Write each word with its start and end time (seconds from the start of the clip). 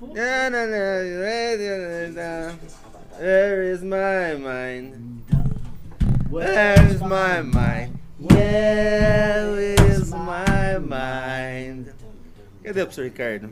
Na, 0.00 0.48
na, 0.48 0.64
na, 0.64 1.02
na, 1.58 2.08
na. 2.14 2.54
Where 3.18 3.72
is 3.72 3.82
my 3.82 4.36
mind? 4.38 5.24
Where 6.30 6.80
is 6.94 7.00
my 7.00 7.42
mind? 7.42 7.98
Where 8.20 9.74
is 9.90 10.12
my 10.12 10.78
mind? 10.78 11.92
Cadê 12.62 12.82
o 12.82 12.86
professor 12.86 13.02
Ricardo? 13.02 13.50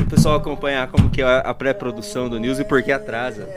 O 0.00 0.06
pessoal 0.10 0.34
acompanhar 0.34 0.90
como 0.90 1.08
que 1.08 1.22
é 1.22 1.42
a 1.44 1.54
pré-produção 1.54 2.28
do 2.28 2.40
News 2.40 2.58
e 2.58 2.64
por 2.64 2.82
que 2.82 2.90
atrasa. 2.90 3.48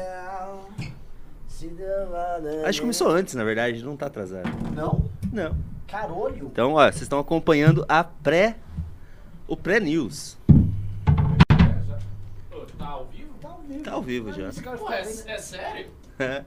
Acho 2.64 2.78
que 2.78 2.82
começou 2.82 3.10
antes, 3.10 3.34
na 3.34 3.44
verdade, 3.44 3.84
não 3.84 3.98
tá 3.98 4.06
atrasado. 4.06 4.52
Não? 4.76 5.04
Não. 5.32 5.56
Carolho. 5.88 6.48
Então, 6.52 6.74
ó, 6.74 6.86
vocês 6.86 7.02
estão 7.02 7.18
acompanhando 7.18 7.84
a 7.90 8.04
pré 8.04 8.56
o 9.48 9.56
pré-news. 9.58 10.38
Tá 12.78 12.88
ao 12.88 13.06
vivo? 13.06 13.34
Tá 13.42 13.48
ao 13.50 13.62
vivo. 13.62 13.84
Tá 13.84 13.92
ao 13.92 14.02
vivo 14.02 14.34
já. 14.34 14.52
Cara 14.62 14.78
Pô, 14.78 14.86
fica 14.88 15.32
é, 15.32 15.36
é 15.36 15.38
sério? 15.38 15.88
É. 16.20 16.44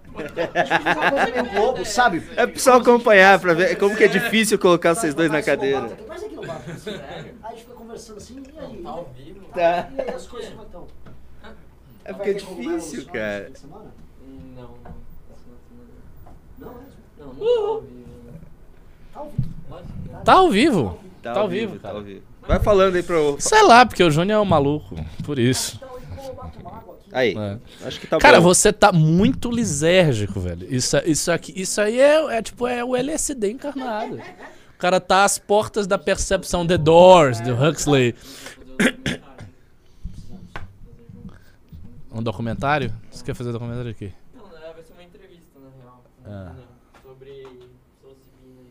Globo, 1.54 1.84
sabe? 1.84 2.22
É 2.36 2.46
pessoal 2.46 2.80
acompanhar 2.80 3.38
pra 3.40 3.52
ver 3.52 3.76
como 3.76 3.96
que 3.96 4.04
é 4.04 4.08
difícil 4.08 4.58
colocar 4.58 4.94
vocês 4.94 5.14
dois 5.14 5.30
na 5.30 5.42
cadeira. 5.42 5.96
Mas 6.06 6.22
aqui 6.22 6.34
no 6.34 6.46
bar, 6.46 6.62
aí 6.66 7.34
a 7.42 7.48
gente 7.50 7.60
fica 7.62 7.74
conversando 7.74 8.16
assim, 8.18 8.42
e 8.54 8.58
aí? 8.58 8.82
Tá 8.82 8.90
ao 8.90 9.04
vivo? 9.16 9.40
Tá. 9.52 9.90
E 9.96 10.00
aí 10.00 10.10
as 10.10 10.26
coisas 10.26 10.50
como 10.50 10.62
estão? 10.62 10.86
É 12.04 12.12
porque 12.12 12.30
é 12.30 12.34
difícil, 12.34 13.06
cara. 13.06 13.50
Não, 13.64 13.80
não. 14.54 14.70
Não, 16.58 16.66
Não, 16.68 16.72
é. 16.72 17.82
não, 19.14 19.24
não 20.12 20.22
tá 20.24 20.32
ao 20.34 20.50
vivo. 20.50 20.98
Tá 21.22 21.32
ao 21.32 21.38
vivo. 21.38 21.38
Tá 21.40 21.40
ao 21.40 21.48
vivo. 21.48 21.78
Tá, 21.78 21.88
Tá 21.88 21.94
ao 21.96 22.02
vivo, 22.02 22.22
Vai 22.46 22.60
falando 22.60 22.94
aí 22.96 23.02
pro. 23.02 23.36
Sei 23.40 23.62
lá, 23.62 23.84
porque 23.84 24.02
o 24.02 24.10
Júnior 24.10 24.38
é 24.38 24.40
um 24.40 24.44
maluco. 24.44 24.94
Por 25.24 25.38
isso. 25.38 25.80
Aí. 27.12 27.34
É. 27.36 27.58
Acho 27.86 27.98
que 27.98 28.06
tá 28.06 28.18
Cara, 28.18 28.38
bom. 28.40 28.44
você 28.44 28.72
tá 28.72 28.92
muito 28.92 29.50
lisérgico, 29.50 30.38
velho. 30.38 30.66
Isso, 30.72 30.96
isso, 31.06 31.32
aqui, 31.32 31.52
isso 31.56 31.80
aí 31.80 31.98
é, 31.98 32.36
é 32.36 32.42
tipo 32.42 32.66
é 32.66 32.84
o 32.84 32.94
LSD 32.94 33.50
encarnado. 33.52 34.16
O 34.16 34.78
cara 34.78 35.00
tá 35.00 35.24
às 35.24 35.38
portas 35.38 35.86
da 35.86 35.96
percepção 35.96 36.66
The 36.66 36.76
Doors, 36.76 37.40
do 37.40 37.54
Huxley. 37.54 38.14
Um 42.12 42.22
documentário? 42.22 42.92
Você 43.10 43.24
quer 43.24 43.34
fazer 43.34 43.52
documentário 43.52 43.90
aqui? 43.90 44.12
Não, 44.34 44.44
né, 44.44 44.72
vai 44.74 44.82
ser 44.84 44.92
uma 44.92 45.02
entrevista, 45.02 45.58
na 45.58 45.70
real. 45.82 46.04
Ah. 46.26 46.52
Sobre 47.02 47.30
psilocibina 47.98 48.62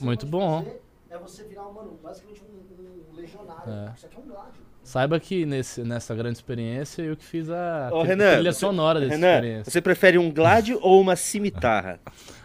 e 0.00 0.04
Muito 0.04 0.26
bom. 0.26 0.64
fazer 0.64 0.80
É 1.10 1.16
você 1.18 1.44
virar, 1.44 1.64
mano, 1.70 1.98
basicamente 2.02 2.42
um, 2.42 3.12
um 3.12 3.14
legionário. 3.16 3.72
É. 3.72 3.92
Isso 3.96 4.06
aqui 4.06 4.16
é 4.16 4.18
um 4.20 4.26
gládio. 4.26 4.62
Saiba 4.84 5.18
que 5.20 5.44
nesse, 5.46 5.82
nessa 5.82 6.14
grande 6.14 6.36
experiência 6.38 7.02
eu 7.02 7.16
que 7.16 7.24
fiz 7.24 7.48
a 7.50 7.90
Ô, 7.92 8.02
Renan, 8.02 8.34
trilha 8.34 8.52
você- 8.52 8.58
sonora 8.60 9.00
dessa 9.00 9.14
Renan, 9.14 9.34
experiência. 9.34 9.70
você 9.72 9.80
prefere 9.82 10.18
um 10.18 10.30
gládio 10.32 10.78
ou 10.84 11.00
uma 11.00 11.16
cimitarra? 11.16 12.00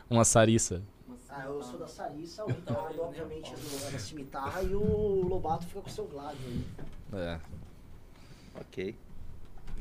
Uma 0.09 0.23
sarissa. 0.25 0.81
Ah, 1.29 1.45
eu 1.45 1.61
sou 1.63 1.79
da 1.79 1.87
Sarissa, 1.87 2.43
o 2.43 2.47
Ricardo, 2.47 3.01
obviamente, 3.01 3.51
é 3.51 3.87
é 3.87 3.91
da 3.91 3.97
cimitarra 3.99 4.61
e 4.61 4.75
o 4.75 5.25
Lobato 5.27 5.65
fica 5.65 5.81
com 5.81 5.89
o 5.89 5.91
seu 5.91 6.05
gládio 6.05 6.37
aí. 6.45 6.63
É. 7.19 7.39
Ok. 8.61 8.95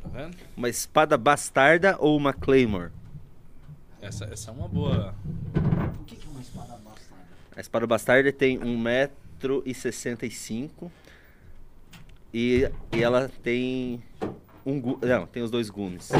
Tá 0.03 0.09
vendo? 0.09 0.37
Uma 0.57 0.69
espada 0.71 1.17
bastarda 1.19 1.97
ou 2.01 2.17
uma 2.17 2.33
claymore? 2.33 2.91
Essa, 4.01 4.25
essa 4.25 4.51
é 4.51 4.55
uma 4.55 4.67
boa. 4.67 5.15
O 6.01 6.05
que 6.05 6.17
que 6.17 6.27
é 6.27 6.31
uma 6.31 6.41
espada 6.41 6.73
bastarda? 6.79 7.23
A 7.57 7.61
espada 7.61 7.87
bastarda 7.87 8.33
tem 8.33 8.59
1,65m 8.59 10.91
e, 12.33 12.71
e 12.93 13.03
ela 13.03 13.31
tem 13.43 14.03
um 14.65 14.81
gu- 14.81 14.99
não, 15.03 15.27
tem 15.27 15.43
os 15.43 15.51
dois 15.51 15.69
gumes. 15.69 16.11
A 16.13 16.17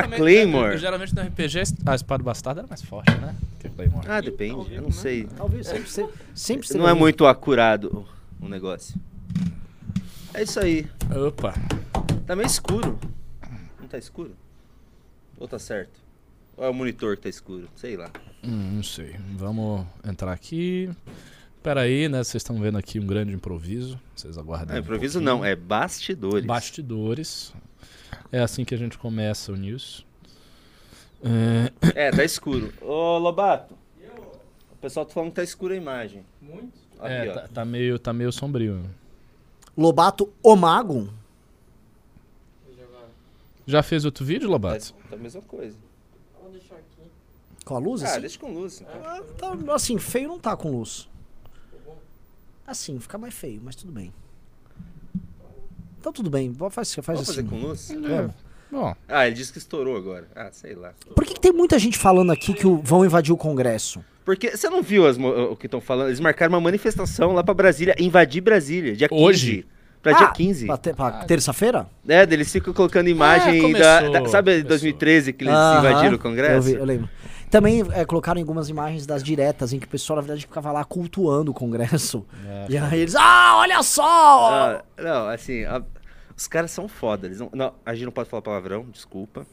Geralmente- 0.00 0.18
Claymore. 0.20 0.78
Geralmente 0.78 1.14
no 1.14 1.22
RPG 1.22 1.58
a 1.86 1.94
espada 1.94 2.22
bastarda 2.24 2.62
era 2.62 2.68
mais 2.68 2.82
forte, 2.82 3.14
né? 3.18 3.36
Que 3.60 3.68
a 3.68 3.70
Claymore. 3.70 4.06
Ah, 4.08 4.20
depende, 4.20 4.74
eu 4.74 4.82
não 4.82 4.90
sei. 4.90 5.28
Talvez 5.36 5.66
sempre, 5.68 5.88
sempre, 5.88 6.14
sempre 6.34 6.76
Não 6.78 6.88
é 6.88 6.94
muito 6.94 7.24
acurado 7.26 8.04
o 8.40 8.44
o 8.44 8.48
negócio. 8.48 8.94
É 10.34 10.42
isso 10.42 10.58
aí. 10.60 10.86
Opa. 11.26 11.54
Tá 12.26 12.36
meio 12.36 12.46
escuro. 12.46 12.98
Não 13.80 13.88
tá 13.88 13.96
escuro? 13.96 14.36
Ou 15.38 15.48
tá 15.48 15.58
certo? 15.58 15.98
Ou 16.56 16.64
é 16.64 16.68
o 16.68 16.74
monitor 16.74 17.16
que 17.16 17.22
tá 17.24 17.28
escuro? 17.28 17.68
Sei 17.74 17.96
lá. 17.96 18.10
Hum, 18.42 18.76
não 18.76 18.82
sei. 18.82 19.16
Vamos 19.36 19.86
entrar 20.04 20.32
aqui. 20.32 20.90
Pera 21.62 21.80
aí, 21.80 22.08
né? 22.08 22.18
Vocês 22.22 22.42
estão 22.42 22.60
vendo 22.60 22.78
aqui 22.78 23.00
um 23.00 23.06
grande 23.06 23.32
improviso. 23.32 23.98
Vocês 24.14 24.36
aguardem. 24.38 24.68
Não, 24.68 24.76
um 24.76 24.78
improviso 24.78 25.18
pouquinho. 25.18 25.38
não, 25.38 25.44
é 25.44 25.56
bastidores. 25.56 26.44
Bastidores. 26.46 27.54
É 28.30 28.40
assim 28.40 28.64
que 28.64 28.74
a 28.74 28.78
gente 28.78 28.98
começa 28.98 29.50
o 29.50 29.56
news. 29.56 30.06
É, 31.22 32.08
É, 32.08 32.10
tá 32.10 32.22
escuro. 32.24 32.72
Ô, 32.82 33.18
Lobato. 33.18 33.74
O 34.72 34.76
pessoal 34.84 35.06
tá 35.06 35.14
falando 35.14 35.30
que 35.30 35.36
tá 35.36 35.42
escura 35.42 35.72
a 35.74 35.76
imagem. 35.76 36.22
Muito? 36.42 36.72
Aqui, 37.00 37.12
é, 37.12 37.32
tá, 37.32 37.48
tá 37.48 37.64
meio, 37.64 37.98
tá 37.98 38.12
meio 38.12 38.30
sombrio. 38.30 38.82
Lobato, 39.76 40.30
o 40.42 40.54
mago? 40.54 41.08
Já 43.66 43.82
fez 43.82 44.04
outro 44.04 44.24
vídeo, 44.24 44.46
Tá, 44.46 44.52
Lobato? 44.52 44.92
tá 45.08 45.16
a 45.16 45.18
mesma 45.18 45.40
coisa. 45.42 45.76
Deixar 46.54 46.74
aqui. 46.76 47.10
Com 47.64 47.74
a 47.76 47.78
luz, 47.78 48.02
Ah, 48.02 48.06
assim? 48.08 48.20
deixa 48.20 48.38
com 48.38 48.52
luz. 48.52 48.80
então. 48.80 49.00
Ah, 49.04 49.22
tá, 49.38 49.74
assim, 49.74 49.98
feio 49.98 50.28
não 50.28 50.38
tá 50.38 50.56
com 50.56 50.70
luz. 50.70 51.08
Assim, 52.66 52.98
fica 52.98 53.18
mais 53.18 53.34
feio, 53.34 53.60
mas 53.62 53.74
tudo 53.74 53.92
bem. 53.92 54.12
Então 56.00 56.12
tudo 56.12 56.30
bem, 56.30 56.54
faz, 56.70 56.94
faz 56.94 57.06
Vamos 57.06 57.22
assim. 57.22 57.34
fazer 57.36 57.48
com 57.48 57.56
luz? 57.60 57.88
Vamos. 57.90 58.34
Bom, 58.70 58.94
Ah, 59.08 59.26
ele 59.26 59.36
disse 59.36 59.52
que 59.52 59.58
estourou 59.58 59.96
agora. 59.96 60.26
Ah, 60.34 60.50
sei 60.52 60.74
lá. 60.74 60.92
Por 61.14 61.24
que, 61.24 61.34
que 61.34 61.40
tem 61.40 61.52
muita 61.52 61.78
gente 61.78 61.96
falando 61.98 62.32
aqui 62.32 62.52
que 62.52 62.66
o- 62.66 62.78
vão 62.82 63.04
invadir 63.04 63.32
o 63.32 63.36
Congresso? 63.36 64.04
Porque 64.24 64.56
você 64.56 64.68
não 64.68 64.82
viu 64.82 65.06
as 65.06 65.16
o 65.18 65.54
que 65.56 65.66
estão 65.66 65.80
falando? 65.80 66.08
Eles 66.08 66.18
marcaram 66.20 66.52
uma 66.54 66.60
manifestação 66.60 67.32
lá 67.32 67.44
pra 67.44 67.54
Brasília, 67.54 67.94
invadir 67.98 68.40
Brasília, 68.40 68.96
dia 68.96 69.08
15. 69.08 69.22
Hoje? 69.22 69.66
Pra 70.04 70.12
dia 70.12 70.26
Ah, 70.26 70.30
15. 70.32 70.66
Pra, 70.66 70.76
ter- 70.76 70.94
pra 70.94 71.10
terça-feira? 71.24 71.86
É, 72.06 72.22
eles 72.22 72.52
ficam 72.52 72.72
colocando 72.72 73.08
imagem 73.08 73.60
começou, 73.60 73.82
da, 73.82 74.00
da- 74.20 74.28
Sabe 74.28 74.50
começou. 74.52 74.68
2013 74.68 75.32
que 75.32 75.44
eles 75.44 75.54
invadiram 75.54 76.10
o 76.12 76.14
Eu, 76.14 76.18
Congresso? 76.20 76.62
vi, 76.68 76.74
eu 76.74 76.84
lembro. 76.84 77.08
Também 77.50 77.82
é, 77.92 78.04
colocaram 78.04 78.40
algumas 78.40 78.68
imagens 78.68 79.06
das 79.06 79.22
diretas 79.22 79.72
em 79.72 79.78
que 79.80 79.86
o 79.86 79.88
pessoal, 79.88 80.16
na 80.16 80.22
verdade, 80.22 80.42
ficava 80.42 80.70
lá 80.72 80.84
cultuando 80.84 81.50
o 81.52 81.54
Congresso. 81.54 82.24
É. 82.46 82.66
E 82.68 82.76
aí 82.78 83.00
eles, 83.00 83.14
ah, 83.16 83.56
olha 83.56 83.82
só! 83.82 84.50
Ah, 84.52 84.84
não, 85.02 85.28
assim, 85.28 85.64
a- 85.64 85.82
os 86.36 86.46
caras 86.46 86.70
são 86.70 86.86
foda. 86.86 87.26
Eles 87.26 87.40
não, 87.40 87.48
não, 87.54 87.72
a 87.86 87.94
gente 87.94 88.04
não 88.04 88.12
pode 88.12 88.28
falar 88.28 88.42
palavrão, 88.42 88.86
desculpa. 88.92 89.46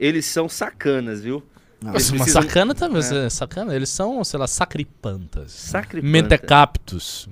Eles 0.00 0.26
são 0.26 0.48
sacanas, 0.48 1.22
viu? 1.22 1.42
Não. 1.80 1.90
Eles 1.92 2.08
uma 2.10 2.18
precisam- 2.24 2.42
sacana 2.42 2.74
também, 2.74 3.02
é. 3.02 3.28
sacana. 3.30 3.74
Eles 3.76 3.88
são, 3.90 4.22
sei 4.24 4.38
lá, 4.40 4.46
sacripantas. 4.46 5.52
Sacripanta. 5.52 6.10
Mentecaptos. 6.10 7.28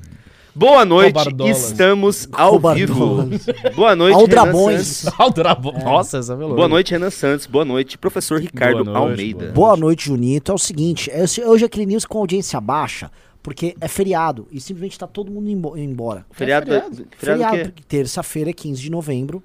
Boa 0.55 0.85
noite, 0.85 1.19
estamos 1.49 2.29
ao 2.33 2.59
vivo. 2.75 3.29
Boa 3.75 3.95
noite, 3.95 4.15
Renan 4.17 4.21
Aldrabões. 4.23 4.87
Santos. 4.87 5.21
Aldrabo- 5.21 5.73
Nossa, 5.73 6.19
essa 6.19 6.33
é. 6.33 6.37
Boa 6.37 6.69
noite, 6.69 6.91
Renan 6.93 7.11
Santos. 7.11 7.47
Boa 7.47 7.65
noite, 7.65 7.97
professor 7.97 8.41
Ricardo 8.41 8.85
Boa 8.85 8.99
noite, 8.99 9.11
Almeida. 9.11 9.53
Boa 9.53 9.77
noite, 9.77 10.07
Junito. 10.07 10.51
É 10.51 10.55
o 10.55 10.59
seguinte, 10.59 11.11
esse- 11.13 11.43
hoje 11.45 11.65
é 11.65 11.67
aquele 11.67 11.87
news 11.87 12.05
com 12.05 12.19
audiência 12.19 12.61
baixa, 12.61 13.11
porque 13.43 13.75
é 13.81 13.87
feriado 13.89 14.47
e 14.51 14.61
simplesmente 14.61 14.99
tá 14.99 15.07
todo 15.07 15.31
mundo 15.31 15.49
imbo- 15.49 15.77
embora. 15.79 16.27
Feriado, 16.33 16.67
feriado. 16.67 16.95
feriado, 16.97 17.09
Feriado, 17.17 17.55
o 17.55 17.59
quê? 17.59 17.65
porque 17.67 17.83
terça-feira 17.87 18.51
é 18.51 18.53
15 18.53 18.83
de 18.83 18.91
novembro. 18.91 19.43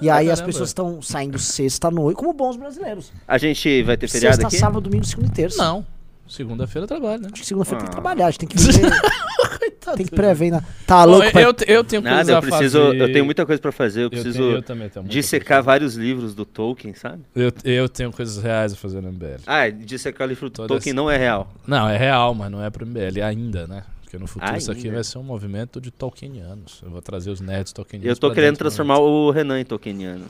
e 0.00 0.08
aí 0.08 0.30
as 0.30 0.38
caramba. 0.40 0.46
pessoas 0.52 0.70
estão 0.70 1.02
saindo 1.02 1.38
sexta-noite, 1.38 2.16
como 2.16 2.32
bons 2.32 2.56
brasileiros. 2.56 3.12
A 3.28 3.36
gente 3.36 3.82
vai 3.82 3.96
ter 3.96 4.08
feriado 4.08 4.36
Sexta, 4.36 4.48
aqui? 4.48 4.56
sábado, 4.58 4.80
domingo, 4.80 5.04
segunda 5.04 5.28
e 5.28 5.32
terça. 5.32 5.62
Não. 5.62 5.84
Segunda-feira 6.26 6.84
eu 6.84 6.88
trabalho, 6.88 7.22
né? 7.22 7.28
Acho 7.30 7.42
que 7.42 7.46
segunda-feira 7.46 7.78
tem 7.84 7.90
que 7.90 7.96
Ah. 7.96 8.00
trabalhar, 8.00 8.26
a 8.26 8.30
gente 8.30 8.40
tem 8.40 8.48
que 8.48 8.56
ver, 8.58 8.72
Coitado. 9.86 9.96
tem 9.96 10.06
que 10.06 10.14
prever. 10.14 10.50
Na... 10.50 10.62
Tá 10.86 11.04
louco, 11.04 11.26
eu, 11.26 11.32
pai? 11.32 11.44
eu, 11.44 11.54
eu 11.76 11.84
tenho 11.84 12.02
coisa 12.02 12.16
Nada, 12.16 12.32
eu 12.32 12.40
preciso. 12.40 12.78
fazer. 12.82 13.00
Eu 13.00 13.12
tenho 13.12 13.24
muita 13.24 13.46
coisa 13.46 13.60
pra 13.62 13.72
fazer. 13.72 14.00
Eu 14.00 14.04
Eu 14.04 14.10
preciso 14.10 14.38
tenho- 14.38 14.50
eu 14.56 14.62
também 14.62 14.88
tenho 14.88 15.04
dissecar 15.06 15.62
vários 15.62 15.94
livros 15.94 16.34
do 16.34 16.44
Tolkien, 16.44 16.94
sabe? 16.94 17.22
Eu, 17.34 17.52
eu 17.64 17.88
tenho 17.88 18.12
coisas 18.12 18.42
reais 18.42 18.72
a 18.72 18.76
fazer 18.76 19.00
no 19.00 19.08
MBL. 19.12 19.40
Ah, 19.46 19.68
dissecar 19.70 20.26
o 20.26 20.28
livro 20.28 20.50
do 20.50 20.66
Tolkien 20.66 20.92
não 20.94 21.10
é 21.10 21.16
real. 21.16 21.52
Não, 21.66 21.88
é 21.88 21.96
real, 21.96 22.34
mas 22.34 22.50
não 22.50 22.62
é 22.62 22.68
pro 22.70 22.84
MBL 22.86 23.22
ainda, 23.24 23.66
né? 23.66 23.82
Porque 24.02 24.18
no 24.18 24.26
futuro 24.26 24.56
isso 24.56 24.70
aqui 24.70 24.88
vai 24.88 25.02
ser 25.02 25.18
um 25.18 25.22
movimento 25.22 25.80
de 25.80 25.90
Tolkienianos. 25.90 26.80
Eu 26.84 26.90
vou 26.90 27.02
trazer 27.02 27.30
os 27.30 27.40
nerds 27.40 27.72
Tolkienianos. 27.72 28.16
Eu 28.16 28.20
tô 28.20 28.28
pra 28.28 28.34
querendo 28.36 28.54
do 28.54 28.58
transformar 28.58 28.98
o 28.98 29.30
Renan 29.30 29.60
em 29.60 29.64
Tolkieniano. 29.64 30.24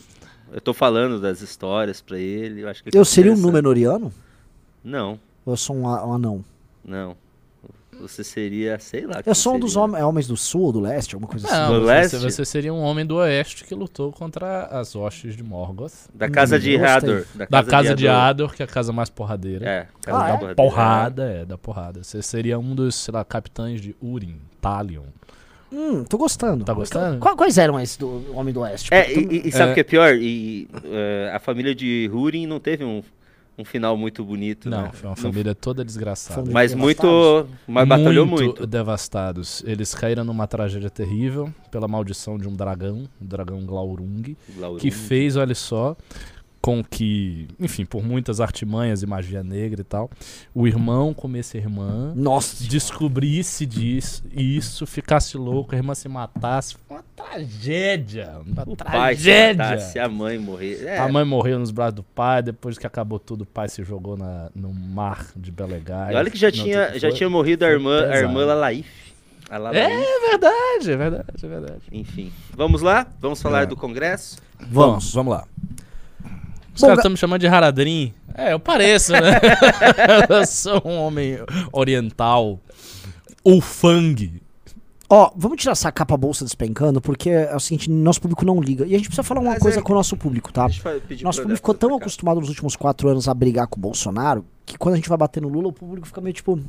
Eu 0.53 0.61
tô 0.61 0.73
falando 0.73 1.21
das 1.21 1.43
histórias 1.43 2.01
pra 2.01 2.19
ele. 2.19 2.63
Eu 2.63 2.69
acho 2.69 2.83
que 2.83 2.89
ele 2.89 2.97
Eu 2.97 3.03
tá 3.03 3.11
seria 3.11 3.33
um. 3.33 3.37
Númenoriano? 3.37 4.13
Não, 4.83 5.19
Ou 5.45 5.53
eu 5.53 5.57
sou 5.57 5.77
um 5.77 5.89
anão? 5.89 6.45
não. 6.85 7.17
Você 8.01 8.23
seria, 8.23 8.79
sei 8.79 9.07
lá. 9.07 9.23
Eu 9.25 9.35
sou 9.35 9.55
um 9.57 9.59
dos 9.59 9.75
homens, 9.77 10.01
é, 10.01 10.05
homens 10.05 10.27
do 10.27 10.37
sul 10.37 10.63
ou 10.63 10.73
do 10.73 10.81
leste, 10.81 11.15
alguma 11.15 11.31
coisa 11.31 11.47
assim. 11.47 11.57
Não, 11.57 11.75
Do 11.75 11.81
você, 11.81 11.87
leste? 11.87 12.17
você 12.19 12.45
seria 12.45 12.73
um 12.75 12.81
homem 12.81 13.07
do 13.07 13.17
oeste 13.17 13.65
que 13.65 13.75
lutou 13.75 14.13
contra 14.13 14.65
as 14.67 14.95
hostes 14.95 15.35
de 15.37 15.43
Morgoth. 15.43 15.93
Da 16.15 16.29
casa 16.29 16.57
Hum, 16.57 16.61
de. 16.61 16.77
Hador. 16.77 17.25
Da 17.49 17.63
casa 17.65 17.95
de 17.95 18.07
Hador. 18.07 18.21
Ador, 18.23 18.55
que 18.55 18.63
é 18.63 18.65
a 18.65 18.69
casa 18.69 18.93
mais 18.93 19.09
porradeira. 19.09 19.67
É, 19.69 19.87
casa 20.03 20.19
Ah, 20.25 20.37
da 20.37 20.51
é? 20.51 20.55
Porrada, 20.55 21.25
é, 21.25 21.45
da 21.45 21.57
porrada. 21.59 22.03
Você 22.05 22.21
seria 22.23 22.59
um 22.59 22.75
dos, 22.75 22.95
sei 22.95 23.13
lá, 23.13 23.25
capitães 23.25 23.81
de 23.81 23.97
Urim, 24.03 24.39
Talion. 24.61 25.03
Hum, 25.73 26.05
tô 26.05 26.17
gostando. 26.17 26.65
Tá 26.65 26.73
gostando? 26.73 27.19
Qu- 27.19 27.35
Quais 27.37 27.59
eram 27.59 27.79
esses 27.81 27.97
do 27.97 28.25
Homem 28.35 28.55
do 28.55 28.61
Oeste? 28.61 28.93
É, 28.95 29.13
e, 29.13 29.49
e 29.49 29.53
sabe 29.53 29.71
o 29.71 29.73
É. 29.73 29.75
que 29.75 29.81
é 29.81 29.85
pior? 29.85 30.15
E, 30.15 30.69
é, 30.85 31.33
a 31.35 31.41
família 31.41 31.75
de 31.75 32.09
Húrin 32.13 32.47
não 32.47 32.61
teve 32.61 32.85
um, 32.85 33.03
um 33.59 33.65
final 33.65 33.97
muito 33.97 34.23
bonito, 34.25 34.69
Não, 34.69 34.83
né? 34.83 34.91
foi 34.93 35.09
uma 35.09 35.17
Não 35.17 35.23
família 35.23 35.55
toda 35.55 35.85
desgraçada. 35.85 36.35
Família- 36.37 36.53
Mas 36.55 36.73
Devastados? 36.73 37.05
muito. 37.47 37.49
Mas 37.67 37.89
batalhou 37.89 38.27
muito. 38.27 38.67
devastados. 38.67 39.63
Eles 39.67 39.95
caíram 39.95 40.25
numa 40.25 40.47
tragédia 40.47 40.91
terrível 40.91 41.53
pela 41.71 41.89
maldição 41.89 42.37
de 42.39 42.47
um 42.47 42.55
dragão, 42.55 43.05
o 43.21 43.25
dragão 43.25 43.65
Glaurung, 43.65 44.37
Laurung. 44.59 44.79
que 44.81 44.91
fez, 44.91 45.37
olha 45.37 45.55
só, 45.55 45.97
com 46.61 46.83
que, 46.83 47.47
enfim, 47.61 47.85
por 47.85 48.03
muitas 48.03 48.41
artimanhas 48.41 49.03
e 49.03 49.07
magia 49.07 49.43
negra 49.45 49.83
e 49.83 49.85
tal, 49.85 50.11
o 50.53 50.67
irmão 50.67 51.15
comesse 51.15 51.57
a 51.57 51.61
irmã, 51.61 52.13
Nossa. 52.17 52.65
descobrisse 52.65 53.65
disso, 53.65 54.25
isso, 54.33 54.85
ficasse 54.85 55.37
louco, 55.37 55.75
a 55.75 55.79
irmã 55.79 55.95
se 55.95 56.09
matasse. 56.09 56.75
Foi 56.89 56.97
uma 56.97 57.05
tragédia. 57.15 58.41
Uma 58.45 58.63
O 58.67 58.77
pai 58.77 59.15
se 59.15 59.23
tragédia. 59.23 59.65
matasse, 59.65 59.99
a 59.99 60.09
mãe 60.09 60.39
morrer. 60.39 60.85
É, 60.87 60.99
A 60.99 61.09
mãe 61.09 61.25
morreu 61.25 61.59
nos 61.59 61.71
braços 61.71 61.95
do 61.95 62.03
pai, 62.03 62.43
depois 62.43 62.77
que 62.77 62.87
acabou 62.87 63.19
tudo, 63.21 63.43
o 63.43 63.47
pai 63.47 63.69
se 63.69 63.85
jogou 63.85 64.17
na, 64.17 64.51
no 64.55 64.73
mar 64.73 65.29
de 65.37 65.53
Belegai. 65.53 66.15
e 66.15 66.17
olha 66.17 66.31
que 66.31 66.39
já 66.39 66.51
tinha, 66.51 66.89
foi- 66.91 66.99
já 66.99 67.13
tinha 67.13 67.31
morrido 67.31 67.65
a 67.65 67.69
irmã, 67.71 68.07
a 68.09 68.17
irmã 68.19 68.45
Lalaif. 68.45 68.89
É 69.49 70.31
verdade, 70.31 70.91
é 70.91 70.97
verdade, 70.97 71.27
é 71.45 71.47
verdade. 71.49 71.83
Enfim. 71.93 72.33
Vamos 72.57 72.83
lá? 72.83 73.07
Vamos 73.21 73.41
falar 73.41 73.63
É. 73.63 73.67
do 73.67 73.77
Congresso? 73.77 74.39
Vamos. 74.69 75.15
vamos 75.15 75.33
lá. 75.33 75.47
Os 76.77 76.81
caras 76.81 76.99
estão 76.99 77.11
me 77.11 77.17
chamando 77.17 77.41
de 77.41 77.47
Haradrim. 77.49 78.15
É, 78.35 78.53
eu 78.53 78.61
pareço, 78.61 79.13
né? 79.13 79.41
eu 80.29 80.47
sou 80.47 80.81
um 80.85 80.99
homem 81.01 81.39
oriental. 81.73 82.61
Ufang. 83.45 84.41
Ó, 85.09 85.31
vamos 85.37 85.59
tirar 85.61 85.73
essa 85.73 85.91
capa 85.93 86.17
bolsa 86.17 86.45
despencando, 86.45 87.01
porque 87.01 87.31
é 87.31 87.55
o 87.55 87.61
seguinte, 87.61 87.89
nosso 87.89 88.21
público 88.21 88.45
não 88.45 88.61
liga. 88.61 88.85
E 88.85 88.95
a 88.95 88.99
gente 88.99 89.07
precisa 89.07 89.23
falar 89.23 89.41
uma 89.41 89.53
Mas 89.53 89.63
coisa 89.63 89.79
é- 89.79 89.83
com 89.83 89.93
o 89.93 89.97
nosso 89.97 90.17
público, 90.17 90.53
tá? 90.53 90.69
Nosso 91.23 91.41
público 91.43 91.57
ficou 91.57 91.75
tão 91.75 91.97
acostumado 91.97 92.41
nos 92.41 92.49
últimos 92.49 92.75
quatro 92.77 93.09
anos 93.09 93.29
a 93.29 93.35
brigar 93.35 93.69
com 93.69 93.79
o 93.79 93.81
Bolsonaro, 93.81 94.45
que 94.65 94.77
quando 94.77 94.95
a 94.95 94.97
gente 94.97 95.09
vai 95.09 95.17
bater 95.17 95.41
no 95.41 95.49
Lula, 95.49 95.69
o 95.69 95.73
público 95.73 96.07
fica 96.07 96.21
meio 96.21 96.35
tipo, 96.35 96.61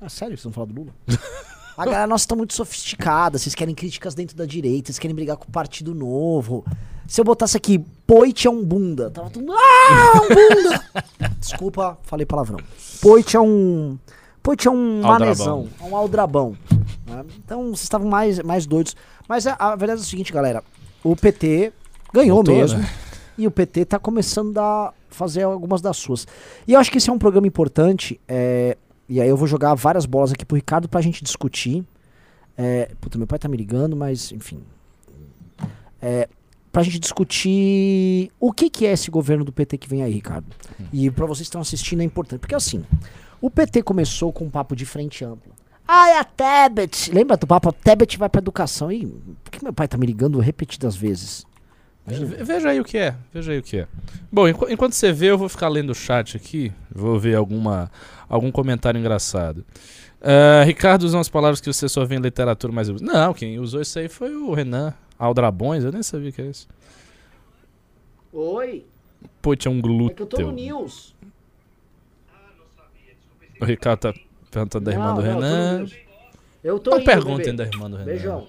ah, 0.00 0.08
sério, 0.08 0.36
vocês 0.36 0.44
vão 0.44 0.52
falar 0.52 0.66
do 0.66 0.74
Lula? 0.74 0.92
A 1.76 1.84
galera 1.84 2.06
nossa 2.06 2.26
tá 2.28 2.36
muito 2.36 2.54
sofisticada, 2.54 3.38
vocês 3.38 3.54
querem 3.54 3.74
críticas 3.74 4.14
dentro 4.14 4.36
da 4.36 4.44
direita, 4.44 4.86
vocês 4.88 4.98
querem 4.98 5.14
brigar 5.14 5.36
com 5.36 5.48
o 5.48 5.52
Partido 5.52 5.94
Novo. 5.94 6.64
Se 7.06 7.20
eu 7.20 7.24
botasse 7.24 7.56
aqui, 7.56 7.78
Poit 8.06 8.46
é 8.46 8.50
um 8.50 8.62
bunda, 8.64 9.10
tava 9.10 9.30
todo 9.30 9.42
mundo, 9.42 9.54
ah, 9.56 10.12
um 10.22 10.28
bunda! 10.28 11.30
Desculpa, 11.40 11.98
falei 12.02 12.26
palavrão. 12.26 12.58
Poit 13.00 13.36
é 13.36 13.40
um... 13.40 13.98
Poit 14.42 14.66
é 14.66 14.70
um 14.70 15.06
Aldrabão. 15.06 15.18
manezão, 15.18 15.68
é 15.80 15.84
um 15.84 15.96
aldrabão. 15.96 16.56
né? 17.06 17.24
Então 17.44 17.66
vocês 17.66 17.82
estavam 17.84 18.08
mais, 18.08 18.40
mais 18.40 18.66
doidos. 18.66 18.96
Mas 19.28 19.46
a, 19.46 19.54
a 19.58 19.76
verdade 19.76 20.00
é 20.00 20.02
o 20.02 20.06
seguinte, 20.06 20.32
galera, 20.32 20.64
o 21.02 21.14
PT 21.14 21.72
ganhou 22.12 22.36
Voltou, 22.36 22.56
mesmo. 22.56 22.78
né? 22.80 22.90
E 23.38 23.46
o 23.46 23.50
PT 23.50 23.84
tá 23.86 23.98
começando 23.98 24.58
a 24.58 24.92
fazer 25.08 25.42
algumas 25.42 25.80
das 25.80 25.96
suas. 25.96 26.26
E 26.66 26.72
eu 26.72 26.80
acho 26.80 26.90
que 26.90 26.98
esse 26.98 27.08
é 27.08 27.12
um 27.12 27.18
programa 27.18 27.46
importante. 27.46 28.20
é, 28.28 28.76
e 29.12 29.20
aí 29.20 29.28
eu 29.28 29.36
vou 29.36 29.46
jogar 29.46 29.74
várias 29.74 30.06
bolas 30.06 30.32
aqui 30.32 30.42
pro 30.42 30.56
Ricardo 30.56 30.88
pra 30.88 31.02
gente 31.02 31.22
discutir. 31.22 31.84
É, 32.56 32.90
puta, 32.98 33.18
meu 33.18 33.26
pai 33.26 33.38
tá 33.38 33.46
me 33.46 33.58
ligando, 33.58 33.94
mas 33.94 34.32
enfim. 34.32 34.62
É, 36.00 36.26
pra 36.72 36.82
gente 36.82 36.98
discutir 36.98 38.30
o 38.40 38.50
que, 38.50 38.70
que 38.70 38.86
é 38.86 38.92
esse 38.92 39.10
governo 39.10 39.44
do 39.44 39.52
PT 39.52 39.76
que 39.76 39.86
vem 39.86 40.02
aí, 40.02 40.14
Ricardo. 40.14 40.46
E 40.90 41.10
pra 41.10 41.26
vocês 41.26 41.40
que 41.40 41.50
estão 41.50 41.60
assistindo 41.60 42.00
é 42.00 42.04
importante. 42.04 42.40
Porque 42.40 42.54
assim, 42.54 42.86
o 43.38 43.50
PT 43.50 43.82
começou 43.82 44.32
com 44.32 44.46
um 44.46 44.50
papo 44.50 44.74
de 44.74 44.86
frente 44.86 45.22
ampla. 45.22 45.52
Ai, 45.86 46.16
a 46.16 46.24
Tebet! 46.24 47.12
Lembra 47.12 47.36
do 47.36 47.46
papo? 47.46 47.68
A 47.68 47.72
Tebet 47.72 48.16
vai 48.16 48.30
pra 48.30 48.38
educação. 48.40 48.90
E 48.90 49.06
por 49.44 49.50
que 49.50 49.62
meu 49.62 49.74
pai 49.74 49.86
tá 49.86 49.98
me 49.98 50.06
ligando 50.06 50.38
repetidas 50.38 50.96
vezes? 50.96 51.44
Ve- 52.06 52.42
Veja 52.44 52.68
aí 52.70 52.80
o 52.80 52.84
que 52.84 52.98
é, 52.98 53.14
veja 53.32 53.52
aí 53.52 53.58
o 53.58 53.62
que 53.62 53.78
é. 53.78 53.88
Bom, 54.30 54.48
enqu- 54.48 54.68
enquanto 54.70 54.92
você 54.94 55.12
vê, 55.12 55.26
eu 55.30 55.38
vou 55.38 55.48
ficar 55.48 55.68
lendo 55.68 55.90
o 55.90 55.94
chat 55.94 56.36
aqui, 56.36 56.72
vou 56.90 57.18
ver 57.18 57.36
alguma, 57.36 57.90
algum 58.28 58.50
comentário 58.50 58.98
engraçado. 58.98 59.64
Ah, 60.20 60.62
Ricardo 60.64 61.02
usou 61.04 61.18
umas 61.18 61.28
palavras 61.28 61.60
que 61.60 61.72
você 61.72 61.88
só 61.88 62.04
vê 62.04 62.16
em 62.16 62.20
literatura, 62.20 62.72
mas... 62.72 62.88
eu- 62.88 62.96
Não, 63.00 63.32
quem 63.32 63.58
usou 63.58 63.80
isso 63.80 63.98
aí 63.98 64.08
foi 64.08 64.34
o 64.34 64.52
Renan 64.52 64.92
Aldrabões, 65.18 65.84
eu 65.84 65.92
nem 65.92 66.02
sabia 66.02 66.32
que 66.32 66.40
era 66.40 66.50
isso. 66.50 66.68
Oi, 68.32 68.84
Pô, 69.40 69.54
tinha 69.54 69.70
um 69.70 69.78
é 69.78 69.82
glúteo. 69.82 70.50
News. 70.52 71.14
O 73.60 73.64
Ricardo 73.64 74.00
tá 74.00 74.14
perguntando 74.50 74.84
da 74.84 74.92
irmã 74.92 75.14
do 75.14 75.20
Renan. 75.20 75.86
Eu 76.64 76.78
tô 76.78 76.90
Não 76.90 76.98
indo, 76.98 77.04
perguntem 77.06 77.54
bebê. 77.54 77.56
da 77.56 77.64
irmã 77.64 77.88
do 77.90 77.96
Renan. 77.96 78.06
Beijão. 78.10 78.46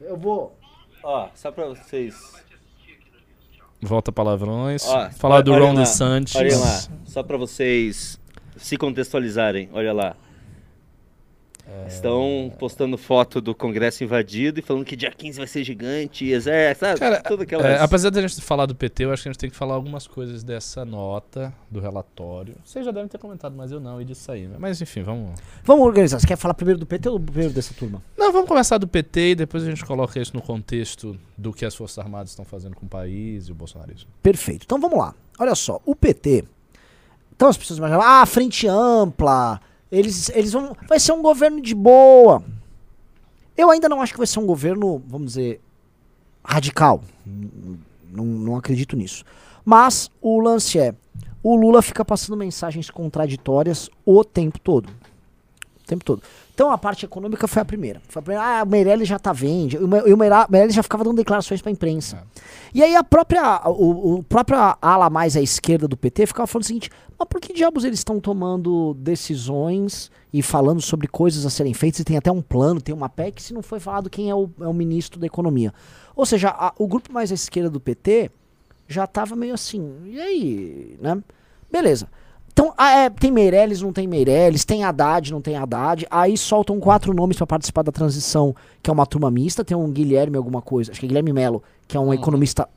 Eu 0.00 0.16
vou. 0.16 0.56
Ó, 1.02 1.28
só 1.34 1.50
pra 1.52 1.66
vocês. 1.66 2.14
Volta 3.80 4.10
palavrões. 4.10 4.84
Ó, 4.86 5.10
Falar 5.10 5.42
do 5.42 5.52
Ron 5.52 5.74
DeSantis. 5.74 6.34
Olha 6.36 6.58
lá, 6.58 6.80
só 7.04 7.22
pra 7.22 7.36
vocês 7.36 8.18
se 8.56 8.76
contextualizarem. 8.76 9.68
Olha 9.72 9.92
lá. 9.92 10.16
Estão 11.86 12.52
postando 12.58 12.96
foto 12.98 13.40
do 13.40 13.54
Congresso 13.54 14.04
invadido 14.04 14.60
e 14.60 14.62
falando 14.62 14.84
que 14.84 14.94
dia 14.96 15.10
15 15.10 15.38
vai 15.38 15.46
ser 15.46 15.64
gigante, 15.64 16.26
exército, 16.26 16.86
sabe? 16.86 16.98
Cara, 17.00 17.22
Tudo 17.22 17.42
aquelas... 17.42 17.66
É, 17.66 17.78
apesar 17.78 18.10
da 18.10 18.20
gente 18.20 18.40
falar 18.40 18.66
do 18.66 18.74
PT, 18.74 19.04
eu 19.04 19.12
acho 19.12 19.22
que 19.22 19.28
a 19.28 19.32
gente 19.32 19.40
tem 19.40 19.50
que 19.50 19.56
falar 19.56 19.74
algumas 19.74 20.06
coisas 20.06 20.42
dessa 20.42 20.84
nota 20.84 21.52
do 21.70 21.80
relatório. 21.80 22.54
Vocês 22.64 22.84
já 22.84 22.90
devem 22.90 23.08
ter 23.08 23.18
comentado, 23.18 23.54
mas 23.56 23.70
eu 23.70 23.80
não, 23.80 24.00
e 24.00 24.04
disso 24.04 24.30
aí. 24.30 24.46
né? 24.46 24.56
Mas 24.58 24.80
enfim, 24.80 25.02
vamos. 25.02 25.38
Vamos 25.62 25.86
organizar. 25.86 26.18
Você 26.20 26.26
quer 26.26 26.36
falar 26.36 26.54
primeiro 26.54 26.78
do 26.78 26.86
PT 26.86 27.08
ou 27.08 27.18
primeiro 27.20 27.52
dessa 27.52 27.72
turma? 27.74 28.02
Não, 28.16 28.32
vamos 28.32 28.48
começar 28.48 28.78
do 28.78 28.86
PT 28.88 29.30
e 29.30 29.34
depois 29.34 29.62
a 29.62 29.66
gente 29.66 29.84
coloca 29.84 30.20
isso 30.20 30.34
no 30.34 30.42
contexto 30.42 31.18
do 31.36 31.52
que 31.52 31.64
as 31.64 31.74
Forças 31.74 31.98
Armadas 31.98 32.30
estão 32.30 32.44
fazendo 32.44 32.76
com 32.76 32.86
o 32.86 32.88
país 32.88 33.48
e 33.48 33.52
o 33.52 33.54
bolsonarismo. 33.54 34.08
Perfeito. 34.22 34.64
Então 34.64 34.80
vamos 34.80 34.98
lá. 34.98 35.14
Olha 35.38 35.54
só, 35.54 35.80
o 35.84 35.94
PT. 35.94 36.44
Então 37.34 37.48
as 37.48 37.56
pessoas 37.56 37.78
imaginam, 37.78 38.00
ah, 38.02 38.24
frente 38.26 38.66
ampla. 38.66 39.60
Eles, 39.90 40.28
eles 40.30 40.52
vão. 40.52 40.76
Vai 40.88 40.98
ser 40.98 41.12
um 41.12 41.22
governo 41.22 41.60
de 41.60 41.74
boa. 41.74 42.42
Eu 43.56 43.70
ainda 43.70 43.88
não 43.88 44.02
acho 44.02 44.12
que 44.12 44.18
vai 44.18 44.26
ser 44.26 44.40
um 44.40 44.46
governo, 44.46 45.02
vamos 45.06 45.28
dizer, 45.28 45.60
radical. 46.44 47.00
Não, 47.24 48.24
não 48.24 48.56
acredito 48.56 48.96
nisso. 48.96 49.24
Mas 49.64 50.10
o 50.20 50.40
lance 50.40 50.78
é: 50.78 50.94
o 51.42 51.56
Lula 51.56 51.82
fica 51.82 52.04
passando 52.04 52.36
mensagens 52.36 52.90
contraditórias 52.90 53.88
o 54.04 54.24
tempo 54.24 54.58
todo. 54.58 54.88
O 55.84 55.86
tempo 55.86 56.02
todo. 56.02 56.22
Então 56.54 56.70
a 56.70 56.78
parte 56.78 57.04
econômica 57.04 57.46
foi 57.46 57.60
a 57.60 57.64
primeira. 57.64 58.00
Foi 58.08 58.20
a 58.20 58.22
primeira 58.22 58.60
ah, 58.60 58.62
o 58.62 58.66
Meirelles 58.66 59.06
já 59.06 59.18
tá 59.18 59.32
vendo. 59.34 59.74
E 60.08 60.12
o 60.14 60.16
Meirelles 60.16 60.74
já 60.74 60.82
ficava 60.82 61.04
dando 61.04 61.16
declarações 61.18 61.60
pra 61.60 61.70
imprensa. 61.70 62.22
E 62.72 62.82
aí 62.82 62.96
a 62.96 63.04
própria, 63.04 63.60
o, 63.68 64.14
o 64.16 64.22
própria 64.22 64.78
ala 64.80 65.10
mais 65.10 65.36
à 65.36 65.42
esquerda 65.42 65.86
do 65.86 65.94
PT 65.96 66.26
ficava 66.26 66.46
falando 66.46 66.62
o 66.64 66.66
seguinte, 66.66 66.90
mas 67.18 67.28
por 67.28 67.38
que 67.38 67.52
diabos 67.52 67.84
eles 67.84 67.98
estão 68.00 68.18
tomando 68.18 68.94
decisões 68.94 70.10
e 70.32 70.42
falando 70.42 70.80
sobre 70.80 71.06
coisas 71.06 71.44
a 71.44 71.50
serem 71.50 71.74
feitas 71.74 72.00
e 72.00 72.04
tem 72.04 72.16
até 72.16 72.32
um 72.32 72.40
plano, 72.42 72.80
tem 72.80 72.94
uma 72.94 73.08
PEC, 73.10 73.42
se 73.42 73.52
não 73.52 73.62
foi 73.62 73.78
falado 73.78 74.08
quem 74.08 74.30
é 74.30 74.34
o, 74.34 74.48
é 74.60 74.66
o 74.66 74.72
ministro 74.72 75.20
da 75.20 75.26
economia. 75.26 75.72
Ou 76.16 76.24
seja, 76.24 76.48
a- 76.48 76.72
o 76.78 76.86
grupo 76.86 77.12
mais 77.12 77.30
à 77.30 77.34
esquerda 77.34 77.68
do 77.68 77.78
PT 77.78 78.30
já 78.88 79.06
tava 79.06 79.36
meio 79.36 79.52
assim, 79.54 79.96
e 80.06 80.18
aí, 80.20 80.98
né? 81.00 81.22
Beleza. 81.70 82.08
Então, 82.54 82.72
ah, 82.78 82.90
é, 83.00 83.10
tem 83.10 83.32
Meirelles, 83.32 83.82
não 83.82 83.92
tem 83.92 84.06
Meirelles, 84.06 84.64
tem 84.64 84.84
Haddad, 84.84 85.32
não 85.32 85.40
tem 85.40 85.56
Haddad. 85.56 86.06
Aí 86.08 86.38
soltam 86.38 86.78
quatro 86.78 87.12
nomes 87.12 87.36
para 87.36 87.48
participar 87.48 87.82
da 87.82 87.90
transição, 87.90 88.54
que 88.80 88.88
é 88.88 88.92
uma 88.92 89.04
turma 89.04 89.28
mista. 89.28 89.64
Tem 89.64 89.76
um 89.76 89.90
Guilherme 89.90 90.36
alguma 90.36 90.62
coisa, 90.62 90.92
acho 90.92 91.00
que 91.00 91.06
é 91.06 91.08
Guilherme 91.08 91.32
Melo, 91.32 91.64
que 91.88 91.96
é 91.96 92.00
um 92.00 92.14
economista 92.14 92.68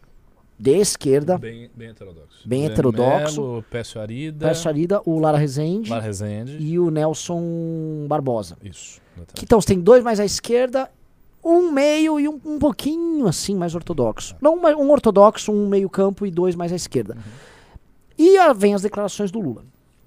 de 0.57 0.72
esquerda. 0.79 1.38
Bem, 1.38 1.69
bem 1.75 1.89
heterodoxo. 1.89 2.48
Bem 2.50 2.65
heterodoxo. 2.65 3.39
Melo, 3.39 3.63
Pécio 3.69 4.01
Arida. 4.01 4.48
Peço 4.48 4.67
Arida, 4.67 5.00
o 5.05 5.19
Lara 5.19 5.38
Rezende 5.38 5.91
Lar 5.91 6.01
Rezende. 6.01 6.57
e 6.60 6.79
o 6.79 6.89
Nelson 6.89 8.05
Barbosa. 8.07 8.57
Isso. 8.63 9.00
Que, 9.36 9.46
então, 9.46 9.62
você 9.62 9.67
tem 9.67 9.79
dois 9.79 10.03
mais 10.03 10.19
à 10.19 10.25
esquerda, 10.25 10.89
um 11.46 11.72
meio 11.72 12.19
e 12.19 12.27
um, 12.27 12.39
um 12.43 12.57
pouquinho 12.57 13.27
assim 13.27 13.55
mais 13.55 13.75
ortodoxo. 13.75 14.36
Não 14.41 14.55
uma- 14.55 14.75
um 14.75 14.89
ortodoxo, 14.89 15.51
um 15.51 15.67
meio 15.69 15.88
campo 15.88 16.25
e 16.25 16.31
dois 16.31 16.55
mais 16.55 16.74
à 16.74 16.75
esquerda. 16.75 17.15
E 18.17 18.38
vem 18.55 18.74
as 18.74 18.81
declarações 18.81 19.31
do 19.31 19.39
Lula. 19.39 19.63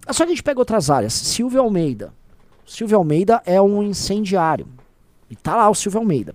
Ah, 0.07 0.13
Só 0.13 0.25
que 0.25 0.33
a 0.33 0.35
gente 0.35 0.43
pega 0.43 0.59
outras 0.59 0.91
áreas. 0.91 1.13
Silvio 1.13 1.61
Almeida. 1.61 2.13
Silvio 2.67 2.99
Almeida 2.99 3.43
é 3.47 3.61
um 3.61 3.83
incendiário. 3.83 4.67
E 5.31 5.37
tá 5.37 5.57
lá 5.57 5.69
o 5.71 5.75
Silvio 5.75 6.01
Almeida. 6.01 6.35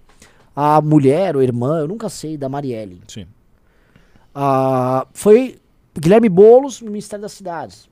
A 0.55 0.81
mulher 0.81 1.35
ou 1.35 1.43
irmã, 1.43 1.79
eu 1.79 1.87
nunca 1.87 2.07
sei, 2.07 2.37
da 2.37 2.47
Marielle. 2.47 3.01
Sim. 3.07 3.27
Ah, 4.33 5.05
foi 5.13 5.59
Guilherme 5.97 6.29
Boulos 6.29 6.81
no 6.81 6.89
Ministério 6.89 7.23
das 7.23 7.33
Cidades. 7.33 7.89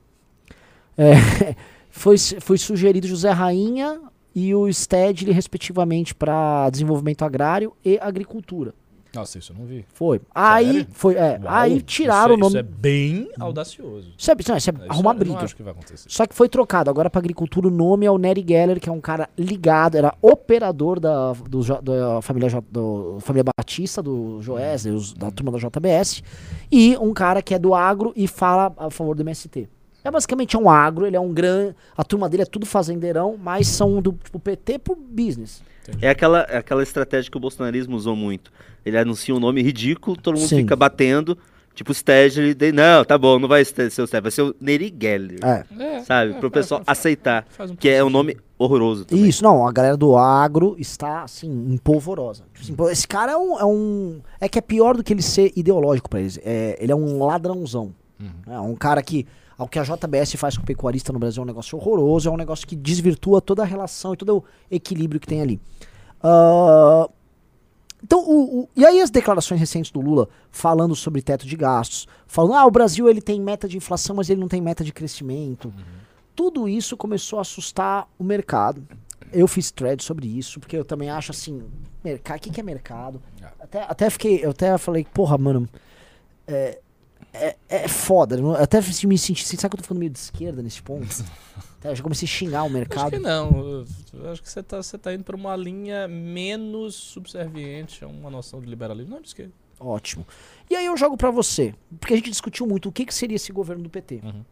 É, 0.96 1.14
foi, 1.90 2.16
foi 2.18 2.58
sugerido 2.58 3.06
José 3.06 3.30
Rainha 3.30 4.00
e 4.34 4.54
o 4.54 4.70
Stedley, 4.72 5.32
respectivamente, 5.32 6.14
para 6.14 6.68
desenvolvimento 6.70 7.24
agrário 7.24 7.74
e 7.84 7.98
agricultura. 7.98 8.74
Nossa, 9.14 9.38
isso 9.38 9.52
eu 9.52 9.56
não 9.58 9.64
vi. 9.66 9.84
Foi. 9.92 10.20
Aí, 10.34 10.66
Sério? 10.66 10.86
foi, 10.92 11.14
é, 11.14 11.40
Uau, 11.42 11.54
aí 11.54 11.80
tiraram 11.82 12.34
isso 12.34 12.34
o 12.34 12.34
é, 12.34 12.40
nome. 12.40 12.48
Isso 12.50 12.58
é 12.58 12.62
bem 12.62 13.30
audacioso. 13.38 14.12
Isso 14.16 14.30
é, 14.30 14.34
não, 14.48 14.56
isso 14.56 14.70
é 14.70 14.74
Isso 14.74 14.82
arrumar 14.92 15.12
eu 15.12 15.18
briga. 15.18 15.34
Não 15.36 15.42
acho 15.42 15.56
que 15.56 15.62
vai 15.62 15.72
acontecer. 15.72 16.08
Só 16.08 16.26
que 16.26 16.34
foi 16.34 16.48
trocado. 16.48 16.90
Agora 16.90 17.08
pra 17.08 17.18
agricultura 17.20 17.68
o 17.68 17.70
nome 17.70 18.06
é 18.06 18.10
o 18.10 18.18
Nery 18.18 18.44
Geller, 18.46 18.80
que 18.80 18.88
é 18.88 18.92
um 18.92 19.00
cara 19.00 19.28
ligado, 19.38 19.96
era 19.96 20.14
operador 20.20 20.98
da, 21.00 21.32
do, 21.32 21.60
da 21.82 22.22
família, 22.22 22.62
do, 22.70 23.18
família 23.20 23.44
Batista, 23.56 24.02
do 24.02 24.40
Joés, 24.42 24.84
os- 24.86 25.12
da 25.14 25.30
turma 25.30 25.52
da 25.52 25.58
JBS. 25.58 26.22
E 26.70 26.96
um 26.98 27.12
cara 27.12 27.40
que 27.42 27.54
é 27.54 27.58
do 27.58 27.74
agro 27.74 28.12
e 28.16 28.26
fala 28.26 28.72
a 28.76 28.90
favor 28.90 29.14
do 29.14 29.22
MST. 29.22 29.68
É 30.02 30.10
basicamente 30.10 30.54
um 30.54 30.68
agro, 30.68 31.06
ele 31.06 31.16
é 31.16 31.20
um 31.20 31.32
grande. 31.32 31.74
A 31.96 32.04
turma 32.04 32.28
dele 32.28 32.42
é 32.42 32.46
tudo 32.46 32.66
fazendeirão, 32.66 33.38
mas 33.42 33.66
são 33.68 34.02
do 34.02 34.12
tipo, 34.12 34.38
PT 34.38 34.78
pro 34.80 34.94
business. 34.94 35.62
É 36.00 36.10
aquela, 36.10 36.40
é 36.42 36.58
aquela 36.58 36.82
estratégia 36.82 37.30
que 37.30 37.36
o 37.36 37.40
bolsonarismo 37.40 37.96
usou 37.96 38.14
muito. 38.14 38.52
Ele 38.84 38.98
anuncia 38.98 39.34
um 39.34 39.40
nome 39.40 39.62
ridículo, 39.62 40.16
todo 40.16 40.36
mundo 40.36 40.48
Sim. 40.48 40.58
fica 40.58 40.76
batendo. 40.76 41.36
Tipo, 41.74 41.92
Stedley, 41.92 42.54
daí, 42.54 42.70
não, 42.70 43.04
tá 43.04 43.18
bom, 43.18 43.36
não 43.36 43.48
vai 43.48 43.64
ser 43.64 43.86
o 43.86 43.90
Stedley, 44.06 44.20
vai 44.22 44.30
ser 44.30 44.42
o 44.42 44.54
Neri 44.60 44.94
Geller, 44.96 45.40
É. 45.42 45.64
É, 45.76 46.00
sabe? 46.04 46.30
é, 46.30 46.34
Pro 46.34 46.48
pessoal 46.48 46.82
faz- 46.84 46.98
aceitar, 47.00 47.44
faz 47.50 47.68
um 47.72 47.74
que 47.74 47.88
é 47.88 48.04
um 48.04 48.08
nome 48.10 48.36
horroroso 48.56 49.04
também. 49.04 49.26
Isso, 49.28 49.42
não, 49.42 49.66
a 49.66 49.72
galera 49.72 49.96
do 49.96 50.16
agro 50.16 50.76
está, 50.78 51.24
assim, 51.24 51.48
empolvorosa. 51.72 52.44
Tipo 52.54 52.84
assim, 52.84 52.92
esse 52.92 53.08
cara 53.08 53.32
é 53.32 53.36
um, 53.36 53.58
é 53.58 53.64
um. 53.64 54.20
É 54.40 54.48
que 54.48 54.56
é 54.56 54.62
pior 54.62 54.96
do 54.96 55.02
que 55.02 55.12
ele 55.12 55.20
ser 55.22 55.52
ideológico 55.56 56.08
pra 56.08 56.20
eles. 56.20 56.38
É, 56.44 56.78
ele 56.80 56.92
é 56.92 56.94
um 56.96 57.24
ladrãozão. 57.24 57.92
É 58.46 58.60
um 58.60 58.76
cara 58.76 59.02
que. 59.02 59.26
O 59.58 59.66
que 59.68 59.78
a 59.78 59.82
JBS 59.82 60.34
faz 60.36 60.56
com 60.56 60.62
o 60.62 60.66
pecuarista 60.66 61.12
no 61.12 61.18
Brasil 61.18 61.40
é 61.40 61.44
um 61.44 61.46
negócio 61.46 61.76
horroroso, 61.78 62.28
é 62.28 62.32
um 62.32 62.36
negócio 62.36 62.66
que 62.68 62.74
desvirtua 62.76 63.40
toda 63.40 63.62
a 63.62 63.64
relação 63.66 64.14
e 64.14 64.16
todo 64.16 64.38
o 64.38 64.44
equilíbrio 64.70 65.20
que 65.20 65.26
tem 65.26 65.40
ali. 65.42 65.60
Ah, 66.22 67.08
então, 68.04 68.20
o, 68.20 68.60
o- 68.60 68.68
e 68.76 68.84
aí 68.84 69.00
as 69.00 69.10
declarações 69.10 69.58
recentes 69.58 69.90
do 69.90 70.00
Lula 70.00 70.28
falando 70.50 70.94
sobre 70.94 71.22
teto 71.22 71.46
de 71.46 71.56
gastos, 71.56 72.06
falando, 72.26 72.54
ah, 72.54 72.66
o 72.66 72.70
Brasil 72.70 73.08
ele 73.08 73.22
tem 73.22 73.40
meta 73.40 73.66
de 73.66 73.76
inflação, 73.78 74.14
mas 74.14 74.28
ele 74.30 74.40
não 74.40 74.46
tem 74.48 74.60
meta 74.60 74.84
de 74.84 74.92
crescimento. 74.92 75.72
Tudo 76.36 76.68
isso 76.68 76.96
começou 76.96 77.38
a 77.38 77.42
assustar 77.42 78.06
o 78.18 78.22
mercado. 78.24 78.86
Eu 79.32 79.48
fiz 79.48 79.70
thread 79.70 80.02
sobre 80.04 80.26
isso, 80.28 80.60
porque 80.60 80.76
eu 80.76 80.84
também 80.84 81.08
acho 81.10 81.32
assim, 81.32 81.62
mercado, 82.04 82.36
o 82.36 82.40
que, 82.40 82.50
que 82.50 82.60
é 82.60 82.62
mercado? 82.62 83.20
Até, 83.58 83.82
até 83.82 84.10
fiquei, 84.10 84.44
eu 84.44 84.50
até 84.50 84.76
falei, 84.78 85.04
porra, 85.12 85.36
mano, 85.38 85.68
é, 86.46 86.78
é, 87.32 87.56
é 87.68 87.88
foda. 87.88 88.36
eu 88.38 88.54
até 88.54 88.80
me 89.06 89.16
senti, 89.18 89.44
sabe 89.44 89.70
que 89.70 89.76
eu 89.76 89.82
tô 89.82 89.88
falando 89.88 90.00
meio 90.00 90.12
de 90.12 90.18
esquerda 90.18 90.62
nesse 90.62 90.82
ponto? 90.82 91.06
Eu 91.84 91.94
já 91.94 92.02
comecei 92.02 92.26
a 92.26 92.30
xingar 92.30 92.62
o 92.62 92.66
Acho 92.66 92.72
mercado. 92.74 93.10
que 93.10 93.18
não. 93.18 93.84
Eu- 94.14 94.30
acho 94.32 94.42
que 94.42 94.50
você 94.50 94.62
tá, 94.62 94.82
você 94.82 94.96
tá 94.98 95.12
indo 95.14 95.22
pra 95.22 95.36
uma 95.36 95.54
linha 95.54 96.08
menos 96.08 96.94
subserviente 96.94 98.02
a 98.04 98.08
uma 98.08 98.30
noção 98.30 98.60
de 98.60 98.66
liberalismo. 98.66 99.14
Não, 99.14 99.20
de 99.20 99.28
esquerda. 99.28 99.52
Ótimo. 99.78 100.26
E 100.70 100.74
aí 100.76 100.86
eu 100.86 100.96
jogo 100.96 101.16
pra 101.16 101.30
você, 101.30 101.74
porque 102.00 102.14
a 102.14 102.16
gente 102.16 102.30
discutiu 102.30 102.66
muito 102.66 102.88
o 102.88 102.92
que, 102.92 103.04
que 103.04 103.12
seria 103.14 103.36
esse 103.36 103.52
governo 103.52 103.82
do 103.82 103.90
PT. 103.90 104.20
Uhum. 104.24 104.44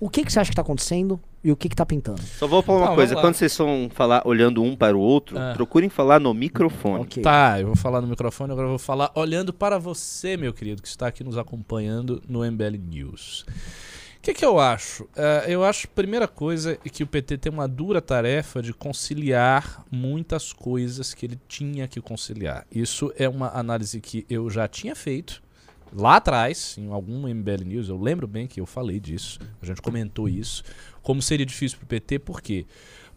O 0.00 0.08
que, 0.08 0.24
que 0.24 0.32
você 0.32 0.38
acha 0.38 0.50
que 0.50 0.54
tá 0.54 0.62
acontecendo 0.62 1.18
e 1.42 1.50
o 1.50 1.56
que, 1.56 1.68
que 1.68 1.74
tá 1.74 1.84
pintando? 1.84 2.22
Só 2.22 2.46
vou 2.46 2.62
falar 2.62 2.78
uma 2.78 2.88
Não, 2.90 2.94
coisa, 2.94 3.16
quando 3.16 3.34
vocês 3.34 3.56
vão 3.56 3.88
falar 3.92 4.22
olhando 4.24 4.62
um 4.62 4.76
para 4.76 4.96
o 4.96 5.00
outro, 5.00 5.36
Ah. 5.36 5.54
procurem 5.56 5.88
falar 5.88 6.20
no 6.20 6.32
microfone. 6.32 7.02
Ok. 7.02 7.20
Tá, 7.20 7.58
eu 7.60 7.66
vou 7.66 7.74
falar 7.76 8.00
no 8.00 8.06
microfone, 8.06 8.52
agora 8.52 8.66
eu 8.66 8.70
vou 8.70 8.78
falar 8.78 9.10
olhando 9.16 9.52
para 9.52 9.76
você, 9.76 10.36
meu 10.36 10.52
querido, 10.54 10.80
que 10.80 10.86
está 10.86 11.08
aqui 11.08 11.24
nos 11.24 11.36
acompanhando 11.36 12.22
no 12.28 12.44
MBL 12.44 12.78
News. 12.78 13.44
O 14.18 14.20
que, 14.20 14.34
que 14.34 14.44
eu 14.44 14.58
acho? 14.58 15.08
Eh, 15.16 15.46
eu 15.48 15.64
acho, 15.64 15.88
primeira 15.88 16.28
coisa, 16.28 16.78
é 16.84 16.88
que 16.88 17.02
o 17.02 17.06
PT 17.06 17.38
tem 17.38 17.52
uma 17.52 17.68
dura 17.68 18.02
tarefa 18.02 18.60
de 18.60 18.74
conciliar 18.74 19.84
muitas 19.90 20.52
coisas 20.52 21.14
que 21.14 21.24
ele 21.24 21.40
tinha 21.48 21.88
que 21.88 22.00
conciliar. 22.00 22.66
Isso 22.70 23.12
é 23.16 23.28
uma 23.28 23.48
análise 23.56 24.00
que 24.00 24.26
eu 24.28 24.50
já 24.50 24.66
tinha 24.68 24.94
feito 24.94 25.42
lá 25.92 26.16
atrás, 26.16 26.76
em 26.78 26.90
algum 26.90 27.26
MBL 27.26 27.64
News, 27.64 27.88
eu 27.88 27.98
lembro 27.98 28.26
bem 28.26 28.46
que 28.46 28.60
eu 28.60 28.66
falei 28.66 29.00
disso, 29.00 29.38
a 29.60 29.66
gente 29.66 29.80
comentou 29.80 30.28
isso, 30.28 30.62
como 31.02 31.22
seria 31.22 31.46
difícil 31.46 31.78
para 31.78 31.84
o 31.84 31.88
PT, 31.88 32.18
por 32.18 32.40
quê? 32.40 32.66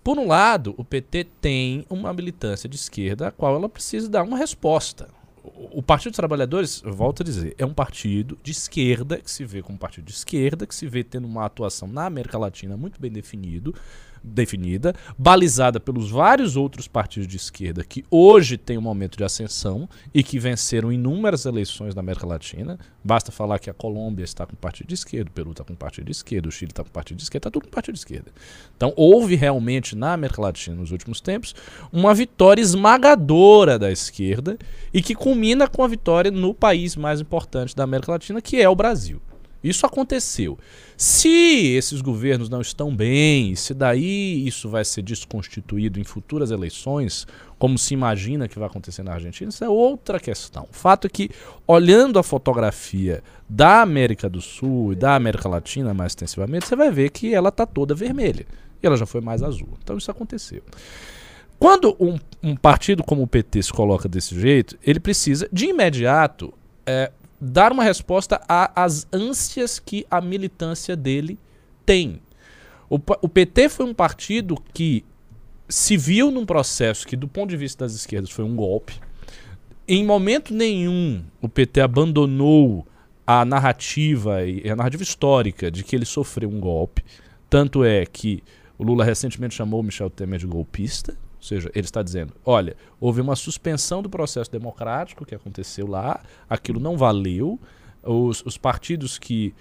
Por 0.04 0.18
um 0.18 0.28
lado, 0.28 0.74
o 0.78 0.84
PT 0.84 1.26
tem 1.40 1.86
uma 1.90 2.14
militância 2.14 2.68
de 2.68 2.76
esquerda 2.76 3.28
a 3.28 3.32
qual 3.32 3.56
ela 3.56 3.70
precisa 3.70 4.10
dar 4.10 4.24
uma 4.24 4.38
resposta. 4.38 5.10
O 5.44 5.82
Partido 5.82 6.12
dos 6.12 6.18
Trabalhadores, 6.18 6.82
volto 6.86 7.24
a 7.24 7.26
dizer, 7.26 7.56
é 7.58 7.66
um 7.66 7.74
partido 7.74 8.38
de 8.44 8.52
esquerda, 8.52 9.18
que 9.18 9.32
se 9.32 9.44
vê 9.44 9.62
como 9.64 9.78
partido 9.78 10.06
de 10.06 10.12
esquerda, 10.12 10.68
que 10.68 10.76
se 10.76 10.88
vê 10.88 11.04
tendo 11.04 11.26
uma 11.26 11.46
atuação 11.46 11.88
na 11.88 12.06
América 12.06 12.38
Latina 12.38 12.78
muito 12.78 13.02
bem 13.02 13.12
definido, 13.12 13.74
definida, 14.24 14.94
balizada 15.18 15.80
pelos 15.80 16.10
vários 16.10 16.56
outros 16.56 16.88
partidos 16.88 17.28
de 17.28 17.38
esquerda 17.38 17.84
que 17.84 18.04
hoje 18.10 18.58
têm 18.58 18.78
um 18.78 18.82
momento 18.82 19.18
de 19.18 19.24
ascensão 19.24 19.90
e 20.14 20.24
que 20.24 20.40
venceram 20.40 20.92
inúmeras 20.92 21.46
eleições 21.46 21.96
na 21.96 22.02
América 22.02 22.26
Latina. 22.26 22.78
Basta 23.04 23.32
falar 23.32 23.60
que 23.60 23.70
a 23.70 23.74
Colômbia 23.74 24.24
está 24.24 24.46
com 24.46 24.56
partido 24.56 24.88
de 24.88 24.94
esquerda, 24.94 25.30
o 25.30 25.34
Peru 25.34 25.52
está 25.52 25.64
com 25.64 25.74
partido 25.74 26.06
de 26.06 26.12
esquerda, 26.12 26.48
o 26.48 26.52
Chile 26.52 26.72
está 26.72 26.84
com 26.84 26.90
partido 26.90 27.18
de 27.18 27.24
esquerda, 27.24 27.48
está 27.48 27.52
tudo 27.52 27.66
com 27.66 27.72
partido 27.72 27.94
de 27.94 28.00
esquerda. 28.00 28.32
Então 28.78 28.94
houve 28.96 29.36
realmente 29.36 29.96
na 29.96 30.14
América 30.14 30.42
Latina 30.42 30.76
nos 30.76 30.92
últimos 30.92 31.20
tempos 31.20 31.56
uma 31.92 32.14
vitória 32.14 32.62
esmagadora 32.62 33.80
da 33.80 33.92
esquerda 33.92 34.58
e 34.94 35.02
que 35.02 35.16
culmina 35.16 35.68
com 35.68 35.84
a 35.84 35.88
vitória 35.88 36.30
no 36.30 36.54
país 36.54 36.96
mais 36.96 37.20
importante 37.20 37.76
da 37.76 37.84
América 37.84 38.12
Latina, 38.12 38.42
que 38.42 38.62
é 38.62 38.70
o 38.70 38.76
Brasil. 38.76 39.22
Isso 39.64 39.86
aconteceu. 39.86 40.58
Se 41.02 41.74
esses 41.76 42.00
governos 42.00 42.48
não 42.48 42.62
estão 42.62 42.96
bem, 42.96 43.56
se 43.56 43.74
daí 43.74 44.48
isso 44.48 44.70
vai 44.70 44.86
ser 44.86 45.02
desconstituído 45.02 46.00
em 46.00 46.04
futuras 46.04 46.52
eleições, 46.52 47.26
como 47.58 47.76
se 47.76 47.96
imagina 47.96 48.48
que 48.48 48.60
vai 48.60 48.68
acontecer 48.68 49.02
na 49.02 49.14
Argentina, 49.14 49.50
isso 49.50 49.64
é 49.64 49.68
outra 49.68 50.20
questão. 50.20 50.68
O 50.72 50.76
fato 50.76 51.08
é 51.08 51.10
que, 51.10 51.32
olhando 51.66 52.20
a 52.20 52.24
fotografia 52.24 53.24
da 53.50 53.82
América 53.82 54.30
do 54.30 54.40
Sul 54.40 54.94
e 54.94 54.96
da 54.96 55.16
América 55.16 55.50
Latina 55.50 55.92
mais 55.92 56.12
extensivamente, 56.12 56.68
você 56.68 56.76
vai 56.76 56.92
ver 56.92 57.10
que 57.10 57.34
ela 57.34 57.50
está 57.50 57.66
toda 57.66 57.96
vermelha. 57.96 58.46
E 58.84 58.86
ela 58.86 58.96
já 58.96 59.08
foi 59.08 59.22
mais 59.22 59.42
azul. 59.42 59.70
Então 59.82 59.98
isso 59.98 60.12
aconteceu. 60.12 60.62
Quando 61.58 61.98
um, 62.00 62.16
um 62.44 62.56
partido 62.56 63.04
como 63.04 63.24
o 63.24 63.28
PT 63.28 63.64
se 63.64 63.74
coloca 63.74 64.08
desse 64.08 64.40
jeito, 64.40 64.78
ele 64.86 65.00
precisa, 65.00 65.50
de 65.52 65.66
imediato, 65.66 66.54
é, 66.86 67.12
dar 67.42 67.72
uma 67.72 67.84
resposta 67.84 68.40
às 68.48 69.08
ânsias 69.12 69.80
que 69.80 70.06
a 70.12 70.22
militância 70.22 70.96
dele 70.96 71.40
tem. 71.84 72.22
O, 72.88 73.00
o 73.22 73.28
PT 73.28 73.70
foi 73.70 73.86
um 73.86 73.94
partido 73.94 74.56
que 74.74 75.04
se 75.68 75.98
viu 75.98 76.30
num 76.30 76.46
processo 76.46 77.08
que, 77.08 77.16
do 77.16 77.28
ponto 77.28 77.50
de 77.50 77.58
vista 77.58 77.86
das 77.86 77.96
esquerdas, 77.96 78.30
foi 78.30 78.46
um 78.46 78.56
golpe. 78.56 79.00
Em 79.88 80.06
momento 80.06 80.54
nenhum, 80.54 81.24
o 81.42 81.50
PT 81.50 81.82
abandonou 81.82 82.86
a 83.26 83.44
narrativa 83.44 84.46
e 84.46 84.70
a 84.70 84.76
narrativa 84.76 85.02
histórica 85.02 85.72
de 85.72 85.84
que 85.84 85.96
ele 85.96 86.06
sofreu 86.06 86.50
um 86.50 86.60
golpe. 86.60 87.04
Tanto 87.50 87.84
é 87.84 88.06
que 88.06 88.44
o 88.78 88.84
Lula 88.84 89.04
recentemente 89.04 89.56
chamou 89.56 89.80
o 89.80 89.84
Michel 89.84 90.10
Temer 90.10 90.40
de 90.40 90.46
golpista. 90.46 91.18
Ou 91.42 91.48
seja, 91.48 91.72
ele 91.74 91.86
está 91.86 92.04
dizendo: 92.04 92.34
olha, 92.46 92.78
houve 93.00 93.20
uma 93.20 93.36
suspensão 93.36 94.04
do 94.04 94.10
processo 94.10 94.52
democrático 94.52 95.26
que 95.26 95.34
aconteceu 95.34 95.88
lá, 95.88 96.22
aquilo 96.48 96.80
não 96.80 96.96
valeu. 96.96 97.60
Os, 98.04 98.44
os 98.46 98.58
partidos 98.58 99.18
que 99.18 99.54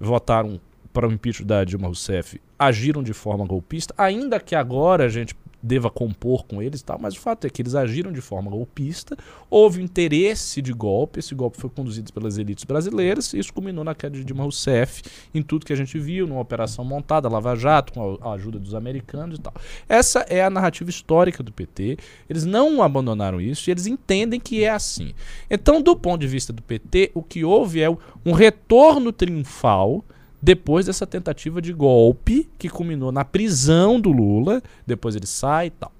votaram 0.00 0.60
para 0.92 1.06
o 1.06 1.12
impeachment 1.12 1.46
da 1.46 1.64
Dilma 1.64 1.86
Rousseff 1.86 2.40
agiram 2.58 3.02
de 3.02 3.12
forma 3.12 3.46
golpista, 3.46 3.94
ainda 3.96 4.40
que 4.40 4.54
agora 4.54 5.04
a 5.04 5.08
gente 5.08 5.34
deva 5.68 5.90
compor 5.90 6.46
com 6.46 6.62
eles 6.62 6.80
e 6.80 6.84
tal, 6.84 6.98
mas 6.98 7.14
o 7.14 7.20
fato 7.20 7.46
é 7.46 7.50
que 7.50 7.60
eles 7.60 7.74
agiram 7.74 8.10
de 8.10 8.20
forma 8.20 8.50
golpista, 8.50 9.16
houve 9.50 9.82
interesse 9.82 10.62
de 10.62 10.72
golpe, 10.72 11.18
esse 11.18 11.34
golpe 11.34 11.58
foi 11.58 11.68
conduzido 11.68 12.12
pelas 12.12 12.38
elites 12.38 12.64
brasileiras, 12.64 13.32
e 13.34 13.38
isso 13.38 13.52
culminou 13.52 13.84
na 13.84 13.94
queda 13.94 14.16
de 14.16 14.24
Dilma 14.24 14.42
Rousseff, 14.42 15.02
em 15.34 15.42
tudo 15.42 15.66
que 15.66 15.72
a 15.72 15.76
gente 15.76 15.98
viu, 15.98 16.26
numa 16.26 16.40
operação 16.40 16.84
montada, 16.84 17.28
Lava 17.28 17.54
Jato, 17.54 17.92
com 17.92 18.18
a, 18.22 18.32
ajuda 18.32 18.58
dos 18.58 18.74
americanos 18.74 19.38
e 19.38 19.42
tal. 19.42 19.52
Essa 19.88 20.20
é 20.20 20.42
a 20.42 20.50
narrativa 20.50 20.88
histórica 20.88 21.42
do 21.42 21.52
PT, 21.52 21.98
eles 22.28 22.44
não 22.44 22.82
abandonaram 22.82 23.40
isso 23.40 23.68
e 23.68 23.70
eles 23.70 23.86
entendem 23.86 24.40
que 24.40 24.64
é 24.64 24.70
assim. 24.70 25.12
Então, 25.50 25.82
do 25.82 25.94
ponto 25.94 26.20
de 26.20 26.26
vista 26.26 26.52
do 26.52 26.62
PT, 26.62 27.10
o 27.14 27.22
que 27.22 27.44
houve 27.44 27.82
é 27.82 27.90
um 28.24 28.32
retorno 28.32 29.12
triunfal 29.12 30.04
depois 30.40 30.86
dessa 30.86 31.06
tentativa 31.06 31.60
de 31.60 31.72
golpe 31.72 32.48
que 32.58 32.68
culminou 32.68 33.10
na 33.10 33.24
prisão 33.24 34.00
do 34.00 34.10
Lula, 34.10 34.62
depois 34.86 35.16
ele 35.16 35.26
sai 35.26 35.66
e 35.66 35.70
tal. 35.70 35.92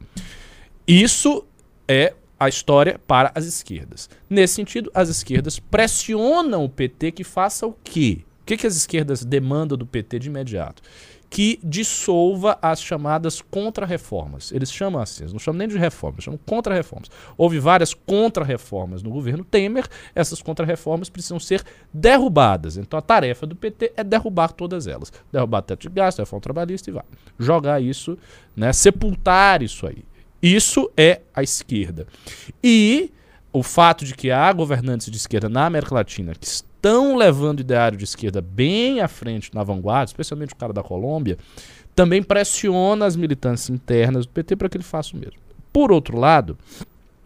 Isso 0.87 1.45
é 1.87 2.15
a 2.39 2.49
história 2.49 3.01
para 3.07 3.33
as 3.35 3.45
esquerdas. 3.45 4.09
Nesse 4.31 4.55
sentido, 4.55 4.91
as 4.95 5.09
esquerdas 5.09 5.59
pressionam 5.59 6.65
o 6.65 6.69
PT 6.69 7.13
que 7.13 7.25
faça 7.25 7.67
o 7.67 7.75
quê? 7.83 8.21
O 8.43 8.45
que, 8.47 8.57
que 8.57 8.67
as 8.67 8.77
esquerdas 8.77 9.25
demandam 9.25 9.77
do 9.77 9.85
PT 9.85 10.21
de 10.21 10.29
imediato? 10.29 10.83
Que 11.31 11.61
dissolva 11.63 12.59
as 12.63 12.83
chamadas 12.83 13.41
contra-reformas. 13.41 14.51
Eles 14.51 14.73
chamam 14.73 15.01
assim, 15.01 15.25
eles 15.25 15.33
não 15.33 15.39
chamam 15.39 15.59
nem 15.59 15.69
de 15.69 15.77
reformas, 15.77 16.25
chamam 16.25 16.41
contra-reformas. 16.47 17.11
Houve 17.37 17.59
várias 17.59 17.93
contra-reformas 17.93 19.03
no 19.03 19.11
governo 19.11 19.45
Temer, 19.45 19.87
essas 20.15 20.41
contra-reformas 20.41 21.09
precisam 21.09 21.39
ser 21.39 21.63
derrubadas. 21.93 22.77
Então 22.77 22.99
a 22.99 23.03
tarefa 23.03 23.47
do 23.47 23.55
PT 23.55 23.93
é 23.97 24.03
derrubar 24.03 24.53
todas 24.53 24.87
elas. 24.87 25.13
Derrubar 25.31 25.63
teto 25.63 25.89
de 25.89 25.95
gasto, 25.95 26.19
reforma 26.21 26.41
trabalhista 26.41 26.89
e 26.89 26.93
vai. 26.93 27.05
Jogar 27.39 27.83
isso, 27.83 28.17
né, 28.57 28.73
sepultar 28.73 29.63
isso 29.63 29.87
aí. 29.87 30.05
Isso 30.43 30.91
é 30.97 31.21
a 31.35 31.43
esquerda. 31.43 32.07
E 32.63 33.13
o 33.53 33.63
fato 33.63 34.05
de 34.05 34.15
que 34.15 34.31
há 34.31 34.53
governantes 34.53 35.11
de 35.11 35.17
esquerda 35.17 35.49
na 35.49 35.67
América 35.67 35.95
Latina 35.95 36.33
que 36.35 36.47
estão 36.79 37.17
levando 37.17 37.59
o 37.59 37.63
ideário 37.63 37.99
de 37.99 38.05
esquerda 38.05 38.41
bem 38.41 39.01
à 39.01 39.09
frente 39.09 39.53
na 39.53 39.65
vanguarda, 39.65 40.07
especialmente 40.07 40.55
o 40.55 40.57
cara 40.57 40.73
da 40.73 40.83
Colômbia, 40.83 41.37
também 41.95 42.23
pressiona 42.23 43.05
as 43.05 43.17
militâncias 43.17 43.69
internas 43.69 44.25
do 44.25 44.33
PT 44.33 44.55
para 44.55 44.69
que 44.69 44.77
ele 44.77 44.85
faça 44.85 45.17
o 45.17 45.19
mesmo. 45.19 45.41
Por 45.73 45.91
outro 45.91 46.17
lado, 46.17 46.57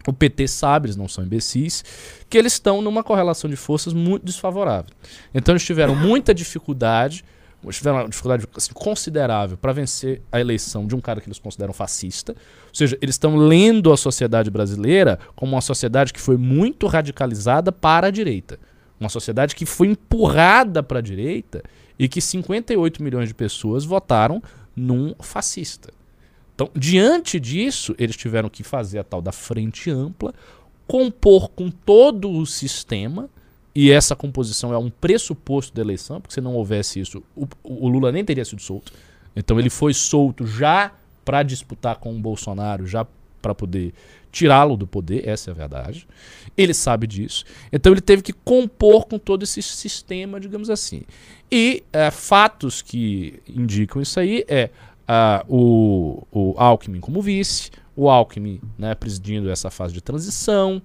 o 0.07 0.11
PT 0.11 0.47
sabe, 0.47 0.87
eles 0.87 0.95
não 0.95 1.07
são 1.07 1.23
imbecis, 1.23 1.83
que 2.27 2.37
eles 2.37 2.53
estão 2.53 2.81
numa 2.81 3.03
correlação 3.03 3.49
de 3.49 3.55
forças 3.55 3.93
muito 3.93 4.25
desfavorável. 4.25 4.91
Então 5.33 5.53
eles 5.53 5.63
tiveram 5.63 5.95
muita 5.95 6.33
dificuldade, 6.33 7.23
tiveram 7.69 7.99
uma 7.99 8.09
dificuldade 8.09 8.45
assim, 8.57 8.73
considerável 8.73 9.57
para 9.57 9.71
vencer 9.71 10.21
a 10.31 10.41
eleição 10.41 10.87
de 10.87 10.95
um 10.95 10.99
cara 10.99 11.21
que 11.21 11.27
eles 11.27 11.39
consideram 11.39 11.71
fascista. 11.71 12.33
Ou 12.33 12.75
seja, 12.75 12.97
eles 12.99 13.15
estão 13.15 13.37
lendo 13.37 13.93
a 13.93 13.97
sociedade 13.97 14.49
brasileira 14.49 15.19
como 15.35 15.53
uma 15.53 15.61
sociedade 15.61 16.11
que 16.11 16.19
foi 16.19 16.35
muito 16.35 16.87
radicalizada 16.87 17.71
para 17.71 18.07
a 18.07 18.11
direita. 18.11 18.59
Uma 19.03 19.09
sociedade 19.09 19.53
que 19.53 19.65
foi 19.65 19.87
empurrada 19.87 20.81
para 20.81 20.99
a 20.99 21.01
direita 21.01 21.61
e 21.99 22.07
que 22.07 22.21
58 22.21 23.03
milhões 23.03 23.27
de 23.27 23.33
pessoas 23.33 23.83
votaram 23.83 24.41
num 24.73 25.13
fascista. 25.19 25.91
Então, 26.55 26.69
diante 26.73 27.37
disso, 27.37 27.93
eles 27.99 28.15
tiveram 28.15 28.49
que 28.49 28.63
fazer 28.63 28.99
a 28.99 29.03
tal 29.03 29.21
da 29.21 29.33
frente 29.33 29.91
ampla, 29.91 30.33
compor 30.87 31.49
com 31.49 31.69
todo 31.69 32.31
o 32.31 32.45
sistema, 32.45 33.29
e 33.75 33.91
essa 33.91 34.15
composição 34.15 34.73
é 34.73 34.77
um 34.77 34.89
pressuposto 34.89 35.75
da 35.75 35.81
eleição, 35.81 36.21
porque 36.21 36.33
se 36.33 36.39
não 36.39 36.55
houvesse 36.55 37.01
isso, 37.01 37.21
o, 37.35 37.45
o 37.61 37.89
Lula 37.89 38.09
nem 38.09 38.23
teria 38.23 38.45
sido 38.45 38.61
solto. 38.61 38.93
Então 39.35 39.59
ele 39.59 39.69
foi 39.69 39.93
solto 39.93 40.47
já 40.47 40.93
para 41.25 41.43
disputar 41.43 41.97
com 41.97 42.15
o 42.15 42.19
Bolsonaro, 42.19 42.87
já 42.87 43.05
para 43.41 43.53
poder 43.53 43.93
tirá-lo 44.33 44.75
do 44.75 44.87
poder, 44.87 45.29
essa 45.29 45.51
é 45.51 45.53
a 45.53 45.55
verdade. 45.55 46.07
Ele 46.57 46.73
sabe 46.73 47.05
disso. 47.05 47.45
Então 47.71 47.93
ele 47.93 48.01
teve 48.01 48.23
que 48.23 48.33
compor 48.33 49.05
com 49.05 49.19
todo 49.19 49.43
esse 49.43 49.61
sistema, 49.61 50.39
digamos 50.39 50.71
assim. 50.71 51.03
E 51.51 51.83
é, 51.93 52.09
fatos 52.09 52.81
que 52.81 53.39
indicam 53.47 54.01
isso 54.01 54.19
aí 54.19 54.43
é 54.47 54.71
uh, 55.07 55.45
o, 55.47 56.27
o 56.31 56.55
Alckmin 56.57 56.99
como 56.99 57.21
vice, 57.21 57.69
o 57.95 58.09
Alckmin 58.09 58.59
né, 58.77 58.95
presidindo 58.95 59.51
essa 59.51 59.69
fase 59.69 59.93
de 59.93 60.01
transição, 60.01 60.81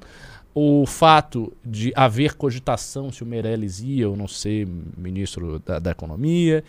o 0.55 0.85
fato 0.85 1.51
de 1.65 1.91
haver 1.97 2.35
cogitação 2.35 3.11
se 3.11 3.23
o 3.23 3.27
Meirelles 3.27 3.81
ia 3.81 4.09
ou 4.09 4.17
não 4.17 4.29
ser 4.29 4.69
ministro 4.97 5.59
da, 5.61 5.79
da 5.79 5.91
Economia. 5.91 6.63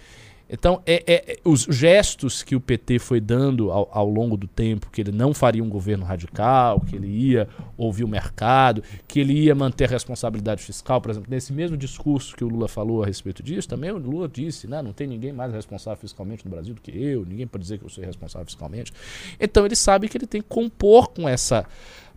Então, 0.49 0.81
é, 0.85 1.03
é, 1.05 1.37
os 1.45 1.61
gestos 1.69 2.41
que 2.41 2.55
o 2.55 2.59
PT 2.59 2.97
foi 2.97 3.21
dando 3.21 3.71
ao, 3.71 3.87
ao, 3.91 4.09
longo 4.09 4.35
do 4.35 4.47
tempo, 4.47 4.89
que 4.89 4.99
ele 4.99 5.11
não 5.11 5.31
faria 5.31 5.63
um 5.63 5.69
governo 5.69 6.03
radical, 6.03 6.79
que 6.81 6.95
ele 6.95 7.07
ia 7.07 7.47
ouvir 7.77 8.03
o 8.03 8.07
mercado, 8.07 8.83
que 9.07 9.19
ele 9.19 9.33
ia 9.33 9.53
manter 9.53 9.85
a 9.85 9.87
responsabilidade 9.87 10.63
fiscal, 10.63 10.99
por 10.99 11.11
exemplo, 11.11 11.29
nesse 11.29 11.53
mesmo 11.53 11.77
discurso 11.77 12.35
que 12.35 12.43
o 12.43 12.47
Lula 12.47 12.67
falou 12.67 13.03
a 13.03 13.05
respeito 13.05 13.43
disso, 13.43 13.67
também 13.67 13.91
o 13.91 13.97
Lula 13.97 14.27
disse, 14.27 14.67
né, 14.67 14.81
não 14.81 14.91
tem 14.91 15.05
ninguém 15.05 15.31
mais 15.31 15.53
responsável 15.53 15.99
fiscalmente 15.99 16.43
no 16.43 16.49
Brasil 16.49 16.73
do 16.73 16.81
que 16.81 16.91
eu, 16.91 17.23
ninguém 17.25 17.45
pode 17.45 17.61
dizer 17.61 17.77
que 17.77 17.85
eu 17.85 17.89
sou 17.89 18.03
responsável 18.03 18.45
fiscalmente. 18.47 18.91
Então, 19.39 19.65
ele 19.65 19.75
sabe 19.75 20.09
que 20.09 20.17
ele 20.17 20.25
tem 20.25 20.41
que 20.41 20.47
compor 20.47 21.09
com 21.09 21.29
essa 21.29 21.63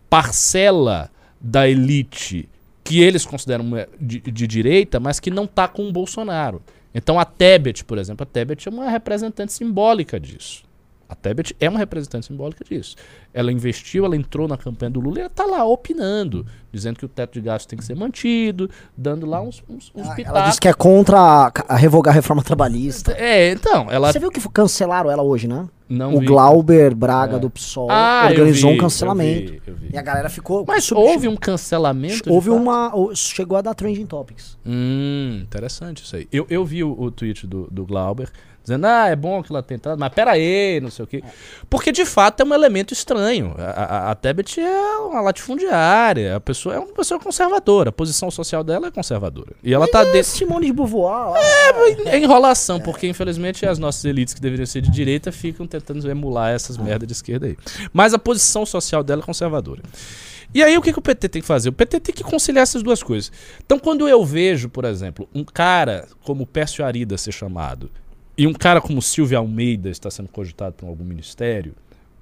parcela 0.09 1.11
da 1.39 1.69
elite 1.69 2.49
que 2.83 2.99
eles 2.99 3.25
consideram 3.25 3.65
de, 3.99 4.19
de 4.19 4.47
direita, 4.47 4.99
mas 4.99 5.19
que 5.19 5.31
não 5.31 5.45
está 5.45 5.67
com 5.67 5.87
o 5.87 5.91
Bolsonaro. 5.91 6.61
Então 6.93 7.19
a 7.19 7.25
Tebet, 7.25 7.83
por 7.83 7.97
exemplo, 7.97 8.23
a 8.23 8.25
Tebet 8.25 8.67
é 8.67 8.71
uma 8.71 8.89
representante 8.89 9.53
simbólica 9.53 10.19
disso. 10.19 10.63
A 11.13 11.15
Tebet 11.15 11.55
é 11.59 11.69
uma 11.69 11.77
representante 11.77 12.25
simbólica 12.25 12.65
disso. 12.65 12.95
Ela 13.31 13.51
investiu, 13.51 14.03
ela 14.03 14.15
entrou 14.15 14.47
na 14.47 14.57
campanha 14.57 14.89
do 14.89 14.99
Lula 14.99 15.17
e 15.17 15.21
ela 15.21 15.27
está 15.27 15.45
lá 15.45 15.63
opinando, 15.63 16.43
dizendo 16.71 16.97
que 16.97 17.05
o 17.05 17.07
teto 17.07 17.33
de 17.33 17.41
gastos 17.41 17.67
tem 17.67 17.77
que 17.77 17.85
ser 17.85 17.95
mantido, 17.95 18.67
dando 18.97 19.27
lá 19.27 19.39
uns, 19.39 19.63
uns, 19.69 19.91
uns 19.93 20.09
ah, 20.09 20.15
Ela 20.17 20.47
disse 20.47 20.59
que 20.59 20.67
é 20.67 20.73
contra 20.73 21.17
a, 21.19 21.51
a, 21.67 21.75
revogar 21.75 22.13
a 22.13 22.15
reforma 22.15 22.41
trabalhista. 22.41 23.11
É, 23.13 23.51
então, 23.51 23.91
ela... 23.91 24.11
Você 24.11 24.19
viu 24.19 24.31
que 24.31 24.41
cancelaram 24.49 25.11
ela 25.11 25.21
hoje, 25.21 25.47
né? 25.47 25.67
Não 25.87 26.15
o 26.15 26.19
vi. 26.19 26.25
Glauber 26.25 26.95
Braga 26.95 27.35
é. 27.35 27.39
do 27.39 27.49
PSOL 27.49 27.91
ah, 27.91 28.27
organizou 28.27 28.71
vi, 28.71 28.75
um 28.75 28.79
cancelamento. 28.79 29.53
Eu 29.53 29.59
vi, 29.59 29.61
eu 29.67 29.75
vi. 29.75 29.89
E 29.93 29.97
a 29.97 30.01
galera 30.01 30.29
ficou. 30.29 30.65
Mas 30.67 30.91
houve 30.91 31.27
um 31.27 31.35
cancelamento? 31.35 32.31
Houve 32.31 32.49
uma. 32.49 32.91
Chegou 33.13 33.57
a 33.57 33.61
dar 33.61 33.75
trending 33.75 34.07
topics. 34.07 34.57
Hum, 34.65 35.41
interessante 35.43 36.03
isso 36.03 36.15
aí. 36.15 36.27
Eu, 36.31 36.47
eu 36.49 36.65
vi 36.65 36.83
o, 36.83 36.99
o 36.99 37.11
tweet 37.11 37.45
do, 37.45 37.67
do 37.69 37.85
Glauber 37.85 38.29
dizendo, 38.63 38.85
ah, 38.85 39.09
é 39.09 39.15
bom 39.15 39.43
que 39.43 39.51
ela 39.51 39.61
tenha 39.61 39.75
entrado, 39.75 39.99
mas 39.99 40.13
peraí, 40.13 40.79
não 40.81 40.89
sei 40.89 41.03
o 41.03 41.07
quê. 41.07 41.21
Porque 41.69 41.91
de 41.91 42.05
fato 42.05 42.41
é 42.41 42.45
um 42.45 42.53
elemento 42.53 42.93
estranho. 42.93 43.53
A, 43.57 43.63
a, 43.63 44.11
a 44.11 44.15
Tebet 44.15 44.59
é 44.59 44.97
uma 44.99 45.21
latifundiária, 45.21 46.37
a 46.37 46.39
pessoa 46.39 46.75
é 46.75 46.79
uma 46.79 46.93
pessoa 46.93 47.19
conservadora, 47.19 47.89
a 47.89 47.91
posição 47.91 48.31
social 48.31 48.63
dela 48.63 48.87
é 48.87 48.91
conservadora. 48.91 49.53
E 49.61 49.73
ela 49.73 49.85
e 49.85 49.91
tá 49.91 50.03
dentro. 50.05 50.23
Simone 50.23 50.67
de 50.67 50.73
Beauvoir. 50.73 51.35
É, 51.35 52.15
é 52.15 52.17
enrolação, 52.17 52.77
é. 52.77 52.79
porque 52.79 53.07
infelizmente 53.07 53.65
as 53.65 53.77
nossas 53.77 54.05
elites 54.05 54.33
que 54.33 54.41
deveriam 54.41 54.65
ser 54.65 54.81
de 54.81 54.89
direita 54.89 55.31
ficam 55.31 55.67
tentando 55.67 56.09
emular 56.09 56.53
essas 56.53 56.77
merdas 56.77 57.07
de 57.07 57.13
esquerda 57.13 57.47
aí. 57.47 57.57
Mas 57.91 58.13
a 58.13 58.19
posição 58.19 58.65
social 58.65 59.03
dela 59.03 59.21
é 59.21 59.25
conservadora. 59.25 59.81
E 60.53 60.61
aí 60.61 60.77
o 60.77 60.81
que, 60.81 60.93
que 60.93 60.99
o 60.99 61.01
PT 61.01 61.29
tem 61.29 61.41
que 61.41 61.47
fazer? 61.47 61.69
O 61.69 61.73
PT 61.73 61.99
tem 61.99 62.15
que 62.15 62.23
conciliar 62.23 62.61
essas 62.63 62.83
duas 62.83 63.01
coisas. 63.01 63.31
Então 63.65 63.79
quando 63.79 64.07
eu 64.07 64.23
vejo, 64.23 64.69
por 64.69 64.85
exemplo, 64.85 65.27
um 65.33 65.43
cara 65.43 66.07
como 66.23 66.45
Pércio 66.45 66.85
Arida 66.85 67.17
ser 67.17 67.31
chamado, 67.31 67.89
e 68.37 68.47
um 68.47 68.53
cara 68.53 68.81
como 68.81 69.01
Silvia 69.01 69.37
Almeida 69.37 69.89
está 69.89 70.09
sendo 70.09 70.29
cogitado 70.29 70.73
por 70.75 70.87
algum 70.87 71.03
ministério, 71.03 71.75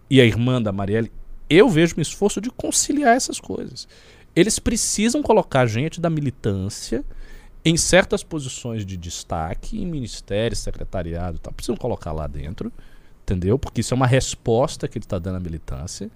e 0.10 0.20
a 0.20 0.26
irmã 0.26 0.62
da 0.62 0.72
Marielle, 0.72 1.12
eu 1.50 1.70
vejo 1.70 1.96
um 1.98 2.02
esforço 2.02 2.42
de 2.42 2.50
conciliar 2.50 3.16
essas 3.16 3.40
coisas. 3.40 3.88
Eles 4.36 4.60
precisam 4.60 5.22
colocar 5.22 5.66
gente 5.66 6.00
da 6.02 6.10
militância 6.10 7.04
em 7.64 7.78
certas 7.78 8.24
posições 8.24 8.86
de 8.86 8.98
destaque, 8.98 9.80
em 9.80 9.86
ministério, 9.86 10.56
secretariado 10.56 11.40
tal. 11.40 11.54
Precisam 11.54 11.78
colocar 11.78 12.12
lá 12.12 12.28
dentro, 12.28 12.72
entendeu? 13.24 13.58
Porque 13.60 13.82
isso 13.82 13.94
é 13.94 13.96
uma 13.96 14.08
resposta 14.08 14.88
que 14.88 14.98
ele 14.98 15.06
está 15.06 15.20
dando 15.20 15.38
à 15.38 15.40
militância. 15.40 16.10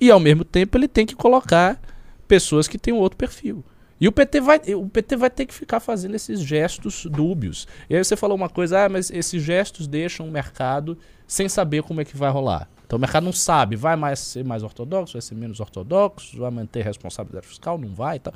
E 0.00 0.10
ao 0.10 0.20
mesmo 0.20 0.44
tempo 0.44 0.76
ele 0.76 0.88
tem 0.88 1.04
que 1.04 1.14
colocar 1.14 1.80
pessoas 2.26 2.66
que 2.68 2.78
têm 2.78 2.94
outro 2.94 3.16
perfil. 3.16 3.64
E 4.00 4.06
o 4.06 4.12
PT, 4.12 4.40
vai, 4.40 4.60
o 4.74 4.88
PT 4.88 5.16
vai 5.16 5.30
ter 5.30 5.46
que 5.46 5.54
ficar 5.54 5.80
fazendo 5.80 6.14
esses 6.14 6.40
gestos 6.40 7.06
dúbios. 7.06 7.66
E 7.90 7.96
aí 7.96 8.04
você 8.04 8.16
falou 8.16 8.36
uma 8.36 8.48
coisa, 8.48 8.84
ah, 8.84 8.88
mas 8.88 9.10
esses 9.10 9.42
gestos 9.42 9.86
deixam 9.86 10.28
o 10.28 10.30
mercado 10.30 10.96
sem 11.26 11.48
saber 11.48 11.82
como 11.82 12.00
é 12.00 12.04
que 12.04 12.16
vai 12.16 12.30
rolar. 12.30 12.68
Então 12.86 12.96
o 12.96 13.00
mercado 13.00 13.24
não 13.24 13.32
sabe, 13.32 13.76
vai 13.76 13.96
mais 13.96 14.18
ser 14.18 14.44
mais 14.44 14.62
ortodoxo, 14.62 15.12
vai 15.12 15.22
ser 15.22 15.34
menos 15.34 15.60
ortodoxo, 15.60 16.38
vai 16.38 16.50
manter 16.50 16.82
responsabilidade 16.82 17.46
fiscal, 17.46 17.76
não 17.76 17.92
vai 17.92 18.16
e 18.16 18.20
tal. 18.20 18.32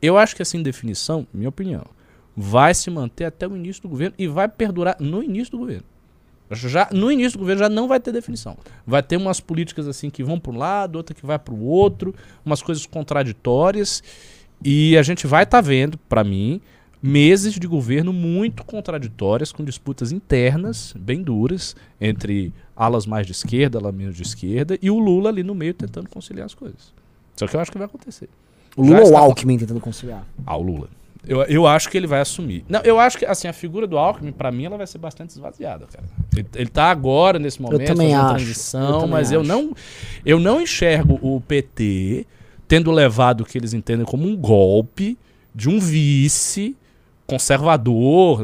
Eu 0.00 0.16
acho 0.16 0.34
que 0.34 0.40
essa 0.40 0.56
indefinição, 0.56 1.26
minha 1.34 1.50
opinião, 1.50 1.84
vai 2.34 2.72
se 2.72 2.88
manter 2.88 3.26
até 3.26 3.46
o 3.46 3.54
início 3.54 3.82
do 3.82 3.88
governo 3.88 4.14
e 4.16 4.26
vai 4.26 4.48
perdurar 4.48 4.96
no 4.98 5.22
início 5.22 5.52
do 5.52 5.58
governo. 5.58 5.84
Já, 6.52 6.88
no 6.90 7.12
início 7.12 7.38
do 7.38 7.40
governo 7.40 7.60
já 7.60 7.68
não 7.68 7.86
vai 7.86 8.00
ter 8.00 8.10
definição. 8.10 8.56
Vai 8.86 9.02
ter 9.02 9.16
umas 9.16 9.38
políticas 9.38 9.86
assim 9.86 10.10
que 10.10 10.24
vão 10.24 10.40
para 10.40 10.50
um 10.50 10.56
lado, 10.56 10.96
outra 10.96 11.14
que 11.14 11.24
vai 11.24 11.38
para 11.38 11.54
o 11.54 11.62
outro, 11.64 12.14
umas 12.44 12.62
coisas 12.62 12.86
contraditórias. 12.86 14.02
E 14.64 14.96
a 14.96 15.02
gente 15.02 15.26
vai 15.26 15.44
estar 15.44 15.58
tá 15.58 15.66
vendo, 15.66 15.98
para 16.08 16.22
mim, 16.22 16.60
meses 17.02 17.54
de 17.54 17.66
governo 17.66 18.12
muito 18.12 18.64
contraditórias, 18.64 19.52
com 19.52 19.64
disputas 19.64 20.12
internas 20.12 20.94
bem 20.98 21.22
duras 21.22 21.74
entre 22.00 22.52
alas 22.76 23.06
mais 23.06 23.26
de 23.26 23.32
esquerda, 23.32 23.78
alas 23.78 23.94
menos 23.94 24.16
de 24.16 24.22
esquerda, 24.22 24.78
e 24.82 24.90
o 24.90 24.98
Lula 24.98 25.30
ali 25.30 25.42
no 25.42 25.54
meio 25.54 25.74
tentando 25.74 26.08
conciliar 26.08 26.46
as 26.46 26.54
coisas. 26.54 26.92
Só 27.36 27.46
que 27.46 27.56
eu 27.56 27.60
acho 27.60 27.72
que 27.72 27.78
vai 27.78 27.86
acontecer. 27.86 28.28
O 28.76 28.82
Lula 28.82 29.00
ou 29.00 29.12
o 29.12 29.16
Alckmin 29.16 29.58
tentando 29.58 29.80
conciliar? 29.80 30.24
Ah, 30.46 30.56
o 30.56 30.62
Lula. 30.62 30.88
Eu, 31.26 31.42
eu 31.42 31.66
acho 31.66 31.90
que 31.90 31.96
ele 31.96 32.06
vai 32.06 32.20
assumir. 32.20 32.64
Não, 32.68 32.80
eu 32.80 32.98
acho 32.98 33.18
que 33.18 33.26
assim, 33.26 33.46
a 33.46 33.52
figura 33.52 33.86
do 33.86 33.98
Alckmin, 33.98 34.32
para 34.32 34.50
mim, 34.50 34.64
ela 34.64 34.76
vai 34.76 34.86
ser 34.86 34.98
bastante 34.98 35.30
esvaziada, 35.30 35.86
cara. 35.86 36.04
Ele, 36.34 36.46
ele 36.54 36.68
tá 36.68 36.90
agora, 36.90 37.38
nesse 37.38 37.60
momento, 37.60 37.86
fazendo 37.86 38.14
acho. 38.14 38.34
transição, 38.36 39.00
eu 39.02 39.06
mas 39.06 39.28
acho. 39.28 39.34
eu 39.34 39.42
não, 39.42 39.74
eu 40.24 40.38
não 40.40 40.60
enxergo 40.62 41.18
o 41.22 41.40
PT 41.40 42.26
tendo 42.70 42.92
levado 42.92 43.40
o 43.40 43.44
que 43.44 43.58
eles 43.58 43.72
entendem 43.74 44.06
como 44.06 44.28
um 44.28 44.36
golpe 44.36 45.18
de 45.52 45.68
um 45.68 45.80
vice 45.80 46.76
conservador, 47.26 48.40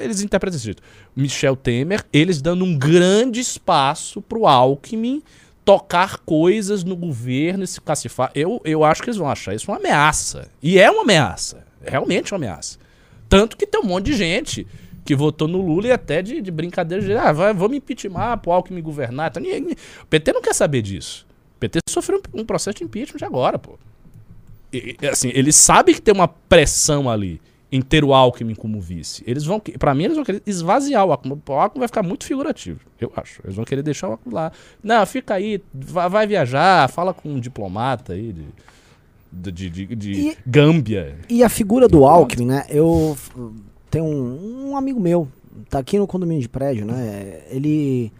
eles 0.00 0.22
interpretam 0.22 0.56
jeito. 0.56 0.80
Michel 1.16 1.56
Temer, 1.56 2.04
eles 2.12 2.40
dando 2.40 2.64
um 2.64 2.78
grande 2.78 3.40
espaço 3.40 4.22
para 4.22 4.38
o 4.38 4.46
Alckmin 4.46 5.20
tocar 5.64 6.18
coisas 6.18 6.84
no 6.84 6.94
governo 6.94 7.64
e 7.64 7.66
se 7.66 7.80
cacifar. 7.80 8.30
Eu, 8.36 8.60
eu 8.64 8.84
acho 8.84 9.02
que 9.02 9.08
eles 9.10 9.18
vão 9.18 9.28
achar 9.28 9.52
isso 9.52 9.68
uma 9.68 9.78
ameaça. 9.78 10.48
E 10.62 10.78
é 10.78 10.88
uma 10.88 11.02
ameaça. 11.02 11.64
É 11.82 11.90
realmente 11.90 12.32
uma 12.32 12.36
ameaça. 12.38 12.78
Tanto 13.28 13.56
que 13.56 13.66
tem 13.66 13.80
um 13.80 13.84
monte 13.84 14.06
de 14.06 14.12
gente 14.12 14.64
que 15.04 15.16
votou 15.16 15.48
no 15.48 15.60
Lula 15.60 15.88
e 15.88 15.92
até 15.92 16.22
de, 16.22 16.40
de 16.40 16.52
brincadeira 16.52 17.04
de 17.04 17.12
ah, 17.14 17.32
vai, 17.32 17.52
vamos 17.52 17.76
impeachment 17.76 18.38
pro 18.38 18.52
Alckmin 18.52 18.80
governar. 18.80 19.32
Ninguém- 19.40 19.72
o 20.02 20.06
PT 20.08 20.32
não 20.32 20.40
quer 20.40 20.54
saber 20.54 20.82
disso. 20.82 21.26
O 21.56 21.58
PT 21.58 21.78
sofreu 21.88 22.20
um, 22.34 22.44
processo 22.44 22.78
de 22.78 22.84
impeachment 22.84 23.26
agora, 23.26 23.58
pô. 23.58 23.78
E, 24.72 24.96
assim, 25.10 25.30
ele 25.34 25.52
sabe 25.52 25.94
que 25.94 26.02
tem 26.02 26.12
uma 26.14 26.28
pressão 26.28 27.08
ali 27.08 27.40
em 27.72 27.80
ter 27.80 28.04
o 28.04 28.12
Alckmin 28.14 28.54
como 28.54 28.80
vice. 28.80 29.24
Eles 29.26 29.44
vão, 29.44 29.58
pra 29.58 29.94
mim, 29.94 30.04
eles 30.04 30.16
vão 30.16 30.24
querer 30.24 30.42
esvaziar 30.46 31.04
o 31.04 31.12
Alckmin. 31.12 31.40
O 31.48 31.52
Alckmin 31.52 31.80
vai 31.80 31.88
ficar 31.88 32.02
muito 32.02 32.24
figurativo, 32.24 32.80
eu 33.00 33.10
acho. 33.16 33.40
Eles 33.44 33.56
vão 33.56 33.64
querer 33.64 33.82
deixar 33.82 34.08
o 34.08 34.12
Alckmin 34.12 34.34
lá. 34.34 34.52
Não, 34.82 35.04
fica 35.06 35.34
aí, 35.34 35.62
vai, 35.74 36.08
vai 36.08 36.26
viajar, 36.26 36.88
fala 36.90 37.12
com 37.14 37.28
um 37.30 37.40
diplomata 37.40 38.12
aí 38.12 38.32
de, 39.32 39.50
de, 39.52 39.70
de, 39.70 39.86
de- 39.86 39.96
de 39.96 40.12
E- 40.12 40.36
Gâmbia. 40.46 41.16
E 41.28 41.42
a 41.42 41.48
figura 41.48 41.88
do 41.88 42.04
Alckmin, 42.04 42.46
né? 42.46 42.64
Eu 42.68 43.16
tenho 43.90 44.04
um, 44.04 44.70
um 44.70 44.76
amigo 44.76 45.00
meu, 45.00 45.26
tá 45.70 45.78
aqui 45.78 45.98
no 45.98 46.06
condomínio 46.06 46.42
de 46.42 46.48
prédio, 46.48 46.84
né? 46.84 47.40
Ele 47.50 48.12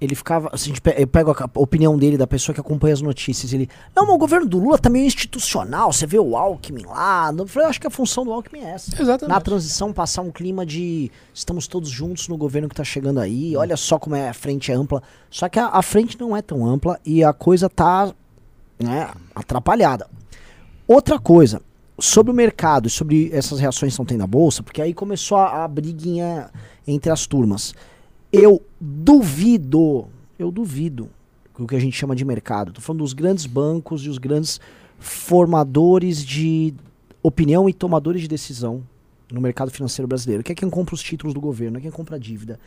ele 0.00 0.14
ficava, 0.14 0.48
assim, 0.52 0.72
eu 0.96 1.06
pego 1.06 1.30
a 1.30 1.50
opinião 1.54 1.98
dele 1.98 2.16
da 2.16 2.26
pessoa 2.26 2.54
que 2.54 2.60
acompanha 2.60 2.94
as 2.94 3.02
notícias, 3.02 3.52
ele, 3.52 3.68
não, 3.94 4.06
mas 4.06 4.14
o 4.14 4.18
governo 4.18 4.46
do 4.46 4.58
Lula 4.58 4.78
tá 4.78 4.88
meio 4.88 5.04
institucional, 5.04 5.92
você 5.92 6.06
vê 6.06 6.18
o 6.18 6.36
Alckmin 6.36 6.84
lá, 6.86 7.32
eu 7.36 7.46
falei, 7.46 7.66
eu 7.66 7.70
acho 7.70 7.80
que 7.80 7.86
a 7.86 7.90
função 7.90 8.24
do 8.24 8.32
Alckmin 8.32 8.60
é 8.60 8.70
essa. 8.70 8.90
Exatamente. 9.00 9.34
Na 9.34 9.40
transição 9.40 9.92
passar 9.92 10.22
um 10.22 10.30
clima 10.30 10.64
de 10.64 11.10
estamos 11.34 11.66
todos 11.66 11.90
juntos 11.90 12.28
no 12.28 12.36
governo 12.36 12.68
que 12.68 12.74
tá 12.74 12.84
chegando 12.84 13.20
aí, 13.20 13.54
olha 13.56 13.76
só 13.76 13.98
como 13.98 14.16
é 14.16 14.28
a 14.28 14.34
frente 14.34 14.72
é 14.72 14.74
ampla. 14.74 15.02
Só 15.30 15.48
que 15.48 15.58
a, 15.58 15.66
a 15.66 15.82
frente 15.82 16.18
não 16.18 16.36
é 16.36 16.40
tão 16.40 16.66
ampla 16.66 16.98
e 17.04 17.22
a 17.22 17.32
coisa 17.32 17.68
tá, 17.68 18.12
né, 18.78 19.10
atrapalhada. 19.34 20.08
Outra 20.88 21.18
coisa, 21.18 21.60
sobre 21.98 22.32
o 22.32 22.34
mercado 22.34 22.88
e 22.88 22.90
sobre 22.90 23.30
essas 23.32 23.60
reações 23.60 23.90
que 23.90 23.92
estão 23.92 24.04
tendo 24.04 24.20
na 24.20 24.26
bolsa, 24.26 24.62
porque 24.62 24.80
aí 24.80 24.94
começou 24.94 25.36
a, 25.36 25.64
a 25.64 25.68
briguinha 25.68 26.50
entre 26.86 27.12
as 27.12 27.26
turmas. 27.26 27.74
Eu 28.32 28.62
duvido, 28.80 30.06
eu 30.38 30.50
duvido 30.50 31.08
o 31.58 31.66
que 31.66 31.76
a 31.76 31.80
gente 31.80 31.96
chama 31.96 32.16
de 32.16 32.24
mercado. 32.24 32.72
Tô 32.72 32.80
falando 32.80 33.00
dos 33.02 33.12
grandes 33.12 33.44
bancos 33.44 34.04
e 34.04 34.08
os 34.08 34.18
grandes 34.18 34.60
formadores 34.98 36.24
de 36.24 36.72
opinião 37.22 37.68
e 37.68 37.72
tomadores 37.74 38.22
de 38.22 38.28
decisão 38.28 38.82
no 39.30 39.40
mercado 39.40 39.70
financeiro 39.70 40.08
brasileiro, 40.08 40.42
que 40.42 40.52
é 40.52 40.54
quem 40.54 40.70
compra 40.70 40.94
os 40.94 41.02
títulos 41.02 41.34
do 41.34 41.40
governo, 41.40 41.78
é 41.78 41.80
quem 41.80 41.90
compra 41.90 42.16
a 42.16 42.18
dívida, 42.18 42.58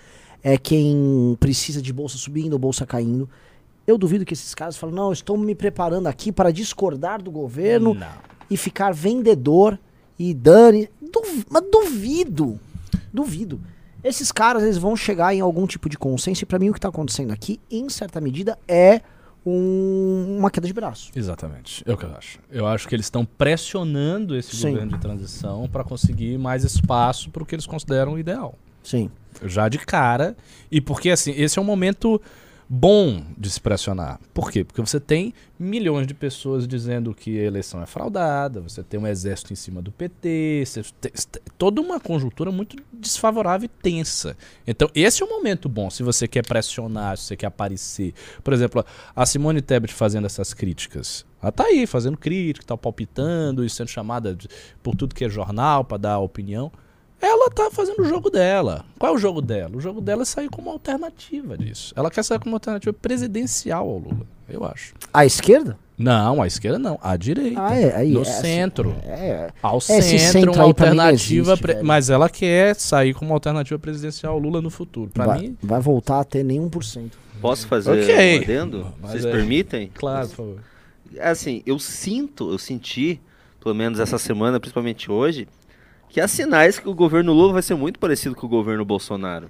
é 0.44 0.58
quem 0.58 1.36
precisa 1.40 1.82
de 1.82 1.92
bolsa 1.92 2.18
subindo 2.18 2.54
ou 2.54 2.60
bolsa 2.60 2.86
caindo. 2.86 3.28
Eu 3.86 3.98
duvido 3.98 4.24
que 4.24 4.34
esses 4.34 4.54
caras 4.56 4.78
falam, 4.78 4.96
não, 4.96 5.12
estou 5.12 5.38
me 5.38 5.56
preparando 5.56 6.08
aqui 6.08 6.32
para 6.32 6.52
discordar 6.52 7.22
do 7.22 7.32
governo 7.32 7.94
Não. 7.96 8.08
e 8.50 8.56
ficar 8.56 8.94
vendedor 8.94 9.78
e 10.18 10.34
dane. 10.34 10.88
Duv- 11.02 11.46
mas 11.50 11.64
duvido. 11.70 12.60
Duvido. 13.14 13.60
Esses 14.04 14.32
caras 14.32 14.64
eles 14.64 14.78
vão 14.78 14.96
chegar 14.96 15.34
em 15.34 15.40
algum 15.42 15.66
tipo 15.66 15.88
de 15.90 15.98
consenso 15.98 16.44
e 16.44 16.46
para 16.46 16.60
mim 16.60 16.70
o 16.70 16.74
que 16.74 16.78
está 16.80 16.90
acontecendo 16.90 17.32
aqui, 17.32 17.60
em 17.72 17.88
certa 17.90 18.20
medida, 18.20 18.58
é 18.68 19.02
um- 19.46 20.38
uma 20.40 20.50
queda 20.50 20.68
de 20.68 20.74
braço. 20.74 21.12
Exatamente. 21.16 21.84
É 21.86 21.94
o 21.94 21.98
que 21.98 22.06
eu 22.06 22.16
acho. 22.16 22.40
Eu 22.50 22.66
acho 22.68 22.88
que 22.88 22.96
eles 22.96 23.06
estão 23.06 23.26
pressionando 23.26 24.36
esse 24.36 24.56
Sim. 24.56 24.72
governo 24.72 24.94
de 24.94 25.00
transição 25.00 25.68
para 25.72 25.84
conseguir 25.84 26.38
mais 26.38 26.64
espaço 26.64 27.30
para 27.30 27.44
o 27.44 27.46
que 27.46 27.56
eles 27.56 27.66
consideram 27.66 28.18
ideal. 28.18 28.56
Sim. 28.84 29.10
Já 29.46 29.68
de 29.70 29.80
cara. 29.80 30.36
E 30.72 30.80
porque, 30.82 31.10
assim, 31.10 31.32
esse 31.32 31.58
é 31.58 31.62
um 31.62 31.66
momento 31.66 32.22
bom 32.70 33.24
de 33.38 33.50
se 33.50 33.60
pressionar. 33.60 34.20
Por 34.34 34.52
quê? 34.52 34.64
Porque 34.64 34.82
você 34.82 35.00
tem 35.00 35.34
milhões 35.60 36.08
de 36.08 36.14
pessoas 36.14 36.68
dizendo 36.68 37.14
que 37.14 37.40
a 37.40 37.44
eleição 37.44 37.82
é 37.82 37.86
fraudada, 37.86 38.62
você 38.62 38.84
tem 38.84 39.00
um 39.00 39.08
exército 39.08 39.54
em 39.54 39.56
cima 39.56 39.82
do 39.82 39.92
PT, 39.92 40.64
você 40.66 40.84
tem, 41.00 41.12
toda 41.58 41.80
uma 41.82 42.00
conjuntura 42.00 42.52
muito 42.52 42.76
desfavorável 42.92 43.66
e 43.66 43.82
tensa. 43.82 44.36
Então, 44.66 44.90
esse 44.94 45.22
é 45.22 45.26
um 45.26 45.30
momento 45.30 45.70
bom 45.70 45.90
se 45.90 46.04
você 46.04 46.28
quer 46.28 46.46
pressionar, 46.46 47.18
se 47.18 47.24
você 47.26 47.38
quer 47.38 47.48
aparecer. 47.48 48.14
Por 48.44 48.54
exemplo, 48.54 48.86
a 49.16 49.26
Simone 49.26 49.62
Tebet 49.62 49.94
fazendo 49.94 50.26
essas 50.26 50.54
críticas. 50.54 51.26
Ela 51.42 51.52
tá 51.52 51.66
aí 51.66 51.86
fazendo 51.86 52.18
crítica, 52.18 52.66
tá 52.66 52.78
palpitando 52.78 53.66
e 53.66 53.70
sendo 53.70 53.90
chamada 53.90 54.34
de- 54.34 54.48
por 54.82 54.96
tudo 54.96 55.14
que 55.14 55.26
é 55.26 55.30
jornal 55.30 55.84
para 55.84 55.98
dar 55.98 56.20
opinião. 56.20 56.72
Ela 57.22 57.50
tá 57.50 57.70
fazendo 57.72 58.02
o 58.02 58.06
jogo 58.06 58.30
dela. 58.30 58.84
Qual 59.00 59.14
é 59.14 59.16
o 59.16 59.20
jogo 59.20 59.42
dela? 59.42 59.76
O 59.78 59.80
jogo 59.82 60.02
dela 60.02 60.24
é 60.24 60.26
sair 60.26 60.50
como 60.50 60.70
alternativa 60.70 61.58
disso. 61.58 61.94
Ela 61.96 62.12
quer 62.12 62.24
sair 62.24 62.40
como 62.40 62.56
alternativa 62.56 62.92
presidencial 62.94 63.88
ao 63.88 63.98
Lula, 63.98 64.26
eu 64.50 64.66
acho. 64.66 64.94
A 65.14 65.26
esquerda? 65.26 65.78
Não, 65.98 66.42
a 66.42 66.48
esquerda 66.48 66.78
não, 66.80 67.00
a 67.02 67.16
direita. 67.16 67.62
Ah, 67.62 67.76
é. 67.80 67.96
Aí, 67.96 68.12
no 68.12 68.20
é, 68.20 68.22
assim, 68.24 68.42
centro. 68.42 68.96
É, 69.06 69.52
Ao 69.62 69.78
Esse 69.78 70.02
centro, 70.02 70.32
centro 70.32 70.52
uma 70.54 70.64
alternativa. 70.64 71.54
existe. 71.54 71.84
Mas 71.84 72.10
ela 72.10 72.28
quer 72.30 72.76
sair 72.76 73.14
como 73.14 73.34
alternativa 73.34 73.80
presidencial 73.80 74.34
ao 74.34 74.40
Lula 74.40 74.60
no 74.62 74.70
futuro. 74.72 75.10
Pra 75.12 75.26
vai, 75.28 75.40
mim, 75.40 75.58
vai 75.62 75.80
voltar 75.80 76.20
a 76.20 76.24
ter 76.24 76.44
nenhum 76.44 76.68
por 76.68 76.84
cento. 76.84 77.18
Posso 77.40 77.68
fazer 77.68 77.92
Ok. 78.04 78.40
um 78.40 78.42
adendo? 78.44 78.94
Mas 79.02 79.12
Vocês 79.12 79.26
é- 79.26 79.32
permitem? 79.32 79.92
claro, 79.94 80.28
por 80.30 80.36
favor. 80.36 80.58
Assim, 81.22 81.62
eu 81.66 81.78
sinto, 81.78 82.52
eu 82.52 82.58
senti, 82.58 83.22
pelo 83.62 83.76
menos 83.76 84.00
essa 84.00 84.18
semana, 84.18 84.60
principalmente 84.60 85.12
hoje, 85.12 85.48
que 86.14 86.22
há 86.22 86.28
sinais 86.28 86.78
que 86.78 86.88
o 86.88 86.94
governo 86.94 87.34
Lula 87.34 87.54
vai 87.54 87.62
ser 87.64 87.74
muito 87.74 87.98
parecido 88.00 88.36
com 88.36 88.46
o 88.46 88.50
governo 88.50 88.86
Bolsonaro. 88.86 89.50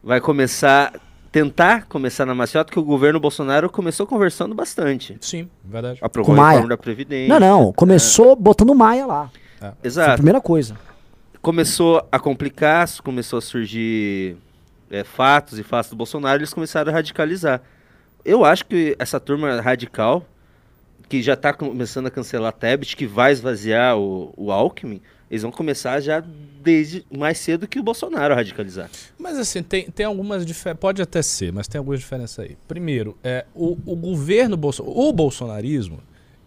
Vai 0.00 0.20
começar, 0.20 0.94
tentar 1.32 1.86
começar 1.86 2.24
na 2.24 2.32
maciota, 2.32 2.72
que 2.72 2.78
o 2.78 2.82
governo 2.84 3.18
Bolsonaro 3.18 3.68
começou 3.68 4.06
conversando 4.06 4.54
bastante. 4.54 5.18
Sim, 5.20 5.50
verdade. 5.64 5.98
Aprovou 6.00 6.32
Com 6.32 6.40
a 6.40 6.44
Maia. 6.44 6.50
reforma 6.58 6.68
da 6.68 6.76
Previdência. 6.78 7.28
Não, 7.28 7.40
não. 7.40 7.72
Começou 7.72 8.36
botando 8.36 8.72
Maia 8.72 9.04
lá. 9.04 9.30
Foi 9.58 9.68
a 9.68 9.74
Exato. 9.82 10.14
primeira 10.14 10.40
coisa. 10.40 10.76
começou 11.42 12.06
a 12.12 12.20
complicar, 12.20 12.86
começou 13.02 13.38
a 13.40 13.42
surgir 13.42 14.36
é, 14.88 15.02
fatos 15.02 15.58
e 15.58 15.64
fatos 15.64 15.90
do 15.90 15.96
Bolsonaro, 15.96 16.38
eles 16.38 16.54
começaram 16.54 16.92
a 16.92 16.94
radicalizar. 16.94 17.60
Eu 18.24 18.44
acho 18.44 18.64
que 18.64 18.94
essa 18.96 19.18
turma 19.18 19.60
radical, 19.60 20.24
que 21.08 21.20
já 21.20 21.34
está 21.34 21.52
começando 21.52 22.06
a 22.06 22.10
cancelar 22.12 22.50
a 22.50 22.52
Tebet, 22.52 22.94
que 22.94 23.06
vai 23.08 23.32
esvaziar 23.32 23.98
o, 23.98 24.32
o 24.36 24.52
Alckmin, 24.52 25.00
eles 25.30 25.42
vão 25.42 25.50
começar 25.50 26.00
já 26.00 26.22
desde 26.62 27.04
mais 27.10 27.38
cedo 27.38 27.68
que 27.68 27.78
o 27.78 27.82
Bolsonaro 27.82 28.34
a 28.34 28.36
radicalizar. 28.36 28.90
Mas 29.18 29.38
assim, 29.38 29.62
tem, 29.62 29.90
tem 29.90 30.06
algumas 30.06 30.44
diferenças. 30.44 30.80
Pode 30.80 31.02
até 31.02 31.22
ser, 31.22 31.52
mas 31.52 31.68
tem 31.68 31.78
algumas 31.78 32.00
diferenças 32.00 32.38
aí. 32.38 32.56
Primeiro, 32.66 33.16
é, 33.22 33.46
o, 33.54 33.78
o 33.86 33.96
governo 33.96 34.56
Bolso 34.56 34.82
o 34.84 35.12
bolsonarismo, 35.12 36.00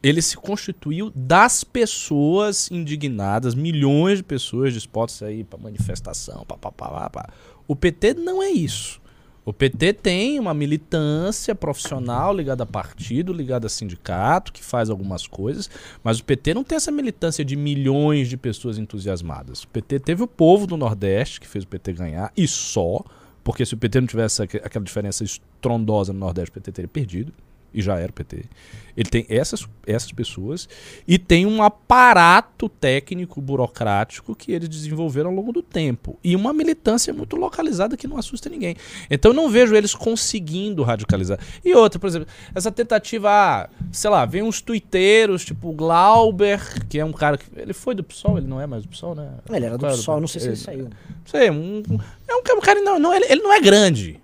ele 0.04 0.22
se 0.22 0.36
constituiu 0.36 1.12
das 1.16 1.64
pessoas 1.64 2.70
indignadas, 2.72 3.54
milhões 3.54 4.18
de 4.18 4.24
pessoas 4.24 4.74
dispostas 4.74 5.28
aí 5.28 5.44
para 5.44 5.60
manifestação, 5.60 6.46
pá, 6.46 6.58
pá, 6.58 6.72
pá, 6.72 6.90
pá, 6.90 7.10
pá. 7.10 7.30
O 7.68 7.76
PT 7.76 8.16
não 8.16 8.42
é 8.42 8.50
isso. 8.50 9.01
O 9.44 9.52
PT 9.52 9.94
tem 9.94 10.40
uma 10.40 10.54
militância 10.54 11.56
profissional 11.56 12.32
ligada 12.36 12.62
a 12.64 12.66
partido, 12.66 13.34
ligada 13.34 13.66
a 13.66 13.70
sindicato, 13.70 14.54
que 14.54 14.64
faz 14.64 14.88
algumas 14.90 15.26
coisas, 15.26 15.68
mas 16.04 16.20
o 16.20 16.24
PT 16.24 16.54
não 16.54 16.64
tem 16.64 16.76
essa 16.76 16.92
militância 16.92 17.44
de 17.44 17.56
milhões 17.56 18.30
de 18.30 18.38
pessoas 18.38 18.78
entusiasmadas. 18.78 19.64
O 19.64 19.68
PT 19.70 20.00
teve 20.00 20.22
o 20.22 20.28
povo 20.28 20.68
do 20.68 20.78
Nordeste, 20.78 21.40
que 21.42 21.48
fez 21.48 21.64
o 21.64 21.68
PT 21.68 21.94
ganhar, 21.94 22.32
e 22.38 22.48
só, 22.48 23.04
porque 23.44 23.66
se 23.66 23.74
o 23.74 23.78
PT 23.78 24.02
não 24.02 24.08
tivesse 24.08 24.44
aque- 24.44 24.58
aquela 24.64 24.86
diferença 24.86 25.24
estrondosa 25.24 26.14
no 26.14 26.20
Nordeste, 26.20 26.52
o 26.52 26.54
PT 26.54 26.72
teria 26.72 26.88
perdido, 26.88 27.34
e 27.74 27.82
já 27.82 27.98
era 28.00 28.10
o 28.10 28.14
PT. 28.14 28.44
Ele 28.98 29.10
tem 29.10 29.26
essas, 29.30 29.66
essas 29.88 30.12
pessoas 30.12 30.68
e 31.08 31.18
tem 31.18 31.46
um 31.46 31.64
aparato 31.64 32.68
técnico, 32.68 33.40
burocrático 33.40 34.36
que 34.36 34.52
eles 34.52 34.68
desenvolveram 34.68 35.30
ao 35.30 35.36
longo 35.36 35.54
do 35.54 35.62
tempo. 35.64 36.20
E 36.22 36.36
uma 36.36 36.52
militância 36.52 37.14
muito 37.14 37.38
localizada 37.38 37.96
que 37.96 38.06
não 38.06 38.18
assusta 38.18 38.50
ninguém. 38.50 38.76
Então 39.10 39.32
eu 39.32 39.36
não 39.36 39.50
vejo 39.50 39.74
eles 39.76 39.96
conseguindo 39.96 40.84
radicalizar. 40.84 41.40
E 41.64 41.74
outra, 41.74 41.98
por 42.00 42.08
exemplo, 42.08 42.28
essa 42.54 42.70
tentativa, 42.70 43.30
ah, 43.32 43.70
sei 43.94 44.10
lá, 44.10 44.26
vem 44.26 44.44
uns 44.44 44.60
tuiteiros, 44.62 45.46
tipo 45.46 45.72
Glauber, 45.72 46.60
que 46.90 47.00
é 47.00 47.06
um 47.06 47.14
cara 47.14 47.38
que. 47.38 47.46
Ele 47.56 47.74
foi 47.74 47.96
do 47.96 48.04
PSOL, 48.04 48.38
ele 48.38 48.48
não 48.48 48.60
é 48.60 48.68
mais 48.68 48.84
do 48.84 48.90
PSOL, 48.90 49.16
né? 49.16 49.30
Ele 49.50 49.66
era 49.66 49.78
do 49.78 49.86
Qual 49.86 49.92
PSOL, 49.94 50.20
não 50.20 50.28
sei 50.28 50.42
se 50.42 50.48
ele 50.48 50.54
Ele- 50.56 50.62
saiu. 50.62 50.84
não 50.86 50.92
sei, 51.26 51.50
um, 51.50 51.82
é 52.28 52.36
um, 52.36 52.44
ca- 52.44 52.56
um 52.56 52.60
cara. 52.62 52.82
Não, 52.82 53.00
não, 53.00 53.14
ele, 53.14 53.26
ele 53.30 53.42
não 53.42 53.54
é 53.54 53.62
grande 53.62 54.20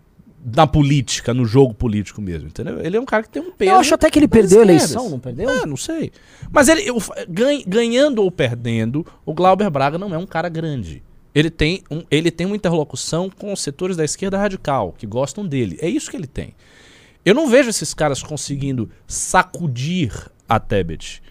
na 0.56 0.66
política, 0.66 1.34
no 1.34 1.46
jogo 1.46 1.74
político 1.74 2.22
mesmo, 2.22 2.48
entendeu? 2.48 2.80
Ele 2.80 2.96
é 2.96 3.00
um 3.02 3.06
cara 3.06 3.24
que 3.24 3.30
tem 3.30 3.42
um 3.42 3.52
peso. 3.52 3.72
Eu 3.72 3.78
acho 3.78 3.94
até 3.94 4.10
que 4.10 4.18
ele 4.18 4.28
perdeu 4.30 4.60
a 4.60 4.64
eleição, 4.64 5.10
não 5.10 5.20
perdeu? 5.20 5.50
É, 5.50 5.66
não 5.66 5.76
sei. 5.76 6.12
Mas 6.50 6.70
ele, 6.70 6.84
ganha- 7.28 7.64
ganhando 7.68 8.24
ou 8.24 8.32
perdendo, 8.32 9.06
o 9.26 9.34
Glauber 9.34 9.70
Braga 9.70 9.98
não 9.98 10.14
é 10.14 10.18
um 10.18 10.26
cara 10.26 10.48
grande. 10.48 11.04
Ele 11.36 11.50
tem, 11.50 11.84
um, 11.92 12.02
ele 12.10 12.32
tem 12.32 12.48
uma 12.48 12.56
interlocução 12.56 13.30
com 13.30 13.52
os 13.52 13.60
setores 13.62 13.98
da 13.98 14.06
esquerda 14.06 14.38
radical, 14.38 14.96
que 14.98 15.06
gostam 15.06 15.46
dele. 15.46 15.78
É 15.82 15.90
isso 15.90 16.10
que 16.10 16.16
ele 16.16 16.26
tem. 16.28 16.56
Eu 17.26 17.36
não 17.36 17.48
vejo 17.50 17.70
esses 17.70 17.94
caras 17.94 18.24
conseguindo 18.24 18.90
sacudir 19.06 20.12
a 20.48 20.60
Tebet. 20.60 21.22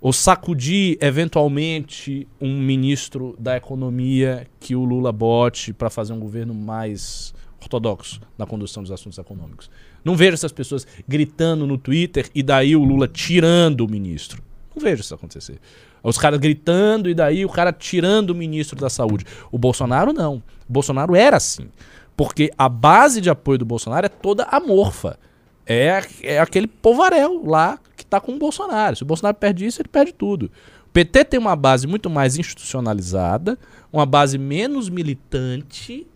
Ou 0.00 0.12
sacudir, 0.12 0.98
eventualmente, 1.00 2.28
um 2.40 2.60
ministro 2.60 3.34
da 3.38 3.56
economia 3.56 4.46
que 4.60 4.76
o 4.76 4.84
Lula 4.84 5.10
bote 5.12 5.72
para 5.72 5.88
fazer 5.88 6.12
um 6.12 6.18
governo 6.20 6.52
mais 6.52 7.32
ortodoxo 7.64 8.20
na 8.38 8.46
condução 8.46 8.82
dos 8.82 8.92
assuntos 8.92 9.18
econômicos. 9.18 9.70
Não 10.04 10.16
vejo 10.16 10.34
essas 10.34 10.52
pessoas 10.52 10.86
gritando 11.08 11.66
no 11.66 11.76
Twitter 11.76 12.30
e 12.34 12.42
daí 12.42 12.76
o 12.76 12.84
Lula 12.84 13.08
tirando 13.08 13.82
o 13.82 13.90
ministro. 13.90 14.42
Não 14.74 14.82
vejo 14.82 15.00
isso 15.00 15.14
acontecer. 15.14 15.58
Os 16.02 16.18
caras 16.18 16.38
gritando 16.38 17.08
e 17.08 17.14
daí 17.14 17.44
o 17.44 17.48
cara 17.48 17.72
tirando 17.72 18.30
o 18.30 18.34
ministro 18.34 18.78
da 18.78 18.90
saúde. 18.90 19.24
O 19.50 19.58
Bolsonaro 19.58 20.12
não. 20.12 20.42
Bolsonaro 20.68 21.16
era 21.16 21.36
assim. 21.36 21.68
Porque 22.16 22.50
a 22.56 22.68
base 22.68 23.20
de 23.20 23.30
apoio 23.30 23.58
do 23.58 23.64
Bolsonaro 23.64 24.06
é 24.06 24.08
toda 24.08 24.44
amorfa. 24.44 25.18
É, 25.66 26.02
é 26.22 26.38
aquele 26.38 26.66
povaréu 26.66 27.42
lá 27.46 27.78
que 27.96 28.04
tá 28.04 28.20
com 28.20 28.32
o 28.32 28.38
Bolsonaro. 28.38 28.96
Se 28.96 29.02
o 29.02 29.06
Bolsonaro 29.06 29.36
perde 29.36 29.64
isso, 29.64 29.80
ele 29.80 29.88
perde 29.88 30.12
tudo. 30.12 30.50
O 30.86 30.90
PT 30.92 31.24
tem 31.24 31.40
uma 31.40 31.56
base 31.56 31.86
muito 31.86 32.10
mais 32.10 32.36
institucionalizada, 32.36 33.58
uma 33.92 34.04
base 34.04 34.36
menos 34.36 34.88
militante, 34.88 36.06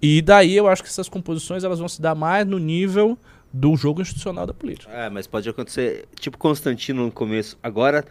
e 0.00 0.22
daí 0.22 0.56
eu 0.56 0.68
acho 0.68 0.82
que 0.82 0.88
essas 0.88 1.08
composições 1.08 1.64
elas 1.64 1.78
vão 1.78 1.88
se 1.88 2.00
dar 2.00 2.14
mais 2.14 2.46
no 2.46 2.58
nível 2.58 3.18
do 3.52 3.76
jogo 3.76 4.00
institucional 4.02 4.46
da 4.46 4.52
política. 4.54 4.92
É, 4.92 5.08
mas 5.08 5.26
pode 5.26 5.48
acontecer, 5.48 6.06
tipo 6.20 6.36
Constantino 6.38 7.04
no 7.04 7.10
começo. 7.10 7.56
Agora 7.62 8.04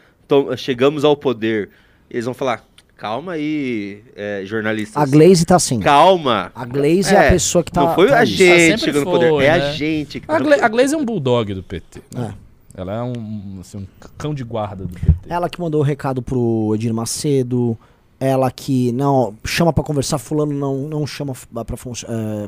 chegamos 0.58 1.04
ao 1.06 1.16
poder. 1.16 1.70
Eles 2.10 2.26
vão 2.26 2.34
falar, 2.34 2.64
calma 2.96 3.34
aí, 3.34 4.04
é, 4.16 4.42
jornalistas. 4.46 5.02
A 5.02 5.06
Glaze 5.06 5.46
tá 5.46 5.56
assim. 5.56 5.80
Calma. 5.80 6.52
A 6.56 6.66
Glaze 6.66 7.14
é, 7.14 7.18
a 7.18 7.24
É, 7.26 7.30
pessoa 7.32 7.64
que 7.64 7.72
tá. 7.72 7.82
não 7.82 7.96
foi 7.96 8.08
tá 8.10 8.20
a 8.20 8.24
isso. 8.24 8.34
gente 8.34 8.60
sempre 8.62 8.78
chegando 8.86 9.06
no 9.06 9.12
poder, 9.12 9.44
é 9.44 9.50
a 9.52 9.58
né? 9.60 9.74
gente 9.74 10.20
que 10.20 10.28
tá 10.28 10.34
A, 10.34 10.66
a 10.66 10.68
Glaze 10.70 10.96
é 10.96 10.98
um 10.98 11.06
bulldog 11.06 11.54
do 11.54 11.62
PT. 11.64 12.02
né? 12.14 12.34
Ela 12.76 12.96
é 12.96 13.02
um, 13.02 13.58
assim, 13.62 13.78
um 13.80 13.88
cão 14.18 14.34
de 14.36 14.44
guarda 14.44 14.86
do 14.86 14.90
PT. 14.94 15.12
Ela 15.30 15.50
que 15.50 15.60
mandou 15.60 15.82
o 15.82 15.84
recado 15.84 16.22
pro 16.22 16.72
Edir 16.76 16.94
Macedo. 16.94 17.78
Ela 18.20 18.50
que 18.50 18.92
não 18.94 19.36
chama 19.46 19.72
pra 19.72 19.84
conversar 19.84 20.18
fulano, 20.18 20.52
não, 20.52 20.88
não 20.88 21.06
chama 21.06 21.34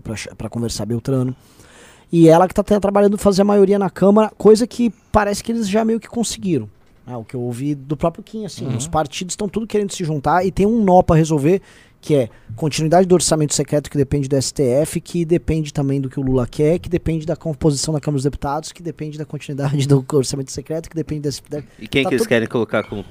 pra, 0.04 0.16
ch- 0.16 0.30
pra 0.38 0.50
conversar 0.50 0.86
Beltrano. 0.86 1.36
E 2.12 2.28
ela 2.28 2.48
que 2.48 2.54
tá 2.56 2.64
te- 2.64 2.80
trabalhando 2.80 3.18
fazer 3.20 3.44
a 3.44 3.46
maioria 3.46 3.78
na 3.78 3.90
Câmara, 3.90 4.32
coisa 4.36 4.66
que 4.66 4.90
parece 5.12 5.44
que 5.44 5.52
eles 5.52 5.70
já 5.70 5.86
meio 5.86 6.00
que 6.00 6.08
conseguiram. 6.08 6.68
Ah, 7.06 7.18
o 7.20 7.24
que 7.24 7.36
eu 7.36 7.42
ouvi 7.42 7.76
do 7.76 7.96
próprio 7.96 8.24
Kim, 8.24 8.46
assim, 8.46 8.66
Uhum. 8.66 8.78
os 8.78 8.88
partidos 8.88 9.34
estão 9.34 9.48
tudo 9.48 9.68
querendo 9.68 9.92
se 9.94 10.04
juntar 10.04 10.44
e 10.46 10.52
tem 10.52 10.66
um 10.66 10.84
nó 10.84 11.02
pra 11.04 11.16
resolver, 11.16 11.62
que 12.02 12.16
é 12.16 12.30
continuidade 12.56 13.08
do 13.08 13.14
orçamento 13.14 13.54
secreto 13.54 13.90
que 13.92 13.98
depende 13.98 14.28
do 14.28 14.36
STF, 14.42 15.00
que 15.02 15.24
depende 15.26 15.72
também 15.74 16.00
do 16.02 16.10
que 16.10 16.20
o 16.20 16.24
Lula 16.24 16.48
quer, 16.48 16.80
que 16.80 16.88
depende 16.90 17.26
da 17.28 17.36
composição 17.36 17.94
da 17.94 18.00
Câmara 18.00 18.18
dos 18.18 18.24
Deputados, 18.24 18.72
que 18.72 18.82
depende 18.82 19.18
da 19.18 19.26
continuidade 19.26 19.88
do 19.88 20.04
orçamento 20.14 20.52
secreto, 20.52 20.90
que 20.90 20.96
depende 20.96 21.22
desse, 21.22 21.42
E 21.80 21.88
quem 21.88 22.04
Tá 22.04 22.10
que 22.10 22.16
eles 22.16 22.24
tudo- 22.24 22.30
querem 22.30 22.48
colocar 22.48 22.84
como... 22.84 23.04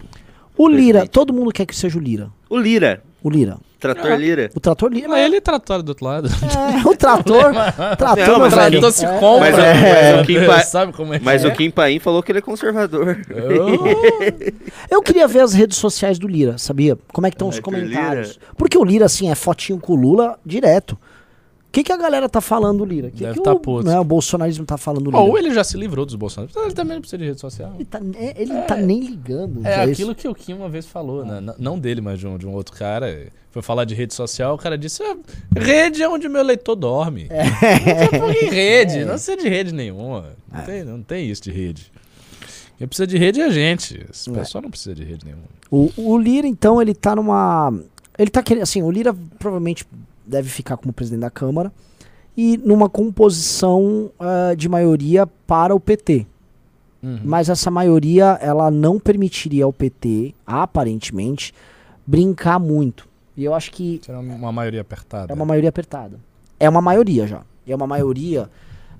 o 0.58 0.68
Lira, 0.68 1.06
todo 1.06 1.32
mundo 1.32 1.50
quer 1.52 1.64
que 1.66 1.74
seja 1.74 1.96
o 1.98 2.00
Lira. 2.00 2.28
O 2.50 2.58
Lira, 2.58 3.02
O 3.22 3.30
Lira. 3.30 3.56
trator 3.78 4.12
Lira. 4.18 4.50
O 4.54 4.60
trator 4.60 4.92
Lira. 4.92 5.08
Mas 5.08 5.24
ele 5.24 5.36
é 5.36 5.40
trator 5.40 5.82
do 5.82 5.90
outro 5.90 6.04
lado. 6.04 6.28
É, 6.28 6.88
o 6.88 6.96
trator. 6.96 7.52
trator, 7.96 8.26
Não, 8.28 8.38
mas 8.40 8.54
velho. 8.54 8.80
Trator 8.80 8.92
se 8.92 9.04
É. 9.04 9.18
compra. 9.18 9.50
Mas 9.50 9.54
o- 9.54 9.58
né? 9.58 10.12
mas 10.14 10.22
o 10.22 10.26
Kim 10.26 10.46
Pa- 10.46 10.60
Sabe 10.62 10.92
como 10.92 11.14
é 11.14 11.20
Mas 11.22 11.42
que 11.42 11.48
o 11.48 11.54
Kim 11.54 11.70
Paim 11.70 11.98
falou 11.98 12.22
que 12.22 12.32
ele 12.32 12.38
é 12.40 12.42
conservador. 12.42 13.18
é? 13.30 14.52
Eu 14.90 15.02
queria 15.02 15.26
ver 15.28 15.40
as 15.40 15.52
redes 15.52 15.76
sociais 15.78 16.18
do 16.18 16.26
Lira, 16.26 16.58
sabia? 16.58 16.98
Como 17.12 17.26
é 17.26 17.30
que 17.30 17.34
estão 17.36 17.48
os 17.48 17.58
É, 17.58 17.60
comentários. 17.60 18.38
Porque 18.56 18.76
o 18.78 18.84
Lira, 18.84 19.04
assim, 19.06 19.30
é 19.30 19.34
fotinho 19.34 19.78
com 19.78 19.92
o 19.92 19.96
Lula 19.96 20.38
direto. 20.44 20.98
O 21.68 21.70
que, 21.70 21.84
que 21.84 21.92
a 21.92 21.96
galera 21.98 22.28
tá 22.30 22.40
falando 22.40 22.78
do 22.78 22.84
Lira? 22.86 23.10
Que, 23.10 23.18
Deve 23.24 23.34
que 23.34 23.42
tá 23.42 23.52
o, 23.52 23.60
puto. 23.60 23.86
né, 23.86 24.00
o 24.00 24.02
bolsonarismo 24.04 24.64
tá 24.64 24.78
falando 24.78 25.04
do 25.04 25.10
Lira? 25.10 25.22
Ou 25.22 25.36
ele 25.36 25.52
já 25.52 25.62
se 25.62 25.76
livrou 25.76 26.06
dos 26.06 26.14
Bolsonaro. 26.14 26.50
Ele 26.64 26.72
também 26.72 26.94
não 26.94 27.00
precisa 27.02 27.18
de 27.18 27.24
rede 27.26 27.38
social. 27.40 27.74
Ele, 27.74 27.84
tá, 27.84 28.00
é, 28.16 28.40
ele 28.40 28.52
não 28.54 28.62
tá 28.62 28.74
nem 28.76 29.00
ligando. 29.00 29.60
É 29.66 29.74
pra 29.74 29.82
aquilo 29.82 30.12
isso. 30.12 30.14
que 30.14 30.26
o 30.28 30.34
Kim 30.34 30.54
uma 30.54 30.68
vez 30.70 30.86
falou, 30.86 31.26
né? 31.26 31.40
Não 31.58 31.78
dele, 31.78 32.00
mas 32.00 32.18
de 32.18 32.26
um, 32.26 32.38
de 32.38 32.46
um 32.46 32.52
outro 32.54 32.74
cara. 32.74 33.26
Foi 33.50 33.60
falar 33.60 33.84
de 33.84 33.94
rede 33.94 34.14
social, 34.14 34.54
o 34.54 34.58
cara 34.58 34.78
disse: 34.78 35.02
"Ah, 35.02 35.16
rede 35.54 36.02
é 36.02 36.08
onde 36.08 36.26
meu 36.28 36.42
leitor 36.42 36.74
dorme. 36.74 37.28
É. 37.30 37.44
Não 38.18 38.32
tem 38.32 38.48
rede, 38.50 39.00
não 39.00 39.12
precisa 39.12 39.36
de 39.36 39.48
rede 39.48 39.72
nenhuma. 39.74 40.30
Não, 40.50 40.62
tem, 40.64 40.84
não 40.84 41.02
tem 41.02 41.28
isso 41.30 41.42
de 41.42 41.50
rede. 41.50 41.92
Quem 42.78 42.86
precisa 42.86 43.06
de 43.06 43.18
rede 43.18 43.40
é 43.40 43.44
a 43.44 43.50
gente. 43.50 44.06
Esse 44.10 44.30
É. 44.30 44.32
pessoal 44.32 44.62
não 44.62 44.70
precisa 44.70 44.94
de 44.94 45.04
rede 45.04 45.24
nenhuma. 45.24 45.42
O, 45.70 45.90
o 45.96 46.16
Lira, 46.18 46.46
então, 46.46 46.80
ele 46.80 46.94
tá 46.94 47.14
numa. 47.14 47.74
Ele 48.18 48.30
tá 48.30 48.42
querendo. 48.42 48.62
Assim, 48.62 48.82
o 48.82 48.90
Lira 48.90 49.14
provavelmente 49.38 49.84
deve 50.28 50.48
ficar 50.48 50.76
como 50.76 50.92
presidente 50.92 51.20
da 51.20 51.30
Câmara 51.30 51.72
e 52.36 52.56
numa 52.58 52.88
composição 52.88 54.10
ah, 54.18 54.54
de 54.56 54.68
maioria 54.68 55.26
para 55.26 55.74
o 55.74 55.80
PT. 55.80 56.26
Uhum. 57.02 57.20
Mas 57.24 57.48
essa 57.48 57.70
maioria, 57.70 58.38
ela 58.40 58.70
não 58.70 58.98
permitiria 58.98 59.64
ao 59.64 59.72
PT, 59.72 60.34
aparentemente, 60.46 61.52
brincar 62.06 62.58
muito. 62.58 63.08
E 63.36 63.44
eu 63.44 63.54
acho 63.54 63.70
que 63.70 64.00
Será 64.04 64.18
uma 64.18 64.50
maioria 64.52 64.80
apertada. 64.80 65.32
é 65.32 65.34
uma 65.34 65.44
maioria 65.44 65.68
apertada. 65.68 66.18
É 66.58 66.68
uma 66.68 66.80
maioria 66.80 67.26
já. 67.26 67.42
É 67.66 67.74
uma 67.74 67.86
maioria, 67.86 68.50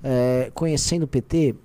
é, 0.03 0.49
conhecendo 0.53 1.03
o 1.03 1.07
PT, 1.07 1.55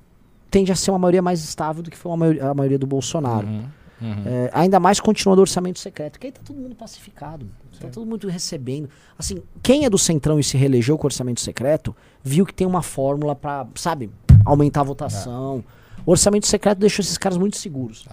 tende 0.50 0.72
a 0.72 0.74
ser 0.77 0.90
uma 0.90 0.98
maioria 0.98 1.22
mais 1.22 1.42
estável 1.44 1.83
do 1.83 1.90
que 1.90 1.96
foi 1.96 2.11
uma 2.11 2.16
maioria- 2.18 2.50
a 2.50 2.55
maioria 2.55 2.79
do 2.79 2.87
Bolsonaro. 2.87 3.46
Uhum, 3.46 3.64
uhum. 4.05 4.23
É, 4.27 4.51
ainda 4.53 4.79
mais 4.79 5.01
continuando 5.01 5.40
o 5.40 5.43
orçamento 5.43 5.79
secreto, 5.79 6.19
que 6.19 6.27
aí 6.27 6.33
tá 6.33 6.40
todo 6.45 6.57
mundo 6.57 6.75
pacificado. 6.75 7.47
Tá 7.81 7.88
todo 7.88 8.07
mundo 8.07 8.29
recebendo. 8.29 8.88
Assim, 9.19 9.43
quem 9.62 9.85
é 9.85 9.90
do 9.90 9.99
Centrão 9.99 10.38
e 10.38 10.45
se 10.45 10.57
reelegeu 10.57 10.97
com 10.97 11.05
o 11.05 11.09
orçamento 11.09 11.40
secreto, 11.40 11.95
viu 12.23 12.47
que 12.47 12.55
tem 12.55 12.67
uma 12.67 12.83
fórmula 12.83 13.35
pra, 13.35 13.67
sabe, 13.75 14.11
aumentar 14.45 14.83
a 14.83 14.85
votação. 14.85 15.64
O 16.07 16.11
orçamento 16.11 16.47
secreto 16.47 16.79
deixou 16.79 17.03
esses 17.03 17.19
caras 17.19 17.37
muito 17.37 17.57
seguros. 17.57 18.07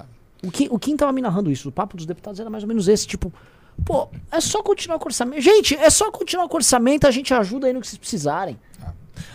O, 0.44 0.50
Kim, 0.50 0.68
o 0.72 0.80
Kim 0.80 0.98
tava 0.98 1.12
me 1.12 1.22
narrando 1.22 1.52
isso. 1.52 1.70
O 1.70 1.72
papo 1.72 1.96
dos 1.96 2.06
deputados 2.06 2.40
era 2.40 2.50
mais 2.50 2.64
ou 2.64 2.68
menos 2.68 2.88
esse, 2.88 3.06
tipo, 3.06 3.32
pô, 3.86 4.10
é 4.32 4.42
só 4.42 4.64
continuar 4.64 4.98
com 4.98 5.06
o 5.06 5.08
orçamento. 5.08 5.42
Gente, 5.42 5.76
é 5.76 5.90
só 5.90 6.12
continuar 6.12 6.48
com 6.48 6.56
o 6.56 6.58
orçamento, 6.58 7.06
a 7.06 7.12
gente 7.12 7.34
ajuda 7.34 7.68
aí 7.68 7.74
no 7.74 7.82
que 7.82 7.88
vocês 7.88 8.00
precisarem. 8.00 8.58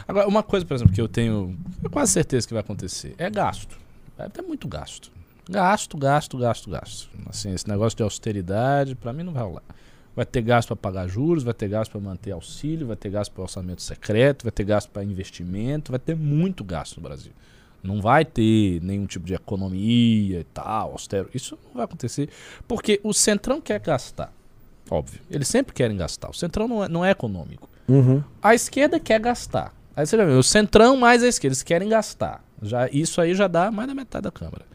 Agora, 0.08 0.26
uma 0.26 0.42
coisa, 0.42 0.64
por 0.64 0.74
exemplo, 0.74 0.92
que 0.92 1.00
eu 1.00 1.08
tenho 1.08 1.56
quase 1.90 2.12
certeza 2.12 2.46
que 2.46 2.52
vai 2.52 2.60
acontecer 2.60 3.14
é 3.18 3.30
gasto. 3.30 3.76
Vai 4.16 4.28
ter 4.28 4.42
muito 4.42 4.66
gasto. 4.66 5.12
Gasto, 5.48 5.96
gasto, 5.96 6.36
gasto, 6.38 6.70
gasto. 6.70 7.08
Assim, 7.28 7.52
esse 7.52 7.68
negócio 7.68 7.96
de 7.96 8.02
austeridade, 8.02 8.94
pra 8.94 9.12
mim 9.12 9.22
não 9.22 9.32
vai 9.32 9.42
rolar. 9.42 9.62
Vai 10.14 10.24
ter 10.24 10.42
gasto 10.42 10.68
para 10.68 10.76
pagar 10.76 11.08
juros, 11.08 11.42
vai 11.42 11.54
ter 11.54 11.68
gasto 11.68 11.92
para 11.92 12.00
manter 12.00 12.32
auxílio, 12.32 12.86
vai 12.86 12.96
ter 12.96 13.10
gasto 13.10 13.32
para 13.32 13.42
orçamento 13.42 13.82
secreto, 13.82 14.44
vai 14.44 14.52
ter 14.52 14.64
gasto 14.64 14.90
para 14.90 15.04
investimento, 15.04 15.92
vai 15.92 15.98
ter 15.98 16.16
muito 16.16 16.64
gasto 16.64 16.96
no 16.96 17.02
Brasil. 17.02 17.32
Não 17.82 18.00
vai 18.00 18.24
ter 18.24 18.80
nenhum 18.82 19.06
tipo 19.06 19.26
de 19.26 19.34
economia 19.34 20.40
e 20.40 20.44
tal, 20.44 20.92
austero. 20.92 21.28
Isso 21.34 21.58
não 21.66 21.74
vai 21.74 21.84
acontecer 21.84 22.28
porque 22.66 22.98
o 23.04 23.12
Centrão 23.12 23.60
quer 23.60 23.78
gastar. 23.78 24.32
Óbvio. 24.90 25.20
Eles 25.30 25.48
sempre 25.48 25.74
querem 25.74 25.96
gastar. 25.96 26.30
O 26.30 26.34
Centrão 26.34 26.66
não 26.66 26.84
é, 26.84 26.88
não 26.88 27.04
é 27.04 27.10
econômico. 27.10 27.68
Uhum. 27.88 28.22
A 28.42 28.54
esquerda 28.54 28.98
quer 28.98 29.20
gastar. 29.20 29.74
Aí 29.94 30.06
você 30.06 30.16
já 30.16 30.24
viu, 30.26 30.38
o 30.38 30.42
centrão 30.42 30.94
mais 30.94 31.22
a 31.22 31.28
esquerda, 31.28 31.54
eles 31.54 31.62
querem 31.62 31.88
gastar. 31.88 32.44
Já, 32.60 32.86
isso 32.88 33.18
aí 33.18 33.34
já 33.34 33.48
dá 33.48 33.70
mais 33.70 33.88
da 33.88 33.94
metade 33.94 34.24
da 34.24 34.30
Câmara. 34.30 34.66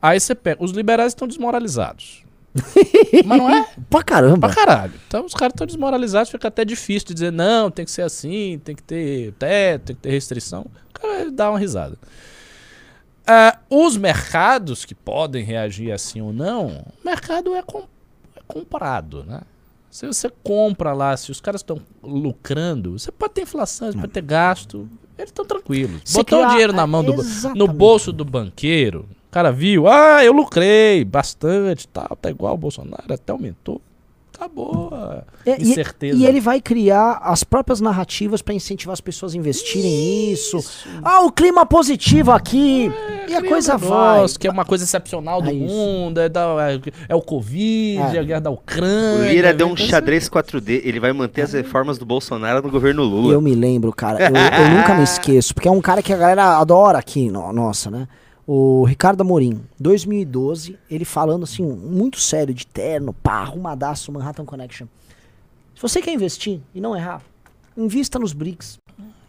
Aí 0.00 0.18
você 0.20 0.34
pega, 0.34 0.62
os 0.62 0.70
liberais 0.72 1.12
estão 1.12 1.26
desmoralizados. 1.26 2.22
Mas 3.24 3.38
não 3.38 3.50
é? 3.50 3.68
Pra 3.90 4.02
caramba. 4.02 4.46
Pra 4.48 4.54
caralho. 4.54 4.92
Então 5.06 5.24
os 5.24 5.34
caras 5.34 5.52
estão 5.52 5.66
desmoralizados, 5.66 6.30
fica 6.30 6.48
até 6.48 6.64
difícil 6.64 7.08
de 7.08 7.14
dizer, 7.14 7.32
não, 7.32 7.70
tem 7.70 7.84
que 7.84 7.90
ser 7.90 8.02
assim, 8.02 8.60
tem 8.64 8.74
que 8.74 8.82
ter 8.82 9.32
teto, 9.34 9.86
tem 9.86 9.96
que 9.96 10.02
ter 10.02 10.10
restrição. 10.10 10.66
O 10.90 11.00
cara 11.00 11.30
dá 11.30 11.50
uma 11.50 11.58
risada. 11.58 11.96
Ah, 13.26 13.58
os 13.68 13.96
mercados 13.96 14.84
que 14.84 14.94
podem 14.94 15.44
reagir 15.44 15.92
assim 15.92 16.20
ou 16.20 16.32
não, 16.32 16.68
o 16.68 17.04
mercado 17.04 17.54
é, 17.54 17.62
com- 17.62 17.84
é 18.34 18.40
comprado, 18.46 19.22
né? 19.24 19.42
Se 19.90 20.06
você 20.06 20.30
compra 20.42 20.92
lá, 20.92 21.16
se 21.16 21.30
os 21.30 21.40
caras 21.40 21.60
estão 21.60 21.80
lucrando, 22.02 22.98
você 22.98 23.10
pode 23.12 23.34
ter 23.34 23.42
inflação, 23.42 23.90
você 23.92 23.98
pode 23.98 24.12
ter 24.12 24.22
gasto, 24.22 24.88
eles 25.18 25.30
estão 25.30 25.44
tranquilos. 25.44 26.00
Você 26.04 26.18
Botou 26.18 26.44
o 26.44 26.48
dinheiro 26.48 26.72
na 26.72 26.86
mão 26.86 27.02
do, 27.04 27.12
no 27.54 27.66
bolso 27.68 28.12
do 28.12 28.24
banqueiro, 28.24 29.06
o 29.28 29.30
cara 29.30 29.52
viu, 29.52 29.86
ah, 29.88 30.24
eu 30.24 30.32
lucrei 30.32 31.04
bastante, 31.04 31.86
tal, 31.88 32.16
tá 32.20 32.30
igual 32.30 32.54
o 32.54 32.58
Bolsonaro, 32.58 33.12
até 33.12 33.30
aumentou. 33.32 33.80
Acabou 34.34 34.90
a 34.92 35.24
É, 35.44 35.58
e- 35.60 35.62
incerteza. 35.62 36.16
E 36.16 36.24
ele 36.24 36.40
vai 36.40 36.60
criar 36.60 37.18
as 37.24 37.42
próprias 37.42 37.80
narrativas 37.80 38.40
pra 38.40 38.54
incentivar 38.54 38.92
as 38.92 39.00
pessoas 39.00 39.34
a 39.34 39.36
investirem 39.36 39.90
nisso. 40.28 40.58
Ah, 41.02 41.22
o 41.22 41.32
clima 41.32 41.66
positivo 41.66 42.30
aqui. 42.30 42.88
e 43.28 43.34
a 43.34 43.42
coisa 43.42 43.74
um 43.74 43.78
vai. 43.78 44.14
negócio 44.14 44.38
Que 44.38 44.46
é 44.46 44.50
uma 44.50 44.64
coisa 44.64 44.84
excepcional 44.84 45.42
do 45.42 45.50
É 45.50 45.52
isso. 45.52 45.74
mundo, 45.74 46.20
é, 46.20 46.28
da- 46.28 46.70
é- 46.72 46.80
é 47.08 47.14
o 47.16 47.20
Covid, 47.20 47.98
É. 48.14 48.16
é. 48.16 48.18
a 48.20 48.22
guerra 48.22 48.40
da 48.42 48.50
O 48.50 48.54
Ucrânia. 48.54 49.28
Lira 49.32 49.52
deu 49.52 49.66
um 49.66 49.76
xadrez 49.76 50.28
4D, 50.28 50.82
ele 50.84 51.00
vai 51.00 51.12
manter 51.12 51.42
as 51.42 51.52
reformas 51.52 51.98
do 51.98 52.06
Bolsonaro 52.06 52.62
no 52.62 52.70
governo 52.70 53.02
Lula. 53.02 53.32
Eu 53.32 53.40
me 53.40 53.56
lembro, 53.56 53.92
cara. 53.92 54.20
Eu, 54.22 54.28
eu 54.36 54.70
nunca 54.76 54.94
me 54.94 55.02
esqueço. 55.02 55.52
Porque 55.52 55.66
é 55.66 55.70
um 55.70 55.80
cara 55.80 56.00
que 56.00 56.12
a 56.12 56.16
galera 56.16 56.58
adora 56.58 56.96
aqui, 56.96 57.28
no- 57.28 57.52
nossa, 57.52 57.90
né? 57.90 58.06
O 58.50 58.82
Ricardo 58.84 59.20
Amorim, 59.20 59.60
2012, 59.78 60.78
ele 60.90 61.04
falando 61.04 61.42
assim, 61.42 61.62
muito 61.62 62.18
sério, 62.18 62.54
de 62.54 62.66
terno, 62.66 63.12
pá, 63.12 63.40
arrumadaço, 63.40 64.10
Manhattan 64.10 64.46
Connection. 64.46 64.86
Se 65.74 65.82
você 65.82 66.00
quer 66.00 66.14
investir 66.14 66.58
e 66.74 66.80
não 66.80 66.96
errar, 66.96 67.20
invista 67.76 68.18
nos 68.18 68.32
BRICS. 68.32 68.78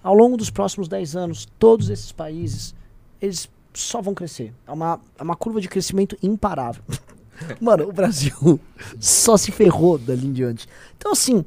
Ao 0.01 0.13
longo 0.13 0.37
dos 0.37 0.49
próximos 0.49 0.87
10 0.87 1.17
anos, 1.17 1.45
todos 1.59 1.89
esses 1.89 2.13
países, 2.13 2.73
eles 3.21 3.49
só 3.73 4.01
vão 4.01 4.13
crescer. 4.13 4.53
É 4.65 4.71
uma, 4.71 5.01
é 5.17 5.21
uma 5.21 5.35
curva 5.35 5.59
de 5.59 5.67
crescimento 5.67 6.17
imparável. 6.23 6.81
Mano, 7.59 7.89
o 7.89 7.91
Brasil 7.91 8.57
só 9.01 9.35
se 9.35 9.51
ferrou 9.51 9.97
dali 9.97 10.27
em 10.27 10.31
diante. 10.31 10.65
Então, 10.97 11.11
assim, 11.11 11.43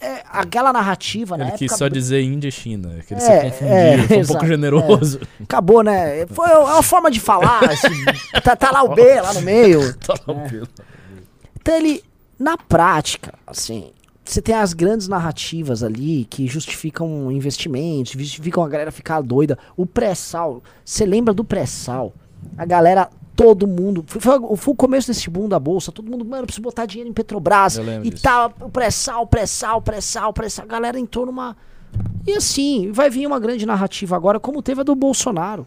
é, 0.00 0.22
aquela 0.30 0.72
narrativa, 0.72 1.36
né? 1.36 1.48
Ele 1.48 1.58
quis 1.58 1.72
só 1.72 1.88
dizer 1.88 2.22
Índia 2.22 2.48
e 2.48 2.52
China, 2.52 2.98
que 3.06 3.14
ele 3.14 3.20
É, 3.20 3.24
se 3.24 3.40
confundiu, 3.50 3.74
é, 3.76 3.98
foi 3.98 4.16
um 4.16 4.20
exato, 4.20 4.32
pouco 4.38 4.46
generoso. 4.46 5.20
Acabou, 5.42 5.82
né? 5.82 6.26
Foi 6.28 6.48
é 6.50 6.56
uma 6.58 6.82
forma 6.82 7.10
de 7.10 7.20
falar. 7.20 7.62
esse- 7.72 7.86
tá, 8.42 8.56
tá 8.56 8.70
lá 8.70 8.82
o 8.82 8.94
B 8.94 9.20
lá 9.20 9.32
no 9.34 9.42
meio. 9.42 9.94
Tá 10.00 10.14
lá 10.26 10.34
o 10.34 10.48
pelo. 10.48 10.68
Então 11.60 11.76
ele, 11.76 12.02
na 12.38 12.56
prática, 12.56 13.34
assim, 13.46 13.90
você 14.24 14.40
tem 14.40 14.54
as 14.54 14.72
grandes 14.72 15.08
narrativas 15.08 15.82
ali 15.82 16.26
que 16.30 16.46
justificam 16.46 17.30
investimentos, 17.30 18.12
justificam 18.12 18.64
a 18.64 18.68
galera 18.68 18.90
ficar 18.92 19.20
doida. 19.20 19.58
O 19.76 19.84
pré-sal, 19.84 20.62
você 20.84 21.04
lembra 21.04 21.34
do 21.34 21.44
pré-sal? 21.44 22.12
A 22.56 22.64
galera, 22.64 23.08
todo 23.36 23.66
mundo. 23.68 24.02
Foi, 24.06 24.20
foi- 24.20 24.56
foi 24.56 24.72
o 24.72 24.76
começo 24.76 25.06
desse 25.08 25.28
boom 25.30 25.48
da 25.48 25.58
bolsa. 25.60 25.92
Todo 25.92 26.10
mundo, 26.10 26.24
mano, 26.24 26.44
preciso 26.46 26.62
botar 26.62 26.86
dinheiro 26.86 27.10
em 27.10 27.12
Petrobras. 27.12 27.76
E 27.76 28.10
disso. 28.10 28.22
tal, 28.22 28.50
pré-sal, 28.72 29.26
pré-sal, 29.26 29.80
pré-sal, 29.82 30.32
pré-sal. 30.32 30.64
A 30.64 30.68
galera 30.68 30.98
entrou 30.98 31.26
numa. 31.26 31.56
E 32.26 32.32
assim, 32.32 32.90
vai 32.90 33.08
vir 33.10 33.26
uma 33.26 33.38
grande 33.38 33.64
narrativa 33.66 34.16
agora, 34.16 34.40
como 34.40 34.62
teve 34.62 34.80
a 34.80 34.84
do 34.84 34.94
Bolsonaro. 34.94 35.66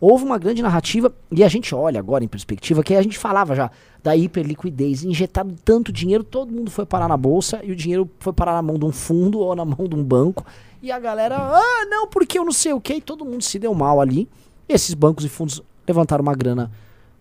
Houve 0.00 0.24
uma 0.24 0.38
grande 0.38 0.62
narrativa, 0.62 1.12
e 1.30 1.42
a 1.42 1.48
gente 1.48 1.74
olha 1.74 1.98
agora 1.98 2.22
em 2.22 2.28
perspectiva, 2.28 2.84
que 2.84 2.94
a 2.94 3.02
gente 3.02 3.18
falava 3.18 3.56
já 3.56 3.68
da 4.00 4.14
hiperliquidez, 4.16 5.02
injetado 5.02 5.52
tanto 5.64 5.92
dinheiro, 5.92 6.22
todo 6.22 6.52
mundo 6.52 6.70
foi 6.70 6.86
parar 6.86 7.08
na 7.08 7.16
bolsa 7.16 7.60
e 7.64 7.72
o 7.72 7.76
dinheiro 7.76 8.08
foi 8.20 8.32
parar 8.32 8.52
na 8.52 8.62
mão 8.62 8.78
de 8.78 8.84
um 8.84 8.92
fundo 8.92 9.40
ou 9.40 9.56
na 9.56 9.64
mão 9.64 9.88
de 9.88 9.96
um 9.96 10.04
banco. 10.04 10.46
E 10.80 10.92
a 10.92 11.00
galera, 11.00 11.36
ah, 11.36 11.84
não, 11.90 12.06
porque 12.06 12.38
eu 12.38 12.44
não 12.44 12.52
sei 12.52 12.72
o 12.72 12.80
que, 12.80 12.94
e 12.94 13.00
todo 13.00 13.24
mundo 13.24 13.42
se 13.42 13.58
deu 13.58 13.74
mal 13.74 14.00
ali. 14.00 14.28
Esses 14.68 14.94
bancos 14.94 15.24
e 15.24 15.28
fundos 15.28 15.60
levantaram 15.86 16.22
uma 16.22 16.34
grana 16.34 16.70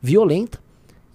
violenta. 0.02 0.60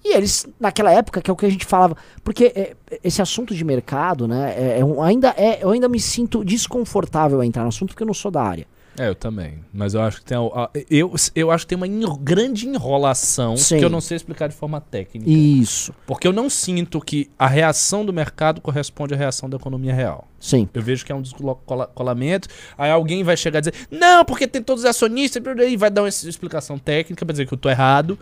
E 0.04 0.16
eles, 0.16 0.46
naquela 0.58 0.90
época, 0.90 1.20
que 1.22 1.30
é 1.30 1.32
o 1.32 1.36
que 1.36 1.46
a 1.46 1.50
gente 1.50 1.64
falava, 1.64 1.96
porque 2.24 2.46
é, 2.56 2.74
esse 3.04 3.22
assunto 3.22 3.54
de 3.54 3.64
mercado, 3.64 4.26
né, 4.26 4.52
é, 4.56 4.80
é 4.80 4.84
um- 4.84 5.00
ainda 5.00 5.32
é, 5.36 5.62
eu 5.62 5.70
ainda 5.70 5.88
me 5.88 6.00
sinto 6.00 6.44
desconfortável 6.44 7.40
a 7.40 7.46
entrar 7.46 7.62
no 7.62 7.68
assunto 7.68 7.90
porque 7.90 8.02
eu 8.02 8.06
não 8.08 8.14
sou 8.14 8.30
da 8.30 8.42
área. 8.42 8.66
É, 8.98 9.08
eu 9.08 9.14
também. 9.14 9.60
Mas 9.72 9.94
eu 9.94 10.02
acho 10.02 10.18
que 10.18 10.24
tem. 10.26 10.36
a- 10.36 10.40
a- 10.64 10.70
Eu, 10.90 11.14
eu 11.34 11.50
acho 11.50 11.64
que 11.64 11.68
tem 11.70 11.76
uma 11.76 11.86
enro- 11.86 12.18
grande 12.18 12.68
enrolação 12.68 13.56
Sim. 13.56 13.78
que 13.78 13.84
eu 13.84 13.88
não 13.88 14.02
sei 14.02 14.16
explicar 14.18 14.48
de 14.48 14.54
forma 14.54 14.82
técnica. 14.82 15.30
Isso, 15.30 15.94
Porque 16.06 16.28
eu 16.28 16.32
não 16.32 16.50
sinto 16.50 17.00
que 17.00 17.30
a 17.38 17.46
reação 17.46 18.04
do 18.04 18.12
mercado 18.12 18.60
corresponde 18.60 19.14
à 19.14 19.16
reação 19.16 19.48
da 19.48 19.56
economia 19.56 19.94
real. 19.94 20.28
sim. 20.38 20.68
Eu 20.74 20.82
vejo 20.82 21.06
que 21.06 21.12
é 21.12 21.14
um 21.14 21.22
descolamento. 21.22 22.48
Aí 22.76 22.90
alguém 22.90 23.22
vai 23.24 23.36
chegar 23.36 23.60
e 23.60 23.62
dizer, 23.62 23.74
não, 23.90 24.24
porque 24.26 24.46
tem 24.46 24.60
todos 24.62 24.82
os 24.82 24.90
acionistas, 24.90 25.42
e 25.66 25.76
vai 25.76 25.88
dar 25.90 26.02
uma 26.02 26.08
explicação 26.08 26.78
técnica 26.78 27.24
pra 27.24 27.32
dizer 27.32 27.46
que 27.46 27.54
eu 27.54 27.58
tô 27.58 27.70
errado. 27.70 28.18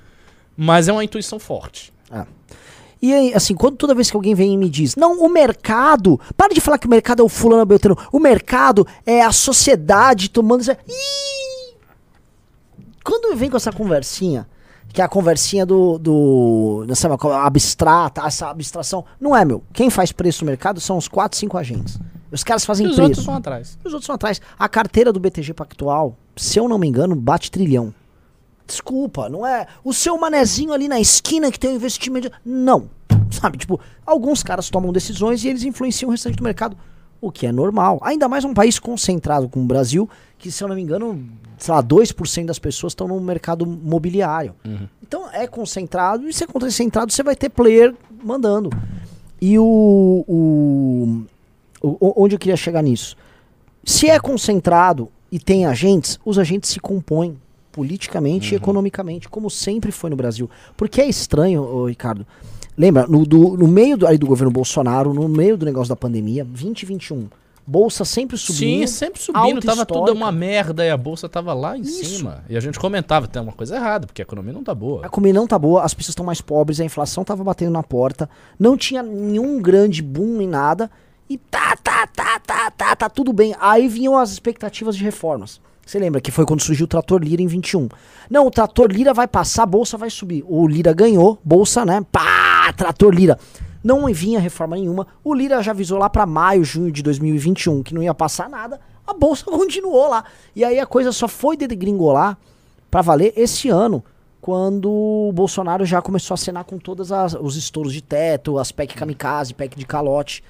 Mas 0.62 0.88
é 0.88 0.92
uma 0.92 1.02
intuição 1.02 1.38
forte. 1.38 1.90
E 3.02 3.14
aí, 3.14 3.32
assim, 3.32 3.54
quando 3.54 3.76
toda 3.78 3.94
vez 3.94 4.10
que 4.10 4.16
alguém 4.16 4.34
vem 4.34 4.52
e 4.52 4.58
me 4.58 4.68
diz, 4.68 4.94
não, 4.94 5.20
o 5.20 5.28
mercado, 5.30 6.20
para 6.36 6.52
de 6.52 6.60
falar 6.60 6.76
que 6.76 6.86
o 6.86 6.90
mercado 6.90 7.22
é 7.22 7.24
o 7.24 7.30
fulano 7.30 7.64
beltrano, 7.64 7.96
o 8.12 8.18
mercado 8.18 8.86
é 9.06 9.22
a 9.22 9.32
sociedade 9.32 10.28
tomando. 10.28 10.60
Ih! 10.86 11.74
Quando 13.02 13.34
vem 13.34 13.48
com 13.48 13.56
essa 13.56 13.72
conversinha, 13.72 14.46
que 14.92 15.00
é 15.00 15.04
a 15.04 15.08
conversinha 15.08 15.64
do. 15.64 15.98
do 15.98 16.84
não 16.86 16.94
sei, 16.94 17.08
abstrata, 17.42 18.20
essa 18.26 18.50
abstração, 18.50 19.02
não 19.18 19.34
é, 19.34 19.46
meu. 19.46 19.62
Quem 19.72 19.88
faz 19.88 20.12
preço 20.12 20.44
no 20.44 20.50
mercado 20.50 20.78
são 20.78 20.98
os 20.98 21.08
4, 21.08 21.38
5 21.38 21.56
agentes. 21.56 21.98
Os 22.30 22.44
caras 22.44 22.64
E 22.64 22.66
fazem 22.66 22.86
os 22.86 22.96
preço. 22.96 23.08
outros 23.08 23.24
vão 23.24 23.36
atrás. 23.36 23.78
Os 23.82 23.94
outros 23.94 24.04
são 24.04 24.14
atrás. 24.14 24.42
A 24.58 24.68
carteira 24.68 25.10
do 25.10 25.18
BTG 25.18 25.54
Pactual, 25.54 26.16
se 26.36 26.58
eu 26.58 26.68
não 26.68 26.78
me 26.78 26.86
engano, 26.86 27.16
bate 27.16 27.50
trilhão. 27.50 27.94
Desculpa, 28.70 29.28
não 29.28 29.44
é 29.44 29.66
o 29.82 29.92
seu 29.92 30.16
manezinho 30.16 30.72
ali 30.72 30.86
na 30.86 31.00
esquina 31.00 31.50
que 31.50 31.58
tem 31.58 31.70
um 31.70 31.74
investimento. 31.74 32.30
Não. 32.44 32.88
Sabe, 33.30 33.58
tipo, 33.58 33.80
alguns 34.06 34.42
caras 34.44 34.70
tomam 34.70 34.92
decisões 34.92 35.42
e 35.44 35.48
eles 35.48 35.64
influenciam 35.64 36.08
o 36.08 36.12
restante 36.12 36.36
do 36.36 36.44
mercado, 36.44 36.76
o 37.20 37.32
que 37.32 37.46
é 37.46 37.52
normal. 37.52 37.98
Ainda 38.02 38.28
mais 38.28 38.44
um 38.44 38.54
país 38.54 38.78
concentrado 38.78 39.48
como 39.48 39.64
o 39.64 39.68
Brasil, 39.68 40.08
que 40.38 40.52
se 40.52 40.62
eu 40.62 40.68
não 40.68 40.76
me 40.76 40.82
engano, 40.82 41.28
sei 41.58 41.74
lá, 41.74 41.82
2% 41.82 42.46
das 42.46 42.58
pessoas 42.60 42.92
estão 42.92 43.08
no 43.08 43.20
mercado 43.20 43.66
mobiliário. 43.66 44.54
Então 45.02 45.28
é 45.32 45.46
concentrado, 45.48 46.28
e 46.28 46.32
se 46.32 46.44
é 46.44 46.46
concentrado, 46.46 47.12
você 47.12 47.22
vai 47.24 47.34
ter 47.34 47.48
player 47.48 47.92
mandando. 48.22 48.70
E 49.40 49.58
o, 49.58 50.24
o, 50.28 51.22
o- 51.82 52.22
Onde 52.22 52.34
eu 52.36 52.38
queria 52.38 52.56
chegar 52.56 52.82
nisso? 52.82 53.16
Se 53.84 54.08
é 54.08 54.18
concentrado 54.20 55.08
e 55.32 55.38
tem 55.38 55.66
agentes, 55.66 56.18
os 56.24 56.38
agentes 56.38 56.70
se 56.70 56.78
compõem 56.80 57.36
politicamente 57.72 58.54
e 58.54 58.56
economicamente, 58.56 59.28
como 59.28 59.48
sempre 59.50 59.90
foi 59.92 60.10
no 60.10 60.16
Brasil. 60.16 60.48
Porque 60.76 61.00
é 61.00 61.08
estranho, 61.08 61.84
Ricardo. 61.86 62.26
Lembra, 62.76 63.06
no, 63.06 63.26
do- 63.26 63.56
no 63.56 63.68
meio 63.68 63.96
do, 63.96 64.06
aí 64.06 64.16
do 64.16 64.26
governo 64.26 64.50
Bolsonaro, 64.50 65.12
no 65.12 65.28
meio 65.28 65.56
do 65.56 65.66
negócio 65.66 65.88
da 65.88 65.96
pandemia, 65.96 66.44
2021, 66.44 67.28
Bolsa 67.66 68.04
sempre 68.04 68.36
subindo. 68.36 68.80
Sim, 68.80 68.86
sempre 68.88 69.20
subindo, 69.20 69.60
tava 69.60 69.86
tudo 69.86 69.98
histórica. 69.98 70.12
uma 70.16 70.32
merda 70.32 70.84
e 70.84 70.90
a 70.90 70.96
bolsa 70.96 71.28
tava 71.28 71.52
lá 71.54 71.78
em 71.78 71.82
Isso. 71.82 72.16
cima. 72.16 72.42
E 72.48 72.56
a 72.56 72.60
gente 72.60 72.80
comentava, 72.80 73.28
tem 73.28 73.40
uma 73.40 73.52
coisa 73.52 73.76
errada, 73.76 74.06
porque 74.08 74.20
a 74.22 74.24
economia 74.24 74.52
não 74.52 74.64
tá 74.64 74.74
boa. 74.74 75.06
A 75.06 75.08
comida 75.08 75.38
não 75.38 75.46
tá 75.46 75.56
boa, 75.56 75.82
as 75.82 75.94
pessoas 75.94 76.10
estão 76.12 76.24
mais 76.24 76.40
pobres, 76.40 76.80
a 76.80 76.84
inflação 76.84 77.22
tava 77.22 77.44
batendo 77.44 77.70
na 77.70 77.82
porta, 77.82 78.28
não 78.58 78.76
tinha 78.76 79.02
nenhum 79.04 79.60
grande 79.62 80.02
boom 80.02 80.40
em 80.40 80.48
nada, 80.48 80.90
e 81.28 81.38
tá, 81.38 81.76
tá, 81.76 82.08
tá, 82.08 82.40
tá, 82.40 82.70
tá, 82.72 82.96
tá 82.96 83.08
tudo 83.08 83.32
bem. 83.32 83.54
Aí 83.60 83.86
vinham 83.86 84.16
as 84.18 84.32
expectativas 84.32 84.96
de 84.96 85.04
reformas. 85.04 85.60
Você 85.90 85.98
lembra 85.98 86.20
que 86.20 86.30
foi 86.30 86.46
quando 86.46 86.62
surgiu 86.62 86.84
o 86.84 86.86
Trator 86.86 87.20
Lira 87.20 87.42
em 87.42 87.48
21. 87.48 87.88
Não, 88.30 88.46
o 88.46 88.50
Trator 88.52 88.92
Lira 88.92 89.12
vai 89.12 89.26
passar, 89.26 89.64
a 89.64 89.66
bolsa 89.66 89.98
vai 89.98 90.08
subir. 90.08 90.44
O 90.46 90.64
Lira 90.64 90.92
ganhou, 90.92 91.36
bolsa, 91.44 91.84
né? 91.84 92.00
Pá, 92.12 92.72
Trator 92.76 93.12
Lira. 93.12 93.36
Não 93.82 94.06
vinha 94.14 94.38
reforma 94.38 94.76
nenhuma. 94.76 95.08
O 95.24 95.34
Lira 95.34 95.60
já 95.64 95.72
avisou 95.72 95.98
lá 95.98 96.08
pra 96.08 96.24
maio, 96.26 96.62
junho 96.62 96.92
de 96.92 97.02
2021 97.02 97.82
que 97.82 97.92
não 97.92 98.04
ia 98.04 98.14
passar 98.14 98.48
nada. 98.48 98.80
A 99.04 99.12
bolsa 99.12 99.42
continuou 99.50 100.08
lá. 100.08 100.22
E 100.54 100.62
aí 100.62 100.78
a 100.78 100.86
coisa 100.86 101.10
só 101.10 101.26
foi 101.26 101.56
degringolar 101.56 102.38
pra 102.88 103.02
valer 103.02 103.32
esse 103.36 103.68
ano, 103.68 104.04
quando 104.40 104.88
o 104.88 105.32
Bolsonaro 105.34 105.84
já 105.84 106.00
começou 106.00 106.34
a 106.34 106.36
acenar 106.36 106.62
com 106.62 106.78
todos 106.78 107.10
os 107.40 107.56
estouros 107.56 107.92
de 107.92 108.00
teto, 108.00 108.60
as 108.60 108.70
PEC 108.70 108.94
kamikaze, 108.94 109.54
PEC 109.54 109.76
de 109.76 109.86
calote. 109.86 110.44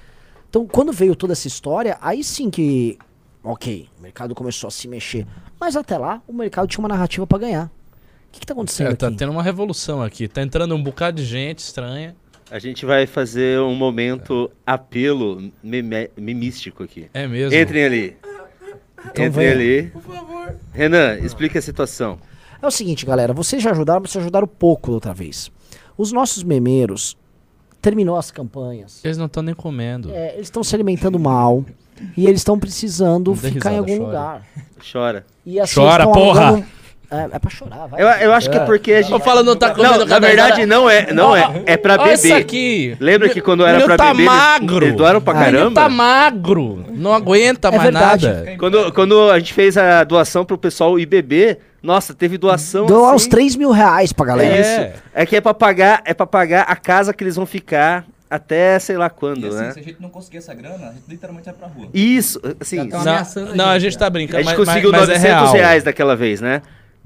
Então, 0.47 0.67
quando 0.67 0.93
veio 0.93 1.15
toda 1.15 1.33
essa 1.33 1.47
história, 1.47 1.97
aí 1.99 2.23
sim 2.23 2.51
que, 2.51 2.99
ok, 3.43 3.87
o 3.99 4.01
mercado 4.01 4.33
começou 4.35 4.67
a 4.67 4.71
se 4.71 4.87
mexer. 4.87 5.25
Mas 5.59 5.75
até 5.75 5.97
lá, 5.97 6.21
o 6.27 6.33
mercado 6.33 6.67
tinha 6.67 6.79
uma 6.79 6.89
narrativa 6.89 7.25
pra 7.27 7.37
ganhar. 7.37 7.65
O 7.65 8.31
que, 8.31 8.39
que 8.39 8.45
tá 8.45 8.53
acontecendo 8.53 8.91
É, 8.91 8.95
tá 8.95 9.07
aqui? 9.07 9.17
tendo 9.17 9.31
uma 9.31 9.43
revolução 9.43 10.01
aqui. 10.01 10.27
Tá 10.27 10.41
entrando 10.41 10.73
um 10.75 10.81
bocado 10.81 11.17
de 11.17 11.25
gente 11.25 11.59
estranha. 11.59 12.15
A 12.49 12.59
gente 12.59 12.85
vai 12.85 13.05
fazer 13.07 13.59
um 13.61 13.73
momento 13.75 14.49
apelo 14.65 15.51
mimístico 16.17 16.83
aqui. 16.83 17.09
É 17.13 17.27
mesmo. 17.27 17.57
Entrem 17.57 17.83
ali. 17.85 18.17
Então 19.05 19.25
Entrem 19.25 19.47
ali. 19.49 19.83
Por 19.89 20.01
favor. 20.01 20.55
Renan, 20.73 21.17
explica 21.19 21.59
a 21.59 21.61
situação. 21.61 22.19
É 22.61 22.67
o 22.67 22.71
seguinte, 22.71 23.05
galera, 23.05 23.33
vocês 23.33 23.61
já 23.63 23.71
ajudaram, 23.71 24.01
mas 24.01 24.11
vocês 24.11 24.21
ajudaram 24.23 24.47
pouco 24.47 24.89
da 24.89 24.95
outra 24.95 25.13
vez. 25.13 25.51
Os 25.97 26.11
nossos 26.11 26.43
memeiros 26.43 27.17
terminou 27.81 28.15
as 28.17 28.31
campanhas. 28.31 29.03
Eles 29.03 29.17
não 29.17 29.25
estão 29.25 29.41
nem 29.43 29.55
comendo. 29.55 30.11
É, 30.11 30.33
eles 30.35 30.47
estão 30.47 30.63
se 30.63 30.75
alimentando 30.75 31.17
mal 31.19 31.65
e 32.15 32.25
eles 32.27 32.39
estão 32.41 32.57
precisando 32.59 33.33
ficar 33.35 33.73
em 33.73 33.75
risada, 33.75 33.77
algum 33.77 33.97
chora. 33.97 34.05
lugar. 34.07 34.47
Chora. 34.91 35.25
E 35.45 35.59
assim, 35.59 35.75
Chora, 35.81 36.03
porra! 36.05 36.47
alugando- 36.47 36.67
É, 37.11 37.35
é 37.35 37.39
pra 37.39 37.49
chorar, 37.49 37.87
vai. 37.87 38.01
Eu, 38.01 38.07
eu 38.07 38.33
acho 38.33 38.49
que 38.49 38.55
é 38.57 38.61
porque 38.61 38.93
a 38.93 39.01
gente. 39.01 39.11
Eu 39.11 39.19
falo, 39.19 39.43
não 39.43 39.53
tá 39.55 39.71
comendo 39.71 39.99
Não, 39.99 40.05
na 40.05 40.17
verdade 40.19 40.65
não 40.65 40.89
é, 40.89 41.11
não 41.11 41.35
é. 41.35 41.61
É 41.65 41.75
pra 41.75 42.01
Olha 42.01 42.13
isso 42.13 42.23
beber. 42.23 42.39
aqui. 42.41 42.95
Lembra 43.01 43.27
que 43.27 43.41
quando 43.41 43.65
era 43.65 43.83
pra 43.83 43.97
tá 43.97 44.05
beber, 44.13 44.19
eles- 44.23 44.31
magro. 44.31 44.85
eles 44.85 44.95
doaram 44.95 45.19
pra 45.19 45.33
Ele 45.33 45.57
caramba? 45.57 45.81
tá 45.81 45.89
magro. 45.89 46.85
Não 46.89 47.13
aguenta 47.13 47.67
É 47.67 47.71
mais 47.71 47.83
verdade. 47.83 48.27
nada. 48.27 48.55
Quando, 48.57 48.93
quando 48.93 49.29
a 49.29 49.37
gente 49.39 49.53
fez 49.53 49.77
a 49.77 50.03
doação 50.05 50.45
pro 50.45 50.57
pessoal 50.57 50.97
ir 50.97 51.05
beber, 51.05 51.59
nossa, 51.83 52.13
teve 52.13 52.37
doação. 52.37 52.85
Deu 52.85 53.03
assim, 53.05 53.15
uns 53.15 53.27
3 53.27 53.55
mil 53.57 53.71
reais 53.71 54.13
pra 54.13 54.25
galera. 54.27 54.55
É 54.55 54.57
É. 54.57 54.61
isso. 54.61 55.01
É 55.13 55.25
que 55.25 55.35
é 55.35 55.41
pra 55.41 55.53
pagar, 55.53 56.01
é 56.05 56.13
para 56.13 56.25
pagar 56.25 56.61
a 56.61 56.75
casa 56.77 57.13
que 57.13 57.23
eles 57.23 57.35
vão 57.35 57.45
ficar 57.45 58.05
até 58.29 58.79
sei 58.79 58.95
lá 58.95 59.09
quando, 59.09 59.43
E 59.45 59.49
assim, 59.49 59.57
né? 59.57 59.71
se 59.73 59.79
a 59.79 59.83
gente 59.83 59.97
não 60.01 60.07
conseguir 60.09 60.37
essa 60.37 60.53
grana, 60.53 60.87
a 60.87 60.91
gente 60.93 61.03
literalmente 61.09 61.43
vai 61.47 61.53
pra 61.53 61.67
rua. 61.67 61.89
Isso, 61.93 62.39
assim, 62.61 62.77
Já 62.77 62.85
tá 62.85 62.97
a 62.99 63.03
Não, 63.03 63.11
a 63.51 63.55
não, 63.55 63.65
a 63.65 63.73
gente, 63.73 63.91
gente 63.91 63.97
tá 63.99 64.09
brincando, 64.09 64.37
gente 64.43 64.55
mas, 64.57 64.65
conseguiu 64.65 64.89
mas, 64.89 65.01
mas 65.01 65.09
é 65.09 65.13
900 65.15 65.41
real. 65.51 65.53
reais 65.53 65.83
daquela 65.83 66.15
vez, 66.15 66.39
né? 66.39 66.61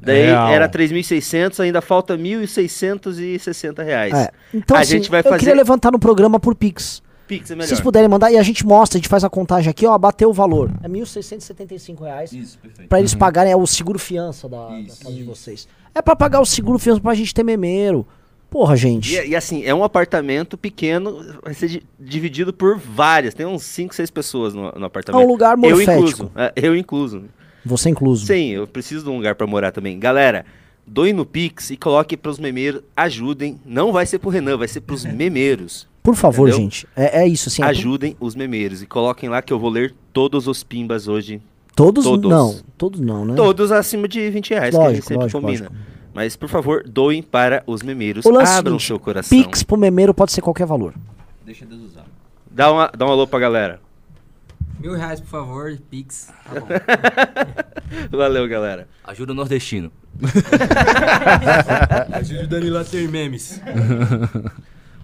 Daí 0.06 0.26
real. 0.28 0.48
era 0.50 0.70
3.600, 0.70 1.60
ainda 1.62 1.82
falta 1.82 2.16
1.660 2.18 3.84
reais. 3.84 4.14
É. 4.14 4.30
Então, 4.54 4.78
A 4.78 4.82
assim, 4.82 4.92
gente 4.92 5.10
vai 5.10 5.20
eu 5.22 5.24
fazer- 5.24 5.40
queria 5.40 5.56
levantar 5.56 5.92
no 5.92 6.00
programa 6.00 6.40
por 6.40 6.56
Pix. 6.56 7.04
Pix 7.28 7.46
é 7.46 7.48
Se 7.48 7.56
melhor. 7.56 7.68
vocês 7.68 7.82
puderem 7.82 8.08
mandar, 8.08 8.32
e 8.32 8.38
a 8.38 8.44
gente 8.44 8.64
mostra, 8.66 8.98
a 8.98 9.00
gente 9.00 9.10
faz 9.10 9.24
a 9.24 9.30
contagem 9.30 9.70
aqui, 9.70 9.86
ó, 9.88 9.98
bateu 9.98 10.30
o 10.30 10.34
valor. 10.34 10.70
É 10.84 10.88
1.675 10.88 12.04
reais. 12.04 12.32
Isso, 12.32 12.60
perfeito. 12.60 12.88
Pra 12.88 13.00
eles 13.00 13.16
pagarem 13.16 13.52
é 13.52 13.56
o 13.56 13.66
seguro 13.66 13.98
fiança 13.98 14.48
da, 14.48 14.68
da 14.68 14.76
casa 15.04 15.12
de 15.14 15.24
vocês. 15.24 15.68
É 15.94 16.02
pra 16.02 16.16
pagar 16.16 16.40
o 16.40 16.46
seguro 16.46 16.78
fiança 16.78 17.02
pra 17.02 17.14
gente 17.16 17.34
ter 17.34 17.44
memeiro. 17.44 18.06
Porra, 18.48 18.76
gente. 18.78 19.14
E, 19.16 19.30
e 19.30 19.36
assim, 19.36 19.66
é 19.66 19.74
um 19.74 19.84
apartamento 19.84 20.56
pequeno, 20.56 21.20
vai 21.44 21.54
ser 21.56 21.68
di- 21.68 21.84
dividido 22.00 22.54
por 22.54 22.78
várias. 22.78 23.34
Tem 23.34 23.46
uns 23.46 23.64
5, 23.64 23.94
6 23.96 24.12
pessoas 24.12 24.54
no, 24.54 24.72
no 24.74 24.84
É 24.84 24.86
apartamento. 24.86 25.26
um 25.26 25.28
lugar 25.28 25.54
eu 25.54 25.58
morfético. 25.58 25.94
incluso. 25.98 26.32
é, 26.36 26.54
eu 26.56 26.76
incluso. 26.76 27.24
Você 27.66 27.90
incluso. 27.90 28.26
Sim, 28.26 28.50
eu 28.52 28.68
preciso 28.68 29.04
de 29.04 29.10
um 29.10 29.16
lugar 29.18 29.36
pra 29.36 29.48
morar 29.48 29.72
também. 29.72 29.98
Galera, 30.00 30.46
doe 30.86 31.12
no 31.14 31.26
Pix 31.26 31.72
e 31.72 31.78
coloque 31.78 32.16
pros 32.16 32.38
memeiros, 32.40 32.82
ajudem. 32.96 33.60
Não 33.66 33.92
vai 33.92 34.06
ser 34.06 34.20
pro 34.20 34.30
Renan, 34.30 34.58
vai 34.58 34.68
ser 34.68 34.82
pros 34.82 35.04
memeiros. 35.06 35.88
Por 36.04 36.16
favor, 36.16 36.48
Entendeu? 36.48 36.64
gente. 36.66 36.88
É, 36.96 37.24
é 37.24 37.28
isso, 37.28 37.50
assim. 37.50 37.64
é 37.64 37.66
Ajudem 37.66 38.16
os 38.20 38.36
memeiros 38.36 38.84
e 38.84 38.86
coloquem 38.86 39.28
lá 39.28 39.42
que 39.42 39.52
eu 39.52 39.58
vou 39.58 39.72
ler 39.72 39.96
todos 40.14 40.48
os 40.48 40.64
pimbas 40.64 41.08
hoje. 41.08 41.42
todos, 41.76 42.04
todos. 42.06 42.30
não. 42.30 42.56
Todos 42.78 43.00
não, 43.00 43.26
né? 43.26 43.34
Todos 43.36 43.72
acima 43.72 44.08
de 44.08 44.30
20 44.30 44.50
reais, 44.52 44.70
que 44.76 44.78
a 44.78 44.80
gente 44.82 44.88
Lógico, 44.90 45.08
sempre 45.08 45.24
lógico, 45.24 45.42
combina. 45.42 45.64
lógico. 45.70 45.86
Mas, 46.14 46.36
por 46.38 46.48
favor, 46.48 46.84
doem 46.88 47.22
para 47.24 47.64
os 47.68 47.82
memeiros. 47.82 48.24
O 48.26 48.30
lance 48.30 48.52
é 48.52 48.56
o 48.56 48.60
Abram 48.60 48.74
seguinte, 48.80 48.88
seu 48.88 49.00
coração. 49.00 49.38
Pix 49.38 49.64
pro 49.64 49.76
memeiro 49.76 50.14
pode 50.14 50.32
ser 50.32 50.42
qualquer 50.42 50.66
valor. 50.68 50.94
Deixa 51.44 51.66
Deus 51.66 51.82
usar. 51.82 52.06
Dá, 52.50 52.72
uma, 52.72 52.88
dá 52.96 53.06
um 53.06 53.10
alô 53.10 53.28
pra 53.28 53.40
galera. 53.40 53.82
Mil 54.80 54.94
reais, 54.94 55.20
por 55.22 55.28
favor, 55.30 55.78
Pix. 55.90 56.32
Tá 56.44 56.60
bom. 56.60 56.68
Valeu, 58.18 58.48
galera. 58.48 58.88
Ajuda 59.04 59.32
o 59.32 59.36
nordestino. 59.36 59.92
Ajude 62.12 62.44
o 62.44 62.48
Danilo 62.48 62.78
a 62.78 62.84
ter 62.84 63.08
memes. 63.10 63.62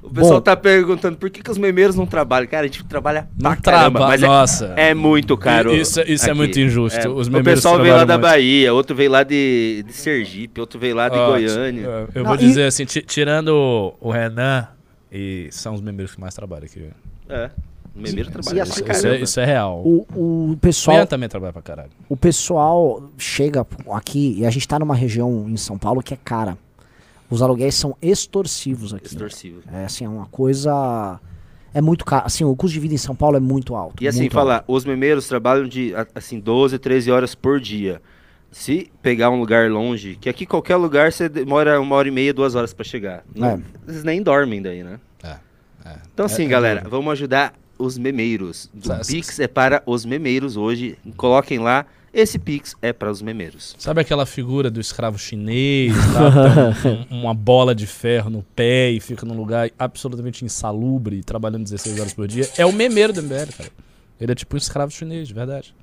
O 0.04 0.10
pessoal 0.10 0.38
Bom. 0.38 0.42
tá 0.42 0.56
perguntando 0.58 1.16
por 1.16 1.30
que, 1.30 1.44
que 1.44 1.52
os 1.52 1.60
memeiros 1.60 1.96
não 1.96 2.08
trabalham. 2.08 2.48
Cara, 2.48 2.64
a 2.64 2.68
gente 2.68 2.84
trabalha 2.86 3.30
Não 3.40 3.52
pra 3.52 3.62
caramba, 3.62 4.00
traba- 4.00 4.08
mas 4.08 4.24
é- 4.24 4.26
Nossa. 4.26 4.66
é, 4.76 4.94
muito 4.96 5.38
caro. 5.38 5.76
Isso- 5.76 6.02
isso 6.02 6.26
é 6.26 6.30
aqui. 6.32 6.38
muito 6.40 6.60
injusto. 6.60 7.08
Os 7.14 7.28
o 7.28 7.32
memeiros 7.32 7.62
pessoal 7.62 7.80
veio 7.80 7.96
lá 7.96 8.04
da 8.04 8.16
muito. 8.18 8.28
Bahia, 8.28 8.74
outro 8.74 8.96
veio 8.96 9.12
lá 9.12 9.22
de, 9.22 9.84
de 9.86 9.94
Sergipe, 9.94 10.60
outro 10.60 10.80
veio 10.80 10.96
lá 10.96 11.08
de 11.08 11.16
Ó, 11.20 11.28
Goiânia. 11.30 11.84
Eu, 11.84 12.10
eu 12.16 12.24
Não, 12.24 12.32
vou 12.32 12.34
e- 12.36 12.40
dizer 12.40 12.64
assim, 12.64 12.84
ti- 12.84 13.04
tirando 13.04 13.50
o- 13.50 13.96
o 14.02 14.10
Renan, 14.12 14.68
e 15.12 15.50
são 15.52 15.76
os 15.76 15.82
memeiros 15.82 16.16
que 16.16 16.20
mais 16.20 16.34
trabalham 16.34 16.66
aqui. 16.66 16.90
É. 17.30 17.52
O 17.96 18.00
memeiro 18.02 18.32
trabalha 18.32 18.64
assim, 18.64 18.84
pra 18.84 18.94
Isso 18.94 19.00
é, 19.06 19.10
caramba. 19.10 19.24
isso 19.24 19.40
é 19.40 19.46
real. 19.46 19.82
O, 19.86 20.08
o 20.16 20.52
O 20.54 20.58
pessoal. 20.58 20.98
Ian 20.98 21.06
também 21.06 21.28
trabalha 21.28 21.52
pra 21.54 21.62
caralho. 21.62 21.90
o 22.08 22.16
pessoal 22.16 23.04
chega 23.18 23.66
aqui 23.92 24.36
e 24.40 24.46
a 24.46 24.50
gente 24.50 24.68
tá 24.68 24.80
numa 24.80 24.96
região 24.96 25.46
em 25.50 25.58
São 25.58 25.78
Paulo 25.78 26.02
que 26.02 26.14
é 26.14 26.18
cara. 26.24 26.58
Os 27.30 27.42
aluguéis 27.42 27.76
são 27.76 27.96
extorsivos 28.02 28.94
aqui. 28.94 29.08
Extorsivo. 29.08 29.62
É 29.72 29.86
assim, 29.86 30.06
é 30.06 30.10
uma 30.10 30.26
coisa. 30.26 31.20
É 31.74 31.80
muito 31.82 32.04
caro. 32.04 32.26
Assim, 32.26 32.44
o 32.44 32.54
custo 32.56 32.74
de 32.74 32.80
vida 32.82 32.94
em 32.94 32.98
São 32.98 33.16
Paulo 33.16 33.38
é 33.38 33.40
muito 33.40 33.76
alto. 33.76 34.04
E 34.04 34.08
assim, 34.08 34.30
falar, 34.30 34.64
os 34.68 34.84
memeiros 34.84 35.28
trabalham 35.28 35.68
de 35.68 35.96
a- 35.96 36.06
assim 36.16 36.40
12, 36.40 36.78
13 36.78 37.10
horas 37.12 37.34
por 37.36 37.60
dia. 37.60 38.02
Se 38.52 38.92
pegar 39.02 39.30
um 39.30 39.40
lugar 39.40 39.70
longe, 39.72 40.18
que 40.20 40.28
aqui 40.28 40.46
qualquer 40.46 40.76
lugar 40.76 41.14
você 41.14 41.30
demora 41.30 41.80
uma 41.80 41.96
hora 41.96 42.08
e 42.10 42.12
meia, 42.12 42.34
duas 42.34 42.54
horas 42.56 42.74
pra 42.74 42.84
chegar. 42.84 43.24
Não- 43.34 43.48
É. 43.52 43.60
Eles 43.88 44.04
nem 44.04 44.22
dormem 44.22 44.62
daí, 44.62 44.84
né? 44.84 45.00
É, 45.24 45.38
é. 45.86 45.96
Então 46.14 46.26
assim, 46.26 46.44
É- 46.44 46.46
é 46.46 46.50
galera, 46.50 46.86
vamos 46.90 47.10
ajudar 47.14 47.54
os 47.82 47.98
memeiros. 47.98 48.70
O 48.76 49.06
Pix 49.08 49.40
é 49.40 49.48
para 49.48 49.82
os 49.86 50.06
memeiros 50.06 50.56
hoje. 50.58 50.98
Coloquem 51.18 51.60
lá, 51.60 51.86
esse 52.14 52.38
Pix 52.38 52.76
é 52.82 52.92
para 52.94 53.10
os 53.10 53.22
memeiros. 53.22 53.76
Sabe 53.80 54.02
aquela 54.02 54.26
figura 54.26 54.70
do 54.70 54.80
escravo 54.80 55.18
chinês, 55.18 55.94
tá? 56.14 56.72
Um- 57.12 57.16
um- 57.18 57.22
uma 57.24 57.34
bola 57.34 57.74
de 57.74 57.88
ferro 57.88 58.30
no 58.30 58.44
pé 58.56 58.90
e 58.92 59.00
fica 59.00 59.26
num 59.26 59.36
lugar 59.36 59.70
absolutamente 59.80 60.44
insalubre, 60.46 61.24
trabalhando 61.24 61.64
16 61.64 62.00
horas 62.00 62.14
por 62.14 62.28
dia? 62.28 62.50
É 62.58 62.66
o 62.66 62.72
memeiro 62.74 63.12
do 63.14 63.22
MBL, 63.22 63.52
cara. 63.58 63.70
Ele 64.20 64.32
é 64.32 64.36
tipo 64.36 64.56
um 64.56 64.58
escravo 64.58 64.92
chinês, 64.92 65.28
de 65.28 65.34
verdade. 65.34 65.74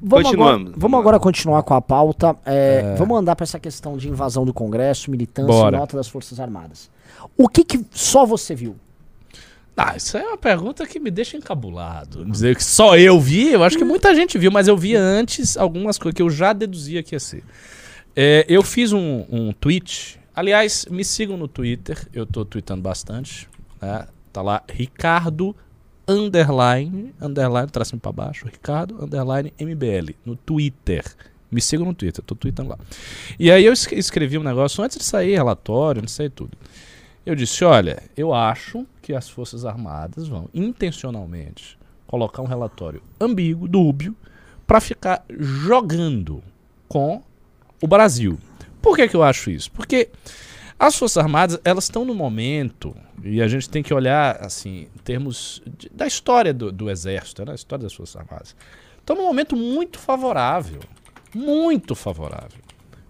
Vamos 0.00 0.26
Continuamos. 0.26 0.60
Agora, 0.68 0.74
vamos 0.78 1.00
agora 1.00 1.18
continuar 1.20 1.62
com 1.64 1.74
a 1.74 1.80
pauta. 1.80 2.36
É, 2.46 2.94
Vamos 2.96 3.18
andar 3.18 3.34
para 3.34 3.42
essa 3.42 3.58
questão 3.58 3.96
de 3.96 4.08
invasão 4.08 4.44
do 4.44 4.54
Congresso, 4.54 5.10
militância 5.10 5.52
Bora. 5.52 5.76
e 5.76 5.80
nota 5.80 5.96
das 5.96 6.06
Forças 6.08 6.38
Armadas. 6.38 6.88
O 7.36 7.48
que, 7.48 7.64
que 7.64 7.84
só 7.90 8.24
você 8.24 8.54
viu? 8.54 8.76
Ah, 9.82 9.96
isso 9.96 10.16
é 10.16 10.22
uma 10.26 10.36
pergunta 10.36 10.86
que 10.86 11.00
me 11.00 11.10
deixa 11.10 11.36
encabulado. 11.36 12.24
Dizer 12.24 12.54
que 12.56 12.62
só 12.64 12.96
eu 12.98 13.18
vi, 13.20 13.52
eu 13.52 13.62
acho 13.64 13.78
que 13.78 13.84
muita 13.84 14.14
gente 14.14 14.36
viu, 14.38 14.50
mas 14.50 14.68
eu 14.68 14.76
vi 14.76 14.94
antes 14.94 15.56
algumas 15.56 15.96
coisas 15.98 16.14
que 16.16 16.22
eu 16.22 16.28
já 16.30 16.52
deduzia 16.52 17.02
que 17.02 17.14
ia 17.14 17.20
ser. 17.20 17.42
É, 18.14 18.44
eu 18.48 18.62
fiz 18.62 18.92
um, 18.92 19.24
um 19.30 19.52
tweet. 19.52 20.18
Aliás, 20.34 20.86
me 20.90 21.04
sigam 21.04 21.36
no 21.36 21.48
Twitter, 21.48 22.06
eu 22.12 22.26
tô 22.26 22.44
tweetando 22.44 22.82
bastante. 22.82 23.48
né? 23.80 24.06
Tá 24.32 24.42
lá, 24.42 24.62
Ricardo 24.70 25.54
underline, 26.06 27.14
underline, 27.20 27.68
tracinho 27.70 28.00
pra 28.00 28.12
baixo, 28.12 28.46
Ricardo 28.46 29.02
underline 29.02 29.52
MBL, 29.58 30.14
no 30.24 30.36
Twitter. 30.36 31.04
Me 31.50 31.60
sigam 31.60 31.86
no 31.86 31.94
Twitter, 31.94 32.22
tô 32.24 32.34
tweetando 32.34 32.70
lá. 32.70 32.78
E 33.38 33.50
aí 33.50 33.64
eu 33.64 33.72
es- 33.72 33.90
escrevi 33.92 34.38
um 34.38 34.42
negócio 34.42 34.82
antes 34.84 34.98
de 34.98 35.04
sair 35.04 35.34
relatório, 35.34 36.02
de 36.02 36.10
sair 36.10 36.30
tudo. 36.30 36.56
Eu 37.24 37.34
disse, 37.34 37.64
olha, 37.64 38.02
eu 38.16 38.32
acho 38.32 38.86
que 39.02 39.12
as 39.14 39.28
Forças 39.28 39.64
Armadas 39.64 40.26
vão 40.26 40.48
intencionalmente 40.54 41.78
colocar 42.06 42.42
um 42.42 42.46
relatório 42.46 43.02
ambíguo, 43.20 43.68
dúbio, 43.68 44.16
para 44.66 44.80
ficar 44.80 45.24
jogando 45.28 46.42
com 46.88 47.22
o 47.82 47.86
Brasil. 47.86 48.38
Por 48.82 48.96
que, 48.96 49.06
que 49.08 49.14
eu 49.16 49.22
acho 49.22 49.50
isso? 49.50 49.70
Porque 49.70 50.08
as 50.78 50.96
Forças 50.96 51.18
Armadas, 51.22 51.60
elas 51.64 51.84
estão 51.84 52.04
no 52.04 52.14
momento, 52.14 52.96
e 53.22 53.42
a 53.42 53.46
gente 53.48 53.68
tem 53.68 53.82
que 53.82 53.92
olhar, 53.92 54.38
assim, 54.44 54.88
em 54.96 54.98
termos 55.04 55.62
de- 55.78 55.90
da 55.90 56.06
história 56.06 56.54
do, 56.54 56.72
do 56.72 56.88
Exército, 56.90 57.44
né, 57.44 57.52
a 57.52 57.54
história 57.54 57.82
das 57.84 57.92
Forças 57.92 58.16
Armadas. 58.16 58.56
Estão 58.98 59.14
num 59.14 59.24
momento 59.26 59.54
muito 59.54 59.98
favorável. 59.98 60.80
Muito 61.34 61.94
favorável. 61.94 62.58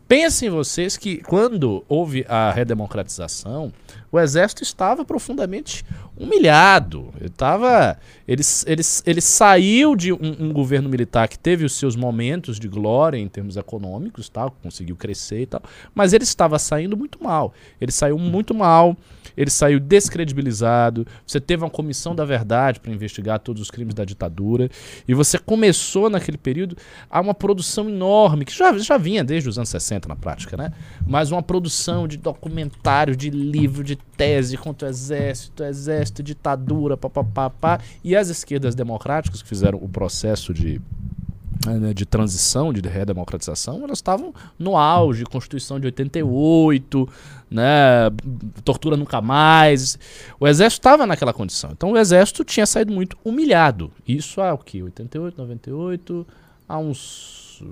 Pensem 0.09 0.51
vocês 0.51 0.97
que 0.97 1.19
quando 1.19 1.85
houve 1.89 2.27
a 2.29 2.51
redemocratização, 2.51 3.73
o 4.13 4.19
exército 4.19 4.63
estava 4.63 5.05
profundamente 5.05 5.85
humilhado. 6.17 7.13
Ele, 7.19 7.31
tava, 7.31 7.99
ele, 8.27 8.43
ele, 8.67 8.83
ele 9.07 9.21
saiu 9.21 9.97
de 9.97 10.13
um, 10.13 10.19
um 10.39 10.53
governo 10.53 10.89
militar 10.89 11.29
que 11.29 11.39
teve 11.39 11.65
os 11.65 11.75
seus 11.75 11.97
momentos 11.97 12.59
de 12.59 12.69
glória 12.69 13.17
em 13.17 13.29
termos 13.29 13.57
econômicos, 13.57 14.29
tal, 14.29 14.51
conseguiu 14.63 14.97
crescer 14.97 15.43
e 15.43 15.47
tal, 15.47 15.63
mas 15.95 16.13
ele 16.13 16.25
estava 16.25 16.59
saindo 16.59 16.97
muito 16.97 17.23
mal. 17.23 17.55
Ele 17.81 17.93
saiu 17.93 18.19
muito 18.19 18.55
mal, 18.55 18.97
ele 19.37 19.51
saiu 19.51 19.81
descredibilizado. 19.81 21.07
Você 21.27 21.41
teve 21.41 21.65
uma 21.65 21.71
comissão 21.71 22.15
da 22.15 22.25
verdade 22.25 22.81
para 22.81 22.93
investigar 22.93 23.39
todos 23.39 23.63
os 23.63 23.71
crimes 23.71 23.95
da 23.95 24.05
ditadura 24.05 24.71
e 25.07 25.15
você 25.15 25.39
começou 25.39 26.11
naquele 26.11 26.37
período 26.37 26.77
a 27.09 27.21
uma 27.21 27.35
produção 27.35 27.89
enorme 27.89 28.45
que 28.45 28.53
já, 28.53 28.77
já 28.79 28.99
vinha 28.99 29.25
desde 29.25 29.49
os 29.49 29.57
anos 29.57 29.71
60 29.71 30.09
na 30.09 30.17
prática, 30.17 30.57
né? 30.57 30.73
Mas 31.07 31.31
uma 31.31 31.43
produção 31.43 32.07
de 32.07 32.17
documentário, 32.17 33.17
de 33.17 33.31
livro, 33.31 33.83
de 33.83 33.97
tese 34.17 34.57
contra 34.57 34.87
o 34.87 34.91
exército, 34.91 35.65
exército, 35.65 36.23
ditadura, 36.23 36.97
papapá, 36.97 37.51
pá. 37.51 37.81
E 38.05 38.15
as 38.15 38.29
esquerdas 38.29 38.75
democráticas 38.75 39.43
que 39.43 39.49
fizeram 39.49 39.79
o 39.83 39.89
processo 39.89 40.53
de 40.53 40.81
né, 41.67 41.93
de 41.93 42.07
transição, 42.07 42.73
de 42.73 42.81
redemocratização, 42.81 43.83
elas 43.83 43.99
estavam 43.99 44.35
no 44.59 44.77
auge, 44.77 45.25
Constituição 45.25 45.79
de 45.79 45.87
88, 45.87 47.09
né, 47.51 48.11
tortura 48.65 48.97
nunca 48.97 49.21
mais. 49.21 49.99
O 50.39 50.49
exército 50.49 50.81
estava 50.81 51.07
naquela 51.07 51.33
condição. 51.33 51.71
Então 51.73 51.93
o 51.93 51.99
exército 51.99 52.45
tinha 52.45 52.65
saído 52.65 52.93
muito 52.93 53.17
humilhado. 53.25 53.93
Isso 54.09 54.41
há 54.41 54.55
o 54.55 54.59
quê? 54.59 54.83
88, 54.83 55.37
98, 55.37 56.27
há 56.69 56.79
uns 56.79 57.63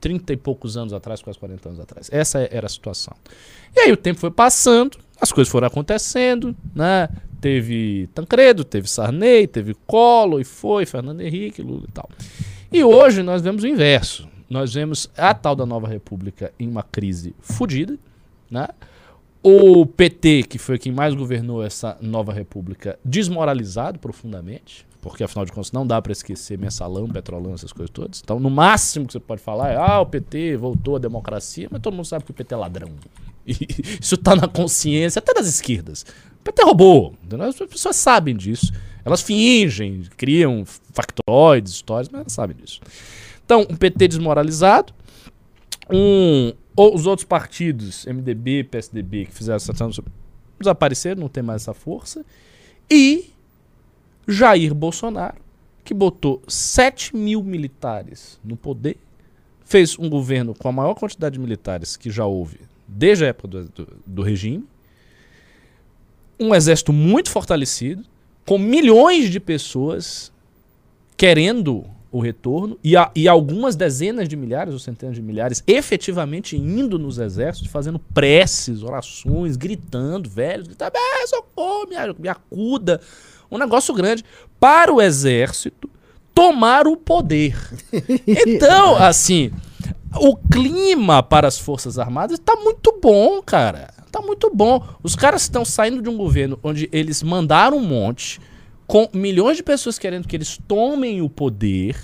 30 0.00 0.32
e 0.32 0.36
poucos 0.36 0.76
anos 0.76 0.92
atrás, 0.92 1.22
quase 1.22 1.38
40 1.38 1.68
anos 1.68 1.80
atrás. 1.80 2.08
Essa 2.12 2.40
era 2.50 2.66
a 2.66 2.70
situação. 2.70 3.14
E 3.74 3.80
aí 3.80 3.92
o 3.92 3.96
tempo 3.96 4.20
foi 4.20 4.30
passando, 4.30 4.98
as 5.22 5.30
coisas 5.30 5.50
foram 5.50 5.68
acontecendo, 5.68 6.54
né? 6.74 7.08
Teve 7.40 8.08
Tancredo, 8.12 8.64
teve 8.64 8.90
Sarney, 8.90 9.46
teve 9.46 9.74
Collor, 9.86 10.40
e 10.40 10.44
foi, 10.44 10.84
Fernando 10.84 11.20
Henrique, 11.20 11.62
Lula 11.62 11.84
e 11.88 11.92
tal. 11.92 12.10
E 12.72 12.82
hoje 12.82 13.22
nós 13.22 13.40
vemos 13.40 13.62
o 13.62 13.68
inverso. 13.68 14.28
Nós 14.50 14.74
vemos 14.74 15.08
a 15.16 15.32
tal 15.32 15.54
da 15.54 15.64
nova 15.64 15.86
república 15.86 16.52
em 16.58 16.66
uma 16.66 16.82
crise 16.82 17.34
fodida, 17.40 17.96
né? 18.50 18.66
O 19.42 19.86
PT, 19.86 20.44
que 20.48 20.58
foi 20.58 20.76
quem 20.76 20.92
mais 20.92 21.14
governou 21.14 21.64
essa 21.64 21.96
nova 22.00 22.32
república, 22.32 22.98
desmoralizado 23.04 24.00
profundamente, 24.00 24.84
porque 25.02 25.24
afinal 25.24 25.44
de 25.44 25.50
contas 25.50 25.72
não 25.72 25.84
dá 25.84 26.00
para 26.00 26.12
esquecer 26.12 26.56
mensalão, 26.56 27.08
petrolão, 27.08 27.52
essas 27.52 27.72
coisas 27.72 27.90
todas. 27.90 28.20
Então, 28.22 28.38
no 28.38 28.48
máximo 28.48 29.04
que 29.04 29.12
você 29.12 29.20
pode 29.20 29.42
falar 29.42 29.70
é: 29.70 29.76
ah, 29.76 30.00
o 30.00 30.06
PT 30.06 30.56
voltou 30.56 30.94
à 30.94 30.98
democracia, 31.00 31.68
mas 31.70 31.82
todo 31.82 31.92
mundo 31.92 32.06
sabe 32.06 32.24
que 32.24 32.30
o 32.30 32.34
PT 32.34 32.54
é 32.54 32.56
ladrão. 32.56 32.88
E 33.44 33.56
isso 34.00 34.16
tá 34.16 34.36
na 34.36 34.46
consciência 34.46 35.18
até 35.18 35.34
das 35.34 35.48
esquerdas. 35.48 36.06
O 36.38 36.44
PT 36.44 36.62
roubou. 36.62 37.16
As 37.40 37.56
pessoas 37.56 37.96
sabem 37.96 38.36
disso. 38.36 38.72
Elas 39.04 39.20
fingem, 39.20 40.04
criam 40.16 40.62
factoides, 40.64 41.72
histórias, 41.72 42.08
mas 42.08 42.20
elas 42.20 42.32
sabem 42.32 42.56
disso. 42.56 42.80
Então, 43.44 43.66
um 43.68 43.74
PT 43.74 44.06
desmoralizado, 44.06 44.94
um, 45.90 46.52
ou 46.76 46.94
os 46.94 47.04
outros 47.04 47.26
partidos, 47.26 48.06
MDB, 48.06 48.62
PSDB, 48.62 49.26
que 49.26 49.32
fizeram 49.32 49.56
essa 49.56 49.72
desapareceram, 50.60 51.22
não 51.22 51.28
tem 51.28 51.42
mais 51.42 51.62
essa 51.62 51.74
força, 51.74 52.24
e 52.88 53.32
Jair 54.26 54.74
Bolsonaro, 54.74 55.36
que 55.84 55.92
botou 55.94 56.42
7 56.46 57.16
mil 57.16 57.42
militares 57.42 58.38
no 58.44 58.56
poder, 58.56 58.96
fez 59.64 59.98
um 59.98 60.08
governo 60.08 60.54
com 60.54 60.68
a 60.68 60.72
maior 60.72 60.94
quantidade 60.94 61.34
de 61.34 61.40
militares 61.40 61.96
que 61.96 62.10
já 62.10 62.24
houve 62.26 62.60
desde 62.86 63.24
a 63.24 63.28
época 63.28 63.48
do, 63.48 63.64
do, 63.68 63.88
do 64.06 64.22
regime, 64.22 64.64
um 66.38 66.54
exército 66.54 66.92
muito 66.92 67.30
fortalecido, 67.30 68.04
com 68.46 68.58
milhões 68.58 69.30
de 69.30 69.38
pessoas 69.38 70.32
querendo 71.16 71.84
o 72.10 72.20
retorno 72.20 72.76
e, 72.84 72.96
a- 72.96 73.10
e 73.14 73.26
algumas 73.28 73.74
dezenas 73.76 74.28
de 74.28 74.36
milhares 74.36 74.74
ou 74.74 74.78
centenas 74.78 75.14
de 75.16 75.22
milhares 75.22 75.62
efetivamente 75.66 76.56
indo 76.56 76.98
nos 76.98 77.18
exércitos, 77.18 77.70
fazendo 77.70 77.98
preces, 77.98 78.82
orações, 78.82 79.56
gritando, 79.56 80.28
velhos, 80.28 80.66
gritando, 80.66 80.92
ah, 80.94 81.26
socorro, 81.26 81.88
me, 81.88 81.96
me 82.18 82.28
acuda. 82.28 83.00
Um 83.52 83.58
negócio 83.58 83.92
grande 83.92 84.24
para 84.58 84.92
o 84.92 85.00
exército 85.00 85.90
tomar 86.34 86.86
o 86.86 86.96
poder. 86.96 87.54
Então, 88.26 88.96
assim, 88.96 89.50
o 90.16 90.36
clima 90.36 91.22
para 91.22 91.46
as 91.46 91.58
Forças 91.58 91.98
Armadas 91.98 92.38
tá 92.38 92.56
muito 92.56 92.98
bom, 93.00 93.42
cara. 93.42 93.92
Tá 94.10 94.20
muito 94.20 94.50
bom. 94.54 94.82
Os 95.02 95.14
caras 95.14 95.42
estão 95.42 95.64
saindo 95.64 96.00
de 96.00 96.08
um 96.08 96.16
governo 96.16 96.58
onde 96.62 96.88
eles 96.92 97.22
mandaram 97.22 97.76
um 97.76 97.86
monte, 97.86 98.40
com 98.86 99.08
milhões 99.12 99.56
de 99.56 99.62
pessoas 99.62 99.98
querendo 99.98 100.26
que 100.26 100.36
eles 100.36 100.58
tomem 100.66 101.22
o 101.22 101.28
poder, 101.28 101.96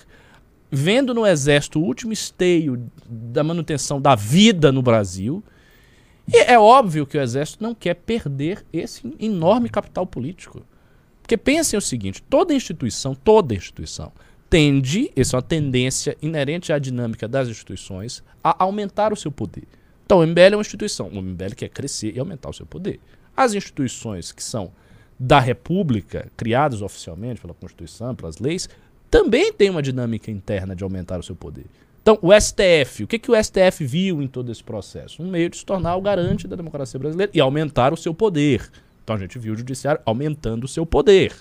vendo 0.70 1.14
no 1.14 1.26
exército 1.26 1.80
o 1.80 1.84
último 1.84 2.12
esteio 2.12 2.90
da 3.08 3.42
manutenção 3.42 4.00
da 4.00 4.14
vida 4.14 4.70
no 4.70 4.82
Brasil. 4.82 5.42
E 6.26 6.36
é 6.36 6.58
óbvio 6.58 7.06
que 7.06 7.16
o 7.16 7.20
exército 7.22 7.62
não 7.62 7.74
quer 7.74 7.94
perder 7.94 8.64
esse 8.70 9.14
enorme 9.18 9.68
capital 9.70 10.06
político. 10.06 10.62
Porque 11.28 11.36
pensem 11.36 11.78
o 11.78 11.82
seguinte: 11.82 12.22
toda 12.22 12.54
instituição, 12.54 13.14
toda 13.14 13.54
instituição, 13.54 14.10
tende, 14.48 15.12
essa 15.14 15.36
é 15.36 15.36
uma 15.36 15.42
tendência 15.42 16.16
inerente 16.22 16.72
à 16.72 16.78
dinâmica 16.78 17.28
das 17.28 17.48
instituições, 17.48 18.24
a 18.42 18.64
aumentar 18.64 19.12
o 19.12 19.16
seu 19.16 19.30
poder. 19.30 19.64
Então, 20.06 20.20
o 20.20 20.26
MBL 20.26 20.40
é 20.40 20.56
uma 20.56 20.62
instituição. 20.62 21.06
O 21.08 21.20
MBL 21.20 21.54
quer 21.54 21.68
crescer 21.68 22.16
e 22.16 22.18
aumentar 22.18 22.48
o 22.48 22.54
seu 22.54 22.64
poder. 22.64 22.98
As 23.36 23.52
instituições 23.52 24.32
que 24.32 24.42
são 24.42 24.72
da 25.20 25.38
República, 25.38 26.32
criadas 26.34 26.80
oficialmente 26.80 27.42
pela 27.42 27.52
Constituição, 27.52 28.14
pelas 28.14 28.38
leis, 28.38 28.66
também 29.10 29.52
têm 29.52 29.68
uma 29.68 29.82
dinâmica 29.82 30.30
interna 30.30 30.74
de 30.74 30.82
aumentar 30.82 31.20
o 31.20 31.22
seu 31.22 31.36
poder. 31.36 31.66
Então, 32.00 32.18
o 32.22 32.32
STF, 32.32 33.04
o 33.04 33.06
que, 33.06 33.18
que 33.18 33.30
o 33.30 33.34
STF 33.44 33.84
viu 33.84 34.22
em 34.22 34.26
todo 34.26 34.50
esse 34.50 34.64
processo? 34.64 35.22
Um 35.22 35.30
meio 35.30 35.50
de 35.50 35.58
se 35.58 35.66
tornar 35.66 35.94
o 35.96 36.00
garante 36.00 36.48
da 36.48 36.56
democracia 36.56 36.98
brasileira 36.98 37.30
e 37.34 37.40
aumentar 37.40 37.92
o 37.92 37.98
seu 37.98 38.14
poder. 38.14 38.70
Então, 39.08 39.16
a 39.16 39.20
gente 39.20 39.38
viu 39.38 39.54
o 39.54 39.56
judiciário 39.56 40.02
aumentando 40.04 40.64
o 40.64 40.68
seu 40.68 40.84
poder. 40.84 41.34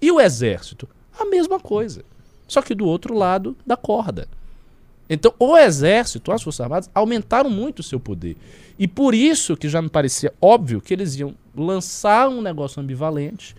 E 0.00 0.10
o 0.10 0.18
exército? 0.18 0.88
A 1.18 1.26
mesma 1.26 1.60
coisa. 1.60 2.02
Só 2.46 2.62
que 2.62 2.74
do 2.74 2.86
outro 2.86 3.12
lado 3.12 3.54
da 3.66 3.76
corda. 3.76 4.26
Então, 5.06 5.34
o 5.38 5.54
exército, 5.54 6.32
as 6.32 6.42
Forças 6.42 6.62
Armadas, 6.62 6.90
aumentaram 6.94 7.50
muito 7.50 7.80
o 7.80 7.82
seu 7.82 8.00
poder. 8.00 8.38
E 8.78 8.88
por 8.88 9.14
isso 9.14 9.54
que 9.54 9.68
já 9.68 9.82
me 9.82 9.90
parecia 9.90 10.32
óbvio 10.40 10.80
que 10.80 10.94
eles 10.94 11.14
iam 11.16 11.34
lançar 11.54 12.26
um 12.30 12.40
negócio 12.40 12.80
ambivalente, 12.80 13.54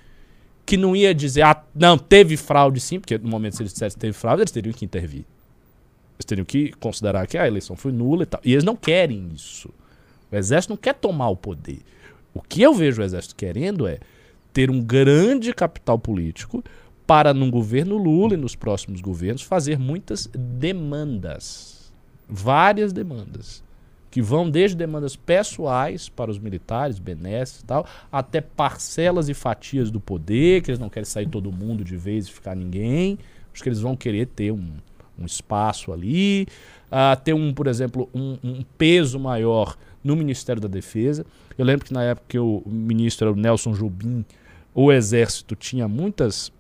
que 0.66 0.76
não 0.76 0.96
ia 0.96 1.14
dizer, 1.14 1.44
ah, 1.44 1.64
não, 1.76 2.00
teve 2.00 2.36
fraude 2.36 2.80
sim, 2.80 3.00
porque 3.00 3.16
no 3.20 3.30
momento 3.30 3.58
se 3.58 3.62
eles 3.62 3.74
dissessem 3.74 3.96
que 3.96 4.02
teve 4.02 4.14
fraude, 4.14 4.42
eles 4.42 4.52
teriam 4.52 4.74
que 4.74 4.86
intervir. 4.86 5.24
Eles 6.16 6.26
teriam 6.26 6.46
que 6.46 6.72
considerar 6.80 7.28
que 7.28 7.38
a 7.38 7.46
eleição 7.46 7.76
foi 7.76 7.92
nula 7.92 8.24
e 8.24 8.26
tal. 8.26 8.42
E 8.44 8.54
eles 8.54 8.64
não 8.64 8.76
querem 8.76 9.30
isso. 9.36 9.70
O 10.32 10.36
exército 10.36 10.74
não 10.74 10.78
quer 10.78 10.96
tomar 10.96 11.30
o 11.30 11.36
poder. 11.36 11.84
O 12.34 12.42
que 12.42 12.62
eu 12.62 12.74
vejo 12.74 13.02
o 13.02 13.06
exército 13.06 13.36
querendo 13.36 13.88
é 13.88 14.00
ter 14.54 14.70
um 14.70 14.82
grande 14.82 15.54
capital 15.54 15.98
político 15.98 16.64
para, 17.06 17.34
num 17.34 17.50
governo 17.50 17.98
Lula 17.98 18.36
e 18.36 18.38
nos 18.38 18.56
próximos 18.56 19.02
governos, 19.02 19.42
fazer 19.42 19.80
muitas 19.80 20.28
demandas. 20.28 21.92
Várias 22.28 22.94
demandas. 22.94 23.64
Que 24.12 24.22
vão 24.22 24.50
desde 24.50 24.78
demandas 24.78 25.16
pessoais 25.16 26.08
para 26.08 26.30
os 26.30 26.38
militares, 26.38 27.00
benesses 27.00 27.62
e 27.62 27.66
tal, 27.66 27.86
até 28.12 28.42
parcelas 28.42 29.28
e 29.28 29.34
fatias 29.34 29.90
do 29.90 30.00
poder, 30.00 30.62
que 30.62 30.70
eles 30.70 30.80
não 30.80 30.90
querem 30.90 31.06
sair 31.06 31.28
todo 31.28 31.52
mundo 31.52 31.84
de 31.84 31.98
vez 31.98 32.28
e 32.28 32.32
ficar 32.32 32.56
ninguém. 32.56 33.18
Acho 33.52 33.64
que 33.64 33.70
eles 33.70 33.82
vão 33.82 33.96
querer 33.96 34.28
ter 34.28 34.52
um, 34.52 34.74
um 35.18 35.26
espaço 35.26 35.92
ali, 35.92 36.48
uh, 36.92 37.20
ter 37.24 37.34
um, 37.34 37.54
por 37.54 37.68
exemplo, 37.68 38.10
um, 38.14 38.38
um, 38.44 38.64
peso 38.78 39.20
maior 39.20 39.76
no 40.04 40.16
Ministério 40.16 40.62
da 40.62 40.68
Defesa. 40.68 41.26
Eu 41.58 41.66
lembro 41.66 41.86
que 41.86 41.94
na 41.94 42.04
época 42.04 42.26
que 42.30 42.40
o 42.40 42.64
ministro 42.66 43.28
era 43.28 43.34
o 43.34 43.40
Nelson 43.40 43.74
Jobim, 43.74 44.26
o 44.74 44.92
Exército 44.92 45.56
tinha 45.56 45.88
muitas 45.88 46.52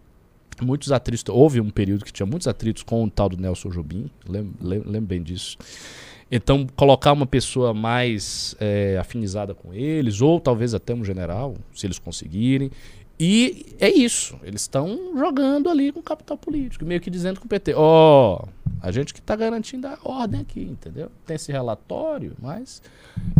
muitos 0.61 0.91
atritos. 0.91 1.23
Houve 1.33 1.61
um 1.61 1.69
período 1.69 2.03
que 2.03 2.11
tinha 2.11 2.25
muitos 2.25 2.47
atritos 2.47 2.83
com 2.83 3.03
o 3.03 3.09
tal 3.09 3.29
do 3.29 3.37
Nelson 3.37 3.69
Jobim, 3.69 4.09
lembro, 4.27 4.53
lembro 4.61 5.01
bem 5.01 5.23
disso. 5.23 5.57
Então, 6.31 6.67
colocar 6.75 7.11
uma 7.11 7.25
pessoa 7.25 7.73
mais 7.73 8.55
é, 8.59 8.97
afinizada 8.99 9.55
com 9.55 9.73
eles, 9.73 10.21
ou 10.21 10.39
talvez 10.39 10.75
até 10.75 10.93
um 10.93 11.03
general, 11.03 11.55
se 11.73 11.87
eles 11.87 11.97
conseguirem. 11.97 12.69
E 13.19 13.75
é 13.79 13.89
isso. 13.89 14.39
Eles 14.43 14.61
estão 14.61 15.11
jogando 15.13 15.69
ali 15.69 15.91
com 15.91 16.01
capital 16.01 16.37
político, 16.37 16.85
meio 16.85 17.01
que 17.01 17.09
dizendo 17.09 17.39
com 17.39 17.45
o 17.45 17.49
PT: 17.49 17.73
ó, 17.75 18.41
oh, 18.41 18.47
a 18.81 18.91
gente 18.91 19.13
que 19.13 19.19
está 19.19 19.35
garantindo 19.35 19.87
a 19.87 19.97
ordem 20.05 20.39
aqui, 20.39 20.61
entendeu? 20.61 21.11
Tem 21.25 21.35
esse 21.35 21.51
relatório, 21.51 22.33
mas. 22.41 22.81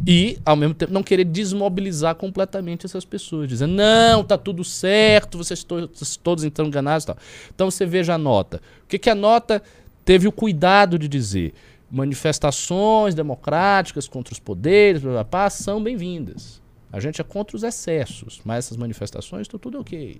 E, 0.06 0.38
ao 0.46 0.58
mesmo 0.58 0.74
tempo, 0.74 0.92
não 0.92 1.02
querer 1.02 1.24
desmobilizar 1.24 2.14
completamente 2.16 2.86
essas 2.86 3.06
pessoas, 3.06 3.48
dizendo: 3.48 3.74
não, 3.74 4.22
tá 4.22 4.38
tudo 4.38 4.66
certo, 4.66 5.38
vocês 5.38 5.64
todos, 5.64 6.18
todos 6.18 6.44
estão 6.44 6.66
enganados 6.66 7.06
tal. 7.06 7.18
Então 7.56 7.72
você 7.72 7.86
veja 7.86 8.16
a 8.16 8.18
nota. 8.18 8.62
O 8.84 8.88
que, 8.88 9.00
que 9.00 9.10
a 9.10 9.16
nota 9.16 9.64
teve 10.04 10.28
o 10.28 10.32
cuidado 10.32 11.00
de 11.00 11.08
dizer? 11.08 11.54
Manifestações 11.90 13.16
democráticas 13.16 14.10
contra 14.10 14.34
os 14.34 14.40
poderes, 14.40 15.02
blá, 15.02 15.12
blá, 15.12 15.24
blá, 15.24 15.50
são 15.50 15.82
bem-vindas. 15.82 16.62
A 16.92 17.00
gente 17.00 17.22
é 17.22 17.24
contra 17.24 17.56
os 17.56 17.64
excessos, 17.64 18.42
mas 18.44 18.66
essas 18.66 18.78
manifestações 18.78 19.42
estão 19.42 19.60
tudo 19.60 19.80
ok. 19.80 20.20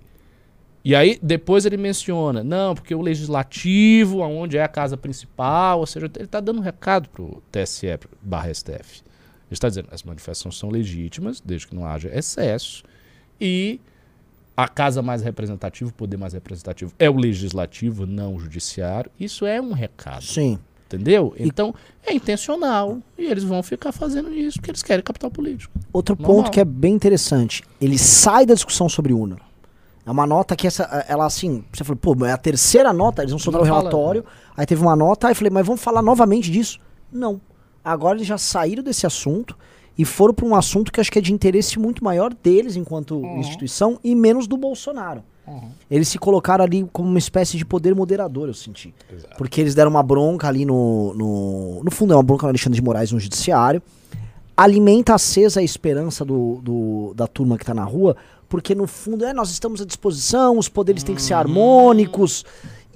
E 0.84 0.94
aí 0.94 1.18
depois 1.22 1.66
ele 1.66 1.76
menciona, 1.76 2.42
não, 2.42 2.74
porque 2.74 2.94
o 2.94 3.02
legislativo, 3.02 4.22
aonde 4.22 4.56
é 4.56 4.62
a 4.62 4.68
casa 4.68 4.96
principal, 4.96 5.80
ou 5.80 5.86
seja, 5.86 6.06
ele 6.14 6.24
está 6.24 6.40
dando 6.40 6.58
um 6.58 6.62
recado 6.62 7.08
para 7.10 7.22
o 7.22 7.42
TSE 7.52 7.86
barra 8.22 8.52
STF. 8.52 9.02
Ele 9.50 9.56
está 9.56 9.68
dizendo, 9.68 9.88
as 9.90 10.02
manifestações 10.02 10.56
são 10.56 10.70
legítimas, 10.70 11.40
desde 11.40 11.66
que 11.66 11.74
não 11.74 11.84
haja 11.84 12.08
excesso, 12.16 12.84
e 13.40 13.80
a 14.56 14.68
casa 14.68 15.02
mais 15.02 15.22
representativa, 15.22 15.90
o 15.90 15.92
poder 15.92 16.16
mais 16.16 16.32
representativo 16.32 16.92
é 16.98 17.10
o 17.10 17.16
legislativo, 17.16 18.06
não 18.06 18.36
o 18.36 18.40
judiciário. 18.40 19.10
Isso 19.18 19.46
é 19.46 19.60
um 19.60 19.72
recado. 19.72 20.22
Sim. 20.22 20.58
Entendeu? 20.92 21.32
Então, 21.38 21.72
é 22.04 22.12
intencional. 22.12 22.98
E 23.16 23.26
eles 23.26 23.44
vão 23.44 23.62
ficar 23.62 23.92
fazendo 23.92 24.34
isso 24.34 24.58
porque 24.58 24.72
eles 24.72 24.82
querem 24.82 25.04
capital 25.04 25.30
político. 25.30 25.72
Outro 25.92 26.16
Normal. 26.18 26.36
ponto 26.36 26.50
que 26.50 26.58
é 26.58 26.64
bem 26.64 26.92
interessante, 26.92 27.62
ele 27.80 27.96
sai 27.96 28.44
da 28.44 28.54
discussão 28.54 28.88
sobre 28.88 29.12
UNA. 29.12 29.36
É 30.04 30.10
uma 30.10 30.26
nota 30.26 30.56
que 30.56 30.66
essa, 30.66 30.82
ela 31.06 31.26
assim, 31.26 31.62
você 31.72 31.84
falou, 31.84 31.96
pô, 31.96 32.26
é 32.26 32.32
a 32.32 32.36
terceira 32.36 32.92
nota, 32.92 33.22
eles 33.22 33.30
vão 33.30 33.38
soltar 33.38 33.62
o 33.62 33.64
relatório, 33.64 34.24
aí 34.56 34.66
teve 34.66 34.82
uma 34.82 34.96
nota, 34.96 35.28
aí 35.28 35.32
eu 35.32 35.36
falei, 35.36 35.50
mas 35.50 35.64
vamos 35.64 35.80
falar 35.80 36.02
novamente 36.02 36.50
disso? 36.50 36.80
Não. 37.12 37.40
Agora 37.84 38.16
eles 38.16 38.26
já 38.26 38.36
saíram 38.36 38.82
desse 38.82 39.06
assunto 39.06 39.56
e 39.96 40.04
foram 40.04 40.34
para 40.34 40.46
um 40.46 40.56
assunto 40.56 40.90
que 40.90 41.00
acho 41.00 41.12
que 41.12 41.20
é 41.20 41.22
de 41.22 41.32
interesse 41.32 41.78
muito 41.78 42.02
maior 42.02 42.34
deles 42.34 42.74
enquanto 42.74 43.24
instituição 43.36 44.00
e 44.02 44.14
menos 44.16 44.48
do 44.48 44.56
Bolsonaro. 44.56 45.22
Eles 45.90 46.08
se 46.08 46.18
colocaram 46.18 46.64
ali 46.64 46.88
como 46.92 47.08
uma 47.08 47.18
espécie 47.18 47.56
de 47.56 47.64
poder 47.64 47.94
moderador, 47.94 48.48
eu 48.48 48.54
senti. 48.54 48.94
Porque 49.36 49.60
eles 49.60 49.74
deram 49.74 49.90
uma 49.90 50.02
bronca 50.02 50.46
ali 50.48 50.64
no, 50.64 51.14
no. 51.14 51.80
No 51.84 51.90
fundo, 51.90 52.12
é 52.12 52.16
uma 52.16 52.22
bronca 52.22 52.44
no 52.44 52.50
Alexandre 52.50 52.76
de 52.78 52.84
Moraes 52.84 53.10
no 53.12 53.18
judiciário. 53.20 53.82
Alimenta 54.56 55.14
acesa 55.14 55.60
a 55.60 55.62
esperança 55.62 56.24
do, 56.24 56.60
do- 56.62 57.14
da 57.14 57.26
turma 57.26 57.56
que 57.56 57.64
tá 57.64 57.72
na 57.72 57.84
rua, 57.84 58.14
porque 58.48 58.74
no 58.74 58.86
fundo 58.86 59.24
é 59.24 59.32
nós 59.32 59.50
estamos 59.50 59.80
à 59.80 59.86
disposição, 59.86 60.58
os 60.58 60.68
poderes 60.68 61.02
têm 61.02 61.14
que 61.14 61.22
ser 61.22 61.32
harmônicos. 61.34 62.44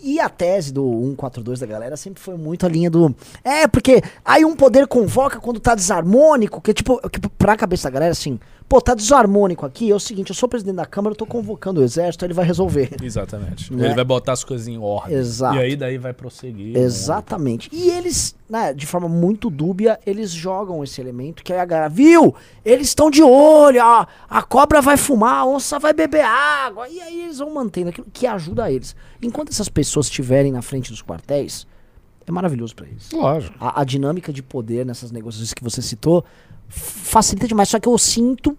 E 0.07 0.21
a 0.21 0.29
tese 0.29 0.71
do 0.71 0.83
142 1.17 1.61
da 1.61 1.67
galera 1.67 1.97
sempre 1.97 2.23
foi 2.23 2.37
muito 2.37 2.67
a 2.67 2.69
linha 2.69 2.91
do. 2.91 3.15
É, 3.43 3.67
porque 3.67 4.03
aí 4.23 4.45
um 4.45 4.55
poder 4.55 4.87
convoca 4.87 5.41
quando 5.41 5.59
tá 5.59 5.75
desarmônico, 5.75 6.61
que 6.61 6.75
tipo, 6.75 7.01
que 7.09 7.19
pra 7.39 7.57
cabeça 7.57 7.85
da 7.85 7.91
galera, 7.95 8.13
assim, 8.13 8.39
pô, 8.69 8.81
tá 8.81 8.95
desarmônico 8.95 9.65
aqui, 9.67 9.91
é 9.91 9.95
o 9.95 10.01
seguinte, 10.01 10.31
eu 10.31 10.35
sou 10.35 10.49
presidente 10.49 10.77
da 10.77 10.87
Câmara, 10.87 11.13
eu 11.13 11.17
tô 11.17 11.27
convocando 11.27 11.81
o 11.81 11.85
exército, 11.85 12.25
ele 12.25 12.35
vai 12.35 12.45
resolver. 12.45 12.91
Exatamente. 13.03 13.73
Né? 13.73 13.87
Ele 13.87 13.95
vai 13.95 14.05
botar 14.05 14.33
as 14.33 14.43
coisas 14.43 14.67
em 14.67 14.79
ordem. 14.79 15.17
Exato. 15.17 15.57
E 15.57 15.61
aí 15.61 15.77
daí 15.77 15.99
vai 15.99 16.13
prosseguir. 16.13 16.75
né? 16.75 16.81
Exatamente. 16.81 17.69
E 17.73 17.91
eles, 17.91 18.35
né, 18.49 18.73
de 18.73 18.87
forma 18.87 19.09
muito 19.09 19.51
dúbia, 19.51 20.01
eles 20.07 20.31
jogam 20.31 20.83
esse 20.83 21.01
elemento 21.01 21.45
que 21.45 21.53
aí 21.53 21.61
a 21.61 21.65
galera, 21.65 21.89
viu? 21.89 22.35
Eles 22.65 22.89
estão 22.89 23.11
de 23.11 23.23
olho, 23.23 23.81
ó, 23.83 24.07
a 24.29 24.43
cobra 24.43 24.81
vai 24.81 24.97
fumar, 24.97 25.37
a 25.41 25.47
onça 25.47 25.79
vai 25.79 25.93
beber 25.93 26.25
água. 26.25 26.89
E 26.89 27.01
aí 27.01 27.25
eles 27.25 27.39
vão 27.39 27.53
mantendo 27.53 27.91
aquilo 27.91 28.07
que 28.13 28.27
ajuda 28.27 28.71
eles. 28.73 28.97
Enquanto 29.23 29.51
essas 29.51 29.69
pessoas 29.69 30.07
estiverem 30.07 30.51
na 30.51 30.63
frente 30.63 30.91
dos 30.91 31.03
quartéis, 31.03 31.67
é 32.27 32.33
maravilhoso 32.33 32.75
pra 32.75 32.87
eles. 32.87 33.11
Lógico. 33.13 33.55
A, 33.61 33.83
a 33.83 33.85
dinâmica 33.85 34.33
de 34.33 34.43
poder 34.43 34.87
nessas 34.87 35.11
negociações 35.11 35.53
que 35.53 35.63
você 35.63 35.83
citou 35.83 36.25
facilita 36.75 37.47
demais. 37.49 37.69
Só 37.69 37.79
que 37.79 37.89
eu 37.89 37.97
sinto 37.99 38.57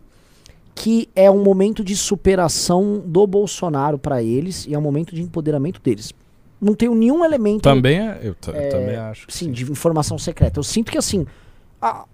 que 0.74 1.08
é 1.16 1.30
um 1.32 1.42
momento 1.44 1.84
de 1.84 1.96
superação 1.96 3.02
do 3.06 3.26
Bolsonaro 3.26 3.98
pra 3.98 4.22
eles 4.22 4.66
e 4.68 4.74
é 4.74 4.78
um 4.78 4.82
momento 4.82 5.16
de 5.16 5.22
empoderamento 5.22 5.80
deles. 5.82 6.12
Não 6.60 6.74
tenho 6.74 6.96
nenhum 6.96 7.24
elemento 7.24 7.62
Também 7.64 8.00
é, 8.00 8.20
eu, 8.24 8.34
ta- 8.36 8.52
eu 8.52 8.70
também 8.70 8.96
acho. 8.96 9.28
que 9.28 9.34
sim, 9.34 9.52
de 9.52 9.70
informação 9.72 10.18
secreta. 10.18 10.60
Eu 10.60 10.64
sinto 10.64 10.92
que 10.92 10.98
assim, 10.98 11.26
a, 11.82 12.06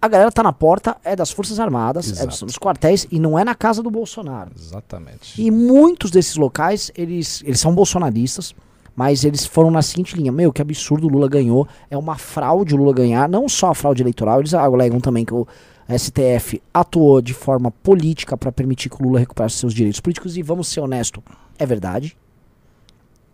a 0.00 0.08
galera 0.08 0.30
tá 0.30 0.42
na 0.42 0.52
porta, 0.52 0.96
é 1.04 1.16
das 1.16 1.30
Forças 1.30 1.58
Armadas, 1.58 2.06
é 2.06 2.10
dos, 2.10 2.20
Exato. 2.36 2.46
dos 2.46 2.58
quartéis 2.58 3.06
e 3.10 3.18
não 3.18 3.38
é 3.38 3.44
na 3.44 3.54
casa 3.54 3.82
do 3.82 3.90
Bolsonaro. 3.90 4.50
Exatamente. 4.58 5.40
E 5.40 5.50
muitos 5.50 6.10
desses 6.10 6.36
locais, 6.36 6.90
eles, 6.94 7.42
eles 7.44 7.58
são 7.60 7.74
bolsonaristas, 7.74 8.54
mas 8.96 9.24
eles 9.24 9.44
foram 9.44 9.70
na 9.70 9.82
seguinte 9.82 10.16
linha: 10.16 10.30
Meu, 10.30 10.52
que 10.52 10.62
absurdo, 10.62 11.06
o 11.06 11.10
Lula 11.10 11.28
ganhou. 11.28 11.66
É 11.90 11.96
uma 11.96 12.16
fraude 12.16 12.74
o 12.74 12.78
Lula 12.78 12.92
ganhar. 12.92 13.28
Não 13.28 13.48
só 13.48 13.70
a 13.70 13.74
fraude 13.74 14.02
eleitoral, 14.02 14.40
eles 14.40 14.54
alegam 14.54 15.00
também 15.00 15.24
que 15.24 15.34
o 15.34 15.46
STF 15.88 16.62
atuou 16.72 17.20
de 17.20 17.34
forma 17.34 17.70
política 17.70 18.36
para 18.36 18.52
permitir 18.52 18.88
que 18.88 19.02
o 19.02 19.04
Lula 19.06 19.18
recuperasse 19.18 19.56
seus 19.56 19.74
direitos 19.74 20.00
políticos. 20.00 20.36
E 20.36 20.42
vamos 20.42 20.68
ser 20.68 20.80
honestos, 20.80 21.22
é 21.58 21.66
verdade. 21.66 22.16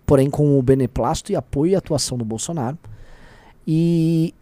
Porém, 0.06 0.28
com 0.28 0.58
o 0.58 0.62
beneplácito 0.62 1.32
e 1.32 1.36
apoio 1.36 1.72
e 1.72 1.76
atuação 1.76 2.16
do 2.18 2.24
Bolsonaro. 2.24 2.76
E 3.66 4.34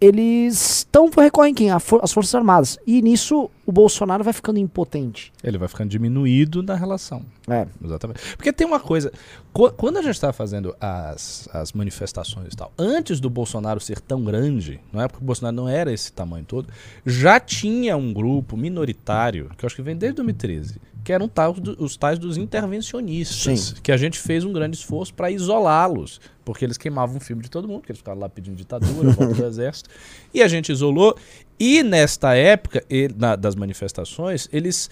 eles 0.00 0.78
estão 0.78 1.08
recorrem 1.16 1.54
quem? 1.54 1.70
As 1.70 1.82
Forças 2.12 2.34
Armadas. 2.34 2.78
E 2.86 3.00
nisso 3.00 3.50
o 3.66 3.72
Bolsonaro 3.72 4.22
vai 4.22 4.32
ficando 4.32 4.58
impotente. 4.60 5.32
Ele 5.42 5.58
vai 5.58 5.66
ficando 5.68 5.90
diminuído 5.90 6.62
na 6.62 6.74
relação. 6.76 7.26
É. 7.48 7.66
Exatamente. 7.84 8.20
Porque 8.36 8.52
tem 8.52 8.66
uma 8.66 8.78
coisa. 8.80 9.12
qu- 9.52 9.72
Quando 9.72 9.96
a 9.98 10.02
gente 10.02 10.14
estava 10.14 10.32
fazendo 10.32 10.74
as, 10.80 11.48
as 11.52 11.72
manifestações 11.72 12.54
e 12.54 12.56
tal, 12.56 12.72
antes 12.78 13.18
do 13.20 13.28
Bolsonaro 13.28 13.80
ser 13.80 14.00
tão 14.00 14.22
grande, 14.24 14.80
não 14.92 15.02
é 15.02 15.08
porque 15.08 15.22
o 15.22 15.26
Bolsonaro 15.26 15.54
não 15.56 15.68
era 15.68 15.92
esse 15.92 16.12
tamanho 16.12 16.44
todo, 16.44 16.68
já 17.04 17.40
tinha 17.40 17.96
um 17.96 18.12
grupo 18.12 18.56
minoritário, 18.56 19.50
que 19.58 19.64
eu 19.64 19.66
acho 19.66 19.74
que 19.76 19.82
vem 19.82 19.96
desde 19.96 20.16
2013, 20.16 20.80
que 21.04 21.12
eram 21.12 21.28
tais 21.28 21.56
os 21.78 21.96
tais 21.96 22.18
dos 22.18 22.36
intervencionistas, 22.36 23.60
Sim. 23.60 23.74
que 23.82 23.92
a 23.92 23.96
gente 23.96 24.18
fez 24.18 24.44
um 24.44 24.52
grande 24.52 24.76
esforço 24.76 25.12
para 25.14 25.30
isolá-los, 25.30 26.20
porque 26.44 26.64
eles 26.64 26.76
queimavam 26.76 27.16
o 27.16 27.20
filme 27.20 27.42
de 27.42 27.50
todo 27.50 27.66
mundo, 27.66 27.80
porque 27.80 27.92
eles 27.92 27.98
ficavam 27.98 28.20
lá 28.20 28.28
pedindo 28.28 28.56
ditadura, 28.56 29.10
volta 29.10 29.34
do 29.34 29.44
exército, 29.46 29.88
e 30.32 30.42
a 30.42 30.48
gente 30.48 30.70
isolou. 30.72 31.16
E 31.58 31.82
nesta 31.82 32.34
época 32.34 32.84
e- 32.90 33.08
na- 33.16 33.36
das 33.36 33.54
manifestações, 33.54 34.48
eles 34.52 34.90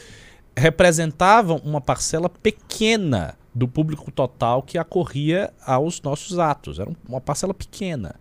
representavam 0.56 1.60
uma 1.64 1.80
parcela 1.80 2.28
pequena 2.28 3.34
do 3.54 3.68
público 3.68 4.10
total 4.10 4.62
que 4.62 4.78
acorria 4.78 5.52
aos 5.64 6.00
nossos 6.02 6.38
atos. 6.38 6.78
Era 6.78 6.90
um- 6.90 6.96
uma 7.08 7.20
parcela 7.20 7.52
pequena. 7.54 8.14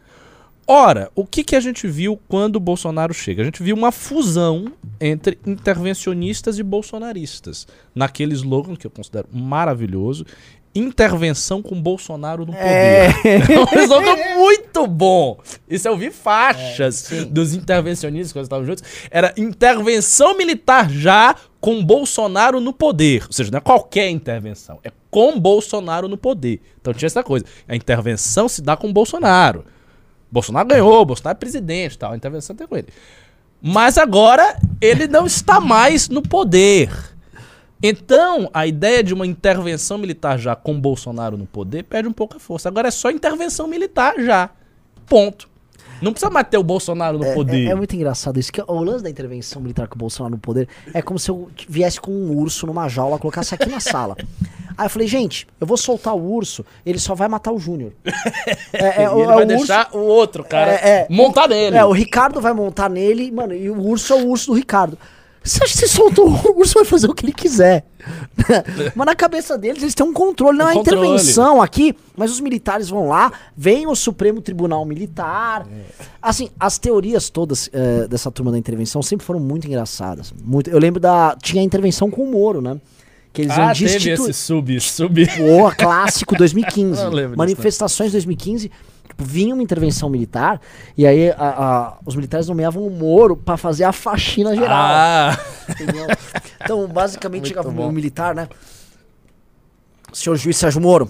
Ora, 0.65 1.11
o 1.13 1.25
que, 1.25 1.43
que 1.43 1.55
a 1.55 1.59
gente 1.59 1.87
viu 1.87 2.17
quando 2.27 2.55
o 2.55 2.59
Bolsonaro 2.59 3.13
chega? 3.13 3.41
A 3.41 3.45
gente 3.45 3.61
viu 3.61 3.75
uma 3.75 3.91
fusão 3.91 4.71
entre 4.99 5.37
intervencionistas 5.45 6.57
e 6.57 6.63
bolsonaristas. 6.63 7.67
Naquele 7.93 8.33
slogan 8.33 8.75
que 8.75 8.87
eu 8.87 8.91
considero 8.91 9.27
maravilhoso. 9.31 10.25
Intervenção 10.76 11.61
com 11.61 11.80
Bolsonaro 11.80 12.45
no 12.45 12.53
poder. 12.53 13.13
É 13.74 13.80
um 13.80 13.84
slogan 13.84 14.15
muito 14.36 14.88
bom. 14.88 15.39
Isso 15.69 15.88
eu 15.88 15.95
vi 15.95 16.09
faixas 16.09 17.09
dos 17.30 17.53
intervencionistas 17.53 18.34
quando 18.34 18.45
estavam 18.45 18.65
juntos. 18.65 18.84
Era 19.11 19.34
intervenção 19.38 20.36
militar 20.36 20.89
já 20.89 21.36
com 21.61 21.84
Bolsonaro 21.84 22.59
no 22.59 22.74
poder. 22.74 23.24
Ou 23.28 23.34
seja, 23.34 23.51
não 23.51 23.57
é 23.57 23.61
qualquer 23.61 24.09
intervenção, 24.09 24.80
é 24.84 24.91
com 25.09 25.39
Bolsonaro 25.39 26.07
no 26.07 26.17
poder. 26.17 26.59
Então 26.82 26.93
tinha 26.93 27.07
essa 27.07 27.24
coisa. 27.24 27.45
A 27.67 27.76
intervenção 27.76 28.49
se 28.49 28.61
dá 28.61 28.76
com 28.76 28.91
Bolsonaro. 28.91 29.63
Bolsonaro 30.32 30.67
ganhou, 30.67 31.05
Bolsonaro 31.05 31.38
é 31.38 31.39
presidente 31.39 31.93
e 31.93 31.97
tal. 31.99 32.11
A 32.11 32.17
intervenção 32.17 32.55
tem 32.55 32.65
com 32.65 32.76
ele. 32.76 32.88
Mas 33.61 33.97
agora 33.97 34.59
ele 34.82 35.07
não 35.07 35.26
está 35.26 35.59
mais 35.59 36.09
no 36.09 36.21
poder. 36.21 37.12
Então, 37.86 38.49
a 38.53 38.65
ideia 38.65 39.03
de 39.03 39.13
uma 39.13 39.27
intervenção 39.27 39.97
militar 39.97 40.39
já 40.39 40.55
com 40.55 40.79
Bolsonaro 40.79 41.38
no 41.38 41.45
poder 41.45 41.84
perde 41.84 42.07
um 42.07 42.13
pouco 42.13 42.38
a 42.38 42.39
força. 42.39 42.69
Agora 42.69 42.88
é 42.88 42.91
só 42.91 43.11
intervenção 43.11 43.67
militar 43.67 44.13
já. 44.19 44.49
Ponto. 45.05 45.51
Não 46.01 46.11
precisa 46.11 46.29
mais 46.31 46.47
ter 46.49 46.57
o 46.57 46.63
Bolsonaro 46.63 47.17
no 47.17 47.25
É, 47.25 47.34
poder. 47.34 47.67
é- 47.67 47.71
é 47.71 47.75
muito 47.75 47.95
engraçado 47.95 48.38
isso. 48.39 48.51
Que 48.51 48.61
o 48.61 48.79
lance 48.81 49.03
da 49.03 49.09
intervenção 49.09 49.61
militar 49.61 49.88
com 49.88 49.95
o 49.95 49.97
Bolsonaro 49.97 50.36
no 50.36 50.39
poder 50.39 50.67
é 50.93 51.01
como 51.01 51.19
se 51.19 51.29
eu 51.29 51.49
viesse 51.67 51.99
com 51.99 52.11
um 52.11 52.38
urso 52.38 52.65
numa 52.65 52.88
jaula, 52.89 53.19
colocasse 53.19 53.53
aqui 53.53 53.69
na 53.69 53.79
sala. 53.81 54.15
Aí 54.77 54.86
eu 54.86 54.89
falei, 54.89 55.07
gente, 55.07 55.45
eu 55.61 55.67
vou 55.67 55.77
soltar 55.77 56.15
o 56.15 56.19
urso, 56.34 56.65
ele 56.86 56.99
só 56.99 57.13
vai 57.15 57.27
matar 57.27 57.51
o 57.51 57.59
Júnior. 57.59 57.91
É, 58.73 59.03
é, 59.03 59.05
E 59.05 59.07
o- 59.07 59.13
ele 59.19 59.23
é 59.23 59.36
vai 59.36 59.43
o 59.43 59.47
deixar 59.47 59.89
o 59.93 59.99
outro, 59.99 60.43
cara, 60.43 60.71
É, 60.73 60.89
é. 60.89 61.07
montar 61.09 61.47
nele. 61.47 61.77
É, 61.77 61.86
o 61.86 61.91
Ricardo 61.91 62.41
vai 62.41 62.53
montar 62.53 62.89
nele, 62.89 63.31
mano, 63.31 63.53
e 63.53 63.69
o 63.69 63.79
urso 63.81 64.13
é 64.13 64.15
o 64.17 64.27
urso 64.27 64.47
do 64.47 64.53
Ricardo. 64.57 64.97
Você 65.43 65.63
acha 65.63 65.73
que 65.73 65.79
se 65.79 65.87
soltou 65.89 66.29
o 66.29 66.59
urso 66.59 66.75
vai 66.75 66.85
fazer 66.85 67.07
o 67.09 67.13
que 67.13 67.25
ele 67.25 67.33
quiser? 67.33 67.85
mas 68.95 69.05
na 69.05 69.15
cabeça 69.15 69.57
deles 69.57 69.81
eles 69.83 69.93
têm 69.93 70.05
um 70.05 70.13
controle, 70.13 70.57
não 70.57 70.65
Um 70.65 70.69
é 70.69 70.73
controle. 70.73 71.01
intervenção 71.07 71.61
aqui, 71.61 71.95
mas 72.15 72.31
os 72.31 72.39
militares 72.39 72.89
vão 72.89 73.07
lá, 73.07 73.31
vem 73.55 73.85
o 73.87 73.95
Supremo 73.95 74.41
Tribunal 74.41 74.85
Militar. 74.85 75.67
Assim, 76.21 76.49
as 76.59 76.77
teorias 76.77 77.29
todas 77.29 77.69
eh, 77.73 78.07
dessa 78.07 78.31
turma 78.31 78.51
da 78.51 78.57
intervenção 78.57 79.01
sempre 79.01 79.25
foram 79.25 79.39
muito 79.39 79.67
engraçadas. 79.67 80.33
Muito, 80.43 80.69
eu 80.69 80.79
lembro 80.79 80.99
da. 80.99 81.35
Tinha 81.41 81.61
a 81.61 81.65
intervenção 81.65 82.09
com 82.09 82.23
o 82.23 82.31
Moro, 82.31 82.61
né? 82.61 82.79
Que 83.33 83.41
eles 83.41 83.57
iam 83.57 83.67
ah, 83.67 83.73
teve 83.73 83.85
destituir. 83.85 84.29
esse 84.29 84.33
sub, 84.33 84.79
sub. 84.79 85.25
Boa, 85.37 85.73
clássico 85.73 86.35
2015. 86.37 87.03
Não 87.03 87.09
lembro 87.11 87.29
disso, 87.31 87.37
Manifestações 87.37 88.11
2015. 88.11 88.71
Tipo, 89.16 89.24
vinha 89.26 89.53
uma 89.53 89.61
intervenção 89.61 90.09
militar 90.09 90.59
e 90.97 91.05
aí 91.05 91.30
a- 91.30 91.36
a- 91.38 91.97
os 92.03 92.16
militares 92.16 92.47
nomeavam 92.47 92.86
o 92.86 92.89
Moro 92.89 93.38
pra 93.38 93.57
fazer 93.57 93.84
a 93.84 93.91
faxina 93.91 94.55
geral. 94.55 94.72
Ah? 94.72 95.38
Então, 96.64 96.88
basicamente, 96.88 97.41
Muito 97.43 97.47
chegava 97.49 97.70
bom. 97.70 97.88
um 97.88 97.91
militar, 97.91 98.34
né? 98.34 98.47
Senhor 100.11 100.36
juiz 100.36 100.57
Sérgio 100.57 100.82
Moro, 100.82 101.09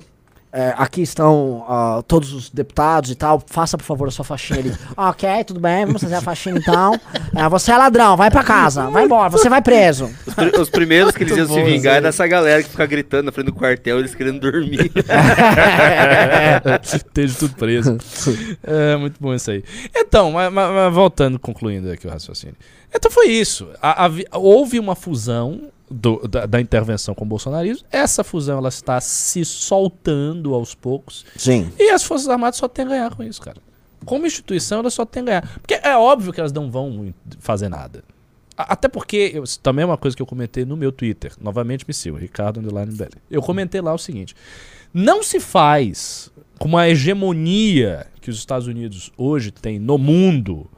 é, 0.53 0.73
aqui 0.77 1.01
estão 1.01 1.65
ah, 1.67 2.03
todos 2.07 2.31
os 2.31 2.49
deputados 2.49 3.09
e 3.09 3.15
tal. 3.15 3.41
Faça, 3.45 3.75
por 3.77 3.83
favor, 3.83 4.07
a 4.07 4.11
sua 4.11 4.23
faxina 4.23 4.59
ali. 4.59 4.73
ok, 4.95 5.43
tudo 5.45 5.59
bem, 5.59 5.85
vamos 5.85 6.01
fazer 6.01 6.15
a 6.15 6.21
faxina 6.21 6.59
então. 6.59 6.93
É, 7.35 7.49
você 7.49 7.71
é 7.71 7.77
ladrão, 7.77 8.15
vai 8.15 8.29
pra 8.29 8.43
casa, 8.43 8.89
vai 8.91 9.05
embora, 9.05 9.29
você 9.29 9.49
vai 9.49 9.61
preso. 9.61 10.09
Os, 10.27 10.33
pri- 10.35 10.51
os 10.61 10.69
primeiros 10.69 11.15
que 11.15 11.23
eles 11.23 11.35
iam 11.35 11.47
se 11.47 11.63
vingar 11.63 11.95
é 11.95 12.01
dessa 12.01 12.27
galera 12.27 12.61
que 12.61 12.69
fica 12.69 12.85
gritando 12.85 13.25
na 13.25 13.31
frente 13.31 13.47
do 13.47 13.53
quartel, 13.53 13.97
eles 13.99 14.13
querendo 14.13 14.39
dormir. 14.39 14.91
Esteja 16.83 17.35
tudo 17.39 17.55
preso. 17.55 17.97
É 18.63 18.95
muito 18.97 19.15
bom 19.19 19.33
isso 19.33 19.49
aí. 19.51 19.63
Então, 19.95 20.31
mas, 20.31 20.51
mas- 20.51 20.71
mas 20.71 20.93
voltando, 20.93 21.39
concluindo 21.39 21.91
aqui 21.91 22.07
o 22.07 22.09
raciocínio. 22.09 22.55
Então 22.93 23.09
foi 23.11 23.27
isso. 23.27 23.69
A- 23.81 24.05
havi- 24.05 24.27
houve 24.31 24.79
uma 24.79 24.95
fusão 24.95 25.69
do- 25.89 26.27
da, 26.27 26.45
da 26.45 26.59
intervenção 26.61 27.13
com 27.13 27.23
o 27.23 27.27
bolsonarismo. 27.27 27.85
Essa 27.91 28.23
fusão 28.23 28.57
ela 28.57 28.69
está 28.69 28.99
se 29.01 29.43
soltando 29.45 30.53
aos 30.53 30.73
poucos. 30.75 31.25
Sim. 31.35 31.71
E 31.79 31.89
as 31.91 32.03
Forças 32.03 32.27
Armadas 32.29 32.57
só 32.57 32.67
tem 32.67 32.85
a 32.85 32.87
ganhar 32.89 33.15
com 33.15 33.23
isso, 33.23 33.41
cara. 33.41 33.57
Como 34.05 34.25
instituição, 34.27 34.79
elas 34.79 34.93
só 34.93 35.05
tem 35.05 35.21
a 35.23 35.25
ganhar. 35.25 35.59
Porque 35.59 35.75
é 35.75 35.95
óbvio 35.97 36.33
que 36.33 36.39
elas 36.39 36.51
não 36.51 36.69
vão 36.69 37.13
fazer 37.39 37.69
nada. 37.69 38.03
Até 38.57 38.87
porque, 38.87 39.31
eu- 39.33 39.43
também 39.61 39.83
é 39.83 39.85
uma 39.85 39.97
coisa 39.97 40.15
que 40.15 40.21
eu 40.21 40.27
comentei 40.27 40.65
no 40.65 40.75
meu 40.77 40.91
Twitter. 40.91 41.31
Novamente 41.41 41.85
me 41.87 41.93
sigam, 41.93 42.19
Ricardo 42.19 42.59
Underline 42.59 42.91
Belli. 42.93 43.15
Eu 43.31 43.41
comentei 43.41 43.81
lá 43.81 43.93
o 43.93 43.97
seguinte. 43.97 44.35
Não 44.93 45.23
se 45.23 45.39
faz 45.39 46.31
com 46.59 46.67
uma 46.67 46.87
hegemonia 46.87 48.05
que 48.21 48.29
os 48.29 48.37
Estados 48.37 48.67
Unidos 48.67 49.11
hoje 49.17 49.51
têm 49.51 49.79
no 49.79 49.97
mundo 49.97 50.69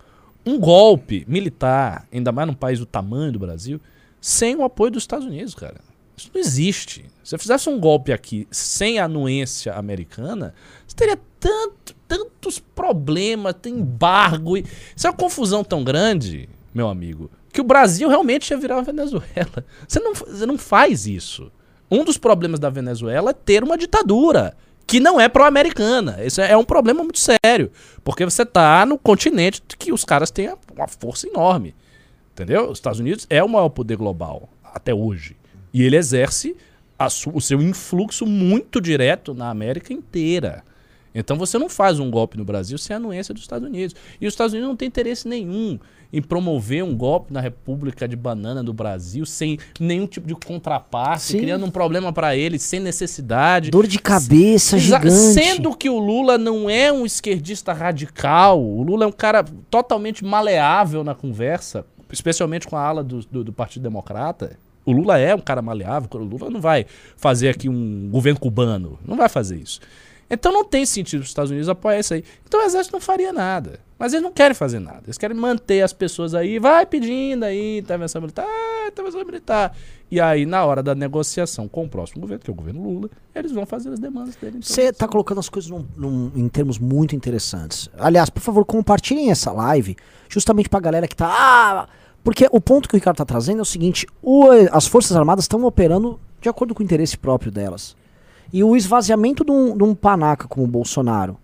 um 0.46 0.60
golpe 0.60 1.26
militar, 1.28 2.08
ainda 2.14 2.32
mais 2.32 2.48
num 2.48 2.54
país 2.54 2.80
do 2.80 2.86
tamanho 2.86 3.32
do 3.32 3.40
Brasil, 3.40 3.82
sem 4.26 4.56
o 4.56 4.64
apoio 4.64 4.90
dos 4.90 5.04
Estados 5.04 5.28
Unidos, 5.28 5.54
cara. 5.54 5.76
Isso 6.18 6.32
não 6.34 6.42
existe. 6.42 7.06
Se 7.24 7.30
você 7.30 7.38
fizesse 7.38 7.70
um 7.70 7.80
golpe 7.80 8.12
aqui 8.12 8.48
sem 8.50 8.98
a 8.98 9.06
anuência 9.06 9.72
americana, 9.76 10.56
você 10.88 10.96
teria 10.96 11.20
tanto, 11.40 11.94
tantos 12.08 12.58
problemas, 12.58 13.54
tem 13.62 13.76
embargo. 13.76 14.58
E... 14.58 14.66
Isso 14.96 15.06
é 15.06 15.12
uma 15.12 15.16
confusão 15.16 15.64
tão 15.64 15.84
grande, 15.84 16.50
meu 16.74 16.90
amigo, 16.90 17.30
que 17.54 17.62
o 17.62 17.64
Brasil 17.64 18.10
realmente 18.10 18.50
ia 18.50 18.58
virar 18.58 18.78
uma 18.78 18.82
Venezuela. 18.82 19.64
Você 19.88 20.00
não, 20.00 20.16
você 20.16 20.46
não 20.48 20.58
faz 20.58 21.06
isso. 21.06 21.52
Um 21.92 22.04
dos 22.04 22.18
problemas 22.18 22.60
da 22.60 22.72
Venezuela 22.72 23.30
é 23.30 23.34
ter 23.34 23.64
uma 23.64 23.78
ditadura 23.78 24.58
que 24.88 25.00
não 25.00 25.22
é 25.22 25.30
pró-americana. 25.30 26.26
Isso 26.26 26.42
é 26.42 26.50
é 26.50 26.58
um 26.58 26.66
problema 26.66 27.04
muito 27.04 27.20
sério. 27.20 27.72
Porque 28.04 28.26
você 28.26 28.44
tá 28.44 28.88
no 28.88 28.98
continente 28.98 29.62
que 29.78 29.94
os 29.94 30.04
caras 30.04 30.32
têm 30.32 30.52
uma 30.76 30.88
força 30.88 31.28
enorme. 31.28 31.76
Entendeu? 32.36 32.70
Os 32.70 32.80
Estados 32.80 33.00
Unidos 33.00 33.26
é 33.30 33.42
o 33.42 33.48
maior 33.48 33.70
poder 33.70 33.96
global 33.96 34.50
até 34.62 34.94
hoje. 34.94 35.38
E 35.74 35.82
ele 35.84 35.96
exerce 35.96 36.54
o 37.34 37.40
seu 37.40 37.62
influxo 37.62 38.26
muito 38.26 38.82
direto 38.82 39.34
na 39.34 39.50
América 39.50 39.94
inteira. 39.94 40.62
Então 41.14 41.38
você 41.38 41.58
não 41.58 41.70
faz 41.70 41.98
um 41.98 42.12
golpe 42.12 42.38
no 42.38 42.44
Brasil 42.44 42.78
sem 42.78 42.94
a 42.94 42.98
anuência 42.98 43.34
dos 43.34 43.44
Estados 43.44 43.66
Unidos. 43.66 43.96
E 44.20 44.28
os 44.28 44.34
Estados 44.34 44.52
Unidos 44.52 44.68
não 44.68 44.76
tem 44.76 44.90
interesse 44.90 45.30
nenhum 45.30 45.80
em 46.12 46.22
promover 46.22 46.84
um 46.84 46.94
golpe 46.94 47.32
na 47.32 47.40
República 47.40 48.06
de 48.06 48.18
Banana 48.18 48.62
do 48.62 48.74
Brasil 48.74 49.26
sem 49.26 49.58
nenhum 49.80 50.08
tipo 50.08 50.28
de 50.28 50.36
contraparte, 50.36 51.24
Sim. 51.24 51.40
criando 51.40 51.66
um 51.66 51.72
problema 51.72 52.12
para 52.12 52.36
eles 52.36 52.64
sem 52.64 52.82
necessidade. 52.82 53.72
Dor 53.72 53.88
de 53.88 53.98
cabeça 53.98 54.78
gigante. 54.78 55.12
Sendo 55.12 55.74
que 55.74 55.90
o 55.90 56.00
Lula 56.00 56.38
não 56.38 56.70
é 56.70 56.92
um 56.92 57.06
esquerdista 57.06 57.72
radical, 57.72 58.62
o 58.62 58.84
Lula 58.84 59.06
é 59.06 59.08
um 59.08 59.14
cara 59.14 59.46
totalmente 59.70 60.24
maleável 60.24 61.02
na 61.02 61.16
conversa, 61.16 61.86
especialmente 62.16 62.68
com 62.68 62.76
a 62.76 62.82
ala 62.82 63.04
do, 63.04 63.20
do, 63.26 63.44
do 63.44 63.54
Partido 63.54 63.84
Democrata. 63.84 64.58
O 64.86 64.92
Lula 64.92 65.18
é 65.18 65.34
um 65.34 65.40
cara 65.40 65.62
maleável, 65.62 66.08
o 66.14 66.18
Lula 66.18 66.50
não 66.50 66.62
vai 66.62 66.86
fazer 67.18 67.50
aqui 67.50 67.68
um 67.68 68.08
governo 68.12 68.40
cubano, 68.40 69.00
não 69.06 69.16
vai 69.18 69.28
fazer 69.30 69.58
isso. 69.58 69.80
Então 70.30 70.52
não 70.52 70.64
tem 70.66 70.86
sentido 70.88 71.22
os 71.22 71.28
Estados 71.28 71.52
Unidos 71.52 71.70
apoiar 71.70 72.00
isso 72.00 72.14
aí. 72.14 72.24
Então 72.48 72.60
o 72.60 72.64
exército 72.64 72.94
não 72.96 73.02
faria 73.02 73.32
nada. 73.32 73.80
Mas 73.98 74.12
eles 74.12 74.24
não 74.24 74.32
querem 74.32 74.54
fazer 74.54 74.80
nada. 74.80 75.02
Eles 75.06 75.18
querem 75.18 75.38
manter 75.38 75.82
as 75.82 75.94
pessoas 75.94 76.34
aí, 76.36 76.60
vai 76.60 76.86
pedindo 76.86 77.46
aí, 77.46 77.78
intervenção 77.80 78.20
militar, 78.22 78.46
ah, 78.46 78.88
intervenção 78.90 79.24
militar. 79.24 79.76
E 80.12 80.20
aí, 80.20 80.46
na 80.46 80.66
hora 80.66 80.84
da 80.84 80.94
negociação 80.94 81.68
com 81.68 81.86
o 81.86 81.90
próximo 81.90 82.22
governo, 82.22 82.44
que 82.44 82.50
é 82.50 82.54
o 82.54 82.56
governo 82.56 82.84
Lula, 82.84 83.10
eles 83.34 83.52
vão 83.52 83.66
fazer 83.66 83.90
as 83.90 84.00
demandas 84.00 84.36
dele. 84.36 84.58
Então, 84.58 84.62
Você 84.68 84.92
tá 84.92 85.08
colocando 85.08 85.40
as 85.40 85.48
coisas 85.48 85.70
num- 85.72 85.86
num- 85.96 86.32
em 86.36 86.48
termos 86.50 86.78
muito 86.78 87.16
interessantes. 87.16 87.90
Aliás, 87.98 88.30
por 88.30 88.42
favor, 88.42 88.66
compartilhem 88.66 89.32
essa 89.32 89.52
live, 89.52 89.96
justamente 90.28 90.68
pra 90.70 90.80
galera 90.80 91.08
que 91.08 91.16
tá. 91.16 91.28
Ah, 91.30 91.88
porque 92.26 92.46
o 92.52 92.60
ponto 92.60 92.90
que 92.90 92.96
o 92.96 92.98
Ricardo 92.98 93.18
tá 93.18 93.26
trazendo 93.26 93.60
é 93.60 93.62
o 93.62 93.66
seguinte: 93.66 94.06
o- 94.22 94.50
as 94.72 94.86
Forças 94.88 95.16
Armadas 95.16 95.46
estão 95.46 95.64
operando 95.64 96.20
de 96.42 96.50
acordo 96.50 96.76
com 96.76 96.82
o 96.82 96.84
interesse 96.84 97.18
próprio 97.18 97.52
delas. 97.52 97.96
E 98.52 98.64
o 98.64 98.76
esvaziamento 98.76 99.46
de 99.46 99.52
um, 99.52 99.78
de 99.78 99.84
um 99.84 99.96
panaca 99.96 100.48
como 100.48 100.66
o 100.66 100.70
Bolsonaro. 100.70 101.38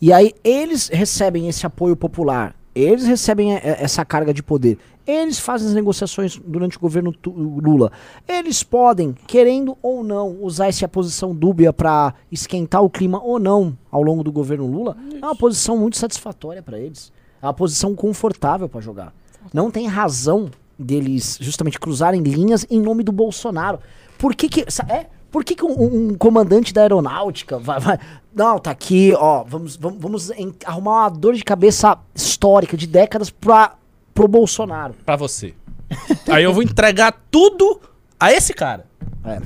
E 0.00 0.12
aí 0.12 0.32
eles 0.42 0.88
recebem 0.88 1.48
esse 1.48 1.66
apoio 1.66 1.94
popular. 1.96 2.54
Eles 2.74 3.04
recebem 3.06 3.54
é, 3.56 3.60
essa 3.80 4.04
carga 4.04 4.32
de 4.32 4.42
poder. 4.42 4.78
Eles 5.06 5.38
fazem 5.40 5.66
as 5.68 5.74
negociações 5.74 6.36
durante 6.36 6.76
o 6.76 6.80
governo 6.80 7.12
Lula. 7.26 7.90
Eles 8.28 8.62
podem, 8.62 9.14
querendo 9.26 9.76
ou 9.82 10.04
não, 10.04 10.36
usar 10.42 10.68
essa 10.68 10.86
posição 10.86 11.34
dúbia 11.34 11.72
para 11.72 12.14
esquentar 12.30 12.82
o 12.84 12.90
clima 12.90 13.20
ou 13.22 13.38
não 13.38 13.76
ao 13.90 14.02
longo 14.02 14.22
do 14.22 14.30
governo 14.30 14.66
Lula. 14.66 14.96
É 15.20 15.24
uma 15.24 15.34
posição 15.34 15.76
muito 15.78 15.96
satisfatória 15.96 16.62
para 16.62 16.78
eles. 16.78 17.10
É 17.42 17.46
uma 17.46 17.54
posição 17.54 17.94
confortável 17.94 18.68
para 18.68 18.80
jogar. 18.82 19.12
Não 19.52 19.70
tem 19.70 19.86
razão 19.86 20.50
deles 20.78 21.38
justamente 21.40 21.78
cruzarem 21.78 22.22
linhas 22.22 22.66
em 22.70 22.80
nome 22.80 23.02
do 23.02 23.12
Bolsonaro. 23.12 23.80
Por 24.18 24.34
que 24.34 24.48
que, 24.48 24.60
é, 24.88 25.06
por 25.30 25.44
que, 25.44 25.54
que 25.54 25.64
um, 25.64 26.08
um 26.10 26.14
comandante 26.16 26.72
da 26.72 26.82
aeronáutica 26.82 27.58
vai, 27.58 27.80
vai- 27.80 27.98
Não, 28.34 28.58
tá 28.58 28.70
aqui, 28.70 29.12
ó. 29.16 29.42
Vamos, 29.44 29.76
vamos, 29.76 30.00
vamos 30.00 30.30
em- 30.30 30.54
arrumar 30.64 31.02
uma 31.04 31.08
dor 31.08 31.34
de 31.34 31.42
cabeça 31.44 31.98
histórica 32.14 32.76
de 32.76 32.86
décadas 32.86 33.30
pra, 33.30 33.76
pro 34.14 34.28
Bolsonaro. 34.28 34.94
Pra 35.04 35.16
você. 35.16 35.54
Aí 36.30 36.44
eu 36.44 36.52
vou 36.52 36.62
entregar 36.62 37.18
tudo 37.30 37.80
a 38.20 38.32
esse 38.32 38.52
cara, 38.52 38.84
É, 39.24 39.40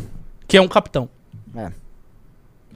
que 0.49 0.57
é 0.57 0.61
um 0.61 0.69
capitão. 0.69 1.09
é. 1.55 1.71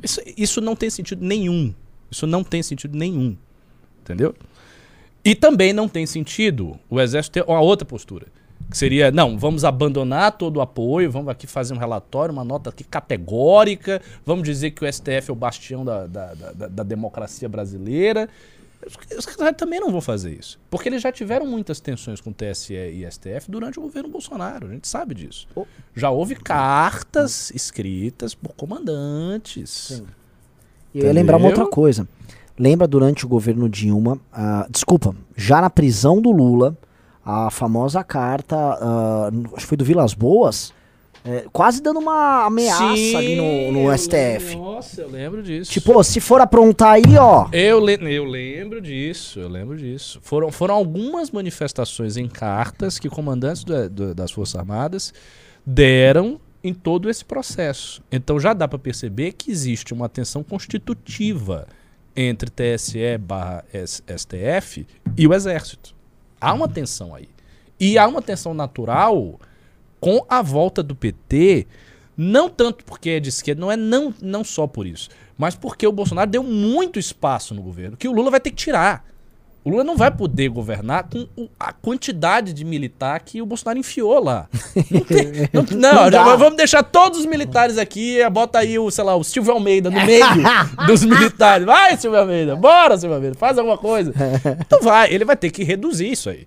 Isso, 0.02 0.20
isso 0.36 0.60
não 0.60 0.76
tem 0.76 0.90
sentido 0.90 1.24
nenhum. 1.24 1.74
Isso 2.10 2.26
não 2.26 2.44
tem 2.44 2.62
sentido 2.62 2.96
nenhum. 2.96 3.36
Entendeu? 4.02 4.34
E 5.26 5.34
também 5.34 5.72
não 5.72 5.88
tem 5.88 6.06
sentido 6.06 6.78
o 6.88 7.00
Exército 7.00 7.34
ter 7.34 7.44
uma 7.50 7.60
outra 7.60 7.84
postura. 7.84 8.26
Que 8.70 8.76
seria, 8.76 9.10
não, 9.12 9.38
vamos 9.38 9.64
abandonar 9.64 10.32
todo 10.32 10.56
o 10.56 10.60
apoio, 10.60 11.10
vamos 11.10 11.28
aqui 11.28 11.46
fazer 11.46 11.72
um 11.74 11.78
relatório, 11.78 12.32
uma 12.32 12.44
nota 12.44 12.70
aqui 12.70 12.82
categórica, 12.82 14.02
vamos 14.24 14.44
dizer 14.44 14.72
que 14.72 14.84
o 14.84 14.92
STF 14.92 15.28
é 15.30 15.32
o 15.32 15.36
bastião 15.36 15.84
da, 15.84 16.06
da, 16.06 16.34
da- 16.34 16.68
da- 16.68 16.82
democracia 16.82 17.48
brasileira. 17.48 18.28
Os, 19.16 19.24
caras 19.26 19.54
também 19.56 19.80
não 19.80 19.90
vão 19.90 20.00
fazer 20.00 20.32
isso. 20.38 20.58
Porque 20.70 20.88
eles 20.88 21.02
já 21.02 21.10
tiveram 21.12 21.46
muitas 21.46 21.80
tensões 21.80 22.20
com 22.20 22.30
o 22.30 22.34
TSE 22.34 22.74
e 22.74 23.04
STF 23.10 23.48
durante 23.50 23.78
o 23.78 23.82
governo 23.82 24.08
Bolsonaro. 24.08 24.66
A 24.68 24.70
gente 24.70 24.86
sabe 24.86 25.14
disso. 25.14 25.46
Oh. 25.56 25.64
Já 25.94 26.10
houve 26.10 26.34
cartas 26.36 27.50
escritas 27.52 28.34
por 28.34 28.52
comandantes. 28.54 29.70
Sim. 29.70 30.06
E 30.94 31.00
eu 31.00 31.06
ia 31.06 31.12
lembrar 31.12 31.36
uma 31.36 31.46
outra 31.48 31.66
coisa. 31.66 32.06
Lembra 32.58 32.86
durante 32.88 33.24
o 33.26 33.28
governo 33.28 33.68
Dilma, 33.68 34.18
ah, 34.32 34.66
desculpa, 34.70 35.14
já 35.36 35.60
na 35.60 35.68
prisão 35.70 36.20
do 36.22 36.30
Lula, 36.30 36.76
a 37.24 37.50
famosa 37.50 38.02
carta, 38.02 38.56
ah, 38.56 39.30
acho 39.54 39.64
que 39.64 39.66
foi 39.66 39.76
do 39.76 39.84
Vilas 39.84 40.14
Boas, 40.14 40.72
é, 41.28 41.44
quase 41.52 41.82
dando 41.82 41.98
uma 41.98 42.44
ameaça 42.46 42.84
ali 43.18 43.34
no, 43.34 43.72
no 43.72 43.92
STF. 43.98 44.54
lembro- 44.54 44.58
nossa, 44.64 45.00
eu 45.00 45.10
lembro 45.10 45.42
disso. 45.42 45.72
Tipo, 45.72 46.00
se 46.04 46.20
for 46.20 46.40
aprontar 46.40 46.92
aí, 46.92 47.18
ó. 47.18 47.48
Eu, 47.52 47.80
le- 47.80 47.98
eu 48.14 48.24
lembro 48.24 48.80
disso, 48.80 49.40
eu 49.40 49.48
lembro 49.48 49.76
disso. 49.76 50.20
Foram, 50.22 50.52
foram 50.52 50.74
algumas 50.76 51.32
manifestações 51.32 52.16
em 52.16 52.28
cartas 52.28 52.96
que 52.98 53.08
comandantes 53.08 53.64
do- 53.64 53.90
do- 53.90 54.14
das 54.14 54.30
Forças 54.30 54.54
Armadas 54.54 55.12
deram 55.66 56.40
em 56.62 56.72
todo 56.72 57.10
esse 57.10 57.24
processo. 57.24 58.00
Então 58.10 58.38
já 58.38 58.52
dá 58.52 58.68
para 58.68 58.78
perceber 58.78 59.32
que 59.32 59.50
existe 59.50 59.92
uma 59.92 60.08
tensão 60.08 60.44
constitutiva 60.44 61.66
entre 62.16 62.50
TSE 62.50 63.18
barra 63.18 63.64
STF 63.74 64.86
e 65.16 65.26
o 65.26 65.34
Exército. 65.34 65.94
Há 66.40 66.52
uma 66.52 66.68
tensão 66.68 67.14
aí. 67.14 67.28
E 67.78 67.98
há 67.98 68.06
uma 68.08 68.22
tensão 68.22 68.54
natural 68.54 69.38
com 70.00 70.24
a 70.28 70.40
volta 70.40 70.82
do 70.82 70.94
PT, 70.94 71.66
não 72.16 72.48
tanto 72.48 72.84
porque 72.84 73.10
é 73.10 73.20
de 73.20 73.28
esquerda, 73.28 73.60
não 73.60 73.70
é 73.70 73.76
não, 73.76 74.14
não 74.22 74.42
só 74.42 74.66
por 74.66 74.86
isso, 74.86 75.10
mas 75.36 75.54
porque 75.54 75.86
o 75.86 75.92
Bolsonaro 75.92 76.30
deu 76.30 76.42
muito 76.42 76.98
espaço 76.98 77.54
no 77.54 77.62
governo, 77.62 77.96
que 77.96 78.08
o 78.08 78.12
Lula 78.12 78.30
vai 78.30 78.40
ter 78.40 78.50
que 78.50 78.56
tirar. 78.56 79.04
O 79.66 79.70
Lula 79.70 79.82
não 79.82 79.96
vai 79.96 80.12
poder 80.12 80.48
governar 80.48 81.08
com 81.10 81.26
a 81.58 81.72
quantidade 81.72 82.52
de 82.52 82.64
militar 82.64 83.18
que 83.18 83.42
o 83.42 83.46
Bolsonaro 83.46 83.76
enfiou 83.80 84.22
lá. 84.22 84.48
Não, 84.92 85.00
tem- 85.00 85.26
não- 85.52 85.62
não, 85.92 86.04
Não 86.04 86.12
já 86.12 86.36
vamos 86.36 86.56
deixar 86.56 86.84
todos 86.84 87.18
os 87.18 87.26
militares 87.26 87.76
aqui, 87.76 88.18
bota 88.30 88.60
aí 88.60 88.78
o, 88.78 88.88
sei 88.92 89.02
lá, 89.02 89.16
o 89.16 89.24
Silvio 89.24 89.52
Almeida 89.52 89.90
no 89.90 90.00
meio 90.06 90.24
dos 90.86 91.04
militares. 91.04 91.66
Vai, 91.66 91.96
Silvio 91.96 92.20
Almeida, 92.20 92.54
bora, 92.54 92.96
Silvio 92.96 93.16
Almeida, 93.16 93.34
faz 93.36 93.58
alguma 93.58 93.76
coisa. 93.76 94.14
Então 94.64 94.80
vai, 94.82 95.12
ele 95.12 95.24
vai 95.24 95.36
ter 95.36 95.50
que 95.50 95.64
reduzir 95.64 96.12
isso 96.12 96.30
aí. 96.30 96.46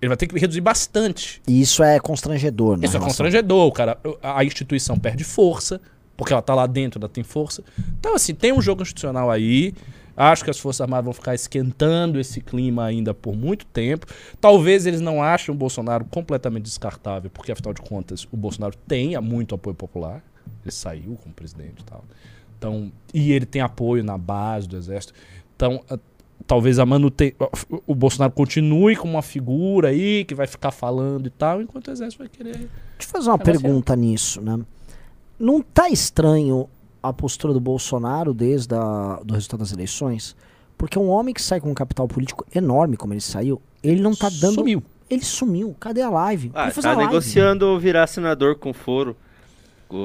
Ele 0.00 0.08
vai 0.08 0.16
ter 0.16 0.28
que 0.28 0.38
reduzir 0.38 0.60
bastante. 0.60 1.42
E 1.48 1.60
isso 1.60 1.82
é 1.82 1.98
constrangedor, 1.98 2.76
né? 2.76 2.86
Isso 2.86 2.96
é 2.96 3.00
constrangedor, 3.00 3.66
o 3.66 3.72
cara. 3.72 3.98
A 4.22 4.44
instituição 4.44 4.96
perde 4.96 5.24
força, 5.24 5.80
porque 6.16 6.32
ela 6.32 6.42
tá 6.42 6.54
lá 6.54 6.66
dentro, 6.66 7.00
ela 7.00 7.08
tem 7.08 7.24
força. 7.24 7.62
Então, 7.98 8.14
assim, 8.14 8.34
tem 8.34 8.52
um 8.52 8.62
jogo 8.62 8.82
institucional 8.82 9.30
aí. 9.32 9.74
Acho 10.16 10.44
que 10.44 10.50
as 10.50 10.58
Forças 10.58 10.80
Armadas 10.82 11.04
vão 11.04 11.12
ficar 11.12 11.34
esquentando 11.34 12.20
esse 12.20 12.40
clima 12.40 12.84
ainda 12.84 13.14
por 13.14 13.34
muito 13.34 13.64
tempo. 13.66 14.06
Talvez 14.40 14.86
eles 14.86 15.00
não 15.00 15.22
achem 15.22 15.54
o 15.54 15.56
Bolsonaro 15.56 16.04
completamente 16.04 16.64
descartável, 16.64 17.30
porque 17.30 17.52
afinal 17.52 17.72
de 17.72 17.80
contas 17.80 18.26
o 18.30 18.36
Bolsonaro 18.36 18.76
tem 18.86 19.18
muito 19.20 19.54
apoio 19.54 19.74
popular. 19.74 20.22
Ele 20.62 20.70
saiu 20.72 21.18
como 21.22 21.34
presidente 21.34 21.80
e 21.80 21.84
tal. 21.84 22.04
Então, 22.58 22.92
e 23.12 23.32
ele 23.32 23.46
tem 23.46 23.60
apoio 23.62 24.04
na 24.04 24.16
base 24.16 24.68
do 24.68 24.76
exército. 24.76 25.14
Então, 25.56 25.82
talvez 26.46 26.78
a 26.78 26.86
manuten 26.86 27.32
o 27.86 27.94
Bolsonaro 27.94 28.32
continue 28.32 28.96
como 28.96 29.14
uma 29.14 29.22
figura 29.22 29.88
aí 29.88 30.24
que 30.24 30.34
vai 30.34 30.46
ficar 30.46 30.70
falando 30.70 31.26
e 31.26 31.30
tal, 31.30 31.62
enquanto 31.62 31.88
o 31.88 31.90
exército 31.90 32.22
vai 32.22 32.28
querer 32.28 32.56
Deixa 32.56 32.68
eu 33.00 33.08
fazer 33.08 33.30
uma 33.30 33.38
Negociar. 33.38 33.60
pergunta 33.60 33.96
nisso, 33.96 34.40
né? 34.40 34.60
Não 35.38 35.60
tá 35.60 35.88
estranho 35.88 36.68
a 37.02 37.12
postura 37.12 37.52
do 37.52 37.60
Bolsonaro 37.60 38.32
desde 38.32 38.74
a, 38.74 39.20
do 39.24 39.34
resultado 39.34 39.60
das 39.60 39.72
eleições? 39.72 40.36
Porque 40.78 40.98
um 40.98 41.08
homem 41.08 41.32
que 41.34 41.42
sai 41.42 41.60
com 41.60 41.70
um 41.70 41.74
capital 41.74 42.06
político 42.08 42.44
enorme, 42.54 42.96
como 42.96 43.12
ele 43.12 43.20
saiu, 43.20 43.60
ele 43.82 44.00
não 44.00 44.14
tá 44.14 44.28
dando. 44.40 44.54
Sumiu. 44.54 44.82
Ele 45.10 45.22
sumiu. 45.24 45.76
Cadê 45.78 46.00
a 46.02 46.08
live? 46.10 46.50
Ah, 46.54 46.70
tá 46.70 46.80
a 46.90 46.94
live. 46.94 47.04
negociando 47.10 47.78
virar 47.78 48.06
senador 48.06 48.56
com 48.56 48.72
foro. 48.72 49.16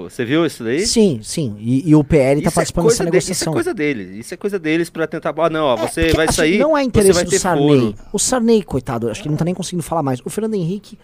Você 0.04 0.26
viu 0.26 0.46
isso 0.46 0.66
daí? 0.66 0.86
Sim, 0.86 1.22
sim. 1.24 1.56
E, 1.60 1.90
e 1.90 1.96
o 1.96 2.04
PL 2.04 2.42
tá 2.42 2.50
Isso 2.50 2.50
é 2.50 2.56
participando 2.56 2.84
coisa 2.84 3.06
dessa 3.06 3.10
de- 3.12 3.18
isso 3.18 3.44
é 3.44 3.46
negociação. 3.46 3.54
coisa 3.54 3.74
deles. 3.74 4.18
Isso 4.18 4.34
é 4.34 4.38
coisa 4.38 4.60
deles 4.60 4.90
pra 4.90 5.08
tentar. 5.08 5.34
Ah, 5.38 5.50
não, 5.50 5.64
ó, 5.64 5.76
É, 5.78 5.88
você 5.88 6.12
vai 6.12 6.30
sair. 6.30 6.60
Não 6.60 6.78
é 6.78 6.82
você 6.82 6.88
interesse 6.88 7.14
vai 7.14 7.24
do 7.24 7.40
Sarney. 7.40 7.80
foro. 7.94 7.96
O 8.12 8.20
Sarney, 8.20 8.64
coitado, 8.64 9.10
acho 9.10 9.22
que 9.22 9.28
ele 9.30 9.32
não 9.32 9.38
tá 9.38 9.46
nem 9.46 9.54
conseguindo 9.54 9.82
falar 9.84 10.04
mais. 10.04 10.20
O 10.26 10.30
Fernando 10.30 10.56
Henrique, 10.56 11.00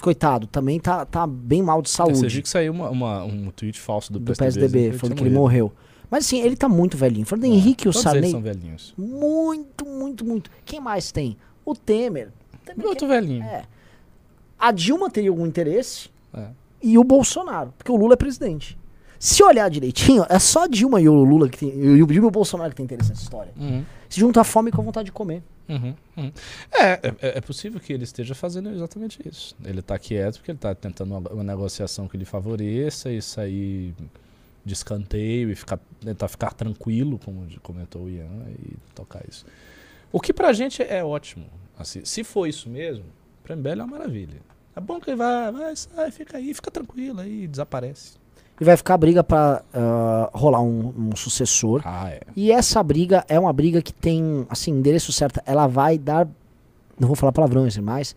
coitado, 0.00 0.46
também 0.46 0.78
tá, 0.78 1.04
tá 1.04 1.26
bem 1.26 1.62
mal 1.62 1.80
de 1.82 1.88
Você 1.90 2.02
viu 2.04 2.14
saúde. 2.16 2.42
que 2.42 2.48
saiu 2.48 2.72
uma, 2.72 2.90
uma- 2.90 3.24
um 3.24 3.50
tweet 3.50 3.80
falso 3.80 4.12
do, 4.12 4.18
Do 4.18 4.32
PSDB, 4.34 4.66
PSDB, 4.68 4.98
falando 4.98 5.16
que 5.16 5.22
ele 5.24 5.34
morreu. 5.34 5.72
Mas 6.10 6.24
assim, 6.26 6.40
ele 6.40 6.56
tá 6.56 6.68
muito 6.68 6.96
velhinho. 6.96 7.26
Fernando 7.26 7.50
Henrique 7.52 7.86
e 7.86 7.88
o 7.88 7.90
eles 7.90 8.00
Sarney. 8.00 8.30
são 8.30 8.40
velhinhos. 8.40 8.94
Muito, 8.96 9.84
muito, 9.84 10.24
muito. 10.24 10.50
Quem 10.64 10.80
mais 10.80 11.10
tem? 11.10 11.36
O 11.64 11.74
Temer. 11.74 12.30
Temer 12.64 12.86
Outro 12.86 13.06
que- 13.08 13.12
velhinho. 13.12 13.42
É. 13.42 13.64
A 14.58 14.70
Dilma 14.70 15.10
teria 15.10 15.30
algum 15.30 15.46
interesse 15.46 16.08
É. 16.32 16.46
e 16.82 16.96
o 16.96 17.02
Bolsonaro, 17.04 17.72
porque 17.76 17.90
o 17.90 17.96
Lula 17.96 18.14
é 18.14 18.16
presidente. 18.16 18.78
Se 19.18 19.42
olhar 19.42 19.68
direitinho, 19.70 20.24
é 20.28 20.38
só 20.38 20.64
a 20.64 20.66
Dilma 20.68 21.00
e 21.00 21.08
o 21.08 21.14
Lula 21.24 21.48
que 21.48 21.58
tem. 21.58 21.68
E 21.70 22.02
o 22.02 22.06
Dilma 22.06 22.26
e 22.26 22.28
o 22.28 22.30
Bolsonaro 22.30 22.70
que 22.70 22.76
tem 22.76 22.84
interesse 22.84 23.10
nessa 23.10 23.22
história. 23.22 23.52
Uhum, 23.58 23.82
Se 24.08 24.20
junta 24.20 24.40
a 24.40 24.44
fome 24.44 24.70
com 24.70 24.80
a 24.80 24.84
vontade 24.84 25.06
de 25.06 25.12
comer. 25.12 25.42
uhum, 25.68 25.94
uhum. 26.16 26.32
É, 26.72 26.92
é, 26.92 27.38
é 27.38 27.40
possível 27.40 27.80
que 27.80 27.92
ele 27.92 28.04
esteja 28.04 28.34
fazendo 28.34 28.70
exatamente 28.70 29.20
isso. 29.26 29.56
Ele 29.64 29.82
tá 29.82 29.98
quieto 29.98 30.36
porque 30.36 30.50
ele 30.50 30.58
tá 30.58 30.74
tentando 30.74 31.16
uma, 31.16 31.30
uma 31.30 31.44
negociação 31.44 32.06
que 32.06 32.16
lhe 32.16 32.24
favoreça 32.24 33.10
e 33.10 33.20
sair 33.20 33.94
de 34.64 34.74
escanteio 34.74 35.50
e 35.50 35.54
ficar, 35.54 35.78
tentar 36.00 36.28
ficar 36.28 36.52
tranquilo, 36.52 37.18
como 37.18 37.46
comentou 37.62 38.02
o 38.02 38.10
Ian, 38.10 38.48
e 38.50 38.76
tocar 38.94 39.24
isso. 39.28 39.46
O 40.10 40.20
que 40.20 40.32
pra 40.32 40.52
gente 40.52 40.82
é 40.82 41.04
ótimo. 41.04 41.46
Assim, 41.78 42.04
se 42.04 42.24
for 42.24 42.46
isso 42.48 42.68
mesmo, 42.68 43.04
pra 43.44 43.54
MBL 43.54 43.68
é 43.68 43.74
uma 43.74 43.86
maravilha. 43.86 44.40
É 44.74 44.80
bom 44.80 45.00
que 45.00 45.10
ele 45.10 45.16
vai, 45.16 45.52
vai, 45.52 45.76
sai, 45.76 46.10
fica 46.10 46.36
aí, 46.36 46.52
fica 46.52 46.70
tranquilo 46.70 47.20
aí, 47.20 47.46
desaparece. 47.46 48.18
E 48.60 48.64
vai 48.64 48.76
ficar 48.76 48.94
a 48.94 48.98
briga 48.98 49.22
pra 49.22 49.62
ah, 49.72 50.30
rolar 50.32 50.62
um, 50.62 50.92
um 50.96 51.16
sucessor. 51.16 51.82
Ah, 51.84 52.10
é. 52.10 52.20
E 52.34 52.50
essa 52.50 52.82
briga 52.82 53.24
é 53.28 53.38
uma 53.38 53.52
briga 53.52 53.82
que 53.82 53.92
tem, 53.92 54.46
assim, 54.48 54.70
endereço 54.70 55.12
certo. 55.12 55.40
Ela 55.44 55.66
vai 55.66 55.98
dar. 55.98 56.26
Não 56.98 57.06
vou 57.06 57.16
falar 57.16 57.32
palavrões, 57.32 57.76
mas. 57.78 58.16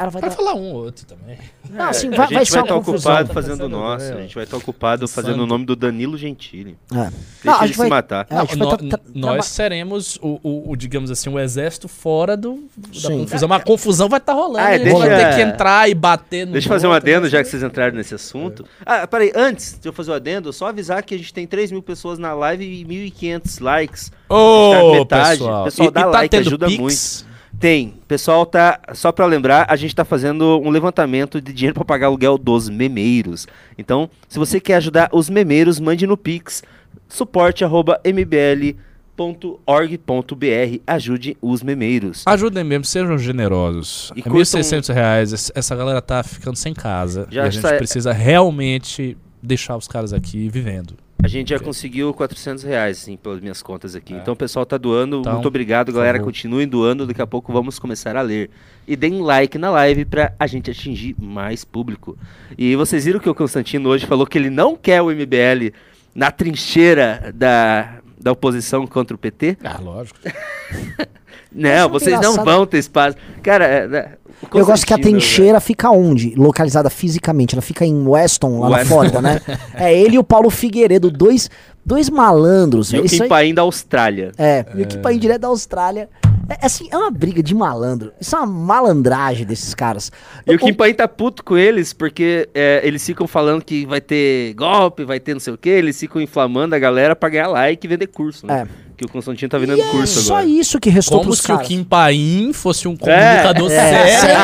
Ela 0.00 0.08
vai 0.08 0.22
Vai 0.22 0.30
dar. 0.30 0.36
falar 0.36 0.54
um 0.54 0.72
ou 0.72 0.84
outro 0.84 1.04
também. 1.04 1.36
Não, 1.68 1.84
assim, 1.90 2.06
É, 2.08 2.16
vai, 2.16 2.26
a 2.26 2.28
gente 2.38 2.52
vai 2.52 2.62
estar 2.62 2.74
ocupado 2.74 3.28
Tá 3.28 3.34
fazendo 3.34 3.64
o 3.64 3.68
nosso. 3.68 4.04
A 4.14 4.22
gente 4.22 4.34
vai 4.34 4.44
estar 4.44 4.56
ocupado 4.56 5.06
fazendo 5.06 5.42
o 5.42 5.46
nome 5.46 5.66
do 5.66 5.76
Danilo 5.76 6.16
Gentili. 6.16 6.78
É. 6.90 6.94
Deixa 6.96 7.12
Não, 7.44 7.52
a 7.52 7.56
ele 7.58 7.66
gente 7.66 7.72
se 7.74 7.78
vai- 7.80 7.88
matar. 7.90 8.26
É, 8.30 8.34
a 8.34 8.40
gente 8.40 8.56
vai 8.56 8.66
nó- 8.66 8.76
tá- 8.78 8.96
tá- 8.96 9.02
nós 9.14 9.44
seremos 9.44 10.16
o, 10.22 10.40
o- 10.42 10.70
o, 10.70 10.76
digamos 10.76 11.10
assim, 11.10 11.28
o 11.28 11.38
exército 11.38 11.86
fora 11.86 12.34
do, 12.34 12.64
da 12.78 12.98
Sim. 12.98 13.18
confusão. 13.18 13.48
Mas 13.48 13.60
a 13.60 13.64
confusão 13.64 14.08
vai 14.08 14.18
estar 14.20 14.32
rolando. 14.32 14.58
Ah, 14.58 14.68
a 14.68 14.78
gente 14.78 14.90
vai 14.90 15.08
deixa- 15.10 15.28
ter 15.28 15.34
que 15.36 15.42
entrar 15.42 15.90
e 15.90 15.94
bater 15.94 16.46
no. 16.46 16.52
Deixa 16.52 16.66
eu 16.66 16.72
fazer 16.72 16.86
um 16.86 16.92
adendo, 16.92 17.24
né? 17.24 17.28
já 17.28 17.42
que 17.42 17.48
vocês 17.50 17.62
entraram 17.62 17.94
nesse 17.94 18.14
assunto. 18.14 18.64
Ah, 18.86 19.06
peraí, 19.06 19.30
antes 19.36 19.78
de 19.78 19.86
eu 19.86 19.92
fazer 19.92 20.12
o 20.12 20.14
adendo, 20.14 20.50
só 20.50 20.68
avisar 20.68 21.02
que 21.02 21.14
a 21.14 21.18
gente 21.18 21.34
tem 21.34 21.46
3 21.46 21.70
mil 21.70 21.82
pessoas 21.82 22.18
na 22.18 22.32
live 22.32 22.64
e 22.64 22.84
1.500 22.86 23.58
likes. 23.60 24.10
Ô, 24.28 24.70
Tá 24.72 24.98
metade. 24.98 25.30
pessoal. 25.40 25.64
Pessoal, 25.64 25.88
e, 25.88 25.90
dá 25.90 26.00
e 26.00 26.04
tá 26.04 26.10
like, 26.10 26.36
ajuda 26.36 26.66
Pix? 26.68 27.26
Tem. 27.60 27.94
Pessoal, 28.08 28.44
tá. 28.46 28.80
Só 28.94 29.12
pra 29.12 29.26
lembrar, 29.26 29.66
a 29.68 29.76
gente 29.76 29.94
tá 29.94 30.04
fazendo 30.04 30.58
um 30.60 30.70
levantamento 30.70 31.40
de 31.40 31.52
dinheiro 31.52 31.74
pra 31.74 31.84
pagar 31.84 32.06
aluguel 32.06 32.38
dos 32.38 32.68
memeiros. 32.70 33.46
Então, 33.78 34.08
se 34.28 34.38
você 34.38 34.58
quer 34.58 34.76
ajudar 34.76 35.10
os 35.12 35.28
memeiros, 35.30 35.78
mande 35.78 36.06
no 36.06 36.16
Pix 36.16 36.62
suporte 37.08 37.62
arroba 37.64 38.00
memeiros.org.br. 38.04 40.80
Ajude 40.86 41.36
os 41.40 41.62
memeiros. 41.62 42.22
Ajudem 42.26 42.64
mesmo, 42.64 42.84
sejam 42.84 43.18
generosos. 43.18 44.10
E 44.16 44.20
E 44.20 44.22
curtam- 44.22 44.40
1.600 44.40 44.92
reais, 44.94 45.32
ess- 45.32 45.52
essa 45.54 45.74
galera 45.76 46.00
tá 46.00 46.22
ficando 46.22 46.56
sem 46.56 46.72
casa. 46.74 47.26
Já 47.30 47.44
e 47.44 47.46
a 47.46 47.50
gente 47.50 47.76
precisa 47.76 48.12
realmente 48.12 49.16
deixar 49.42 49.76
os 49.76 49.88
caras 49.88 50.12
aqui 50.12 50.48
vivendo. 50.48 50.94
A 51.22 51.28
gente 51.28 51.50
já 51.50 51.58
conseguiu 51.58 52.12
400 52.14 52.64
reais, 52.64 52.98
assim, 52.98 53.16
pelas 53.16 53.40
minhas 53.40 53.62
contas 53.62 53.94
aqui. 53.94 54.14
Então 54.14 54.34
o 54.34 54.36
pessoal 54.36 54.64
tá 54.64 54.76
doando. 54.78 55.20
Então, 55.20 55.34
Muito 55.34 55.48
obrigado, 55.48 55.92
galera. 55.92 56.18
favor. 56.18 56.26
Continuem 56.26 56.66
doando. 56.66 57.06
Daqui 57.06 57.20
a 57.20 57.26
pouco 57.26 57.52
vamos 57.52 57.78
começar 57.78 58.16
a 58.16 58.22
ler. 58.22 58.50
E 58.86 58.96
deem 58.96 59.20
like 59.20 59.58
na 59.58 59.70
live 59.70 60.04
pra 60.04 60.32
a 60.38 60.46
gente 60.46 60.70
atingir 60.70 61.14
mais 61.18 61.64
público. 61.64 62.16
E 62.56 62.74
vocês 62.76 63.04
viram 63.04 63.20
que 63.20 63.28
o 63.28 63.34
Constantino 63.34 63.88
hoje 63.88 64.06
falou 64.06 64.26
que 64.26 64.38
ele 64.38 64.50
não 64.50 64.76
quer 64.76 65.02
o 65.02 65.10
MBL 65.10 65.74
na 66.14 66.30
trincheira 66.30 67.32
da, 67.34 68.00
da 68.18 68.32
oposição 68.32 68.86
contra 68.86 69.14
o 69.14 69.18
PT? 69.18 69.58
Ah, 69.62 69.78
lógico. 69.80 70.18
Não, 71.52 71.88
muito 71.88 72.04
vocês 72.04 72.20
não 72.20 72.44
vão 72.44 72.64
ter 72.64 72.78
espaço. 72.78 73.16
Cara, 73.42 73.64
é, 73.66 73.88
né, 73.88 74.12
Eu 74.54 74.64
gosto 74.64 74.86
que 74.86 74.94
a 74.94 74.98
trincheira 74.98 75.60
fica 75.60 75.90
onde? 75.90 76.34
Localizada 76.34 76.88
fisicamente. 76.88 77.54
Ela 77.54 77.62
fica 77.62 77.84
em 77.84 78.06
Weston, 78.06 78.60
lá 78.60 78.70
na 78.70 78.76
Weston. 78.78 78.94
Flórida, 78.94 79.22
né? 79.22 79.40
É 79.74 79.94
ele 79.96 80.16
e 80.16 80.18
o 80.18 80.24
Paulo 80.24 80.50
Figueiredo, 80.50 81.10
dois, 81.10 81.50
dois 81.84 82.08
malandros. 82.08 82.92
E 82.92 82.98
o 82.98 83.04
Isso 83.04 83.22
Kim 83.24 83.32
aí- 83.32 83.52
da 83.52 83.62
Austrália. 83.62 84.32
É, 84.38 84.64
e 84.74 84.82
o 84.82 84.98
país 85.00 85.20
direto 85.20 85.42
da 85.42 85.48
Austrália. 85.48 86.08
É, 86.48 86.66
assim, 86.66 86.88
é 86.90 86.96
uma 86.96 87.10
briga 87.12 87.40
de 87.42 87.54
malandro. 87.54 88.12
Isso 88.20 88.34
é 88.34 88.38
uma 88.40 88.46
malandragem 88.46 89.46
desses 89.46 89.72
caras. 89.72 90.10
E 90.44 90.52
o 90.54 90.58
Kim 90.58 90.74
Paim 90.74 90.92
tá 90.92 91.06
puto 91.06 91.44
com 91.44 91.56
eles, 91.56 91.92
porque 91.92 92.48
é, 92.52 92.80
eles 92.82 93.06
ficam 93.06 93.28
falando 93.28 93.62
que 93.64 93.86
vai 93.86 94.00
ter 94.00 94.52
golpe, 94.54 95.04
vai 95.04 95.20
ter 95.20 95.32
não 95.32 95.40
sei 95.40 95.52
o 95.52 95.58
que, 95.58 95.68
eles 95.68 95.98
ficam 96.00 96.20
inflamando 96.20 96.74
a 96.74 96.78
galera 96.78 97.14
pra 97.14 97.28
ganhar 97.28 97.46
like 97.46 97.86
e 97.86 97.88
vender 97.88 98.08
curso, 98.08 98.46
né? 98.46 98.66
É. 98.66 98.89
Que 99.00 99.06
o 99.06 99.08
Constantino 99.08 99.48
tá 99.48 99.56
vendendo 99.56 99.80
é 99.80 99.84
curso 99.92 100.20
só 100.20 100.34
agora. 100.34 100.46
isso 100.50 100.78
que 100.78 100.90
restou 100.90 101.20
Como 101.20 101.30
pros 101.30 101.40
se 101.40 101.46
caras. 101.46 101.64
o 101.64 101.68
Kim 101.68 101.82
Paim 101.82 102.52
fosse 102.52 102.86
um 102.86 102.94
comunicador 102.94 103.72
é, 103.72 104.20
sério. 104.20 104.40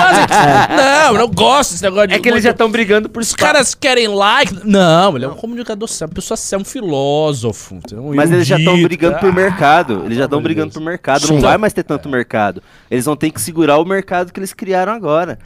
Não, 0.74 1.12
eu 1.12 1.18
não 1.18 1.28
gosto 1.28 1.72
desse 1.72 1.82
negócio 1.82 2.08
de. 2.08 2.14
É 2.14 2.18
que 2.18 2.26
eles 2.26 2.42
já 2.42 2.52
estão 2.52 2.70
brigando 2.70 3.10
por 3.10 3.20
Os 3.20 3.28
espaço. 3.28 3.52
caras 3.52 3.74
querem 3.74 4.08
like. 4.08 4.66
Não, 4.66 5.14
ele 5.14 5.26
é 5.26 5.28
um 5.28 5.34
comunicador 5.34 5.86
sério, 5.86 6.10
uma 6.10 6.14
pessoa 6.14 6.38
séria, 6.38 6.62
um 6.62 6.64
filósofo. 6.64 7.78
Um 7.92 8.14
Mas 8.14 8.32
eles 8.32 8.46
já 8.46 8.56
estão 8.56 8.82
brigando 8.82 9.18
por 9.18 9.28
ah, 9.28 9.32
mercado. 9.32 10.02
Eles 10.06 10.16
já 10.16 10.24
estão 10.24 10.40
brigando 10.40 10.72
por 10.72 10.80
mercado. 10.80 11.26
Sim. 11.26 11.34
Não 11.34 11.40
vai 11.42 11.58
mais 11.58 11.74
ter 11.74 11.82
tanto 11.82 12.08
mercado. 12.08 12.62
Eles 12.90 13.04
vão 13.04 13.14
ter 13.14 13.30
que 13.30 13.40
segurar 13.42 13.76
o 13.76 13.84
mercado 13.84 14.32
que 14.32 14.40
eles 14.40 14.54
criaram 14.54 14.94
agora. 14.94 15.38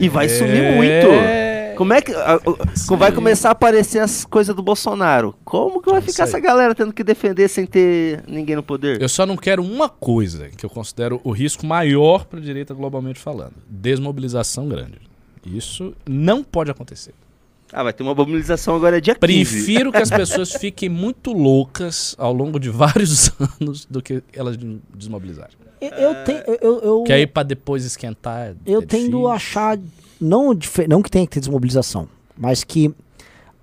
E 0.00 0.08
vai 0.08 0.30
sumir 0.30 0.62
É. 0.62 0.78
Como 1.76 1.92
é 1.92 2.00
que. 2.00 2.12
a- 2.12 2.40
o- 2.44 2.96
vai 2.96 3.12
começar 3.12 3.48
a 3.50 3.52
aparecer 3.52 3.98
as 4.00 4.24
coisas 4.24 4.54
do 4.54 4.62
Bolsonaro? 4.62 5.34
Como 5.44 5.80
que 5.82 5.90
vai 5.90 6.00
ficar 6.00 6.24
essa 6.24 6.40
galera 6.40 6.74
tendo 6.74 6.92
que 6.92 7.04
defender 7.04 7.48
sem 7.48 7.66
ter 7.66 8.22
ninguém 8.26 8.56
no 8.56 8.62
poder? 8.62 9.00
Eu 9.00 9.08
só 9.08 9.24
não 9.26 9.36
quero 9.36 9.62
uma 9.62 9.88
coisa 9.88 10.48
que 10.48 10.64
eu 10.64 10.70
considero 10.70 11.20
o 11.22 11.30
risco 11.30 11.64
maior 11.66 12.24
para 12.24 12.38
a 12.38 12.42
direita 12.42 12.74
globalmente 12.74 13.18
falando: 13.20 13.54
desmobilização 13.68 14.68
grande. 14.68 14.98
Isso 15.44 15.94
não 16.08 16.42
pode 16.42 16.70
acontecer. 16.70 17.14
Ah, 17.72 17.82
vai 17.82 17.92
ter 17.92 18.02
uma 18.02 18.14
mobilização 18.14 18.76
agora 18.76 19.00
dia 19.00 19.14
15. 19.14 19.20
Prefiro 19.20 19.90
que 19.90 19.98
as 19.98 20.08
pessoas 20.10 20.52
fiquem 20.52 20.88
muito 20.88 21.32
loucas 21.32 22.14
ao 22.18 22.32
longo 22.32 22.58
de 22.60 22.70
vários 22.70 23.30
anos 23.60 23.84
do 23.86 24.00
que 24.00 24.22
elas 24.32 24.56
de- 24.56 24.78
desmobilizarem. 24.94 25.54
Eu, 25.80 25.88
eu, 25.90 26.24
tenho- 26.24 26.42
eu, 26.46 26.58
eu, 26.62 26.80
eu- 26.80 27.04
Que 27.04 27.12
aí 27.12 27.26
pra 27.26 27.42
depois 27.42 27.84
esquentar. 27.84 28.54
eu 28.64 28.80
é 28.82 28.86
tendo 28.86 29.26
a 29.28 29.34
achar. 29.34 29.78
Não, 30.20 30.56
não 30.88 31.02
que 31.02 31.10
tenha 31.10 31.26
que 31.26 31.32
ter 31.34 31.40
desmobilização, 31.40 32.08
mas 32.36 32.64
que 32.64 32.94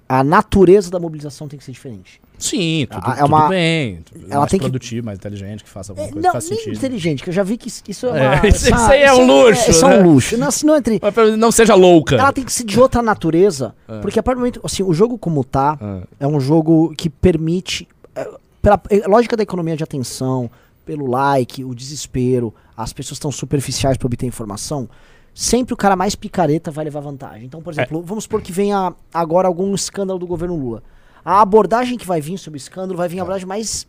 a 0.07 0.23
natureza 0.23 0.91
da 0.91 0.99
mobilização 0.99 1.47
tem 1.47 1.57
que 1.57 1.65
ser 1.65 1.71
diferente. 1.71 2.21
Sim, 2.37 2.87
tudo, 2.91 3.09
é 3.09 3.15
tudo 3.15 3.25
uma- 3.27 3.47
bem. 3.47 3.99
ela 4.29 4.39
mais 4.41 4.51
tem 4.51 4.59
que- 4.59 4.65
produtivo, 4.65 5.05
mais 5.05 5.17
inteligente, 5.17 5.63
que 5.63 5.69
faça 5.69 5.91
alguma 5.93 6.07
É, 6.07 6.11
coisa 6.11 6.27
não, 6.27 6.31
que 6.33 6.37
faça 6.37 6.49
nem 6.49 6.59
sentido. 6.59 6.77
inteligente, 6.77 7.23
que 7.23 7.29
eu 7.29 7.33
já 7.33 7.41
vi 7.43 7.57
que 7.57 7.67
isso, 7.69 7.81
isso 7.87 8.05
é 8.07 8.09
uma. 8.11 8.19
É, 8.45 8.49
isso- 8.49 8.67
essa- 8.67 8.75
isso 8.75 8.91
aí 8.91 9.01
é 9.03 9.13
um 9.13 9.25
luxo, 9.25 9.71
Isso 9.71 9.85
é 9.85 9.89
né? 9.89 9.99
um 10.03 10.11
luxo. 10.13 10.37
Não, 10.37 10.47
assim, 10.47 10.65
não 10.67 10.75
entre. 10.75 10.99
Não 11.37 11.51
seja 11.51 11.73
louca. 11.73 12.15
Ela 12.15 12.33
tem 12.33 12.43
que 12.43 12.51
ser 12.51 12.65
de 12.65 12.79
outra 12.79 13.01
natureza. 13.01 13.73
É. 13.87 13.99
Porque 13.99 14.19
a 14.19 14.23
partir 14.23 14.35
do 14.37 14.39
momento. 14.41 14.59
Assim, 14.63 14.83
o 14.83 14.93
jogo 14.93 15.17
como 15.17 15.43
tá 15.43 15.77
Ah, 15.81 16.01
é 16.19 16.27
um 16.27 16.39
jogo 16.39 16.93
que 16.97 17.09
permite. 17.09 17.87
é, 18.15 18.29
pela 18.61 18.81
é, 18.89 19.07
lógica 19.07 19.37
da 19.37 19.43
economia 19.43 19.77
de 19.77 19.83
atenção, 19.83 20.49
pelo 20.85 21.07
like, 21.09 21.63
o 21.63 21.73
desespero, 21.73 22.53
as 22.75 22.91
pessoas 22.91 23.15
estão 23.17 23.31
superficiais 23.31 23.95
para 23.97 24.05
obter 24.05 24.25
informação. 24.25 24.89
Sempre 25.33 25.73
o 25.73 25.77
cara 25.77 25.95
mais 25.95 26.15
picareta 26.15 26.69
vai 26.69 26.85
levar 26.85 26.99
vantagem. 26.99 27.45
Então, 27.45 27.61
por 27.61 27.73
exemplo, 27.73 28.03
vamos 28.03 28.25
supor 28.25 28.41
que 28.41 28.51
venha 28.51 28.93
agora 29.13 29.47
algum 29.47 29.73
escândalo 29.73 30.19
do 30.19 30.27
governo 30.27 30.55
Lula. 30.55 30.83
A 31.25 31.41
abordagem 31.41 31.97
que 31.97 32.05
vai 32.05 32.21
vir 32.21 32.37
sobre 32.37 32.57
o 32.57 32.61
escândalo 32.61 32.97
vai 32.97 33.07
vir 33.07 33.19
a 33.19 33.23
abordagem 33.23 33.47
mais 33.47 33.87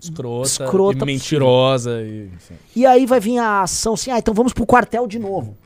escrota, 0.00 0.48
Escrota 0.48 1.04
e 1.04 1.06
mentirosa. 1.06 2.02
E. 2.02 2.30
E 2.74 2.84
aí 2.84 3.06
vai 3.06 3.20
vir 3.20 3.38
a 3.38 3.62
ação 3.62 3.94
assim, 3.94 4.10
ah, 4.10 4.18
então 4.18 4.34
vamos 4.34 4.52
pro 4.52 4.66
quartel 4.66 5.06
de 5.06 5.18
novo. 5.18 5.56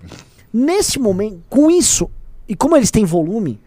Nesse 0.53 0.99
momento, 0.99 1.43
com 1.49 1.71
isso, 1.71 2.11
e 2.49 2.55
como 2.55 2.77
eles 2.77 2.91
têm 2.91 3.05
volume, 3.05 3.61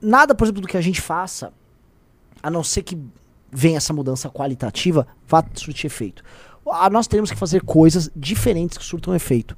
nada, 0.00 0.34
por 0.34 0.44
exemplo, 0.44 0.62
do 0.62 0.68
que 0.68 0.76
a 0.76 0.80
gente 0.80 1.00
faça, 1.00 1.52
a 2.42 2.50
não 2.50 2.64
ser 2.64 2.82
que 2.82 2.98
venha 3.50 3.76
essa 3.76 3.92
mudança 3.92 4.28
qualitativa, 4.28 5.06
vá 5.26 5.44
surtir 5.54 5.86
efeito. 5.86 6.22
Ah, 6.70 6.90
nós 6.90 7.06
teremos 7.06 7.30
que 7.30 7.36
fazer 7.36 7.62
coisas 7.62 8.10
diferentes 8.14 8.76
que 8.76 8.84
surtam 8.84 9.14
efeito. 9.14 9.56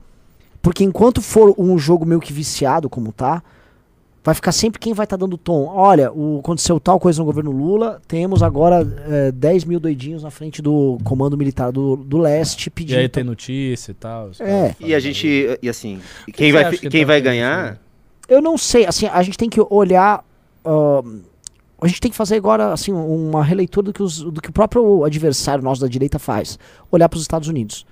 Porque 0.63 0.85
enquanto 0.85 1.21
for 1.23 1.55
um 1.59 1.79
jogo 1.79 2.05
meio 2.05 2.21
que 2.21 2.33
viciado 2.33 2.89
como 2.91 3.13
tá, 3.13 3.43
vai 4.23 4.35
ficar 4.35 4.53
sempre 4.53 4.79
quem 4.79 4.93
vai 4.93 5.05
estar 5.05 5.17
dando 5.17 5.39
tom. 5.39 5.65
Olha, 5.67 6.13
o, 6.13 6.41
aconteceu 6.41 6.79
tal 6.79 7.01
coisa 7.01 7.19
no 7.21 7.25
governo 7.25 7.51
Lula, 7.51 8.01
temos 8.07 8.43
agora 8.43 8.87
eh, 9.09 9.33
10 9.33 9.65
mil 9.65 9.81
doidinhos 9.81 10.23
na 10.23 10.31
frente 10.31 10.61
do 10.61 10.99
comando 11.03 11.37
militar 11.39 11.73
do, 11.73 11.97
do 11.97 12.19
leste 12.19 12.67
E 12.67 12.71
pedindo. 12.71 12.99
aí 12.99 13.09
tem 13.09 13.25
notícia 13.25 13.93
e 13.93 13.95
tal. 13.95 14.29
os 14.29 14.41
É. 14.41 14.77
E 14.79 14.95
a 14.95 15.01
gente, 15.01 15.59
e 15.63 15.69
assim, 15.69 15.99
que 16.27 16.33
quem 16.33 16.53
vai, 16.53 16.71
que 16.71 16.89
quem 16.91 17.01
tá 17.03 17.07
vai 17.07 17.21
ganhar, 17.23 17.81
Eu 18.29 18.43
não 18.43 18.59
sei, 18.59 18.85
assim, 18.87 19.07
a 19.07 19.23
gente 19.23 19.39
tem 19.39 19.49
que 19.49 19.61
olhar. 19.71 20.23
ahn, 20.65 21.21
a 21.83 21.89
gente 21.89 21.99
tem 22.03 22.11
que 22.11 22.17
fazer 22.17 22.37
agora 22.37 22.75
assim 22.75 22.93
uma 22.93 23.43
releitura 23.43 23.87
do 23.87 23.93
que, 23.95 24.03
os- 24.03 24.21
do 24.23 24.39
que 24.43 24.51
o 24.51 24.53
próprio 24.53 25.03
adversário 25.03 25.65
nosso 25.65 25.81
da 25.81 25.89
direita 25.89 26.19
faz. 26.19 26.59
Olhar 26.93 27.09
para 27.09 27.17
os 27.17 27.23
Estados 27.23 27.49
Unidos. 27.49 27.87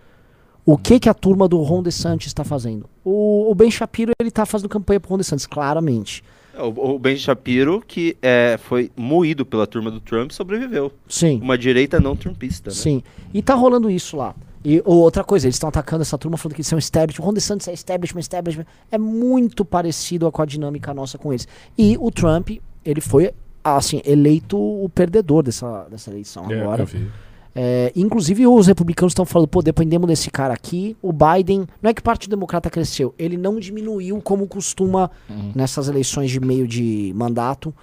O 0.71 0.77
que 0.77 1.01
que 1.01 1.09
a 1.09 1.15
turma 1.15 1.49
do 1.49 1.63
Ron 1.63 1.83
DeSantis 1.83 2.27
está 2.27 2.45
fazendo? 2.45 2.85
O, 3.03 3.51
o 3.51 3.55
Ben 3.55 3.71
Shapiro 3.71 4.13
ele 4.21 4.29
está 4.29 4.45
fazendo 4.45 4.69
campanha 4.69 5.01
para 5.01 5.09
Ron 5.09 5.17
DeSantis, 5.17 5.47
claramente. 5.47 6.23
o, 6.59 6.95
o 6.95 6.99
Ben 6.99 7.17
Shapiro, 7.17 7.83
que 7.87 8.17
é, 8.21 8.59
foi 8.63 8.91
moído 8.95 9.47
pela 9.47 9.67
turma 9.67 9.91
do 9.91 9.99
Trump, 9.99 10.31
sobreviveu. 10.31 10.93
Sim. 11.09 11.41
Uma 11.41 11.57
direita 11.57 11.99
não 11.99 12.15
trumpista, 12.15 12.69
né? 12.69 12.77
Sim. 12.77 13.03
E 13.33 13.41
tá 13.41 13.55
rolando 13.55 13.91
isso 13.91 14.15
lá. 14.17 14.35
E 14.63 14.83
ou 14.85 14.97
outra 14.99 15.25
coisa, 15.25 15.47
eles 15.47 15.55
estão 15.55 15.71
atacando 15.71 16.03
essa 16.03 16.19
turma 16.19 16.37
falando 16.37 16.55
que 16.55 16.61
eles 16.61 16.67
são 16.69 16.79
establishment. 16.79 17.23
O 17.25 17.27
Ron 17.29 17.33
DeSantis 17.33 17.69
é 17.69 17.73
establishment, 17.73 18.21
establishment. 18.21 18.67
É 18.93 18.99
muito 18.99 19.65
parecido 19.65 20.31
com 20.31 20.43
a 20.43 20.45
dinâmica 20.45 20.93
nossa 20.93 21.17
com 21.17 21.33
eles. 21.33 21.49
E 21.79 21.97
o 21.99 22.11
Trump, 22.11 22.51
ele 22.85 23.01
foi, 23.01 23.33
assim, 23.65 24.03
eleito 24.05 24.59
o 24.59 24.87
perdedor 24.91 25.45
dessa, 25.45 25.87
dessa 25.91 26.11
eleição 26.11 26.51
É, 26.51 26.61
agora. 26.61 26.83
eu 26.83 26.87
vi. 26.87 27.09
É, 27.61 27.91
inclusive 27.97 28.47
os 28.47 28.69
republicanos 28.69 29.11
estão 29.11 29.25
falando, 29.25 29.49
pô, 29.49 29.61
dependemos 29.61 30.07
desse 30.07 30.31
cara 30.31 30.55
aqui. 30.55 30.97
O 31.03 31.13
Biden, 31.13 31.67
não 31.83 31.91
é 31.91 31.95
que 31.95 32.01
o 32.01 32.05
Partido 32.05 32.31
Democrata 32.31 32.71
cresceu, 32.71 33.13
ele 33.19 33.37
não 33.37 33.59
diminuiu 33.59 34.21
como 34.23 34.47
costuma 34.47 35.11
nessas 35.57 35.89
eleições 35.89 36.31
de 36.31 36.39
meio 36.39 36.69
de 36.69 37.13
mandato 37.17 37.75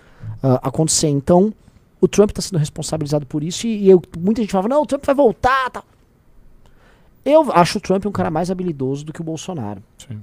ah, 0.42 0.62
acontecer. 0.64 1.10
Então, 1.10 1.54
o 2.00 2.08
Trump 2.08 2.30
está 2.30 2.42
sendo 2.42 2.58
responsabilizado 2.58 3.26
por 3.26 3.44
isso 3.44 3.68
e, 3.68 3.84
e 3.84 3.90
eu- 3.90 4.02
muita 4.18 4.42
gente 4.42 4.52
falava, 4.52 4.70
não, 4.70 4.82
o 4.82 4.86
Trump 4.86 5.06
vai 5.06 5.14
voltar, 5.16 5.70
tal. 5.72 5.84
Eu 7.26 7.52
acho 7.52 7.80
o 7.80 7.82
Trump 7.82 8.06
um 8.06 8.12
cara 8.12 8.32
mais 8.32 8.50
habilidoso 8.50 9.04
do 9.04 9.12
que 9.12 9.20
o 9.20 9.24
Bolsonaro. 9.26 9.82
Sim. 9.98 10.20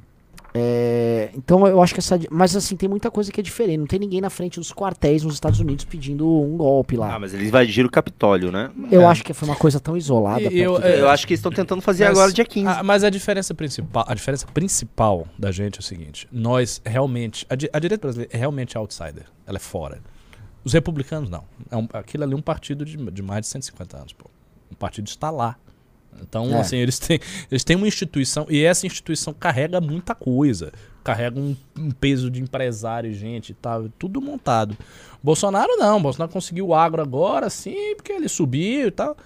É, 0.54 1.30
então 1.34 1.66
eu 1.66 1.82
acho 1.82 1.94
que 1.94 2.00
essa. 2.00 2.18
Mas 2.30 2.54
assim, 2.54 2.76
tem 2.76 2.88
muita 2.88 3.10
coisa 3.10 3.32
que 3.32 3.40
é 3.40 3.42
diferente. 3.42 3.78
Não 3.78 3.86
tem 3.86 3.98
ninguém 3.98 4.20
na 4.20 4.28
frente 4.28 4.58
dos 4.60 4.72
quartéis 4.72 5.22
nos 5.22 5.34
Estados 5.34 5.60
Unidos 5.60 5.84
pedindo 5.84 6.28
um 6.28 6.56
golpe 6.58 6.94
lá. 6.96 7.14
Ah, 7.14 7.18
mas 7.18 7.32
eles 7.32 7.48
invadiram 7.48 7.88
o 7.88 7.90
Capitólio, 7.90 8.52
né? 8.52 8.70
Eu 8.90 9.02
É. 9.02 9.04
acho 9.06 9.24
que 9.24 9.32
foi 9.32 9.48
uma 9.48 9.56
coisa 9.56 9.80
tão 9.80 9.96
isolada. 9.96 10.42
E 10.42 10.60
eu- 10.60 10.78
do- 10.78 10.86
É, 10.86 11.00
Eu 11.00 11.08
acho 11.08 11.26
que 11.26 11.32
eles 11.32 11.38
estão 11.40 11.50
tentando 11.50 11.80
fazer 11.80 12.04
Mas- 12.04 12.18
agora 12.18 12.32
dia 12.32 12.44
15. 12.44 12.66
Ah, 12.68 12.82
mas 12.82 13.02
a 13.02 13.08
diferença 13.10 13.54
principal, 13.54 14.04
a 14.06 14.14
diferença 14.14 14.46
principal 14.46 15.26
da 15.38 15.50
gente 15.50 15.76
é 15.76 15.80
o 15.80 15.82
seguinte: 15.82 16.28
nós 16.30 16.82
realmente, 16.84 17.46
a, 17.48 17.54
a 17.54 17.78
direita 17.78 18.06
brasileira 18.06 18.30
é 18.34 18.38
realmente 18.38 18.76
outsider, 18.76 19.24
ela 19.46 19.56
é 19.56 19.60
fora. 19.60 20.00
Os 20.64 20.72
republicanos 20.74 21.28
não. 21.30 21.44
É 21.70 21.76
um, 21.76 21.88
aquilo 21.94 22.24
ali 22.24 22.34
é 22.34 22.36
um 22.36 22.42
partido 22.42 22.84
de, 22.84 22.96
de 23.10 23.22
mais 23.22 23.40
de 23.42 23.46
150 23.48 23.96
anos, 23.96 24.12
pô. 24.12 24.30
Um 24.70 24.74
partido 24.76 25.08
está 25.08 25.30
lá. 25.30 25.56
Então, 26.20 26.46
É. 26.54 26.60
assim, 26.60 26.76
eles 26.76 26.98
têm, 26.98 27.18
eles 27.50 27.64
têm 27.64 27.76
uma 27.76 27.86
instituição 27.88 28.46
e 28.48 28.62
essa 28.62 28.86
instituição 28.86 29.32
carrega 29.32 29.80
muita 29.80 30.14
coisa. 30.14 30.72
Carrega 31.04 31.38
um, 31.40 31.56
um 31.76 31.90
peso 31.90 32.30
de 32.30 32.40
empresário, 32.40 33.10
e 33.10 33.14
gente 33.14 33.50
e 33.50 33.54
tal, 33.54 33.88
tudo 33.98 34.20
montado. 34.20 34.76
Bolsonaro 35.22 35.76
não, 35.76 36.00
Bolsonaro 36.00 36.30
conseguiu 36.32 36.68
o 36.68 36.74
agro 36.74 37.02
agora, 37.02 37.50
sim, 37.50 37.94
porque 37.96 38.12
ele 38.12 38.28
subiu 38.28 38.88
e 38.88 38.90
tal. 38.90 39.16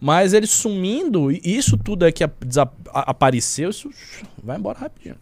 Mas 0.00 0.32
ele 0.32 0.46
sumindo, 0.46 1.30
e 1.30 1.40
isso 1.44 1.76
tudo 1.76 2.06
é 2.06 2.12
que 2.12 2.24
apareceu, 2.94 3.68
isso 3.70 3.90
vai 4.42 4.56
embora 4.56 4.78
rapidinho. 4.78 5.16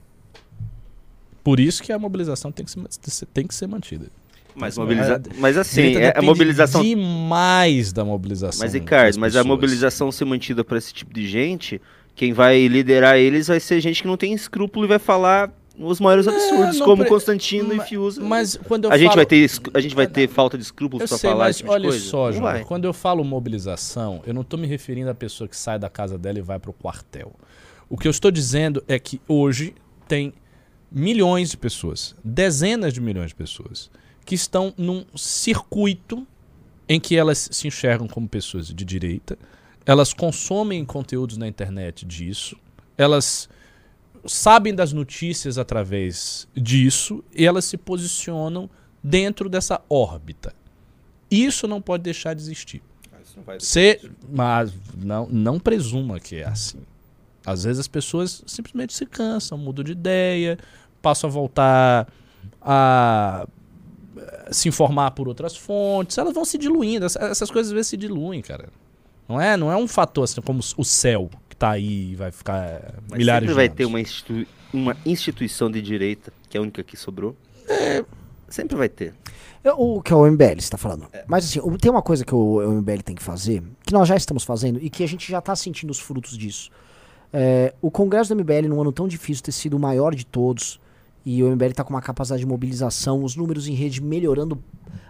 Por 1.43 1.59
isso 1.61 1.83
que 1.83 1.93
a 1.93 1.99
mobilização 1.99 2.51
tem 2.53 2.65
que, 2.65 2.71
se, 2.73 2.79
ma- 2.79 2.89
tem 3.33 3.47
que 3.47 3.55
ser 3.55 3.67
mantida. 3.67 4.07
Mas, 4.57 4.77
mobiliza... 4.79 5.15
é, 5.15 5.35
mas 5.39 5.57
assim, 5.57 5.97
é, 5.97 6.15
a 6.17 6.23
mobilização. 6.23 6.83
demais 6.83 7.93
da 7.93 8.05
mobilização. 8.05 8.61
Mas, 8.65 8.73
Ricardo, 8.75 9.19
mas 9.19 9.37
a 9.37 9.45
mobilização 9.45 10.11
ser 10.11 10.25
mantida 10.25 10.65
por 10.65 10.77
esse 10.77 10.93
tipo 10.95 11.13
de 11.13 11.27
gente, 11.29 11.81
quem 12.15 12.33
vai 12.33 12.67
liderar 12.67 13.17
eles 13.19 13.49
vai 13.49 13.61
ser 13.61 13.81
gente 13.81 14.01
que 14.03 14.09
não 14.09 14.17
tem 14.17 14.33
escrúpulo 14.33 14.87
e 14.87 14.89
vai 14.89 14.99
falar 14.99 15.53
os 15.79 16.01
maiores 16.01 16.27
absurdos, 16.27 16.79
não 16.79 16.87
como 16.87 17.03
pre- 17.03 17.11
Constantino 17.11 17.75
Ma- 17.75 17.85
e 17.85 17.87
Fiuza. 17.87 18.23
Mas 18.23 18.57
quando 18.67 18.87
eu 18.87 18.91
a 18.93 18.97
gente 18.97 19.09
falo- 19.09 19.17
vai 19.17 19.27
ter 19.27 19.51
a 19.75 19.81
gente 19.81 19.95
vai 19.95 20.07
ter 20.07 20.27
falta 20.27 20.57
de 20.57 20.65
escrúpulos 20.65 21.07
sei, 21.11 21.29
falar 21.31 21.45
mas 21.45 21.59
tipo 21.59 21.71
olha 21.71 21.93
só, 21.93 22.33
João, 22.33 22.65
quando 22.65 22.87
eu 22.87 22.95
falo 22.95 23.23
mobilização, 23.23 24.23
eu 24.27 24.33
não 24.33 24.41
estou 24.41 24.59
me 24.59 24.67
referindo 24.67 25.11
à 25.11 25.15
pessoa 25.15 25.47
que 25.47 25.57
sai 25.57 25.79
da 25.79 25.91
casa 25.91 26.17
dela 26.17 26.39
e 26.39 26.43
vai 26.43 26.59
para 26.59 26.71
o 26.71 26.73
quartel. 26.73 27.31
O 27.91 27.99
que 27.99 28.09
eu 28.09 28.11
estou 28.11 28.31
dizendo 28.31 28.83
é 28.89 28.99
que 28.99 29.21
hoje 29.29 29.75
tem 30.09 30.33
milhões 30.91 31.51
de 31.51 31.57
pessoas, 31.59 32.15
dezenas 32.25 32.95
de 32.95 33.01
milhões 33.03 33.29
de 33.29 33.35
pessoas, 33.35 33.91
que 34.27 34.35
estão 34.35 34.75
num 34.77 35.07
circuito 35.15 36.27
em 36.89 37.01
que 37.01 37.17
elas 37.17 37.49
se 37.51 37.69
enxergam 37.69 38.07
como 38.09 38.29
pessoas 38.29 38.67
de 38.67 38.85
direita, 38.85 39.39
elas 39.87 40.13
consomem 40.13 40.85
conteúdos 40.85 41.37
na 41.37 41.47
internet 41.47 42.05
disso, 42.05 42.57
elas 42.99 43.49
sabem 44.27 44.75
das 44.75 44.93
notícias 44.93 45.57
através 45.59 46.49
disso 46.55 47.25
e 47.33 47.47
elas 47.47 47.65
se 47.65 47.77
posicionam 47.77 48.69
dentro 49.03 49.49
dessa 49.49 49.81
órbita. 49.89 50.53
Isso 51.31 51.69
não 51.69 51.81
pode 51.81 52.03
deixar 52.03 52.35
de 52.35 52.43
existir. 52.43 52.83
Ser, 53.59 54.11
mas 54.29 54.73
não, 54.97 55.29
não 55.29 55.61
presuma 55.61 56.19
que 56.19 56.37
é 56.37 56.47
assim. 56.47 56.81
Às 57.45 57.63
vezes 57.63 57.81
as 57.81 57.89
pessoas 57.89 58.43
simplesmente 58.47 58.93
se 58.93 59.07
cansam, 59.07 59.57
mudam 59.57 59.85
de 59.85 59.93
ideia, 59.93 60.59
passam 61.01 61.31
a 61.31 61.33
voltar 61.33 62.13
a 62.61 63.47
se 64.51 64.69
informar 64.69 65.11
por 65.13 65.29
outras 65.29 65.57
fontes, 65.57 66.17
elas 66.19 66.33
vão 66.35 66.45
se 66.45 66.57
diluindo. 66.59 67.07
Essa- 67.07 67.21
Essas 67.25 67.51
coisas 67.51 67.71
às 67.71 67.75
vezes 67.75 67.89
se 67.89 67.97
diluem, 67.97 68.41
cara. 68.43 68.69
Não 69.29 69.41
é, 69.41 69.57
não 69.57 69.71
é 69.73 69.77
um 69.77 69.89
fator 69.89 70.25
assim 70.25 70.41
como 70.41 70.61
o 70.77 70.85
céu 70.85 71.29
que 71.49 71.57
tá 71.57 71.71
aí 71.71 72.13
e 72.13 72.15
vai 72.15 72.31
ficar 72.31 72.65
eh, 72.65 72.95
Mas 73.11 73.19
milhares 73.19 73.49
sempre 73.49 73.49
de 73.49 73.55
vai 73.55 73.65
anos. 73.67 73.77
ter 73.77 73.85
uma, 73.85 74.01
institui- 74.01 74.49
uma 74.73 74.97
instituição 75.05 75.71
de 75.71 75.83
direita, 75.83 76.33
que 76.49 76.57
é 76.57 76.61
a 76.61 76.63
única 76.63 76.83
que 76.85 76.97
sobrou. 76.97 77.35
É. 77.69 78.05
Sempre 78.49 78.77
vai 78.77 78.89
ter. 78.89 79.13
É 79.65 79.73
O 79.73 80.01
que 80.01 80.13
é 80.13 80.17
o 80.17 80.25
MBL, 80.25 80.61
você 80.61 80.71
tá 80.71 80.79
falando. 80.79 81.09
Mas 81.27 81.45
assim, 81.45 81.61
tem 81.79 81.91
uma 81.91 82.03
coisa 82.03 82.25
que 82.25 82.33
o, 82.33 82.59
o 82.59 82.73
MBL 82.81 83.03
tem 83.03 83.17
que 83.17 83.23
fazer, 83.23 83.65
que 83.85 83.93
nós 83.93 84.07
já 84.07 84.15
estamos 84.15 84.45
fazendo 84.45 84.79
e 84.81 84.89
que 84.89 85.03
a 85.03 85.09
gente 85.09 85.29
já 85.29 85.41
tá 85.41 85.57
sentindo 85.57 85.91
os 85.91 85.99
frutos 85.99 86.39
disso. 86.39 86.71
É, 87.33 87.75
o 87.83 87.91
Congresso 87.91 88.33
do 88.33 88.41
MBL, 88.41 88.69
num 88.69 88.81
ano 88.81 88.93
tão 88.93 89.09
difícil, 89.09 89.43
ter 89.43 89.51
sido 89.51 89.77
o 89.77 89.81
maior 89.81 90.15
de 90.15 90.25
todos, 90.25 90.79
e 91.27 91.43
o 91.43 91.51
MBL 91.51 91.73
tá 91.75 91.83
com 91.83 91.91
uma 91.91 92.01
capacidade 92.01 92.41
de 92.41 92.47
mobilização, 92.47 93.25
os 93.25 93.35
números 93.35 93.67
em 93.67 93.75
rede 93.75 94.01
melhorando. 94.01 94.63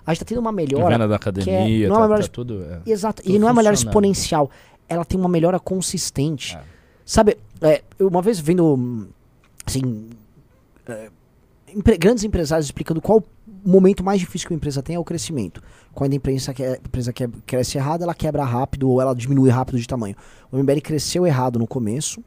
A 0.04 0.14
gente 0.14 0.20
tá 0.20 0.24
tendo 0.24 0.38
uma 0.40 0.50
melhora. 0.50 0.88
Venda 0.94 1.06
da 1.06 1.16
academia, 1.16 1.88
não 1.88 1.94
é 1.94 1.98
tá, 1.98 2.00
uma 2.00 2.08
melhora 2.08 2.22
tá 2.22 2.28
tudo. 2.32 2.64
é. 2.64 2.80
Exato. 2.90 3.22
Tudo 3.22 3.34
E 3.34 3.38
não 3.38 3.48
é 3.48 3.50
uma 3.50 3.56
melhora 3.58 3.74
exponencial. 3.74 4.50
Ela 4.88 5.04
tem 5.04 5.20
uma 5.20 5.28
melhora 5.28 5.60
consistente. 5.60 6.56
É. 6.56 6.60
Sabe, 7.04 7.36
é, 7.60 7.82
eu 7.98 8.08
uma 8.08 8.22
vez 8.22 8.40
vendo, 8.40 9.08
assim, 9.66 10.08
é, 10.88 11.10
empre- 11.74 11.98
grandes 11.98 12.24
empresários 12.24 12.66
explicando 12.66 13.00
qual 13.02 13.18
o 13.18 13.68
momento 13.68 14.02
mais 14.02 14.18
difícil 14.18 14.48
que 14.48 14.54
uma 14.54 14.56
empresa 14.56 14.82
tem 14.82 14.96
é 14.96 14.98
o 14.98 15.04
crescimento. 15.04 15.62
Quando 15.92 16.12
a 16.12 16.16
empresa, 16.16 16.54
que, 16.54 16.64
a 16.64 16.72
empresa 16.76 17.12
que, 17.12 17.28
cresce 17.46 17.76
errado, 17.76 18.02
ela 18.02 18.14
quebra 18.14 18.42
rápido 18.42 18.88
ou 18.88 19.02
ela 19.02 19.14
diminui 19.14 19.50
rápido 19.50 19.78
de 19.78 19.86
tamanho. 19.86 20.16
O 20.50 20.56
MBL 20.56 20.80
cresceu 20.80 21.26
errado 21.26 21.58
no 21.58 21.66
começo. 21.66 22.22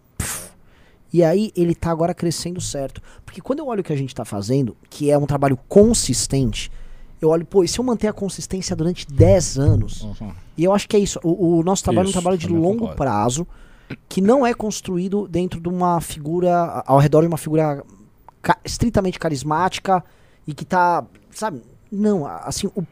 E 1.11 1.23
aí 1.23 1.51
ele 1.55 1.73
tá 1.75 1.89
agora 1.91 2.13
crescendo 2.13 2.59
certo. 2.61 3.01
Porque 3.25 3.41
quando 3.41 3.59
eu 3.59 3.67
olho 3.67 3.81
o 3.81 3.83
que 3.83 3.93
a 3.93 3.97
gente 3.97 4.13
tá 4.13 4.23
fazendo, 4.25 4.75
que 4.89 5.09
é 5.09 5.17
um 5.17 5.25
trabalho 5.25 5.57
consistente, 5.67 6.71
eu 7.21 7.29
olho, 7.29 7.45
pô, 7.45 7.63
e 7.63 7.67
se 7.67 7.79
eu 7.79 7.83
manter 7.83 8.07
a 8.07 8.13
consistência 8.13 8.75
durante 8.75 9.05
10 9.07 9.57
anos? 9.59 10.01
Uhum. 10.03 10.31
E 10.57 10.63
eu 10.63 10.73
acho 10.73 10.87
que 10.87 10.95
é 10.95 10.99
isso. 10.99 11.19
O, 11.23 11.57
o 11.59 11.63
nosso 11.63 11.83
trabalho 11.83 12.05
é 12.05 12.07
um 12.07 12.11
Isso, 12.11 12.21
trabalho 12.21 12.37
de 12.37 12.47
longo 12.47 12.79
concordo. 12.79 12.95
prazo, 12.95 13.47
que 14.07 14.21
não 14.21 14.45
é 14.45 14.53
construído 14.53 15.27
dentro 15.27 15.59
de 15.59 15.67
uma 15.67 15.99
figura, 15.99 16.83
ao 16.85 16.97
redor 16.99 17.21
de 17.21 17.27
uma 17.27 17.37
figura 17.37 17.83
ca- 18.41 18.57
estritamente 18.63 19.19
carismática 19.19 20.03
e 20.47 20.53
que 20.53 20.63
tá, 20.63 21.03
sabe? 21.31 21.61
Não, 21.91 22.25
assim, 22.25 22.67
o, 22.67 22.83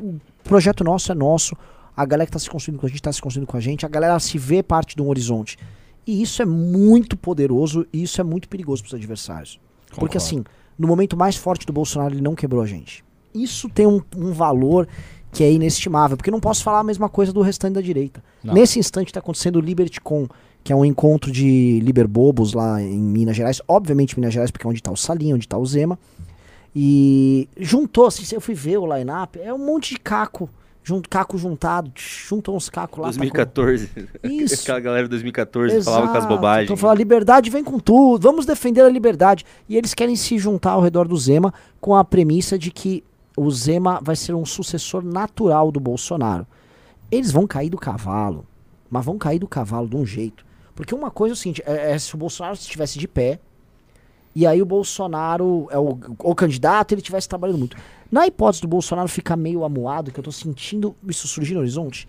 o 0.00 0.20
projeto 0.44 0.82
nosso 0.84 1.10
é 1.10 1.14
nosso, 1.14 1.54
a 1.96 2.04
galera 2.06 2.26
que 2.26 2.32
tá 2.32 2.38
se 2.38 2.48
construindo 2.48 2.78
com 2.80 2.86
a 2.86 2.88
gente 2.88 3.02
tá 3.02 3.12
se 3.12 3.20
construindo 3.20 3.46
com 3.48 3.56
a 3.56 3.60
gente, 3.60 3.84
a 3.84 3.88
galera 3.88 4.18
se 4.20 4.38
vê 4.38 4.62
parte 4.62 4.94
de 4.96 5.02
um 5.02 5.08
horizonte. 5.08 5.58
E 6.06 6.22
isso 6.22 6.40
é 6.40 6.44
muito 6.44 7.16
poderoso 7.16 7.86
e 7.92 8.02
isso 8.02 8.20
é 8.20 8.24
muito 8.24 8.48
perigoso 8.48 8.82
para 8.82 8.88
os 8.88 8.94
adversários. 8.94 9.58
Porque 9.86 10.00
Concordo. 10.00 10.16
assim, 10.18 10.44
no 10.78 10.86
momento 10.86 11.16
mais 11.16 11.36
forte 11.36 11.66
do 11.66 11.72
Bolsonaro, 11.72 12.14
ele 12.14 12.20
não 12.20 12.34
quebrou 12.34 12.62
a 12.62 12.66
gente. 12.66 13.04
Isso 13.34 13.68
tem 13.68 13.86
um, 13.86 14.00
um 14.16 14.32
valor 14.32 14.86
que 15.32 15.44
é 15.44 15.52
inestimável, 15.52 16.16
porque 16.16 16.30
não 16.30 16.40
posso 16.40 16.62
falar 16.62 16.80
a 16.80 16.84
mesma 16.84 17.08
coisa 17.08 17.32
do 17.32 17.42
restante 17.42 17.74
da 17.74 17.80
direita. 17.80 18.22
Não. 18.42 18.54
Nesse 18.54 18.78
instante 18.78 19.08
está 19.08 19.20
acontecendo 19.20 19.56
o 19.56 19.60
LibertyCon, 19.60 20.28
que 20.64 20.72
é 20.72 20.76
um 20.76 20.84
encontro 20.84 21.30
de 21.30 21.80
liberbobos 21.80 22.52
lá 22.52 22.80
em 22.80 22.98
Minas 22.98 23.36
Gerais. 23.36 23.60
Obviamente 23.68 24.18
Minas 24.18 24.32
Gerais, 24.32 24.50
porque 24.50 24.66
é 24.66 24.70
onde 24.70 24.80
está 24.80 24.90
o 24.90 24.96
Salim, 24.96 25.34
onde 25.34 25.44
está 25.44 25.58
o 25.58 25.66
Zema. 25.66 25.98
E 26.74 27.48
juntou, 27.58 28.06
assim, 28.06 28.22
eu 28.34 28.40
fui 28.40 28.54
ver 28.54 28.78
o 28.78 28.96
line-up, 28.96 29.38
é 29.38 29.52
um 29.52 29.58
monte 29.58 29.94
de 29.94 30.00
caco, 30.00 30.48
junto, 30.86 31.08
caco 31.08 31.36
juntado, 31.36 31.90
juntou 31.96 32.54
uns 32.54 32.70
cacos 32.70 32.98
lá. 33.00 33.08
tacou- 33.08 33.18
2014. 33.18 33.90
Isso. 34.22 34.54
Aquela 34.62 34.78
galera 34.78 35.02
de 35.02 35.10
2014 35.10 35.82
falava 35.82 36.06
com 36.06 36.12
as 36.12 36.18
Exato. 36.18 36.34
bobagens. 36.34 36.64
Então 36.66 36.76
fala, 36.76 36.94
liberdade 36.94 37.50
vem 37.50 37.64
com 37.64 37.80
tudo, 37.80 38.22
vamos 38.22 38.46
defender 38.46 38.82
a 38.82 38.88
liberdade. 38.88 39.44
E 39.68 39.76
eles 39.76 39.94
querem 39.94 40.14
se 40.14 40.38
juntar 40.38 40.70
ao 40.72 40.80
redor 40.80 41.08
do 41.08 41.16
Zema 41.16 41.52
com 41.80 41.96
a 41.96 42.04
premissa 42.04 42.56
de 42.56 42.70
que 42.70 43.02
o 43.36 43.50
Zema 43.50 43.98
vai 44.00 44.14
ser 44.14 44.32
um 44.32 44.46
sucessor 44.46 45.04
natural 45.04 45.72
do 45.72 45.80
Bolsonaro. 45.80 46.46
Eles 47.10 47.32
vão 47.32 47.48
cair 47.48 47.68
do 47.68 47.76
cavalo, 47.78 48.46
mas 48.88 49.04
vão 49.04 49.18
cair 49.18 49.40
do 49.40 49.48
cavalo 49.48 49.88
de 49.88 49.96
um 49.96 50.06
jeito. 50.06 50.46
Porque 50.72 50.94
uma 50.94 51.10
coisa 51.10 51.32
é 51.32 51.34
o 51.34 51.36
seguinte, 51.36 51.62
é, 51.66 51.94
é 51.94 51.98
se 51.98 52.14
o 52.14 52.18
Bolsonaro 52.18 52.54
estivesse 52.54 52.96
de 52.96 53.08
pé, 53.08 53.40
e 54.38 54.46
aí 54.46 54.60
o 54.60 54.66
Bolsonaro 54.66 55.66
é 55.70 55.78
o, 55.78 55.98
o 56.18 56.34
candidato, 56.34 56.92
ele 56.92 57.00
estivesse 57.00 57.26
trabalhando 57.28 57.58
muito. 57.58 57.76
Na 58.12 58.26
hipótese 58.26 58.60
do 58.60 58.68
Bolsonaro 58.68 59.08
ficar 59.08 59.34
meio 59.36 59.64
amuado, 59.64 60.12
que 60.12 60.20
eu 60.20 60.24
tô 60.24 60.30
sentindo 60.30 60.94
isso 61.08 61.26
surgir 61.26 61.54
no 61.54 61.60
horizonte, 61.60 62.06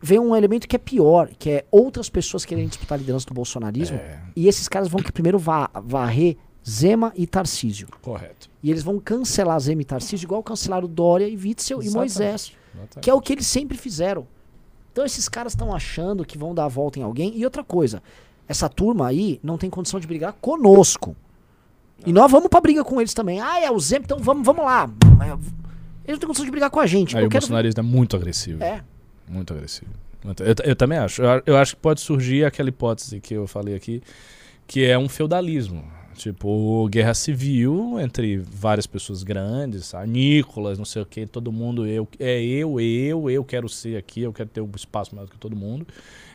vem 0.00 0.18
um 0.18 0.34
elemento 0.34 0.66
que 0.66 0.74
é 0.74 0.78
pior, 0.78 1.28
que 1.38 1.50
é 1.50 1.64
outras 1.70 2.08
pessoas 2.08 2.44
querendo 2.44 2.68
disputar 2.68 2.96
a 2.96 3.00
liderança 3.00 3.26
do 3.26 3.34
bolsonarismo, 3.34 3.96
É, 3.98 4.20
e 4.34 4.48
esses 4.48 4.66
caras 4.68 4.88
vão 4.88 5.02
que 5.02 5.12
primeiro 5.12 5.38
va 5.38 5.70
varrer 5.84 6.36
Zema 6.66 7.12
e 7.14 7.26
Tarcísio. 7.26 7.88
correto. 8.00 8.48
E 8.62 8.70
eles 8.70 8.82
vão 8.82 8.98
cancelar 8.98 9.60
Zema 9.60 9.82
e 9.82 9.84
Tarcísio, 9.84 10.24
igual 10.24 10.42
cancelaram 10.42 10.88
Dória 10.88 11.28
e 11.28 11.36
Witzel 11.36 11.78
e 11.82 11.86
Exatamente. 11.86 11.94
Moisés, 11.96 12.52
Exatamente. 12.74 13.00
que 13.02 13.10
é 13.10 13.14
o 13.14 13.20
que 13.20 13.32
eles 13.34 13.46
sempre 13.46 13.76
fizeram. 13.76 14.26
Então 14.92 15.04
esses 15.04 15.28
caras 15.28 15.52
estão 15.52 15.74
achando 15.74 16.24
que 16.24 16.38
vão 16.38 16.54
dar 16.54 16.64
a 16.64 16.68
volta 16.68 16.98
em 16.98 17.02
alguém. 17.02 17.36
E 17.36 17.44
outra 17.44 17.62
coisa, 17.62 18.02
essa 18.48 18.68
turma 18.68 19.06
aí 19.08 19.38
não 19.42 19.58
tem 19.58 19.68
condição 19.68 20.00
de 20.00 20.06
brigar 20.06 20.32
conosco. 20.40 21.14
E 22.06 22.12
nós 22.12 22.30
vamos 22.30 22.48
pra 22.48 22.60
briga 22.60 22.84
com 22.84 23.00
eles 23.00 23.14
também. 23.14 23.40
Ah, 23.40 23.60
é 23.60 23.70
o 23.70 23.78
Zema, 23.78 24.04
então 24.04 24.18
vamos, 24.18 24.44
vamos 24.44 24.64
lá. 24.64 24.90
Eles 26.04 26.16
não 26.16 26.18
têm 26.18 26.26
condição 26.26 26.44
de 26.44 26.50
brigar 26.50 26.70
com 26.70 26.80
a 26.80 26.86
gente. 26.86 27.16
Aí 27.16 27.24
o 27.24 27.28
quero... 27.28 27.40
bolsonarista 27.40 27.80
é 27.80 27.82
muito 27.82 28.14
agressivo. 28.16 28.62
É. 28.62 28.82
Muito 29.28 29.54
agressivo. 29.54 29.90
Eu, 30.40 30.70
eu 30.70 30.76
também 30.76 30.98
acho. 30.98 31.22
Eu, 31.22 31.42
eu 31.46 31.56
acho 31.56 31.76
que 31.76 31.80
pode 31.80 32.00
surgir 32.00 32.44
aquela 32.44 32.68
hipótese 32.68 33.20
que 33.20 33.34
eu 33.34 33.46
falei 33.46 33.74
aqui, 33.74 34.02
que 34.66 34.84
é 34.84 34.98
um 34.98 35.08
feudalismo. 35.08 35.84
Tipo, 36.14 36.88
guerra 36.88 37.12
civil 37.14 37.96
entre 38.00 38.38
várias 38.38 38.86
pessoas 38.86 39.22
grandes, 39.22 39.94
a 39.94 40.06
Nicolas, 40.06 40.78
não 40.78 40.84
sei 40.84 41.02
o 41.02 41.06
que, 41.06 41.26
todo 41.26 41.52
mundo, 41.52 41.86
eu, 41.86 42.08
é 42.18 42.42
eu, 42.42 42.80
eu, 42.80 43.30
eu 43.30 43.44
quero 43.44 43.68
ser 43.68 43.96
aqui, 43.96 44.22
eu 44.22 44.32
quero 44.32 44.48
ter 44.48 44.60
um 44.60 44.70
espaço 44.74 45.14
maior 45.14 45.26
do 45.26 45.32
que 45.32 45.38
todo 45.38 45.54
mundo. 45.56 45.86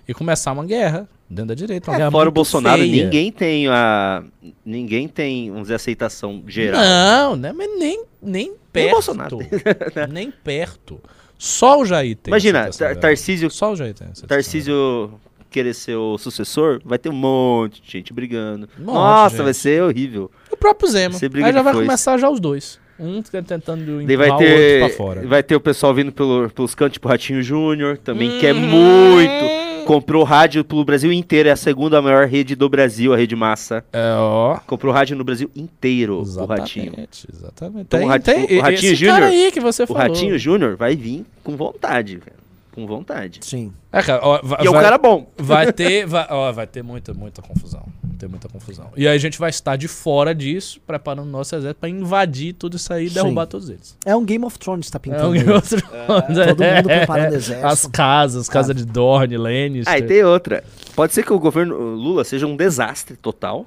E 0.07 0.13
começar 0.13 0.51
uma 0.51 0.65
guerra 0.65 1.07
dentro 1.29 1.49
da 1.49 1.53
direita. 1.53 1.91
Uma 1.91 2.03
É, 2.03 2.11
fora 2.11 2.29
o 2.29 2.31
Bolsonaro, 2.31 2.81
feia. 2.81 3.03
ninguém 3.03 3.31
tem 3.31 3.67
a. 3.67 4.23
Ninguém 4.65 5.07
tem, 5.07 5.49
vamos 5.49 5.63
dizer, 5.63 5.75
aceitação 5.75 6.43
geral. 6.47 6.81
Não, 6.81 7.35
né? 7.35 7.53
Mas 7.53 7.69
nem, 7.77 8.03
nem 8.21 8.53
perto. 8.73 8.91
Bolsonaro 8.91 9.37
nem 10.11 10.31
perto. 10.31 10.99
Só 11.37 11.79
o 11.79 11.85
Jair 11.85 12.17
tem. 12.17 12.31
Imagina. 12.31 12.69
Tarcísio, 12.99 13.51
Só 13.51 13.71
o 13.71 13.75
Jair 13.75 13.93
tem. 13.93 14.07
Tarcísio 14.27 15.11
querer 15.49 15.73
ser 15.73 15.95
o 15.95 16.17
sucessor, 16.17 16.79
vai 16.85 16.97
ter 16.97 17.09
um 17.09 17.13
monte 17.13 17.81
de 17.81 17.91
gente 17.91 18.13
brigando. 18.13 18.69
Um 18.79 18.83
monte, 18.85 18.93
Nossa, 18.95 19.35
gente. 19.37 19.43
vai 19.45 19.53
ser 19.53 19.83
horrível. 19.83 20.29
O 20.51 20.57
próprio 20.57 20.89
Zema. 20.89 21.15
Aí 21.43 21.53
já 21.53 21.61
vai 21.61 21.73
começar 21.73 22.17
já 22.17 22.29
os 22.29 22.39
dois. 22.39 22.79
Um 22.99 23.21
tentando 23.21 24.03
Daí 24.05 24.17
vai 24.17 24.27
empurrar 24.27 24.41
o 24.41 24.43
outro 24.43 24.45
ter, 24.57 24.79
pra 24.79 24.89
fora. 24.89 25.25
vai 25.27 25.41
ter 25.41 25.55
o 25.55 25.59
pessoal 25.61 25.93
vindo 25.93 26.11
pelo, 26.11 26.49
pelos 26.49 26.75
cantos, 26.75 26.93
tipo 26.95 27.07
Ratinho 27.07 27.41
Júnior, 27.41 27.97
também 27.97 28.29
Hum. 28.29 28.39
quer 28.39 28.53
muito. 28.53 29.59
Comprou 29.85 30.23
rádio 30.23 30.63
pelo 30.63 30.83
Brasil 30.85 31.11
inteiro, 31.11 31.49
é 31.49 31.51
a 31.51 31.55
segunda 31.55 31.99
maior 32.01 32.27
rede 32.27 32.55
do 32.55 32.69
Brasil, 32.69 33.11
a 33.11 33.17
Rede 33.17 33.35
Massa. 33.35 33.83
É, 33.91 34.13
ó. 34.17 34.59
Comprou 34.67 34.93
rádio 34.93 35.15
no 35.17 35.23
Brasil 35.23 35.49
inteiro, 35.55 36.17
o 36.21 36.45
Ratinho. 36.45 36.87
Exatamente, 36.87 37.27
exatamente. 37.33 37.81
Então, 37.87 37.99
tem, 37.99 38.07
o 38.07 38.11
Rat- 38.11 38.23
tem, 38.23 38.43
o- 38.45 38.59
o 38.59 38.61
Ratinho 38.61 38.95
Júnior- 38.95 39.23
aí 39.23 39.51
que 39.51 39.59
você 39.59 39.83
O 39.83 39.87
falou. 39.87 40.01
Ratinho 40.03 40.37
Júnior 40.37 40.75
vai 40.75 40.95
vir 40.95 41.25
com 41.43 41.55
vontade, 41.57 42.17
cara. 42.17 42.37
Com 42.79 42.87
vontade. 42.87 43.39
Sim. 43.43 43.73
É, 43.91 44.01
cara, 44.03 44.21
ó, 44.23 44.39
vai, 44.43 44.63
E 44.63 44.67
é 44.67 44.69
um 44.69 44.73
vai- 44.73 44.83
cara 44.83 44.97
bom. 44.97 45.29
vai 45.37 45.73
ter, 45.73 46.05
vai, 46.05 46.25
ó, 46.29 46.51
vai 46.51 46.67
ter 46.67 46.81
muita, 46.83 47.13
muita 47.13 47.41
confusão. 47.41 47.83
ter 48.17 48.27
muita 48.27 48.49
confusão. 48.49 48.89
E 48.97 49.07
aí 49.07 49.15
a 49.15 49.17
gente 49.17 49.39
vai 49.39 49.49
estar 49.49 49.75
de 49.77 49.87
fora 49.87 50.35
disso, 50.35 50.81
preparando 50.85 51.27
o 51.27 51.31
nosso 51.31 51.55
exército 51.55 51.79
pra 51.79 51.87
invadir 51.89 52.53
tudo 52.53 52.75
isso 52.75 52.91
aí 52.93 53.05
e 53.05 53.09
Sim. 53.09 53.15
derrubar 53.15 53.45
todos 53.47 53.69
eles. 53.69 53.97
É 54.05 54.13
um 54.15 54.25
Game 54.25 54.43
of 54.43 54.59
Thrones 54.59 54.87
que 54.87 54.91
tá 54.91 54.97
É 54.97 54.99
pintando. 55.01 55.29
um 55.29 55.31
aí. 55.31 55.39
Game 55.39 55.51
of 55.53 55.67
Thrones. 55.69 56.37
Todo 56.47 56.63
É. 56.63 56.75
mundo 56.75 56.85
preparando 56.87 57.33
exército. 57.35 57.65
As 57.67 57.85
casas, 57.87 58.49
casa 58.49 58.73
de 58.73 58.85
Dorne, 58.85 59.37
Lannister. 59.37 59.93
Ah, 59.93 59.97
e 59.97 60.01
tem 60.03 60.21
outra. 60.23 60.63
Pode 60.95 61.13
ser 61.13 61.23
que 61.23 61.31
o 61.31 61.39
governo 61.39 61.77
Lula 61.95 62.23
seja 62.25 62.45
um 62.45 62.55
desastre 62.57 63.15
total. 63.15 63.65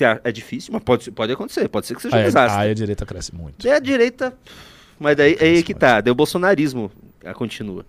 É 0.00 0.28
é 0.28 0.32
difícil, 0.32 0.72
mas 0.72 0.82
pode, 0.82 1.10
pode 1.10 1.32
acontecer. 1.32 1.68
Pode 1.68 1.86
ser 1.86 1.94
que 1.96 2.02
seja 2.02 2.16
um 2.16 2.22
desastre. 2.22 2.60
aí 2.60 2.70
a 2.70 2.74
direita 2.74 3.04
cresce 3.06 3.34
muito. 3.34 3.66
É 3.66 3.72
a 3.72 3.78
direita. 3.80 4.32
Mas 4.98 5.16
daí 5.16 5.36
é 5.40 5.44
aí 5.44 5.62
que 5.62 5.74
tá. 5.74 6.00
Daí 6.00 6.10
o 6.10 6.14
bolsonarismo 6.14 6.90
ah, 7.24 7.34
continua. 7.34 7.84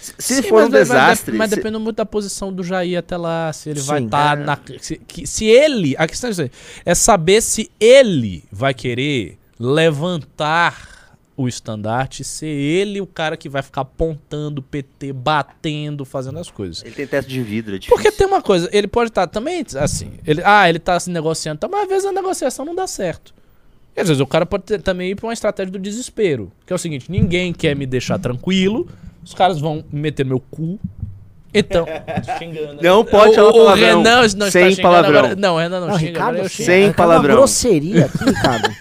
Se 0.00 0.34
Sim, 0.36 0.42
for 0.42 0.54
mas 0.60 0.66
um 0.66 0.70
vai- 0.70 0.84
vai- 0.84 0.98
desastre. 1.00 1.36
Mas 1.36 1.50
se- 1.50 1.56
depende 1.56 1.78
muito 1.78 1.96
da 1.96 2.04
posição 2.06 2.52
do 2.52 2.62
Jair 2.62 2.98
até 2.98 3.16
lá, 3.16 3.52
se 3.52 3.70
ele 3.70 3.80
vai 3.80 4.00
Sim. 4.00 4.06
estar 4.06 4.38
É. 4.38 4.44
na. 4.44 4.58
Se, 4.80 4.96
que- 4.96 5.26
se 5.26 5.44
ele. 5.46 5.94
A 5.98 6.06
questão 6.06 6.30
é, 6.30 6.50
é 6.84 6.94
saber 6.94 7.40
se 7.40 7.70
ele 7.80 8.44
vai 8.50 8.74
querer 8.74 9.38
levantar 9.58 10.92
o 11.36 11.48
estandarte, 11.48 12.22
ser 12.22 12.46
ele 12.46 13.00
o 13.00 13.06
cara 13.06 13.36
que 13.36 13.48
vai 13.48 13.60
ficar 13.60 13.80
apontando 13.80 14.60
o 14.60 14.62
PT, 14.62 15.12
batendo, 15.12 16.04
fazendo 16.04 16.38
as 16.38 16.48
coisas. 16.48 16.82
Ele 16.84 16.94
tem 16.94 17.06
teto 17.06 17.28
de 17.28 17.42
vidro, 17.42 17.74
é 17.74 17.78
difícil. 17.78 17.96
Porque 17.96 18.12
tem 18.16 18.26
uma 18.26 18.40
coisa, 18.40 18.68
ele 18.72 18.86
pode 18.86 19.10
estar 19.10 19.26
também 19.26 19.64
assim, 19.76 20.12
ele, 20.24 20.42
ah, 20.44 20.68
ele 20.68 20.78
tá 20.78 20.98
se 21.00 21.10
negociando, 21.10 21.58
tá, 21.58 21.68
mas 21.68 21.82
às 21.82 21.88
vezes 21.88 22.04
a 22.04 22.12
negociação 22.12 22.64
não 22.64 22.74
dá 22.74 22.86
certo. 22.86 23.34
E 23.96 24.00
às 24.00 24.06
vezes 24.08 24.20
o 24.20 24.26
cara 24.26 24.46
pode 24.46 24.62
ter- 24.64 24.80
também 24.80 25.10
ir 25.10 25.14
pra 25.16 25.26
uma 25.26 25.32
estratégia 25.32 25.72
do 25.72 25.78
desespero, 25.78 26.52
que 26.64 26.72
é 26.72 26.76
o 26.76 26.78
seguinte, 26.78 27.10
ninguém 27.10 27.52
quer 27.52 27.74
me 27.74 27.84
deixar 27.84 28.18
tranquilo, 28.18 28.88
os 29.24 29.34
caras 29.34 29.60
vão 29.60 29.84
meter 29.90 30.24
meu 30.24 30.38
cu. 30.38 30.78
Então, 31.52 31.86
xingando. 32.38 32.82
Não 32.82 33.04
pode 33.04 33.30
o, 33.32 33.34
falar 33.34 33.48
o 33.48 33.52
palavrão. 33.52 33.98
Renan 34.02 34.14
não 34.16 34.24
está 34.24 34.50
Sem 34.50 34.76
palavrão. 34.76 35.18
agora. 35.20 35.36
Não, 35.36 35.54
o 35.54 35.58
Renan 35.58 35.80
não, 35.80 35.88
Não, 35.88 35.98
xinga, 35.98 36.10
Ricardo. 36.10 36.48
Sem 36.48 36.64
Ricardo, 36.66 36.82
é 36.82 36.86
uma 36.88 36.94
palavrão. 36.94 37.34
grosseria 37.36 38.06
aqui, 38.06 38.24
Ricardo. 38.24 38.74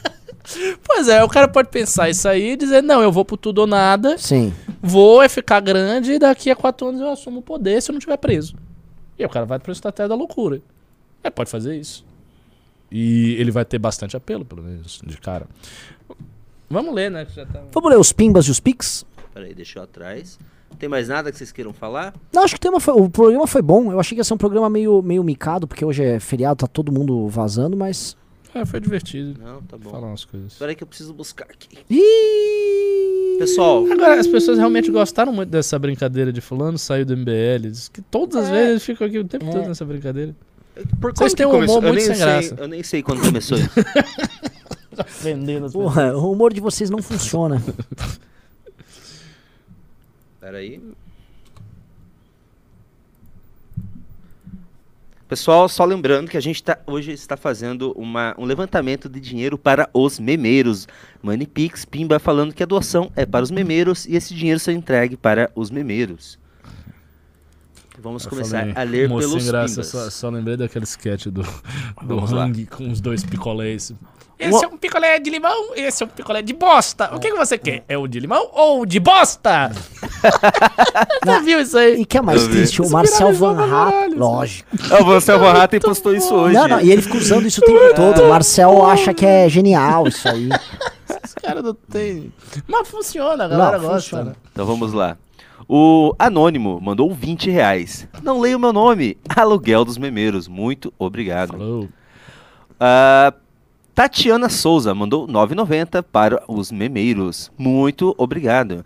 Pois 0.86 1.08
é, 1.08 1.24
o 1.24 1.30
cara 1.30 1.48
pode 1.48 1.70
pensar 1.70 2.10
isso 2.10 2.28
aí 2.28 2.52
e 2.52 2.56
dizer, 2.58 2.82
não, 2.84 3.02
eu 3.02 3.12
vou 3.12 3.24
pro 3.24 3.38
tudo 3.38 3.60
ou 3.60 3.68
nada, 3.68 4.18
Sim. 4.18 4.54
vou 4.82 5.24
é 5.24 5.30
ficar 5.30 5.60
grande 5.62 6.12
e 6.14 6.20
daqui 6.20 6.50
a 6.52 6.56
quatro 6.56 6.88
anos 6.88 7.00
eu 7.00 7.10
assumo 7.10 7.40
o 7.40 7.42
poder 7.42 7.82
se 7.82 7.90
eu 7.90 7.94
não 7.94 8.00
estiver 8.00 8.18
preso. 8.18 8.54
E 9.18 9.24
aí 9.24 9.26
o 9.26 9.30
cara 9.30 9.46
vai 9.46 9.58
pra 9.60 9.72
estratégia 9.72 10.10
da 10.10 10.16
loucura. 10.16 10.60
É, 11.24 11.30
pode 11.30 11.50
fazer 11.50 11.78
isso. 11.78 12.04
E 12.92 13.36
ele 13.40 13.52
vai 13.52 13.64
ter 13.64 13.80
bastante 13.80 14.18
apelo, 14.18 14.44
pelo 14.44 14.62
menos, 14.62 15.02
de 15.06 15.18
cara. 15.18 15.48
Vamos 16.70 16.94
ler, 16.94 17.10
né? 17.10 17.24
que 17.26 17.34
já 17.36 17.46
tá- 17.46 17.62
Vamos 17.72 17.90
ler 17.90 17.98
os 17.98 18.12
pimbas 18.12 18.46
e 18.46 18.52
os 18.52 18.60
pics? 18.60 19.06
Peraí, 19.34 19.54
deixa 19.54 19.80
eu 19.80 19.84
atrás. 19.84 20.38
Tem 20.80 20.90
mais 20.90 21.08
nada 21.08 21.32
que 21.32 21.38
vocês 21.38 21.52
queiram 21.52 21.74
falar? 21.74 22.14
Não, 22.34 22.44
acho 22.44 22.54
que 22.56 22.58
o, 22.58 22.62
tema 22.62 22.80
foi- 22.80 22.94
o 22.96 23.10
programa 23.10 23.46
foi 23.48 23.62
bom. 23.62 23.92
Eu 23.92 24.00
achei 24.00 24.16
que 24.16 24.20
ia 24.20 24.24
ser 24.24 24.34
um 24.34 24.38
programa 24.38 24.70
meio, 24.70 25.02
meio 25.02 25.24
micado, 25.24 25.68
porque 25.68 25.84
hoje 25.86 26.04
é 26.04 26.20
feriado, 26.20 26.58
tá 26.58 26.68
todo 26.68 26.92
mundo 26.92 27.28
vazando, 27.28 27.76
mas. 27.78 28.16
É, 28.56 28.66
foi 28.66 28.80
divertido. 28.80 29.40
Não, 29.42 29.62
tá 29.64 29.78
bom. 29.78 29.90
Falar 29.90 30.08
umas 30.08 30.26
coisas. 30.26 30.54
Peraí 30.56 30.76
que 30.76 30.84
eu 30.84 30.88
preciso 30.88 31.14
buscar 31.14 31.46
aqui. 31.46 31.78
Ih! 31.90 33.38
Pessoal, 33.40 33.84
Agora, 33.92 34.20
as 34.20 34.28
pessoas 34.28 34.58
realmente 34.60 34.92
gostaram 34.92 35.34
muito 35.34 35.50
dessa 35.50 35.78
brincadeira 35.80 36.32
de 36.32 36.40
fulano 36.40 36.78
saiu 36.78 37.06
do 37.06 37.18
MBL. 37.18 37.70
Diz 37.72 37.88
que 37.90 38.02
todas 38.02 38.36
as 38.36 38.50
vezes 38.50 38.70
eles 38.70 38.84
ficam 38.86 39.08
aqui 39.08 39.18
o 39.18 39.24
tempo 39.26 39.46
É. 39.46 39.52
todo 39.52 39.68
nessa 39.68 39.84
brincadeira. 39.84 40.36
por 41.02 41.14
Vocês 41.16 41.34
têm 41.34 41.48
que 41.50 41.56
um 41.56 41.60
humor 41.64 41.78
eu 41.78 41.82
muito 41.82 41.96
nem 41.96 42.06
sem 42.06 42.16
sei, 42.16 42.26
graça. 42.26 42.56
Eu 42.58 42.68
nem 42.68 42.84
sei 42.84 43.02
quando 43.02 43.22
começou 43.22 43.58
isso. 43.58 43.70
As 45.66 45.74
Porra, 45.74 46.16
o 46.16 46.32
humor 46.32 46.54
de 46.54 46.62
vocês 46.62 46.90
não 46.92 47.02
funciona. 47.02 47.62
Peraí. 50.44 50.82
Pessoal, 55.26 55.70
só 55.70 55.86
lembrando 55.86 56.30
que 56.30 56.36
a 56.36 56.42
gente 56.42 56.62
tá, 56.62 56.78
hoje 56.86 57.14
está 57.14 57.38
fazendo 57.38 57.94
uma, 57.94 58.36
um 58.38 58.44
levantamento 58.44 59.08
de 59.08 59.22
dinheiro 59.22 59.58
para 59.58 59.90
os 59.94 60.20
memeiros. 60.20 60.86
Manipix, 61.22 61.86
Pimba 61.86 62.20
falando 62.20 62.54
que 62.54 62.62
a 62.62 62.66
doação 62.66 63.10
é 63.16 63.26
para 63.26 63.42
os 63.42 63.52
memeiros 63.52 64.06
e 64.06 64.18
esse 64.18 64.36
dinheiro 64.36 64.60
será 64.60 64.76
entregue 64.76 65.16
para 65.16 65.50
os 65.56 65.72
memeiros. 65.72 66.38
Vamos 67.98 68.26
Eu 68.26 68.30
começar 68.30 68.60
falei, 68.60 68.74
a 68.76 68.84
ler 68.84 69.08
moço 69.08 69.30
pelos 69.30 69.48
graça, 69.48 69.76
Pimbas. 69.76 69.88
só, 69.88 70.10
só 70.10 70.30
lembrei 70.30 70.58
daquele 70.58 70.84
sketch 70.84 71.28
do, 71.28 71.42
do 71.42 71.48
Vamos 72.04 72.32
lá. 72.32 72.44
Hang 72.44 72.66
com 72.66 72.92
os 72.92 73.00
dois 73.00 73.24
picolés. 73.24 73.94
Esse 74.40 74.66
é 74.66 74.68
um 74.68 74.78
picolé 74.78 75.20
de 75.20 75.30
limão, 75.30 75.74
esse 75.76 76.04
é 76.04 76.06
um 76.06 76.10
picolé 76.10 76.42
de 76.42 76.54
bosta. 76.54 77.10
O 77.16 77.20
que, 77.20 77.32
que 77.32 77.38
você 77.38 77.58
quer? 77.58 77.84
É 77.88 77.98
o 77.98 78.08
de 78.08 78.20
limão 78.20 78.50
ou 78.54 78.82
o 78.82 78.86
de 78.86 79.00
bosta? 79.00 79.72
Você 81.24 81.40
viu 81.42 81.60
isso 81.62 81.78
aí? 81.78 82.02
E 82.02 82.06
que 82.06 82.18
é 82.18 82.22
mais 82.22 82.48
triste? 82.48 82.82
O 82.82 82.90
Marcel 82.90 83.34
Van 83.34 83.56
caralho, 83.56 84.18
Lógico. 84.18 84.70
O 85.02 85.06
Marcel 85.06 85.40
Van 85.40 85.52
Hatten 85.54 85.80
postou 85.80 86.14
isso 86.14 86.34
hoje. 86.34 86.54
Não, 86.56 86.68
não, 86.68 86.82
e 86.82 86.92
ele 86.92 87.02
fica 87.02 87.18
usando 87.18 87.46
isso 87.48 87.62
o 87.62 87.66
tempo 87.66 87.96
todo. 87.96 88.24
O 88.24 88.30
Marcel 88.30 88.86
acha 88.86 89.14
que 89.14 89.26
é 89.26 89.48
genial 89.50 90.08
isso 90.08 90.28
aí. 90.28 90.50
Os 91.24 91.34
caras 91.36 91.64
não 91.64 91.74
tem. 91.74 92.32
Mas 92.68 92.88
funciona, 92.88 93.46
a 93.46 93.48
galera 93.48 93.78
Não, 93.78 93.84
gosta. 93.86 94.02
funciona. 94.02 94.24
né? 94.26 94.36
Então 94.52 94.66
vamos 94.66 94.94
lá. 94.94 95.18
O 95.68 96.14
Anônimo 96.20 96.80
mandou 96.82 97.14
20 97.14 97.50
reais. 97.50 98.08
Não 98.22 98.40
leio 98.40 98.60
meu 98.60 98.74
nome. 98.74 99.18
Aluguel 99.36 99.86
dos 99.86 99.98
memeiros. 99.98 100.48
Muito 100.48 100.94
obrigado. 101.00 101.52
Falou. 101.52 101.88
Ah, 102.80 103.34
Tatiana 103.96 104.50
Souza 104.50 104.94
mandou 104.96 105.28
9,90 105.28 106.04
para 106.04 106.44
os 106.48 106.72
memeiros. 106.72 107.52
Muito 107.58 108.16
obrigado. 108.18 108.84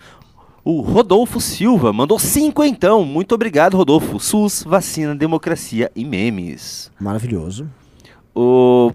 O 0.65 0.81
Rodolfo 0.81 1.39
Silva 1.39 1.93
mandou 1.93 2.19
5 2.19 2.61
então. 2.65 3.05
Muito 3.05 3.33
obrigado, 3.33 3.77
Rodolfo. 3.77 4.19
SUS, 4.19 4.63
vacina, 4.63 5.15
democracia 5.15 5.89
e 5.95 6.03
memes. 6.03 6.91
Maravilhoso. 6.99 7.69
O 8.35 8.91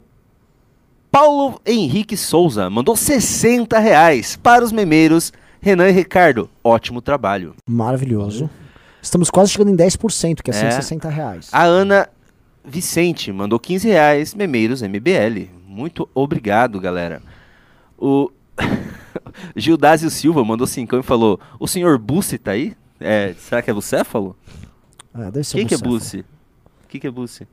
Paulo 1.10 1.58
Henrique 1.64 2.16
Souza 2.16 2.68
mandou 2.68 2.94
60 2.94 3.78
reais 3.78 4.36
para 4.36 4.62
os 4.64 4.70
memeiros. 4.70 5.32
Renan 5.62 5.88
e 5.88 5.92
Ricardo, 5.92 6.50
ótimo 6.62 7.00
trabalho. 7.00 7.54
Maravilhoso. 7.66 8.50
Estamos 9.00 9.30
quase 9.30 9.52
chegando 9.52 9.70
em 9.70 9.76
10%, 9.76 10.42
que 10.42 10.50
é 10.50 10.54
É. 10.54 10.58
160 10.58 11.08
reais. 11.08 11.48
A 11.52 11.64
Ana 11.64 12.08
Vicente 12.64 13.32
mandou 13.32 13.58
15 13.58 13.88
reais, 13.88 14.34
Memeiros 14.34 14.82
MBL. 14.82 15.48
Muito 15.72 16.06
obrigado, 16.14 16.78
galera. 16.78 17.22
O 17.98 18.30
Gildásio 19.56 20.10
Silva 20.10 20.44
mandou 20.44 20.66
5 20.66 20.96
e 20.96 21.02
falou: 21.02 21.40
O 21.58 21.66
senhor 21.66 21.96
Bussi 21.98 22.36
tá 22.36 22.50
aí? 22.50 22.76
É, 23.00 23.32
será 23.38 23.62
que 23.62 23.70
é 23.70 23.74
bucéfalo? 23.74 24.36
Ah, 25.14 25.30
deve 25.30 25.44
ser 25.44 25.56
Quem 25.56 25.66
que 25.66 25.74
é. 25.74 25.78
Bussi? 25.78 26.26
O 26.84 26.88
que, 26.88 27.00
que 27.00 27.06
é 27.06 27.10
Bussi? 27.10 27.48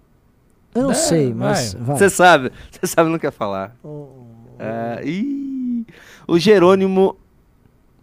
Eu 0.76 0.84
não 0.84 0.92
É, 0.92 0.96
sei, 0.96 1.34
mas 1.34 1.74
vai. 1.74 1.98
Você 1.98 2.10
sabe, 2.10 2.52
você 2.70 2.86
sabe, 2.86 3.10
não 3.10 3.18
quer 3.18 3.32
falar. 3.32 3.74
Ah, 4.60 5.00
ih, 5.04 5.86
o 6.28 6.38
Jerônimo 6.38 7.16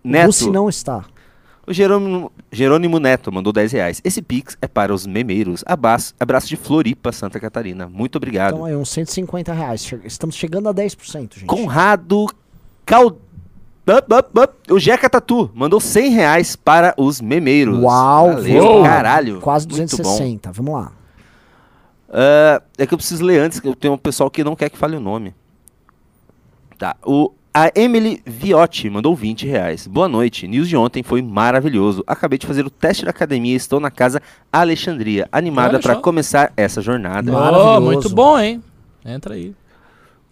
Neto. 0.03 0.27
Bussi 0.29 0.51
não 0.51 0.67
está. 0.67 1.05
O 1.67 1.73
Jerônimo, 1.73 2.31
Jerônimo 2.53 3.01
Neto 3.01 3.33
mandou 3.33 3.53
10 3.53 3.73
reais. 3.73 4.01
Esse 4.05 4.23
Pix 4.23 4.57
é 4.63 4.69
para 4.69 4.95
os 4.95 5.07
memeiros. 5.07 5.65
Abraço, 5.67 6.15
abraço 6.19 6.47
de 6.47 6.57
Floripa, 6.57 7.11
Santa 7.11 7.41
Catarina. 7.41 7.89
Muito 7.89 8.17
obrigado. 8.17 8.55
Então 8.55 8.65
aí, 8.65 8.77
uns 8.77 8.91
150 8.91 9.53
reais. 9.53 9.93
Estamos 10.05 10.37
chegando 10.37 10.69
a 10.69 10.75
10%, 10.75 11.35
gente. 11.35 11.45
Conrado 11.45 12.27
Cal... 12.85 13.07
Up, 13.89 14.15
up, 14.15 14.41
up. 14.41 14.73
O 14.73 14.79
Jeca 14.79 15.09
Tatu 15.09 15.51
mandou 15.55 15.81
100 15.81 16.11
reais 16.11 16.57
para 16.57 16.93
os 16.97 17.21
memeiros. 17.21 17.79
Uau, 17.79 18.33
Valeu, 18.33 18.65
uau. 18.65 18.83
caralho. 18.83 19.41
Quase 19.41 19.67
Muito 19.69 19.97
bom. 19.97 20.03
260. 20.03 20.53
Vamos 20.53 20.75
lá. 20.75 20.93
Ah, 22.09 22.63
é 22.79 22.87
que 22.87 22.95
eu 22.95 22.99
preciso 22.99 23.25
ler 23.25 23.41
antes, 23.41 23.61
que 23.61 23.69
eu 23.69 23.75
tenho 23.75 23.95
um 23.95 23.99
pessoal 23.99 24.31
que 24.31 24.43
não 24.43 24.57
quer 24.57 24.71
que 24.71 24.79
fale 24.79 24.97
o 24.97 25.01
nome. 25.01 25.35
Tá. 26.79 26.97
O, 27.05 27.33
a 27.59 27.73
Emily 27.75 28.21
Viotti 28.27 28.91
mandou 28.91 29.17
20 29.17 29.47
reais. 29.47 29.87
Boa 29.87 30.07
noite. 30.07 30.47
News 30.47 30.69
de 30.69 30.77
ontem 30.77 31.03
foi 31.03 31.23
maravilhoso. 31.23 32.05
Acabei 32.07 32.39
de 32.39 32.47
fazer 32.47 32.67
o 32.67 32.69
teste 32.69 33.07
da 33.07 33.11
academia 33.13 33.55
e 33.55 33.57
estou 33.57 33.81
na 33.81 33.91
casa 33.91 34.21
Alexandria. 34.53 35.27
Animada 35.33 35.81
para 35.81 35.97
começar 35.97 36.53
essa 36.55 36.83
jornada. 36.83 37.33
Maravilhoso. 37.33 37.79
Oh, 37.79 37.81
muito 37.81 38.11
bom, 38.11 38.39
hein? 38.39 38.63
Entra 39.03 39.33
aí. 39.33 39.55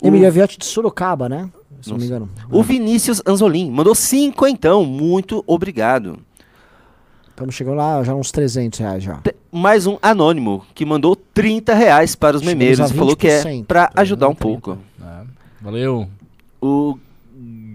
Emília 0.03 0.30
Viotti 0.30 0.59
de 0.59 0.67
Sorocaba, 0.67 1.26
né? 1.26 1.49
Se 1.80 1.88
não 1.88 1.96
me 1.96 2.05
engano. 2.05 2.29
O 2.51 2.63
Vinícius 2.63 3.22
Anzolim 3.26 3.71
mandou 3.71 3.95
5 3.95 4.46
então. 4.46 4.84
Muito 4.84 5.42
obrigado. 5.46 6.18
Estamos 7.30 7.55
chegando 7.55 7.76
lá 7.76 8.05
já 8.05 8.14
uns 8.14 8.30
300 8.30 8.79
reais 8.80 9.03
já. 9.03 9.22
Mais 9.51 9.87
um 9.87 9.96
anônimo 10.03 10.63
que 10.75 10.84
mandou 10.84 11.17
30 11.17 11.72
reais 11.72 12.14
para 12.14 12.37
os 12.37 12.42
memeiros 12.42 12.91
e 12.91 12.92
falou 12.92 13.17
que 13.17 13.29
é 13.29 13.42
20%. 13.42 13.64
para 13.64 13.91
ajudar 13.96 14.29
um 14.29 14.34
30. 14.34 14.42
pouco. 14.42 14.79
É. 15.03 15.22
Valeu. 15.63 16.07
O 16.61 16.99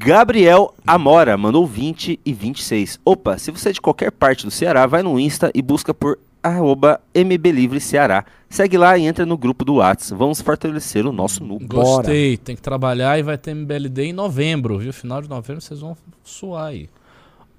Gabriel 0.01 0.73
Amora 0.87 1.35
mandou 1.35 1.67
20 1.67 2.21
e 2.25 2.33
26. 2.33 3.01
Opa, 3.03 3.37
se 3.37 3.51
você 3.51 3.67
é 3.67 3.71
de 3.73 3.81
qualquer 3.81 4.13
parte 4.13 4.45
do 4.45 4.51
Ceará, 4.51 4.87
vai 4.87 5.03
no 5.03 5.19
Insta 5.19 5.51
e 5.53 5.61
busca 5.61 5.93
por 5.93 6.17
arroba 6.41 7.01
MBLivre 7.13 7.81
Ceará. 7.81 8.23
Segue 8.49 8.77
lá 8.77 8.97
e 8.97 9.05
entra 9.05 9.25
no 9.25 9.37
grupo 9.37 9.65
do 9.65 9.75
Whats. 9.75 10.11
Vamos 10.11 10.39
fortalecer 10.39 11.05
o 11.05 11.11
nosso 11.11 11.43
núcleo. 11.43 11.67
Bora. 11.67 11.97
Gostei. 11.97 12.37
Tem 12.37 12.55
que 12.55 12.61
trabalhar 12.61 13.19
e 13.19 13.23
vai 13.23 13.37
ter 13.37 13.51
MBLD 13.51 14.05
em 14.05 14.13
novembro, 14.13 14.77
viu? 14.79 14.93
Final 14.93 15.21
de 15.21 15.27
novembro 15.27 15.61
vocês 15.61 15.81
vão 15.81 15.97
suar 16.23 16.67
aí. 16.67 16.89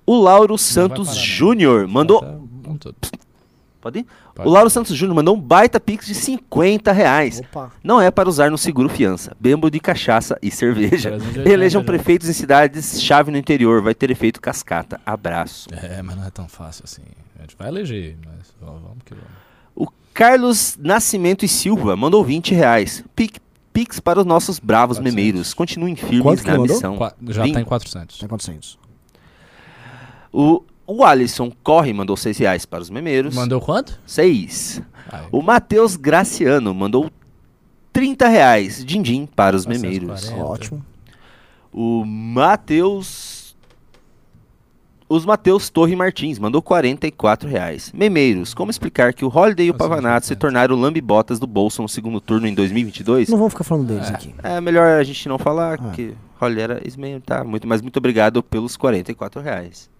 O 0.07 0.19
Lauro 0.19 0.57
Santos. 0.57 1.15
Júnior 1.15 1.87
mandou 1.87 2.21
tudo. 2.81 2.97
Pode 3.83 3.99
ir? 3.99 4.07
O 4.47 4.51
Lauro 4.51 4.71
Santos 4.71 4.97
Júnior 4.97 5.15
mandou 5.17 5.37
um 5.37 5.41
baita 5.41 5.79
pix 5.81 6.07
de 6.07 6.15
50 6.15 6.93
reais. 6.93 7.41
Opa. 7.41 7.71
Não 7.83 8.01
é 8.01 8.11
para 8.11 8.29
usar 8.29 8.51
no 8.51 8.59
seguro 8.59 8.89
fiança. 8.89 9.37
Bembo 9.41 9.71
de 9.71 9.81
cachaça 9.81 10.39
e 10.43 10.51
cerveja. 10.51 11.11
Presente 11.11 11.33
de 11.33 11.39
80 11.41 11.49
Elejam 11.55 11.83
já. 11.83 11.87
prefeitos 11.87 12.29
em 12.29 12.33
cidades 12.33 13.03
chave 13.03 13.31
no 13.31 13.37
interior. 13.39 13.83
Vai 13.83 13.95
ter 13.95 14.11
efeito 14.11 14.41
cascata. 14.41 15.01
Abraço. 15.05 15.69
É, 15.73 16.03
mas 16.03 16.17
não 16.17 16.25
é 16.27 16.31
tão 16.31 16.49
fácil 16.49 16.85
assim. 16.85 17.03
A 17.39 17.43
gente 17.43 17.57
vai 17.59 17.69
eleger, 17.69 18.17
mas 18.27 18.53
vamos 18.61 18.99
que 19.05 19.15
vamos. 19.15 19.29
O 19.75 19.89
Carlos 20.13 20.77
Nascimento 20.81 21.45
e 21.45 21.49
Silva 21.49 21.97
mandou 21.97 22.23
20 22.25 22.55
reais. 22.55 23.05
Pic- 23.17 23.39
Pix 23.73 24.01
para 24.01 24.19
os 24.19 24.27
nossos 24.27 24.59
bravos 24.59 24.99
400. 24.99 25.15
memeiros. 25.15 25.55
Continuem 25.55 25.95
firmes 25.95 26.23
Quanto 26.23 26.45
na 26.47 26.59
missão. 26.59 26.97
Qua- 26.97 27.15
já 27.29 27.45
Vim. 27.45 27.53
tá 27.53 27.61
em 27.61 27.65
400. 27.65 28.19
Tá 28.19 28.27
acontecendo 28.27 28.61
isso. 28.61 28.79
O, 30.33 30.63
o 30.97 31.05
Alisson 31.05 31.53
Corre 31.63 31.93
mandou 31.93 32.17
6 32.17 32.39
reais 32.39 32.67
para 32.67 32.81
os 32.83 32.91
memeiros. 32.91 33.35
Mandou 33.35 33.61
quanto? 33.61 33.99
6. 34.07 34.83
Ai, 35.11 35.27
O 35.33 35.43
Matheus 35.43 35.97
Graciano 35.97 36.75
mandou 36.75 37.11
30 37.93 38.29
reais. 38.29 38.85
Din-din 38.85 39.27
para 39.27 39.57
os 39.57 39.65
440. 39.65 39.71
memeiros. 40.07 40.31
É, 40.31 40.43
Ótimo. 40.43 40.85
O 41.73 42.05
Matheus. 42.05 43.57
Os 45.09 45.25
Matheus 45.27 45.69
Torre 45.71 45.97
Martins 45.97 46.39
mandou 46.39 46.63
44 46.63 47.49
reais. 47.49 47.91
Memeiros, 47.93 48.55
como 48.55 48.71
explicar 48.71 49.13
que 49.13 49.25
o 49.25 49.29
Holiday 49.37 49.67
e 49.67 49.71
o 49.71 49.75
Pavanato 49.75 50.25
se 50.27 50.35
400. 50.37 50.41
tornaram 50.41 50.77
lambibotas 50.81 51.41
do 51.41 51.49
bolso 51.49 51.83
no 51.83 51.89
segundo 51.89 52.21
turno 52.21 52.47
em 52.47 52.55
2022? 52.55 53.29
Não 53.29 53.37
vamos 53.39 53.53
ficar 53.53 53.65
falando 53.65 53.89
deles 53.89 54.09
aqui. 54.09 54.33
É 54.41 54.61
melhor 54.61 55.01
a 55.01 55.03
gente 55.03 55.29
não 55.29 55.37
falar, 55.37 55.81
Ah. 55.83 55.91
que 55.91 56.15
Holiday 56.41 56.63
era 56.63 56.81
ex-membro, 56.85 57.23
tá? 57.23 57.43
Muito, 57.43 57.67
mas 57.67 57.83
muito 57.83 57.97
obrigado 57.97 58.41
pelos 58.41 58.77
44 58.77 59.41
reais. 59.43 59.91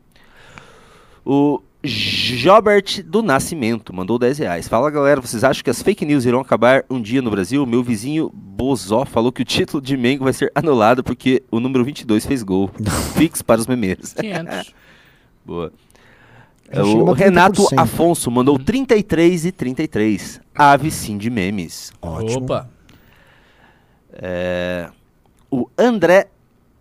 O 1.25 1.61
Jobert 1.83 3.03
do 3.05 3.23
Nascimento 3.23 3.95
mandou 3.95 4.19
10 4.19 4.39
reais. 4.39 4.69
Fala 4.69 4.91
galera, 4.91 5.21
vocês 5.21 5.43
acham 5.43 5.63
que 5.65 5.71
as 5.71 5.83
fake 5.83 6.05
news 6.05 6.25
irão 6.25 6.41
acabar 6.41 6.85
um 6.91 7.01
dia 7.01 7.23
no 7.23 7.31
Brasil? 7.31 7.65
Meu 7.65 7.83
vizinho 7.83 8.31
Bozó 8.33 9.05
falou 9.05 9.33
que 9.33 9.43
o 9.43 9.45
título 9.45 9.83
de 9.83 9.97
Mengo 9.97 10.25
vai 10.25 10.33
ser 10.33 10.53
anulado 10.55 11.03
porque 11.03 11.43
o 11.51 11.59
número 11.59 11.85
22 11.85 12.27
fez 12.27 12.43
gol. 12.43 12.71
Fix 13.17 13.41
para 13.41 13.61
os 13.61 13.67
memeiros. 13.67 14.13
500. 14.13 14.75
Boa. 15.45 15.73
O 16.73 17.13
Renato 17.13 17.63
30%. 17.63 17.79
Afonso 17.79 18.31
mandou 18.31 18.59
33 18.59 19.47
e 19.47 19.53
33. 19.53 20.41
Ave 20.55 20.91
sim 20.91 21.19
de 21.19 21.29
memes. 21.29 21.93
Ótimo. 22.01 22.45
Opa. 22.45 22.71
É, 24.13 24.89
o 25.51 25.69
André 25.77 26.29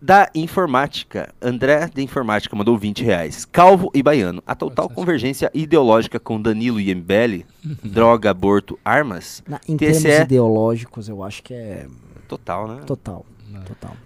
da 0.00 0.30
Informática. 0.34 1.32
André 1.42 1.86
da 1.88 2.00
Informática 2.02 2.54
mandou 2.56 2.76
20 2.78 3.04
reais. 3.04 3.44
Calvo 3.44 3.90
e 3.94 4.02
Baiano. 4.02 4.42
A 4.46 4.54
total 4.54 4.88
convergência 4.88 5.50
ideológica 5.52 6.18
com 6.18 6.40
Danilo 6.40 6.80
e 6.80 6.94
MBL, 6.94 7.44
droga, 7.84 8.30
aborto, 8.30 8.78
armas, 8.84 9.42
Na- 9.46 9.60
em 9.68 9.76
TSE. 9.76 10.02
termos 10.02 10.20
ideológicos, 10.24 11.08
eu 11.08 11.22
acho 11.22 11.42
que 11.42 11.52
é 11.54 11.86
total, 12.26 12.66
né? 12.68 12.80
total. 12.86 13.26
Não. 13.48 13.62
Total. 13.62 13.96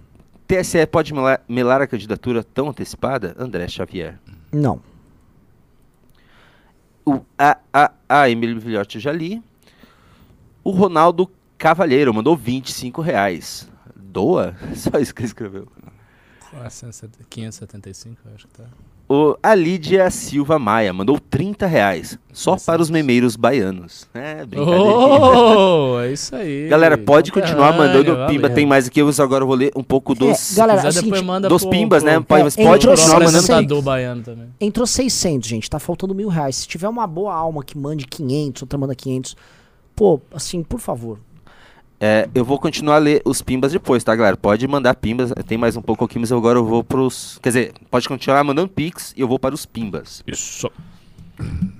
TSE 0.47 0.87
pode 0.87 1.15
melar, 1.15 1.41
melar 1.49 1.81
a 1.81 1.87
candidatura 1.87 2.43
tão 2.45 2.69
antecipada? 2.69 3.35
André 3.39 3.67
Xavier. 3.69 4.19
Não. 4.53 4.81
O 7.07 7.21
a, 7.39 7.59
a, 7.73 7.93
a 8.09 8.31
Emily 8.31 8.59
Vilhote 8.59 8.97
eu 8.97 9.01
já 9.01 9.13
li. 9.13 9.43
O 10.63 10.71
Ronaldo 10.71 11.31
Cavalheiro 11.59 12.13
mandou 12.13 12.37
25 12.37 13.01
reais. 13.03 13.69
Doa? 14.15 14.55
Só 14.75 14.99
isso 14.99 15.13
que 15.15 15.21
ele 15.23 15.27
escreveu. 15.27 15.67
470 16.53 17.19
575, 17.29 18.17
eu 18.27 18.35
acho 18.35 18.47
que 18.47 18.55
tá. 18.55 18.65
O, 19.07 19.37
a 19.43 19.55
Lídia 19.55 20.09
Silva 20.11 20.59
Maia 20.59 20.91
mandou 20.93 21.19
30 21.21 21.67
reais. 21.67 22.19
Só 22.33 22.57
para 22.57 22.81
os 22.81 22.89
memeiros 22.89 23.37
baianos. 23.37 24.09
É, 24.15 24.47
brincadeira. 24.47 24.81
Oh, 24.81 26.01
é 26.01 26.13
isso 26.13 26.35
aí. 26.35 26.69
Galera, 26.69 26.97
pode 26.97 27.31
continuar 27.31 27.77
mandando 27.77 28.05
Conterrâneo, 28.13 28.35
pimba. 28.35 28.49
Tem 28.49 28.65
mais 28.65 28.87
aqui, 28.87 29.01
eu 29.01 29.11
agora 29.19 29.45
vou 29.45 29.55
ler 29.57 29.73
um 29.77 29.83
pouco 29.83 30.15
dos... 30.15 30.53
É, 30.53 30.57
galera, 30.57 30.81
Se 30.81 30.87
é 30.87 30.89
o 30.89 30.93
seguinte, 30.93 31.23
manda 31.23 31.49
dos 31.51 31.63
pro- 31.63 31.71
pimbas, 31.71 32.03
né? 32.03 32.15
pro- 32.15 32.25
Pode, 32.25 32.41
É, 32.41 32.45
mas 32.45 32.57
entrou 32.57 32.71
pode 32.73 32.87
continuar 32.87 33.21
mandando... 33.21 33.83
baiano 33.83 34.23
também. 34.23 34.47
Entrou 34.59 34.87
600, 34.87 35.49
gente. 35.49 35.69
Tá 35.69 35.79
faltando 35.79 36.15
mil 36.15 36.29
reais. 36.29 36.57
Se 36.57 36.69
tiver 36.69 36.89
uma 36.89 37.07
boa 37.07 37.35
alma 37.35 37.63
que 37.63 37.77
mande 37.77 38.07
500, 38.07 38.63
outra 38.63 38.79
manda 38.79 38.95
500. 38.95 39.37
Pô, 39.95 40.19
assim, 40.33 40.63
por 40.63 40.81
favor. 40.81 41.19
É, 42.07 42.29
eu 42.35 42.45
vou 42.45 42.59
continuar 42.59 42.97
a 42.97 42.99
ler 42.99 43.23
os 43.25 43.41
pimbas 43.41 43.73
depois, 43.73 44.05
tá, 44.05 44.15
galera? 44.15 44.37
Pode 44.37 44.69
mandar 44.69 44.95
pimbas. 44.95 45.33
Tem 45.47 45.57
mais 45.57 45.75
um 45.75 45.81
pouco 45.81 46.05
aqui, 46.05 46.19
mas 46.19 46.31
agora 46.31 46.59
eu 46.59 46.65
vou 46.67 46.85
pros... 46.85 47.39
Quer 47.43 47.49
dizer, 47.49 47.73
pode 47.91 48.07
continuar 48.07 48.45
mandando 48.45 48.69
pix 48.69 49.15
e 49.17 49.23
eu 49.23 49.27
vou 49.27 49.39
para 49.39 49.55
os 49.55 49.65
pimbas. 49.65 50.23
Isso. 50.27 50.71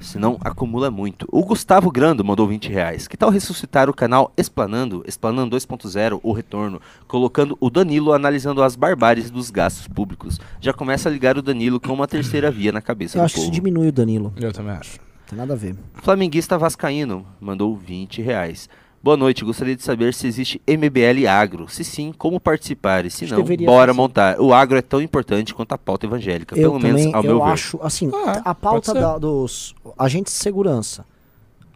Senão 0.01 0.39
acumula 0.41 0.91
muito. 0.91 1.29
O 1.31 1.45
Gustavo 1.45 1.91
Grando 1.91 2.25
mandou 2.25 2.49
20 2.49 2.71
reais. 2.73 3.07
Que 3.07 3.19
tal 3.19 3.29
ressuscitar 3.29 3.91
o 3.91 3.93
canal 3.93 4.33
Explanando, 4.35 5.05
Explanando 5.07 5.55
2.0, 5.55 6.19
o 6.23 6.33
retorno, 6.33 6.81
colocando 7.07 7.55
o 7.61 7.69
Danilo 7.69 8.15
analisando 8.15 8.63
as 8.63 8.77
barbáries 8.77 9.31
dos 9.31 9.51
gastos 9.51 9.87
públicos. 9.87 10.41
Já 10.59 10.73
começa 10.73 11.07
a 11.07 11.13
ligar 11.13 11.37
o 11.37 11.43
Danilo 11.43 11.79
com 11.79 11.93
uma 11.93 12.09
terceira 12.09 12.51
via 12.51 12.73
na 12.73 12.81
cabeça 12.81 13.19
Eu 13.19 13.21
do 13.21 13.25
acho 13.27 13.35
que 13.35 13.41
isso 13.41 13.51
povo. 13.51 13.61
diminui 13.61 13.89
o 13.89 13.93
Danilo. 13.93 14.33
Eu 14.37 14.55
também 14.55 14.73
acho. 14.73 14.99
Tem 15.29 15.37
nada 15.37 15.53
a 15.53 15.57
ver. 15.57 15.77
Flamenguista 16.03 16.57
Vascaíno 16.57 17.27
mandou 17.39 17.77
20 17.77 18.23
reais. 18.23 18.71
Boa 19.05 19.19
noite, 19.19 19.45
gostaria 19.45 19.77
de 19.77 19.83
saber 19.83 20.15
se 20.15 20.27
existe 20.27 20.63
MBL 20.67 21.27
Agro. 21.29 21.69
Se 21.69 21.85
sim, 21.85 22.11
como 22.17 22.41
participar? 22.41 23.05
E 23.05 23.11
se 23.11 23.27
não, 23.27 23.45
bora 23.67 23.89
fazer. 23.89 23.93
montar. 23.93 24.41
O 24.41 24.51
agro 24.55 24.79
é 24.79 24.81
tão 24.81 24.99
importante 25.03 25.53
quanto 25.53 25.73
a 25.75 25.77
pauta 25.79 26.07
evangélica, 26.07 26.57
Eu 26.59 26.71
pelo 26.71 26.81
também, 26.81 26.95
menos 26.95 27.15
ao 27.15 27.23
eu 27.23 27.35
meu 27.37 27.45
ver. 27.45 27.51
acho, 27.53 27.79
assim, 27.83 28.11
Ah, 28.15 28.41
a 28.47 28.55
pauta 28.55 28.95
da- 28.95 29.19
dos 29.19 29.75
agentes 29.99 30.33
de 30.33 30.39
segurança, 30.39 31.05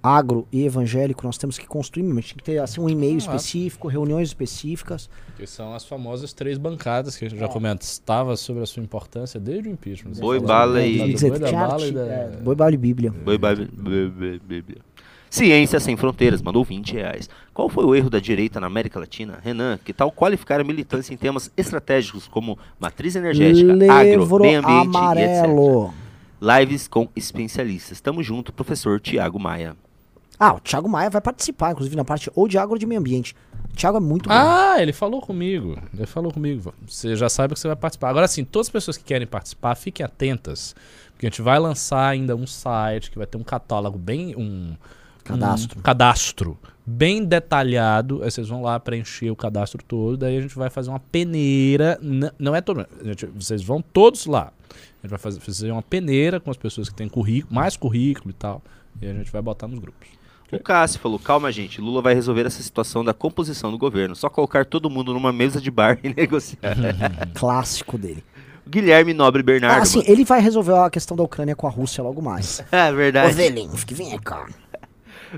agro 0.02 0.48
e 0.50 0.64
evangélico, 0.64 1.26
nós 1.26 1.36
temos 1.36 1.58
que 1.58 1.66
construir, 1.66 2.02
mas 2.04 2.28
tem 2.28 2.36
que 2.38 2.42
ter 2.44 2.58
assim, 2.60 2.80
um 2.80 2.88
e-mail 2.88 3.16
Ah. 3.16 3.18
específico, 3.18 3.88
reuniões 3.88 4.28
específicas. 4.28 5.10
Que 5.36 5.46
são 5.46 5.74
as 5.74 5.84
famosas 5.84 6.32
três 6.32 6.56
bancadas 6.56 7.14
que 7.14 7.26
a 7.26 7.28
gente 7.28 7.38
já 7.40 7.48
comentava 7.48 8.38
sobre 8.38 8.62
a 8.62 8.66
sua 8.66 8.82
importância 8.82 9.38
desde 9.38 9.68
o 9.68 9.72
impeachment. 9.72 10.12
Boi, 10.12 10.36
falou 10.40 10.48
bala 10.48 10.80
e- 10.80 11.12
Dizer 11.12 11.28
Boi 11.38 11.50
bala 11.52 11.86
e 11.86 11.90
é, 11.98 12.38
Boi, 12.42 12.54
bala 12.56 12.72
e 12.72 12.76
bíblia. 12.78 13.12
Ciência 15.30 15.78
Sem 15.78 15.96
Fronteiras 15.96 16.40
mandou 16.40 16.64
20 16.64 16.92
reais. 16.94 17.28
Qual 17.52 17.68
foi 17.68 17.84
o 17.84 17.94
erro 17.94 18.08
da 18.08 18.18
direita 18.18 18.60
na 18.60 18.66
América 18.66 18.98
Latina? 18.98 19.38
Renan, 19.42 19.78
que 19.84 19.92
tal 19.92 20.10
qualificar 20.10 20.60
a 20.60 20.64
militância 20.64 21.12
em 21.12 21.16
temas 21.16 21.50
estratégicos 21.56 22.26
como 22.26 22.58
matriz 22.78 23.14
energética, 23.16 23.72
agro, 23.72 24.40
meio 24.40 24.60
ambiente 24.60 24.66
e 24.66 25.22
etc. 25.22 25.44
amarelo. 25.44 25.94
Lives 26.40 26.86
com 26.86 27.08
especialistas. 27.16 28.00
Tamo 28.00 28.22
junto, 28.22 28.52
professor 28.52 29.00
Tiago 29.00 29.38
Maia. 29.38 29.76
Ah, 30.38 30.54
o 30.54 30.60
Thiago 30.60 30.88
Maia 30.88 31.10
vai 31.10 31.20
participar, 31.20 31.72
inclusive, 31.72 31.96
na 31.96 32.04
parte 32.04 32.30
ou 32.34 32.46
de 32.46 32.56
agro 32.56 32.74
ou 32.74 32.78
de 32.78 32.86
meio 32.86 33.00
ambiente. 33.00 33.34
O 33.72 33.76
Thiago 33.76 33.96
é 33.96 34.00
muito 34.00 34.28
bom. 34.28 34.34
Ah, 34.34 34.76
ele 34.78 34.92
falou 34.92 35.20
comigo. 35.20 35.76
Ele 35.92 36.06
falou 36.06 36.32
comigo. 36.32 36.72
Você 36.86 37.16
já 37.16 37.28
sabe 37.28 37.54
que 37.54 37.60
você 37.60 37.66
vai 37.66 37.76
participar. 37.76 38.08
Agora 38.10 38.28
sim, 38.28 38.44
todas 38.44 38.68
as 38.68 38.70
pessoas 38.70 38.96
que 38.96 39.02
querem 39.02 39.26
participar, 39.26 39.74
fiquem 39.74 40.06
atentas. 40.06 40.76
Porque 41.12 41.26
a 41.26 41.30
gente 41.30 41.42
vai 41.42 41.58
lançar 41.58 42.08
ainda 42.08 42.36
um 42.36 42.46
site 42.46 43.10
que 43.10 43.18
vai 43.18 43.26
ter 43.26 43.36
um 43.36 43.42
catálogo 43.42 43.98
bem. 43.98 44.36
Um, 44.36 44.76
Cadastro. 45.28 45.78
um 45.78 45.82
cadastro 45.82 46.58
bem 46.86 47.24
detalhado. 47.24 48.22
Aí 48.22 48.30
vocês 48.30 48.48
vão 48.48 48.62
lá 48.62 48.78
preencher 48.80 49.30
o 49.30 49.36
cadastro 49.36 49.82
todo. 49.86 50.16
Daí 50.16 50.36
a 50.36 50.40
gente 50.40 50.54
vai 50.56 50.70
fazer 50.70 50.90
uma 50.90 51.00
peneira. 51.00 51.98
Não 52.38 52.54
é 52.54 52.60
todo. 52.60 52.86
gente- 53.04 53.26
vocês 53.26 53.62
vão 53.62 53.82
todos 53.82 54.26
lá. 54.26 54.52
A 54.70 55.06
gente 55.06 55.10
vai 55.10 55.18
fazer, 55.18 55.40
fazer 55.40 55.70
uma 55.70 55.82
peneira 55.82 56.40
com 56.40 56.50
as 56.50 56.56
pessoas 56.56 56.88
que 56.88 56.94
têm 56.94 57.08
currículo, 57.08 57.54
mais 57.54 57.76
currículo 57.76 58.30
e 58.30 58.32
tal. 58.34 58.62
E 59.00 59.06
a 59.06 59.12
gente 59.12 59.30
vai 59.30 59.40
botar 59.42 59.68
nos 59.68 59.78
grupos. 59.78 60.08
O 60.50 60.58
Cássio 60.58 60.98
falou: 60.98 61.18
calma, 61.18 61.52
gente, 61.52 61.80
Lula 61.80 62.00
vai 62.00 62.14
resolver 62.14 62.46
essa 62.46 62.62
situação 62.62 63.04
da 63.04 63.12
composição 63.12 63.70
do 63.70 63.76
governo. 63.78 64.16
Só 64.16 64.28
colocar 64.30 64.64
todo 64.64 64.88
mundo 64.88 65.12
numa 65.12 65.32
mesa 65.32 65.60
de 65.60 65.70
bar 65.70 65.98
e 66.02 66.08
negociar. 66.12 66.74
Clássico 67.34 67.98
dele. 67.98 68.24
Guilherme 68.66 69.14
Nobre 69.14 69.42
Bernardo. 69.42 69.78
Ah, 69.78 69.82
assim, 69.82 70.02
ele 70.06 70.24
vai 70.24 70.40
resolver 70.40 70.74
a 70.74 70.90
questão 70.90 71.16
da 71.16 71.22
Ucrânia 71.22 71.54
com 71.56 71.66
a 71.66 71.70
Rússia 71.70 72.02
logo 72.02 72.20
mais. 72.20 72.62
É 72.72 72.92
verdade. 72.92 73.28
Ô, 73.28 73.32
Zelensky, 73.32 73.94
vem 73.94 74.18
cá. 74.18 74.46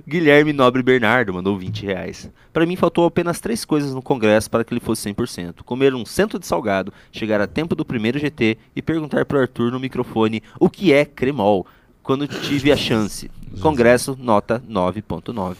Guilherme 0.06 0.52
Nobre 0.52 0.82
Bernardo 0.82 1.32
mandou 1.34 1.56
20 1.58 1.86
reais. 1.86 2.30
Pra 2.52 2.64
mim 2.66 2.76
faltou 2.76 3.04
apenas 3.06 3.40
três 3.40 3.64
coisas 3.64 3.94
no 3.94 4.02
Congresso 4.02 4.50
para 4.50 4.64
que 4.64 4.72
ele 4.72 4.80
fosse 4.80 5.08
100%. 5.12 5.62
Comer 5.64 5.94
um 5.94 6.04
cento 6.06 6.38
de 6.38 6.46
salgado, 6.46 6.92
chegar 7.12 7.40
a 7.40 7.46
tempo 7.46 7.74
do 7.74 7.84
primeiro 7.84 8.18
GT 8.18 8.56
e 8.74 8.80
perguntar 8.82 9.24
pro 9.24 9.40
Arthur 9.40 9.70
no 9.72 9.80
microfone 9.80 10.42
o 10.58 10.68
que 10.70 10.92
é 10.92 11.04
cremol, 11.04 11.66
quando 12.02 12.26
tive 12.26 12.72
a 12.72 12.76
chance. 12.76 13.30
Congresso, 13.60 14.16
nota 14.20 14.62
9.9. 14.68 15.56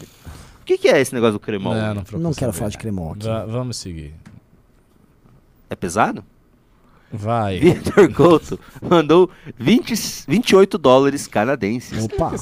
O 0.61 0.65
que, 0.65 0.78
que 0.78 0.89
é 0.89 1.01
esse 1.01 1.12
negócio 1.12 1.32
do 1.35 1.40
cremol? 1.40 1.74
Não, 1.74 1.94
não, 1.94 2.05
Não 2.19 2.32
quero 2.32 2.35
saber. 2.35 2.52
falar 2.52 2.70
de 2.70 2.78
cremol 2.78 3.12
aqui. 3.12 3.27
Va- 3.27 3.44
vamos 3.47 3.77
seguir. 3.77 4.15
É 5.69 5.74
pesado? 5.74 6.24
Vai. 7.12 7.59
Vitor 7.59 8.12
Couto 8.15 8.59
mandou 8.81 9.28
20, 9.59 9.95
28 10.28 10.78
dólares 10.78 11.27
canadenses. 11.27 12.05
Opa. 12.05 12.35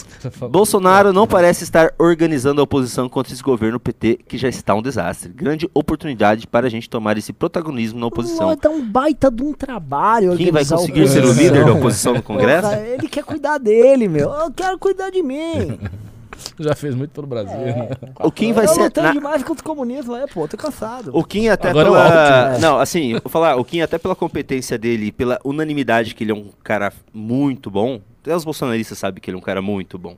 Bolsonaro 0.49 1.12
não 1.12 1.27
parece 1.27 1.65
estar 1.65 1.95
organizando 1.99 2.61
a 2.61 2.65
oposição 2.65 3.09
contra 3.09 3.32
esse 3.32 3.43
governo 3.43 3.81
PT, 3.81 4.20
que 4.28 4.36
já 4.36 4.49
está 4.49 4.74
um 4.74 4.82
desastre. 4.82 5.32
Grande 5.32 5.69
oportunidade 5.73 6.47
para 6.47 6.66
a 6.66 6.70
gente 6.70 6.89
tomar 6.89 7.16
esse 7.16 7.32
protagonismo 7.32 7.99
na 7.99 8.07
oposição. 8.07 8.49
Vai 8.49 8.57
dar 8.57 8.70
um 8.70 8.85
baita 8.85 9.31
de 9.31 9.43
um 9.43 9.55
trabalho. 9.55 10.36
Quem 10.36 10.53
vai 10.53 10.65
conseguir 10.65 11.09
ser 11.09 11.24
o 11.24 11.32
líder 11.32 11.65
da 11.65 11.73
oposição 11.73 12.15
no 12.15 12.23
Congresso? 12.23 12.69
Ele 12.74 13.09
quer 13.09 13.24
cuidar 13.24 13.59
dele, 13.59 14.07
meu. 14.07 14.31
Eu 14.31 14.51
quero 14.51 14.78
cuidar 14.78 15.11
de 15.11 15.23
mim. 15.23 15.78
Já 16.59 16.74
fez 16.74 16.94
muito 16.94 17.10
pelo 17.10 17.27
Brasil. 17.27 17.56
né? 17.59 17.89
O 18.20 18.31
Kim 18.31 18.52
vai 18.52 18.65
eu 18.65 18.69
ser. 18.69 18.82
lutando 18.85 19.09
na- 19.09 19.12
demais 19.12 19.43
contra 19.43 19.62
o 19.62 19.65
comunismo, 19.65 20.15
é, 20.16 20.27
pô, 20.27 20.47
tô 20.48 20.56
cansado. 20.56 21.10
O 21.15 21.24
Kim 21.24 21.48
até 21.48 21.70
Agora 21.70 21.89
é 21.89 21.90
pela. 21.90 22.05
alto, 22.05 22.52
né? 22.52 22.59
Não, 22.59 22.78
assim, 22.78 23.12
vou 23.12 23.31
falar, 23.31 23.56
o 23.56 23.65
Kim 23.65 23.81
até 23.81 23.98
pela 23.98 24.15
competência 24.15 24.78
dele, 24.78 25.10
pela 25.12 25.39
unanimidade 25.44 26.15
que 26.15 26.24
ele 26.24 26.32
é 26.32 26.35
um 26.35 26.51
cara 26.62 26.93
muito 27.12 27.70
bom. 27.70 28.01
Até 28.23 28.35
os 28.35 28.44
bolsonaristas 28.44 28.98
sabem 28.98 29.20
que 29.20 29.31
ele 29.31 29.36
é 29.36 29.39
um 29.39 29.43
cara 29.43 29.62
muito 29.62 29.98
bom. 29.98 30.16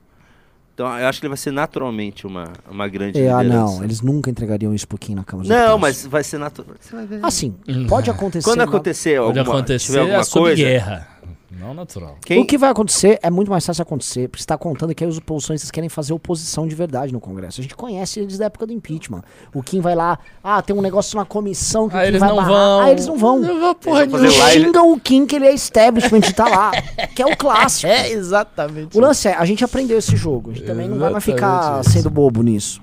Então 0.73 0.87
eu 0.97 1.07
acho 1.07 1.19
que 1.19 1.25
ele 1.25 1.29
vai 1.31 1.37
ser 1.37 1.51
naturalmente 1.51 2.25
uma, 2.25 2.53
uma 2.69 2.87
grande 2.87 3.21
É, 3.21 3.29
ah, 3.29 3.43
não, 3.43 3.83
eles 3.83 4.01
nunca 4.01 4.29
entregariam 4.29 4.73
isso 4.73 4.87
pro 4.87 4.97
Kim 4.97 5.13
na 5.13 5.23
Câmara 5.23 5.47
Não, 5.47 5.77
mas 5.77 6.05
vai 6.05 6.23
ser 6.23 6.37
natural. 6.37 6.75
Você 6.79 6.95
vai 6.95 7.05
ver. 7.05 7.19
Assim, 7.21 7.53
pode 7.87 8.09
acontecer. 8.11 8.49
Quando 8.49 8.61
acontecer 8.61 9.17
alguma, 9.17 9.41
acontecer 9.41 9.85
tiver 9.87 9.99
alguma 9.99 10.21
é 10.21 10.25
coisa, 10.25 10.55
guerra. 10.63 11.07
Não 11.59 11.73
natural. 11.73 12.17
quem, 12.25 12.41
O 12.41 12.45
que 12.45 12.57
vai 12.57 12.69
acontecer 12.69 13.19
é 13.21 13.29
muito 13.29 13.51
mais 13.51 13.65
fácil 13.65 13.81
acontecer, 13.81 14.29
porque 14.29 14.41
você 14.41 14.47
tá 14.47 14.57
contando 14.57 14.95
que 14.95 15.03
aí 15.03 15.09
os 15.09 15.17
oposicionistas 15.17 15.69
querem 15.69 15.89
fazer 15.89 16.13
oposição 16.13 16.65
de 16.65 16.73
verdade 16.73 17.11
no 17.11 17.19
Congresso. 17.19 17.59
A 17.59 17.63
gente 17.63 17.75
conhece 17.75 18.21
eles 18.21 18.37
da 18.37 18.45
época 18.45 18.65
do 18.65 18.71
impeachment. 18.71 19.21
O 19.53 19.61
Kim 19.61 19.81
vai 19.81 19.93
lá, 19.93 20.17
ah, 20.41 20.61
tem 20.61 20.73
um 20.73 20.81
negócio 20.81 21.17
na 21.17 21.25
comissão 21.25 21.89
que 21.89 21.95
o 21.95 21.97
Ah, 21.97 22.01
Kim 22.03 22.07
eles 22.07 22.19
vai 22.21 22.29
não 22.29 22.35
barrar. 22.37 22.49
vão. 22.49 22.79
Ah, 22.81 22.91
eles 22.91 23.05
não 23.05 23.17
vão. 23.17 23.39
Não 23.39 23.75
porra 23.75 24.03
Eles 24.03 24.37
live. 24.37 24.65
xingam 24.65 24.91
o 24.93 24.99
Kim 24.99 25.25
que 25.25 25.35
ele 25.35 25.45
é 25.45 25.53
establishment 25.53 26.21
e 26.29 26.33
tá 26.33 26.47
lá. 26.47 26.71
Que 27.13 27.21
é 27.21 27.25
o 27.25 27.35
clássico. 27.35 27.91
É, 27.91 28.09
exatamente. 28.11 28.97
O 28.97 29.01
lance 29.01 29.27
é, 29.27 29.33
a 29.35 29.43
gente 29.43 29.63
aprendeu 29.63 29.97
esse 29.97 30.15
jogo. 30.15 30.51
A 30.51 30.53
gente 30.53 30.65
também 30.65 30.87
não 30.87 30.97
vai 30.99 31.09
mais 31.11 31.23
ficar 31.23 31.37
Exatamente 31.59 31.85
isso. 31.87 31.97
sendo 31.97 32.09
bobo 32.09 32.41
nisso. 32.41 32.81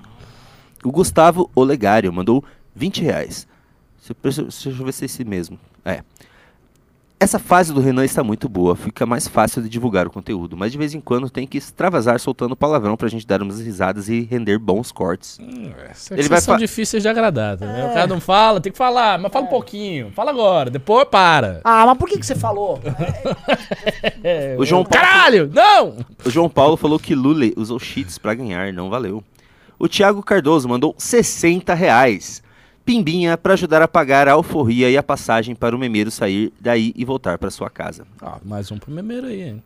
O 0.85 0.93
Gustavo 0.93 1.51
Olegário 1.57 2.13
mandou 2.13 2.45
20 2.75 3.03
reais. 3.03 3.47
Deixa 4.23 4.69
eu 4.69 4.85
ver 4.85 4.93
se 4.93 5.05
é 5.05 5.07
esse 5.07 5.25
mesmo. 5.25 5.59
É. 5.85 6.03
Essa 7.21 7.41
fase 7.41 7.73
do 7.75 7.81
Renan 7.81 8.05
está 8.05 8.23
muito 8.23 8.49
boa, 8.49 8.77
fica 8.77 9.05
mais 9.05 9.27
fácil 9.27 9.61
de 9.61 9.69
divulgar 9.69 10.07
o 10.07 10.11
conteúdo, 10.11 10.57
mas 10.57 10.71
de 10.71 10.79
vez 10.79 10.95
em 10.95 11.01
quando 11.01 11.29
tem 11.29 11.49
que 11.49 11.59
extravasar 11.59 12.21
soltando 12.21 12.55
palavrão 12.55 12.97
pra 12.97 13.09
gente 13.09 13.27
dar 13.27 13.43
umas 13.43 13.61
risadas 13.61 14.09
e 14.09 14.21
render 14.23 14.57
bons 14.57 14.93
cortes. 14.93 15.37
Essas 15.91 16.17
Ele 16.17 16.29
vai 16.29 16.41
são 16.41 16.57
difíceis 16.57 17.03
de 17.03 17.09
agradar, 17.09 17.57
tá? 17.59 17.67
É. 17.67 17.91
O 17.91 17.95
cara 17.95 18.07
não 18.07 18.21
fala, 18.21 18.61
tem 18.61 18.71
que 18.71 18.79
falar, 18.79 19.19
mas 19.19 19.33
fala 19.33 19.47
um 19.47 19.49
pouquinho. 19.49 20.13
Fala 20.15 20.31
agora, 20.31 20.71
depois 20.71 21.09
para. 21.11 21.61
Ah, 21.65 21.85
mas 21.87 21.99
por 21.99 22.09
que, 22.09 22.19
que 22.19 22.25
você 22.27 22.37
falou? 22.37 22.79
É, 24.23 24.57
O 24.59 24.65
João 24.65 24.85
Paulo- 24.85 25.05
Caralho! 25.07 25.51
Não! 25.53 25.97
O 26.25 26.31
João 26.31 26.49
Paulo 26.49 26.77
falou 26.77 26.99
que 26.99 27.15
Lula 27.15 27.47
usou 27.57 27.79
cheats 27.79 28.17
pra 28.19 28.35
ganhar, 28.35 28.73
não 28.73 28.89
valeu. 28.91 29.23
O 29.79 29.89
Thiago 29.89 30.23
Cardoso 30.23 30.69
mandou 30.69 30.95
60 30.99 31.75
reais. 31.75 32.43
Pimbinha 32.89 33.37
pra 33.37 33.53
ajudar 33.53 33.83
a 33.83 33.87
pagar 33.87 34.27
a 34.29 34.33
alforria 34.33 34.89
e 34.89 34.97
a 34.97 35.03
passagem 35.03 35.55
para 35.55 35.77
o 35.77 35.79
memeiro 35.79 36.11
sair 36.11 36.51
daí 36.59 36.95
e 36.97 37.05
voltar 37.05 37.37
pra 37.37 37.51
sua 37.51 37.69
casa. 37.69 38.07
Ah, 38.19 38.39
mais 38.43 38.73
um 38.73 38.79
pro 38.79 38.91
memeiro 38.91 39.27
aí, 39.27 39.43
hein? 39.43 39.63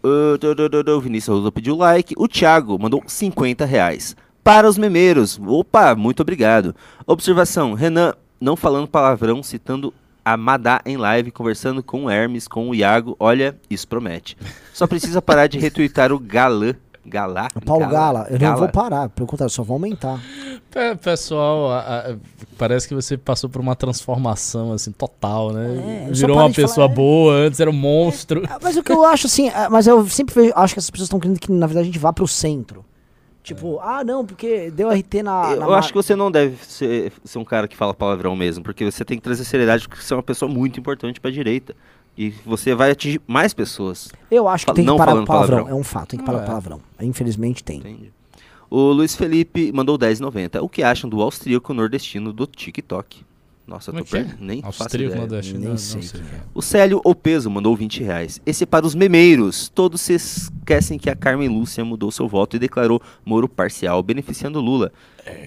O 0.00 1.00
Vinícius 1.00 1.38
Rosa 1.38 1.50
pediu 1.50 1.74
like. 1.74 2.14
O 2.16 2.28
Thiago 2.28 2.78
mandou 2.78 3.02
50 3.04 3.64
reais. 3.64 4.14
Para 4.44 4.68
os 4.68 4.78
memeiros. 4.78 5.40
Opa, 5.44 5.96
muito 5.96 6.20
obrigado. 6.20 6.72
Observação: 7.04 7.74
Renan 7.74 8.14
não 8.40 8.54
falando 8.54 8.86
palavrão, 8.86 9.42
citando 9.42 9.92
a 10.24 10.36
Madá 10.36 10.80
em 10.86 10.96
live, 10.96 11.32
conversando 11.32 11.82
com 11.82 12.04
o 12.04 12.10
Hermes, 12.10 12.46
com 12.46 12.68
o 12.68 12.74
Iago. 12.76 13.16
Olha, 13.18 13.56
isso 13.68 13.88
promete. 13.88 14.36
Só 14.72 14.86
precisa 14.86 15.20
parar 15.20 15.48
de 15.48 15.58
retweetar 15.58 16.12
o 16.12 16.18
Galã. 16.20 16.76
Galá? 17.06 17.48
Paulo 17.64 17.86
Gala, 17.88 18.26
eu 18.30 18.38
Gala. 18.38 18.52
não 18.54 18.60
vou 18.60 18.68
parar, 18.68 19.08
pelo 19.08 19.26
contrário, 19.26 19.50
só 19.52 19.62
vou 19.62 19.74
aumentar. 19.76 20.20
Pe- 20.70 20.96
Pessoal, 20.96 21.70
a- 21.72 21.78
a- 22.10 22.16
parece 22.58 22.86
que 22.88 22.94
você 22.94 23.16
passou 23.16 23.48
por 23.48 23.60
uma 23.60 23.76
transformação 23.76 24.72
assim 24.72 24.90
total, 24.92 25.52
né? 25.52 26.06
É, 26.08 26.12
Virou 26.12 26.36
uma 26.36 26.42
falar, 26.44 26.54
pessoa 26.54 26.86
é. 26.86 26.88
boa, 26.88 27.34
antes 27.34 27.60
era 27.60 27.70
um 27.70 27.72
monstro. 27.72 28.42
Ah, 28.48 28.58
Mas 28.62 28.76
o 28.76 28.82
que 28.82 28.92
eu 28.92 29.04
acho 29.04 29.26
assim, 29.26 29.48
ah, 29.50 29.68
mas 29.70 29.86
eu 29.86 30.06
sempre 30.08 30.34
vejo- 30.34 30.52
acho 30.56 30.74
que 30.74 30.78
essas 30.80 30.90
pessoas 30.90 31.06
estão 31.06 31.20
querendo 31.20 31.38
que 31.38 31.50
na 31.52 31.66
verdade 31.66 31.84
a 31.84 31.86
gente 31.92 31.98
vá 31.98 32.12
pro 32.12 32.26
centro. 32.26 32.84
Tipo, 33.42 33.78
ah 33.80 34.02
não, 34.02 34.26
porque 34.26 34.72
deu 34.72 34.90
RT 34.90 35.22
na. 35.22 35.52
Eu 35.52 35.60
na 35.60 35.76
acho 35.76 35.90
que 35.90 35.94
você 35.94 36.16
não 36.16 36.32
deve 36.32 36.56
ser, 36.64 37.12
ser 37.24 37.38
um 37.38 37.44
cara 37.44 37.68
que 37.68 37.76
fala 37.76 37.94
palavrão 37.94 38.34
mesmo, 38.34 38.64
porque 38.64 38.84
você 38.84 39.04
tem 39.04 39.16
que 39.16 39.22
trazer 39.22 39.44
seriedade, 39.44 39.88
porque 39.88 40.02
você 40.02 40.12
é 40.12 40.16
uma 40.16 40.22
pessoa 40.24 40.50
muito 40.50 40.80
importante 40.80 41.20
pra 41.20 41.30
direita. 41.30 41.72
E 42.18 42.30
você 42.44 42.74
vai 42.74 42.90
atingir 42.90 43.20
mais 43.26 43.52
pessoas. 43.52 44.08
Eu 44.30 44.48
acho 44.48 44.64
que 44.66 44.72
tem 44.74 44.84
que 44.84 44.90
não 44.90 44.96
parar 44.96 45.10
com 45.12 45.16
falando 45.16 45.26
palavrão. 45.26 45.56
palavrão. 45.58 45.76
É 45.76 45.80
um 45.80 45.84
fato, 45.84 46.08
tem 46.10 46.18
que 46.18 46.24
parar 46.24 46.38
com 46.38 46.44
é. 46.44 46.46
palavrão. 46.46 46.80
Infelizmente 47.00 47.62
tem. 47.62 47.78
Entende? 47.78 48.12
O 48.70 48.90
Luiz 48.92 49.14
Felipe 49.14 49.70
mandou 49.72 49.98
10,90. 49.98 50.62
O 50.62 50.68
que 50.68 50.82
acham 50.82 51.08
do 51.08 51.20
austríaco 51.22 51.72
nordestino 51.74 52.32
do 52.32 52.46
TikTok? 52.46 53.24
Nossa, 53.66 53.90
Como 53.90 54.00
eu 54.00 54.02
é 54.02 54.06
tô 54.06 54.10
que 54.10 54.16
é? 54.16 54.24
per... 54.24 54.36
nem 54.40 54.62
faço 54.62 54.82
Austríaco 54.84 55.14
ideia. 55.14 55.20
nordestino. 55.26 55.58
Nem 55.58 55.64
não- 55.68 55.72
não 55.72 55.78
sei 55.78 56.02
sei. 56.02 56.20
é. 56.20 56.40
O 56.54 56.62
Célio 56.62 57.00
Opeso 57.04 57.50
mandou 57.50 57.74
20 57.76 58.02
reais. 58.02 58.40
Esse 58.46 58.62
é 58.62 58.66
para 58.66 58.86
os 58.86 58.94
memeiros. 58.94 59.68
Todos 59.68 60.00
se 60.00 60.14
esquecem 60.14 60.98
que 60.98 61.10
a 61.10 61.16
Carmen 61.16 61.48
Lúcia 61.48 61.84
mudou 61.84 62.10
seu 62.12 62.28
voto 62.28 62.56
e 62.56 62.58
declarou 62.60 63.02
Moro 63.24 63.48
parcial, 63.48 64.02
beneficiando 64.02 64.60
Lula. 64.60 64.92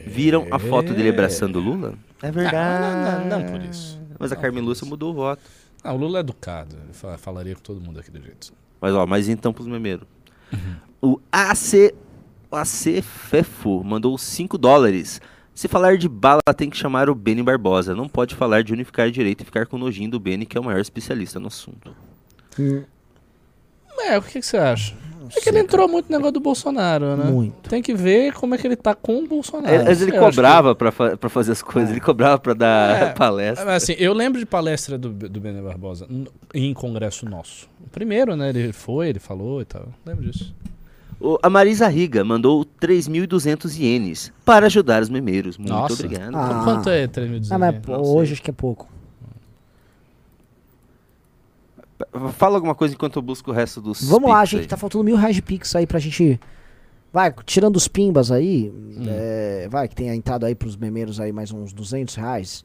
Viram 0.06 0.48
a 0.52 0.60
foto 0.60 0.94
dele 0.94 1.10
abraçando 1.10 1.60
Lula? 1.60 1.94
É 2.22 2.30
verdade. 2.30 3.26
não, 3.30 3.40
não 3.40 3.52
por 3.52 3.62
isso. 3.62 3.98
Mas 4.20 4.34
a 4.34 4.36
Não 4.36 4.41
Carmen 4.41 4.64
Lúcia 4.64 4.86
mudou 4.86 5.12
o 5.12 5.14
voto. 5.14 5.41
Ah, 5.84 5.94
o 5.94 5.98
Lula 5.98 6.20
é 6.20 6.22
educado. 6.22 6.76
Ele 6.84 6.94
fa- 6.94 7.18
falaria 7.18 7.56
com 7.56 7.62
todo 7.62 7.80
mundo 7.82 7.96
daquele 7.98 8.22
jeito. 8.22 8.54
Mas 8.82 8.94
ó, 8.94 9.06
mas 9.06 9.28
então 9.30 9.54
pros 9.54 9.68
memeiros. 9.68 10.08
Uhum. 10.52 10.76
O 11.02 11.22
AC, 11.32 11.94
o 12.52 12.56
AC 12.56 13.02
Fefo 13.02 13.84
mandou 13.84 14.18
5 14.18 14.58
dólares. 14.58 15.22
Se 15.54 15.68
falar 15.68 15.98
de 15.98 16.08
bala, 16.08 16.42
tem 16.56 16.70
que 16.70 16.78
chamar 16.78 17.10
o 17.10 17.16
Beni 17.16 17.44
Barbosa. 17.44 17.94
Não 17.96 18.08
pode 18.08 18.34
falar 18.36 18.64
de 18.64 18.72
unificar 18.74 19.12
direito 19.12 19.42
e 19.42 19.46
ficar 19.46 19.66
com 19.68 19.78
nojinho 19.78 20.10
do 20.12 20.20
Beni, 20.20 20.46
que 20.46 20.58
é 20.58 20.62
o 20.62 20.64
maior 20.64 20.80
especialista 20.80 21.40
no 21.40 21.48
assunto. 21.48 21.94
Hum, 22.58 22.84
É, 24.02 24.18
o 24.18 24.22
que, 24.22 24.40
que 24.40 24.46
você 24.46 24.58
acha? 24.58 24.96
É 25.38 25.42
que 25.42 25.50
ele 25.50 25.60
entrou 25.60 25.88
muito 25.88 26.06
no 26.10 26.12
negócio 26.18 26.34
do 26.34 26.40
Bolsonaro, 26.40 27.16
né? 27.16 27.26
Muito. 27.26 27.70
Tem 27.70 27.82
que 27.82 27.94
ver 27.94 28.34
como 28.34 28.56
é 28.56 28.58
que 28.58 28.66
ele 28.68 28.76
tá 28.76 28.94
com 28.96 29.24
o 29.24 29.28
Bolsonaro. 29.28 29.74
É, 29.74 29.84
Mas 29.84 30.02
ele 30.02 30.12
Eu 30.12 30.26
acho 30.26 30.36
cobrava 30.36 30.74
pra, 30.76 30.92
fa 30.92 31.18
pra 31.18 31.30
fazer 31.30 31.52
as 31.52 31.62
coisas, 31.62 31.92
ele 31.92 32.00
cobrava 32.02 32.38
pra 32.40 32.54
dar 32.54 33.02
É. 33.02 33.10
palestra. 33.14 33.66
Mas, 33.66 33.84
assim, 33.84 33.94
eu 33.98 34.14
lembro 34.14 34.40
de 34.40 34.46
palestra 34.46 34.98
do, 34.98 35.10
do 35.10 35.40
Bene 35.40 35.62
Barbosa 35.62 36.08
em 36.54 36.74
congresso 36.74 37.26
nosso. 37.28 37.68
O 37.86 37.90
primeiro, 37.90 38.36
né? 38.36 38.50
Ele 38.50 38.72
foi, 38.74 39.10
ele 39.10 39.20
falou 39.20 39.62
e 39.62 39.66
tal. 39.66 39.88
Lembro 40.06 40.24
disso. 40.30 40.54
O- 41.22 41.38
a 41.44 41.50
Marisa 41.50 41.88
Riga 41.88 42.24
mandou 42.24 42.66
3.200 42.82 43.78
ienes 43.78 44.32
para 44.46 44.68
ajudar 44.68 45.02
os 45.02 45.10
memeiros. 45.10 45.58
Muito 45.58 45.72
Nossa. 45.72 45.94
obrigado. 45.94 46.34
Ah. 46.36 46.62
Quanto 46.64 46.90
é 46.90 47.08
3.200? 47.08 47.48
Ah, 47.52 47.58
mas 47.60 47.76
sei. 47.86 47.96
hoje 47.96 48.34
acho 48.34 48.42
que 48.42 48.50
é 48.50 48.54
pouco. 48.54 48.88
Fala 52.34 52.56
alguma 52.56 52.76
coisa 52.76 52.94
enquanto 52.94 53.15
eu 53.18 53.22
busco 53.22 53.52
o 53.52 53.53
resto 53.53 53.81
dos 53.81 54.02
Vamos 54.03 54.30
lá, 54.30 54.44
gente. 54.45 54.61
aí. 54.61 54.68
Tá 54.68 54.77
faltando 54.77 55.03
mil 55.03 55.15
reais 55.15 55.36
de 55.36 55.41
Pix 55.41 55.76
aí 55.76 55.86
pra 55.86 55.99
gente. 55.99 56.40
Vai, 57.11 57.34
tirando 57.45 57.76
os 57.76 57.88
pimbas 57.88 58.31
aí. 58.31 58.72
Hum. 58.73 59.03
é, 59.07 59.68
vai, 59.69 59.88
que 59.88 59.95
tenha 59.95 60.14
entrado 60.15 60.45
aí 60.45 60.56
pros 60.56 60.76
memeiros 60.76 61.19
aí 61.19 61.31
mais 61.31 61.52
uns 61.52 61.73
200 61.73 62.15
reais. 62.15 62.64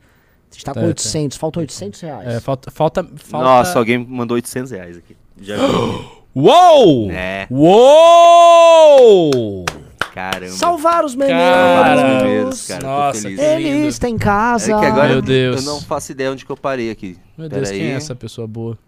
A 0.50 0.54
gente 0.54 0.64
tá 0.64 0.72
com 0.74 0.80
É, 0.80 0.86
800, 0.86 1.36
faltam 1.36 1.60
800 1.62 2.00
reais. 2.00 2.28
É, 2.28 2.40
falta, 2.40 2.70
falta, 2.70 3.04
falta... 3.16 3.46
Nossa, 3.46 3.78
alguém 3.78 3.98
mandou 3.98 4.34
800 4.36 4.70
reais 4.72 4.96
aqui. 4.96 5.16
Já. 5.40 5.56
Uou! 6.36 7.10
É, 7.10 7.46
Uou! 7.50 9.64
caramba. 10.12 10.52
Salvar 10.52 11.04
os 11.04 11.14
memeiros! 11.16 11.44
Salvar 11.44 11.96
os 11.96 12.02
memeiros, 12.22 12.66
cara. 12.68 12.82
Nossa. 12.82 13.28
Ele 13.28 13.68
está 13.88 14.08
em 14.08 14.16
casa. 14.16 14.72
É 14.72 14.78
que 14.78 14.86
agora 14.86 15.08
Meu 15.08 15.22
Deus. 15.22 15.64
eu 15.64 15.72
não 15.72 15.80
faço 15.80 16.12
ideia 16.12 16.30
onde 16.30 16.44
que 16.46 16.52
eu 16.52 16.56
parei 16.56 16.90
aqui. 16.90 17.18
Meu 17.36 17.48
Deus, 17.48 17.68
Pera 17.68 17.76
quem 17.76 17.86
aí. 17.88 17.92
é 17.92 17.96
essa 17.96 18.14
pessoa 18.14 18.46
boa? 18.46 18.78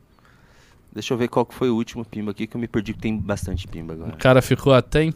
Deixa 0.96 1.12
eu 1.12 1.18
ver 1.18 1.28
qual 1.28 1.44
que 1.44 1.54
foi 1.54 1.68
o 1.68 1.74
último 1.76 2.06
pimba 2.06 2.30
aqui, 2.30 2.46
que 2.46 2.56
eu 2.56 2.60
me 2.60 2.66
perdi, 2.66 2.94
que 2.94 2.98
tem 3.00 3.18
bastante 3.18 3.68
pimba 3.68 3.92
agora. 3.92 4.14
O 4.14 4.16
cara 4.16 4.40
ficou 4.40 4.72
até 4.72 5.02
em- 5.04 5.12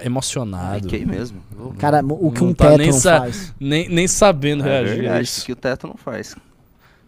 emocionado. 0.00 0.84
Fiquei 0.88 1.04
mesmo. 1.04 1.40
Vou- 1.50 1.72
Cara, 1.74 2.04
o 2.04 2.30
que 2.30 2.40
Não 2.40 2.50
um 2.50 2.54
tá 2.54 2.68
teto 2.68 2.78
nem 2.78 2.90
não 2.92 3.00
faz. 3.00 3.52
Nem, 3.58 3.88
nem 3.88 4.06
sabendo 4.06 4.62
É 4.64 4.68
reagir. 4.80 4.96
verdade, 5.00 5.24
isso. 5.24 5.44
que 5.44 5.50
o 5.50 5.56
teto 5.56 5.88
não 5.88 5.96
faz. 5.96 6.36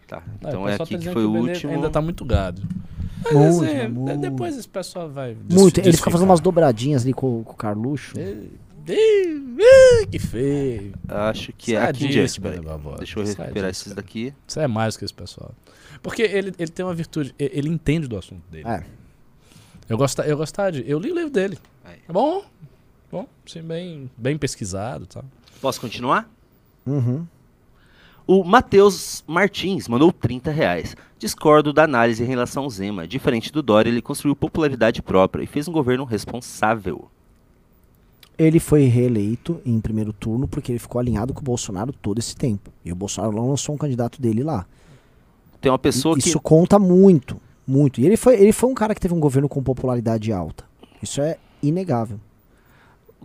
Tá, 0.05 0.17
Ah, 0.17 0.31
então 0.41 0.63
o 0.63 0.67
é 0.67 0.73
aqui 0.75 0.95
tá 0.97 1.01
que 1.03 1.09
foi 1.09 1.23
o 1.25 1.31
último. 1.31 1.71
Ainda 1.71 1.89
tá 1.89 2.01
muito 2.01 2.25
gado. 2.25 2.61
Mas, 3.23 3.33
Muito, 3.33 3.63
é, 3.65 3.87
muito. 3.87 4.19
Depois 4.19 4.57
esse 4.57 4.67
pessoal 4.67 5.09
vai. 5.09 5.37
Muito. 5.49 5.79
Ele 5.79 5.95
fica 5.95 6.11
fazendo 6.11 6.27
umas 6.27 6.41
dobradinhas 6.41 7.03
ali 7.03 7.13
com, 7.13 7.43
com 7.45 7.53
o 7.53 7.55
Carluxo. 7.55 8.13
Que 10.11 10.19
feio. 10.19 10.93
Acho 11.07 11.51
que 11.57 11.75
é 11.75 11.81
aqui 11.83 12.01
Sadíssimo, 12.13 12.49
diante. 12.49 12.67
Deixa 12.97 13.19
eu 13.19 13.23
recuperar 13.25 13.53
Sadíssimo. 13.53 13.67
esses 13.69 13.93
daqui. 13.93 14.33
Isso 14.47 14.59
é 14.59 14.67
mais 14.67 14.95
que 14.97 15.03
esse 15.05 15.13
pessoal. 15.13 15.51
Porque 16.07 16.21
ele, 16.21 16.53
ele 16.57 16.71
tem 16.71 16.85
uma 16.85 16.93
virtude, 16.93 17.35
ele 17.37 17.67
entende 17.67 18.07
do 18.07 18.17
assunto 18.17 18.41
dele. 18.49 18.65
É. 18.65 18.81
Eu 19.89 19.97
gosto, 19.97 20.21
eu 20.21 20.37
gostar 20.37 20.71
de. 20.71 20.89
Eu 20.89 20.99
li 20.99 21.11
o 21.11 21.13
livro 21.13 21.29
dele. 21.29 21.59
É 21.85 22.13
bom? 22.13 22.45
Bom, 23.11 23.27
sim, 23.45 23.61
bem, 23.61 24.09
bem 24.15 24.37
pesquisado 24.37 25.03
e 25.03 25.07
tal. 25.07 25.25
Posso 25.59 25.81
continuar? 25.81 26.31
Uhum. 26.85 27.27
O 28.25 28.41
Matheus 28.45 29.21
Martins 29.27 29.89
mandou 29.89 30.13
30 30.13 30.49
reais. 30.49 30.95
Discordo 31.19 31.73
da 31.73 31.83
análise 31.83 32.23
em 32.23 32.27
relação 32.27 32.63
ao 32.63 32.69
Zema. 32.69 33.05
Diferente 33.05 33.51
do 33.51 33.61
Dória, 33.61 33.89
ele 33.89 34.01
construiu 34.01 34.33
popularidade 34.33 35.01
própria 35.01 35.43
e 35.43 35.47
fez 35.47 35.67
um 35.67 35.73
governo 35.73 36.05
responsável. 36.05 37.11
Ele 38.37 38.61
foi 38.61 38.83
reeleito 38.83 39.59
em 39.65 39.81
primeiro 39.81 40.13
turno 40.13 40.47
porque 40.47 40.71
ele 40.71 40.79
ficou 40.79 40.99
alinhado 41.01 41.33
com 41.33 41.41
o 41.41 41.43
Bolsonaro 41.43 41.91
todo 41.91 42.19
esse 42.19 42.33
tempo. 42.33 42.71
E 42.85 42.93
o 42.93 42.95
Bolsonaro 42.95 43.35
não 43.35 43.49
lançou 43.49 43.75
um 43.75 43.77
candidato 43.77 44.21
dele 44.21 44.41
lá. 44.41 44.65
Tem 45.61 45.71
uma 45.71 45.79
pessoa 45.79 46.17
Isso 46.17 46.37
que. 46.37 46.43
conta 46.43 46.77
muito, 46.79 47.39
muito. 47.65 47.99
E 48.01 48.05
ele 48.05 48.17
foi, 48.17 48.35
ele 48.35 48.51
foi 48.51 48.69
um 48.69 48.73
cara 48.73 48.93
que 48.93 49.01
teve 49.01 49.13
um 49.13 49.19
governo 49.19 49.49
com 49.49 49.61
popularidade 49.63 50.31
alta. 50.31 50.65
Isso 51.01 51.21
é 51.21 51.37
inegável. 51.61 52.19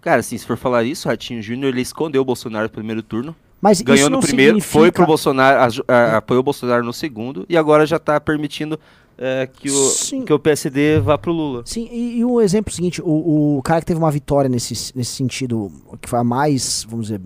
Cara, 0.00 0.20
assim, 0.20 0.36
se 0.36 0.44
for 0.44 0.56
falar 0.56 0.82
isso, 0.82 1.06
Ratinho 1.08 1.40
Júnior 1.40 1.72
ele 1.72 1.80
escondeu 1.80 2.22
o 2.22 2.24
Bolsonaro 2.24 2.64
no 2.64 2.70
primeiro 2.70 3.02
turno. 3.02 3.36
Mas 3.60 3.80
ganhou 3.80 4.00
isso 4.00 4.10
no 4.10 4.18
primeiro, 4.20 4.54
significa... 4.54 4.72
foi 4.72 4.90
pro 4.90 5.06
Bolsonaro, 5.06 5.60
aju- 5.62 5.84
a- 5.86 6.16
apoiou 6.16 6.40
o 6.40 6.42
Bolsonaro 6.42 6.84
no 6.84 6.92
segundo 6.92 7.46
e 7.48 7.56
agora 7.56 7.86
já 7.86 7.96
tá 7.96 8.20
permitindo 8.20 8.76
é, 9.16 9.46
que, 9.46 9.70
o, 9.70 9.88
Sim. 9.90 10.24
que 10.24 10.32
o 10.32 10.38
PSD 10.40 10.98
vá 10.98 11.16
pro 11.16 11.30
Lula. 11.30 11.62
Sim, 11.64 11.88
e, 11.92 12.18
e 12.18 12.24
o 12.24 12.40
exemplo 12.40 12.72
seguinte, 12.72 13.00
o, 13.00 13.58
o 13.58 13.62
cara 13.62 13.78
que 13.80 13.86
teve 13.86 14.00
uma 14.00 14.10
vitória 14.10 14.48
nesse, 14.48 14.74
nesse 14.96 15.12
sentido, 15.12 15.70
que 16.00 16.08
foi 16.08 16.18
a 16.18 16.24
mais, 16.24 16.84
vamos 16.88 17.06
dizer, 17.06 17.20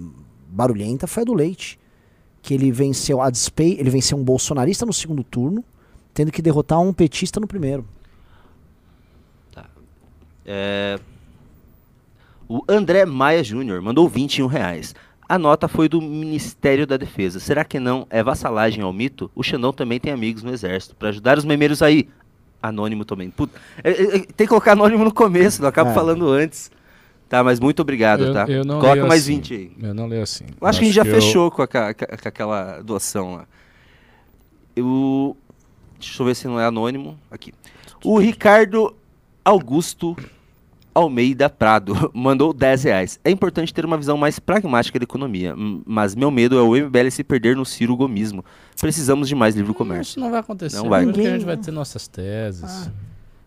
barulhenta, 0.51 1.07
foi 1.07 1.23
a 1.23 1.25
do 1.25 1.33
Leite. 1.33 1.79
Que 2.47 2.55
ele 2.55 2.71
venceu 2.71 3.21
a 3.21 3.29
despe... 3.29 3.77
ele 3.77 3.91
venceu 3.91 4.17
um 4.17 4.23
bolsonarista 4.23 4.87
no 4.87 4.93
segundo 4.93 5.25
turno, 5.25 5.65
tendo 6.15 6.31
que 6.31 6.41
derrotar 6.41 6.81
um 6.81 6.93
petista 6.93 7.41
no 7.41 7.47
primeiro. 7.49 7.85
É, 10.45 11.01
O 12.49 12.63
André 12.69 13.05
Maia 13.05 13.43
Júnior 13.43 13.83
mandou 13.83 14.09
21 14.09 14.47
reais. 14.47 14.95
A 15.29 15.37
nota 15.37 15.67
foi 15.67 15.89
do 15.89 16.01
Ministério 16.01 16.87
da 16.87 16.97
Defesa. 16.97 17.41
Será 17.41 17.65
que 17.65 17.81
não 17.81 18.07
é 18.09 18.23
vassalagem 18.23 18.85
ao 18.85 18.93
mito? 18.93 19.29
O 19.35 19.43
Xandão 19.43 19.73
também 19.73 19.99
tem 19.99 20.13
amigos 20.13 20.45
no 20.45 20.53
exército. 20.53 20.95
Pra 20.95 21.09
ajudar 21.09 21.37
os 21.37 21.45
memeiros 21.45 21.83
aí. 21.83 22.09
Anônimo 22.63 23.05
também. 23.05 23.29
Puta, 23.29 23.61
é, 23.83 23.91
é, 23.91 24.03
é, 24.05 24.19
tem 24.21 24.47
que 24.47 24.47
colocar 24.47 24.73
anônimo 24.73 25.03
no 25.05 25.13
começo, 25.13 25.61
não 25.61 25.69
acabo 25.69 25.91
É. 25.91 25.95
falando 25.95 26.29
antes. 26.29 26.71
Tá, 27.29 27.43
mas 27.43 27.59
muito 27.59 27.81
obrigado, 27.81 28.25
Eu- 28.27 28.33
tá? 28.33 28.45
eu 28.49 28.65
não 28.65 28.79
Coloca 28.79 28.95
leio 28.95 29.09
mais 29.09 29.23
assim. 29.23 29.35
20 29.37 29.55
aí. 29.55 29.73
Eu 29.83 29.93
não 29.95 30.07
leio 30.07 30.23
assim. 30.23 30.45
Eu 30.61 30.67
acho 30.67 30.79
que 30.79 30.85
a 30.85 30.87
gente 30.87 30.95
já 30.95 31.03
eu- 31.05 31.15
fechou 31.15 31.51
com, 31.51 31.63
a- 31.63 31.67
com 31.67 31.79
a- 31.79 31.95
com 31.95 32.29
aquela 32.29 32.81
doação 32.83 33.35
lá. 33.35 33.47
Eu. 34.75 35.37
Deixa 35.99 36.23
eu 36.23 36.27
ver 36.27 36.37
se 36.37 36.47
não 36.47 36.61
é 36.61 36.67
anônimo. 36.67 37.19
Aqui. 37.31 37.53
O 38.05 38.19
Ricardo 38.19 38.95
Augusto 39.45 40.15
Almeida 40.95 41.49
Prado 41.49 42.11
mandou 42.15 42.53
10 42.53 42.85
reais. 42.85 43.19
É 43.25 43.31
importante 43.31 43.73
ter 43.73 43.85
uma 43.85 43.97
visão 43.97 44.17
mais 44.17 44.39
pragmática 44.39 44.99
da 44.99 45.03
economia, 45.05 45.55
mas 45.87 46.15
meu 46.15 46.31
medo 46.31 46.57
é 46.59 46.63
o 46.63 46.77
MBL 46.77 47.11
se 47.11 47.25
perder 47.25 47.57
no 47.57 47.65
Ciro 47.65 47.97
Gomismo. 47.97 48.45
Precisamos 48.81 49.29
de 49.29 49.35
mais 49.35 49.55
livre 49.57 49.73
comércio. 49.75 50.13
Isso 50.13 50.21
não 50.21 50.31
vai 50.31 50.41
acontecer. 50.41 50.77
Não 50.77 50.89
vai. 50.89 51.05
Porque 51.05 51.21
a 51.21 51.23
Ninguém- 51.23 51.39
gente 51.41 51.47
vai 51.47 51.57
ter 51.57 51.71
nossas 51.71 52.07
teses. 52.07 52.63
Ah. 52.87 52.93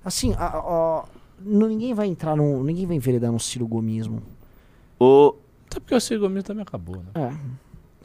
Assim, 0.03 0.33
a- 0.33 0.45
a- 0.57 1.03
ninguém 1.43 1.93
vai 1.93 2.07
entrar 2.07 2.35
no. 2.35 2.63
Ninguém 2.63 2.85
vai 2.85 2.95
enveredar 2.95 3.31
no 3.31 3.39
Ciro 3.39 3.67
Gomismo. 3.67 4.21
O, 4.99 5.33
Até 5.69 5.79
porque 5.79 5.95
o 5.95 6.01
Ciro 6.01 6.21
Gomes 6.21 6.43
também 6.43 6.63
acabou, 6.63 6.97
né? 6.97 7.03
É. 7.15 7.31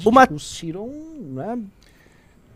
o 0.05 0.13
Ma- 0.13 0.29
O 0.31 0.39
Ciro 0.39 0.79
é 0.79 0.83
um, 0.83 1.33
né? 1.35 1.59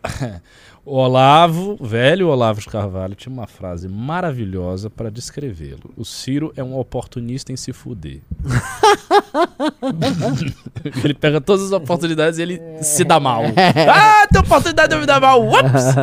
O 0.85 0.95
Olavo, 0.95 1.77
velho 1.79 2.29
Olavo 2.29 2.61
de 2.61 2.65
Carvalho, 2.67 3.13
tinha 3.13 3.31
uma 3.31 3.45
frase 3.45 3.87
maravilhosa 3.87 4.89
para 4.89 5.11
descrevê-lo. 5.11 5.91
O 5.95 6.03
Ciro 6.05 6.51
é 6.55 6.63
um 6.63 6.75
oportunista 6.79 7.51
em 7.51 7.57
se 7.57 7.71
fuder. 7.73 8.21
ele 11.03 11.13
pega 11.13 11.39
todas 11.41 11.65
as 11.65 11.71
oportunidades 11.71 12.39
e 12.39 12.41
ele 12.41 12.61
se 12.81 13.03
dá 13.03 13.19
mal. 13.19 13.43
Ah, 13.91 14.27
tem 14.27 14.41
oportunidade 14.41 14.89
de 14.89 14.95
eu 14.95 14.99
me 15.01 15.05
dar 15.05 15.19
mal. 15.19 15.41
Ups! 15.47 15.95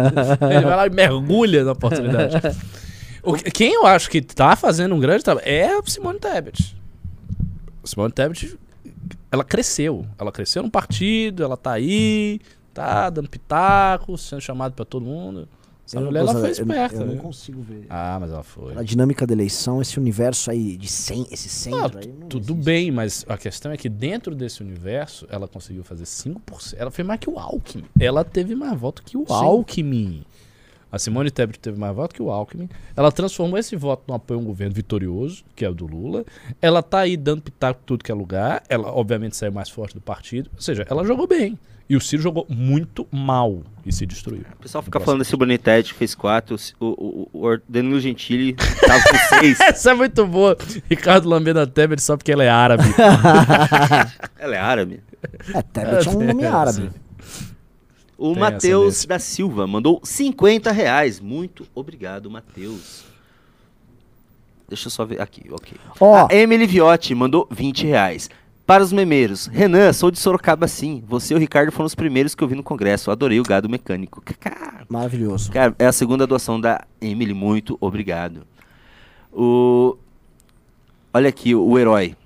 Ele 0.51 0.61
vai 0.65 0.77
lá 0.77 0.87
e 0.87 0.91
mergulha 0.91 1.65
na 1.65 1.73
oportunidade. 1.73 2.37
O 3.27 3.35
que- 3.35 3.51
quem 3.51 3.75
eu 3.75 3.85
acho 3.87 4.09
que 4.09 4.23
tá 4.23 4.55
fazendo 4.57 4.95
um 4.95 5.01
grande 5.01 5.25
trabalho 5.25 5.47
é 5.47 5.77
a 5.77 5.83
Simone 5.85 6.19
Tebet. 6.21 6.77
Simone 7.85 8.13
Tebet, 8.13 8.59
ela 9.31 9.45
cresceu. 9.45 10.07
Ela 10.19 10.33
cresceu 10.33 10.63
no 10.63 10.71
partido, 10.71 11.43
ela 11.43 11.57
tá 11.57 11.73
aí, 11.73 12.41
tá 12.73 13.11
dando 13.11 13.29
pitaco, 13.29 14.17
sendo 14.17 14.41
chamado 14.41 14.73
pra 14.75 14.85
todo 14.85 15.05
mundo. 15.05 15.49
Essa 15.87 15.99
Eu 15.99 16.01
não 16.01 16.07
mulher, 16.09 16.21
ela 16.21 16.33
foi 16.33 16.41
eu 16.41 16.45
não- 16.45 16.51
esperta, 16.51 16.97
Eu, 16.97 17.07
não 17.07 17.15
né? 17.15 17.21
consigo 17.21 17.63
ver. 17.63 17.87
Ah, 17.89 18.19
mas 18.21 18.33
ela 18.33 18.43
foi. 18.43 18.77
A 18.77 18.83
dinâmica 18.83 19.25
da 19.25 19.33
eleição, 19.33 19.81
esse 19.81 20.01
universo 20.01 20.51
aí 20.51 20.77
de 20.77 20.89
100, 20.89 21.29
esse 21.31 21.49
centro 21.49 21.99
Ah, 21.99 22.01
aí. 22.03 22.09
não 22.09 22.27
tudo 22.29 22.53
existe. 22.55 22.65
bem, 22.65 22.91
mas 22.91 23.25
a 23.29 23.39
questão 23.39 23.71
é 23.71 23.77
que 23.77 23.89
dentro 23.89 24.35
desse 24.35 24.63
universo, 24.63 25.29
ela 25.31 25.47
conseguiu 25.47 25.85
fazer 25.85 26.05
5%. 26.05 26.75
Ela 26.81 26.91
foi 26.91 27.05
mais 27.05 27.21
que 27.21 27.31
o 27.31 27.39
Alckmin. 27.39 27.85
Ela 28.01 28.25
teve 28.25 28.57
mais 28.57 28.77
voto 28.77 29.01
que 29.05 29.17
o 29.17 29.25
Sim. 29.27 29.33
Alckmin. 29.33 30.25
A 30.97 30.99
Simone 30.99 31.31
Tebet 31.31 31.59
teve 31.61 31.79
mais 31.79 31.95
voto 31.95 32.15
que 32.15 32.23
o 32.23 32.31
Alckmin. 32.31 32.69
Ela 32.97 33.13
transformou 33.13 33.59
esse 33.59 33.77
voto 33.77 34.05
no 34.09 34.15
apoio 34.15 34.41
a 34.41 34.43
um 34.43 34.47
governo 34.47 34.75
vitorioso, 34.75 35.45
que 35.55 35.63
é 35.65 35.69
o 35.69 35.75
do 35.75 35.87
Lula. 35.87 36.25
Ela 36.61 36.83
tá 36.83 37.01
aí 37.01 37.17
dando 37.19 37.43
pitaco 37.43 37.81
em 37.83 37.87
tudo 37.87 38.03
que 38.03 38.11
é 38.11 38.15
lugar. 38.15 38.63
Ela, 38.69 38.91
obviamente, 38.91 39.37
saiu 39.37 39.53
mais 39.53 39.69
forte 39.69 39.95
do 39.95 40.01
partido. 40.01 40.51
Ou 40.55 40.61
seja, 40.61 40.87
ela 40.89 41.05
jogou 41.05 41.27
bem. 41.27 41.59
E 41.89 41.95
o 41.95 42.01
Ciro 42.01 42.21
jogou 42.21 42.47
muito 42.49 43.07
mal 43.13 43.63
e 43.85 43.93
se 43.93 44.05
destruiu. 44.07 44.43
o 44.55 44.63
pessoal 44.63 44.83
fica 44.83 44.99
falando 44.99 45.21
desse 45.21 45.37
Bonitete 45.37 45.93
que 45.93 45.99
fez 45.99 46.17
4, 46.17 46.57
o, 46.81 47.29
o, 47.33 47.47
o 47.47 47.59
Danilo 47.69 48.01
Gentili 48.01 48.55
tava 48.55 49.05
com 49.05 49.17
6. 49.39 49.61
Essa 49.61 49.91
é 49.93 49.95
muito 49.95 50.27
boa. 50.27 50.57
Ricardo 50.91 51.29
lambendo 51.29 51.61
a 51.61 51.67
Tebet 51.67 52.03
só 52.03 52.17
porque 52.17 52.33
ela 52.33 52.43
é 52.43 52.49
árabe. 52.49 52.83
Ela 54.39 54.57
é 54.57 54.59
árabe. 54.59 55.01
É, 55.55 55.63
Tebet 55.63 56.09
é 56.09 56.11
um 56.11 56.25
nome 56.25 56.43
É, 56.43 56.49
árabe. 56.49 56.91
O 58.19 58.35
Matheus 58.35 59.05
da 59.05 59.19
Silva 59.19 59.67
mandou 59.67 60.01
50 60.03 60.73
reais. 60.73 61.21
Muito 61.21 61.67
obrigado, 61.75 62.31
Matheus. 62.31 63.05
Deixa 64.69 64.87
eu 64.89 64.91
só 64.91 65.05
ver 65.05 65.21
aqui, 65.21 65.45
ok. 65.51 65.75
Ó, 66.01 66.27
A 66.31 66.35
Emily 66.35 66.67
Viotti 66.67 67.15
mandou 67.15 67.47
20 67.51 67.87
reais. 67.87 68.29
Para 68.67 68.83
os 68.83 68.93
memeiros, 68.93 69.47
Renan, 69.47 69.93
sou 69.93 70.11
de 70.11 70.19
Sorocaba 70.19 70.67
sim. 70.67 71.01
Você 71.07 71.35
e 71.35 71.37
o 71.37 71.39
Ricardo 71.39 71.71
foram 71.71 71.87
os 71.87 71.95
primeiros 71.95 72.35
que 72.35 72.43
eu 72.43 72.49
vi 72.49 72.57
no 72.57 72.65
congresso. 72.65 73.13
Adorei 73.13 73.39
o 73.39 73.45
gado 73.45 73.69
mecânico. 73.69 74.23
Maravilhoso. 74.89 75.53
Cara, 75.53 75.73
é 75.79 75.87
a 75.87 75.93
segunda 75.93 76.27
doação 76.27 76.61
da 76.61 76.85
Emily. 77.01 77.33
Muito 77.33 77.79
obrigado. 77.81 78.45
O... 79.33 79.97
Olha 81.15 81.29
aqui, 81.29 81.55
o, 81.55 81.79
herói. 81.79 82.17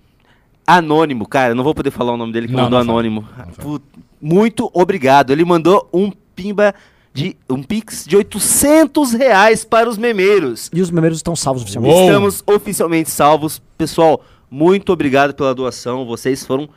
Anônimo, 0.67 1.29
cara, 1.29 1.55
não 1.55 1.63
vou 1.63 1.75
poder 1.75 1.91
falar 1.91 2.13
o 2.13 2.17
nome 2.17 2.33
dele 2.33 2.47
que 2.47 2.55
Não, 2.55 2.63
mandou 2.65 2.83
não 2.85 2.93
anônimo. 2.93 3.21
Não 3.23 3.29
fala. 3.29 3.53
Put- 3.53 3.85
Muito 4.21 4.71
obrigado. 4.75 5.31
Ele 5.31 5.45
mandou 5.45 5.89
um 5.93 6.11
pimba 6.35 6.75
de 7.13 7.37
um 7.49 7.63
pix 7.63 8.05
de 8.07 8.17
800 8.17 9.13
reais 9.13 9.65
para 9.65 9.89
os 9.89 9.99
memeiros. 9.99 10.71
E 10.73 10.81
os 10.81 10.91
memeiros 10.91 11.19
estão 11.19 11.35
salvos 11.35 11.63
oficialmente. 11.63 11.95
Uou. 11.95 12.07
Estamos 12.07 12.45
oficialmente 12.47 13.11
salvos. 13.11 13.61
Pessoal, 13.77 14.23
muito 14.51 14.93
obrigado 14.93 15.35
pela 15.35 15.55
doação. 15.55 16.07
Vocês 16.07 16.45
foram. 16.45 16.69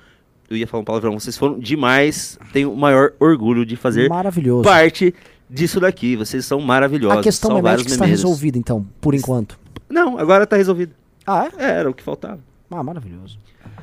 Eu 0.49 0.57
ia 0.57 0.67
falar 0.67 0.81
um 0.81 0.85
palavrão, 0.85 1.19
vocês 1.19 1.37
foram 1.37 1.57
demais. 1.59 2.37
Tenho 2.51 2.71
o 2.71 2.77
maior 2.77 3.13
orgulho 3.19 3.65
de 3.65 3.75
fazer 3.75 4.09
Maravilhoso. 4.09 4.63
parte 4.63 5.13
disso 5.49 5.79
daqui. 5.79 6.15
Vocês 6.15 6.45
são 6.45 6.59
maravilhosos. 6.59 7.19
A 7.19 7.21
questão 7.23 7.55
memética 7.55 7.89
está 7.89 8.05
resolvida, 8.05 8.57
então, 8.57 8.85
por 8.99 9.15
enquanto. 9.15 9.59
Não, 9.89 10.17
agora 10.17 10.45
tá 10.45 10.55
resolvido. 10.55 10.93
Ah, 11.25 11.49
é? 11.57 11.63
É, 11.63 11.69
era 11.79 11.89
o 11.89 11.93
que 11.93 12.03
faltava. 12.03 12.39
Ah, 12.69 12.83
maravilhoso. 12.83 13.39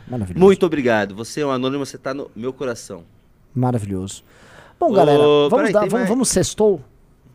Maravilhoso. 0.08 0.44
Muito 0.44 0.66
obrigado. 0.66 1.14
Você 1.14 1.40
é 1.40 1.46
um 1.46 1.50
anônimo, 1.50 1.86
você 1.86 1.96
tá 1.96 2.12
no 2.12 2.30
meu 2.34 2.52
coração. 2.52 3.04
Maravilhoso. 3.54 4.22
Bom, 4.78 4.90
Ô, 4.90 4.92
galera, 4.92 5.18
vamos, 5.22 5.50
peraí, 5.54 5.72
dar, 5.72 5.80
vamos, 5.80 5.92
mais. 5.92 6.08
vamos 6.08 6.28
sextou? 6.28 6.80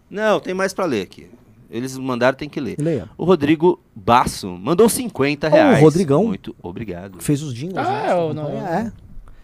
Não, 0.09 0.39
tem 0.39 0.53
mais 0.53 0.73
pra 0.73 0.85
ler 0.85 1.01
aqui. 1.03 1.29
Eles 1.69 1.97
mandaram, 1.97 2.37
tem 2.37 2.47
que 2.47 2.59
ler. 2.59 2.75
Leia. 2.79 3.09
O 3.17 3.25
Rodrigo 3.25 3.79
Basso 3.95 4.47
mandou 4.49 4.87
50 4.87 5.47
Ô, 5.47 5.49
reais. 5.51 5.81
Rodrigão. 5.81 6.23
Muito 6.25 6.55
obrigado. 6.61 7.21
Fez 7.21 7.41
os 7.43 7.53
jingles, 7.53 7.85
Ah, 7.85 7.91
né? 7.91 8.11
é, 8.11 8.15
o- 8.15 8.33
não- 8.33 8.49
É. 8.49 8.91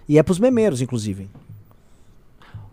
E 0.08 0.18
é 0.18 0.24
pros 0.24 0.40
memeiros, 0.40 0.82
inclusive. 0.82 1.30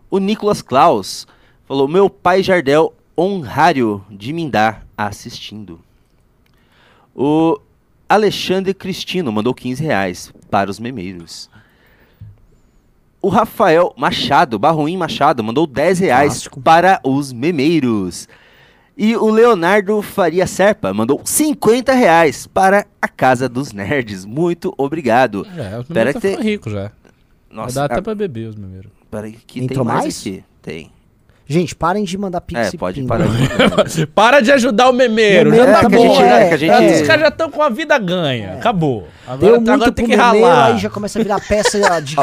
O 0.09 0.17
Nicolas 0.19 0.61
Klaus 0.61 1.27
falou: 1.65 1.87
Meu 1.87 2.09
pai 2.09 2.41
Jardel, 2.41 2.93
honrário 3.17 4.03
de 4.09 4.31
Mindá, 4.33 4.81
assistindo. 4.97 5.79
O 7.15 7.59
Alexandre 8.07 8.73
Cristino 8.73 9.31
mandou 9.31 9.53
15 9.53 9.83
reais 9.83 10.31
para 10.49 10.69
os 10.71 10.79
memeiros. 10.79 11.49
O 13.21 13.27
Rafael 13.27 13.93
Machado, 13.97 14.57
Barruim 14.57 14.95
Machado, 14.97 15.43
mandou 15.43 15.67
10 15.67 15.99
reais 15.99 16.33
Clássico. 16.33 16.61
para 16.61 16.99
os 17.03 17.33
memeiros. 17.33 18.27
E 18.97 19.15
o 19.15 19.29
Leonardo 19.29 20.01
Faria 20.01 20.45
Serpa 20.47 20.93
mandou 20.93 21.21
50 21.23 21.93
reais 21.93 22.47
para 22.47 22.85
a 23.01 23.07
Casa 23.07 23.47
dos 23.47 23.71
Nerds. 23.71 24.25
Muito 24.25 24.73
obrigado. 24.77 25.45
É, 25.57 25.79
os 25.79 25.87
Pera 25.87 26.11
memeiros 26.11 26.13
que 26.13 26.19
tá 26.21 26.27
ficando 26.29 26.43
rico 26.43 26.69
já. 26.69 26.81
Vai 26.81 26.91
Nossa, 27.49 27.75
dar 27.75 27.85
até 27.85 27.95
ah, 27.95 28.01
pra 28.01 28.15
beber 28.15 28.49
os 28.49 28.55
memeiros. 28.55 28.91
peraí, 29.09 29.33
que 29.33 29.59
Entrou 29.61 29.85
tem 29.85 29.93
mais, 29.93 30.03
mais? 30.03 30.19
aqui. 30.19 30.43
Tem. 30.61 30.91
Gente, 31.51 31.75
parem 31.75 32.03
de 32.03 32.15
mandar 32.15 32.41
pix 32.41 32.59
É, 32.59 32.69
e 32.75 32.77
pode 32.77 33.01
parar. 33.05 33.25
de- 33.87 34.05
Para 34.13 34.39
de 34.39 34.51
ajudar 34.51 34.87
o 34.87 34.93
memeiro. 34.93 35.49
Memeiro 35.49 35.65
já 35.71 35.77
é, 35.77 35.81
tá 35.81 35.87
a 35.87 35.89
bom. 35.89 35.97
gente- 36.15 36.21
é, 36.21 36.47
que 36.47 36.53
a 36.53 36.57
gente- 36.57 37.01
Os 37.01 37.07
caras 37.07 37.21
já 37.23 37.27
estão 37.29 37.49
com 37.49 37.63
a 37.63 37.69
vida 37.69 37.97
ganha. 37.97 38.53
Acabou. 38.53 39.07
Agora, 39.25 39.39
Deu 39.39 39.55
muito 39.55 39.71
agora 39.71 39.91
tem 39.91 40.05
que 40.05 40.15
memeiro, 40.15 40.45
ralar. 40.45 40.65
aí 40.73 40.77
já 40.77 40.91
começa 40.91 41.17
a 41.19 41.23
virar 41.23 41.39
peça 41.41 41.79
de 42.01 42.15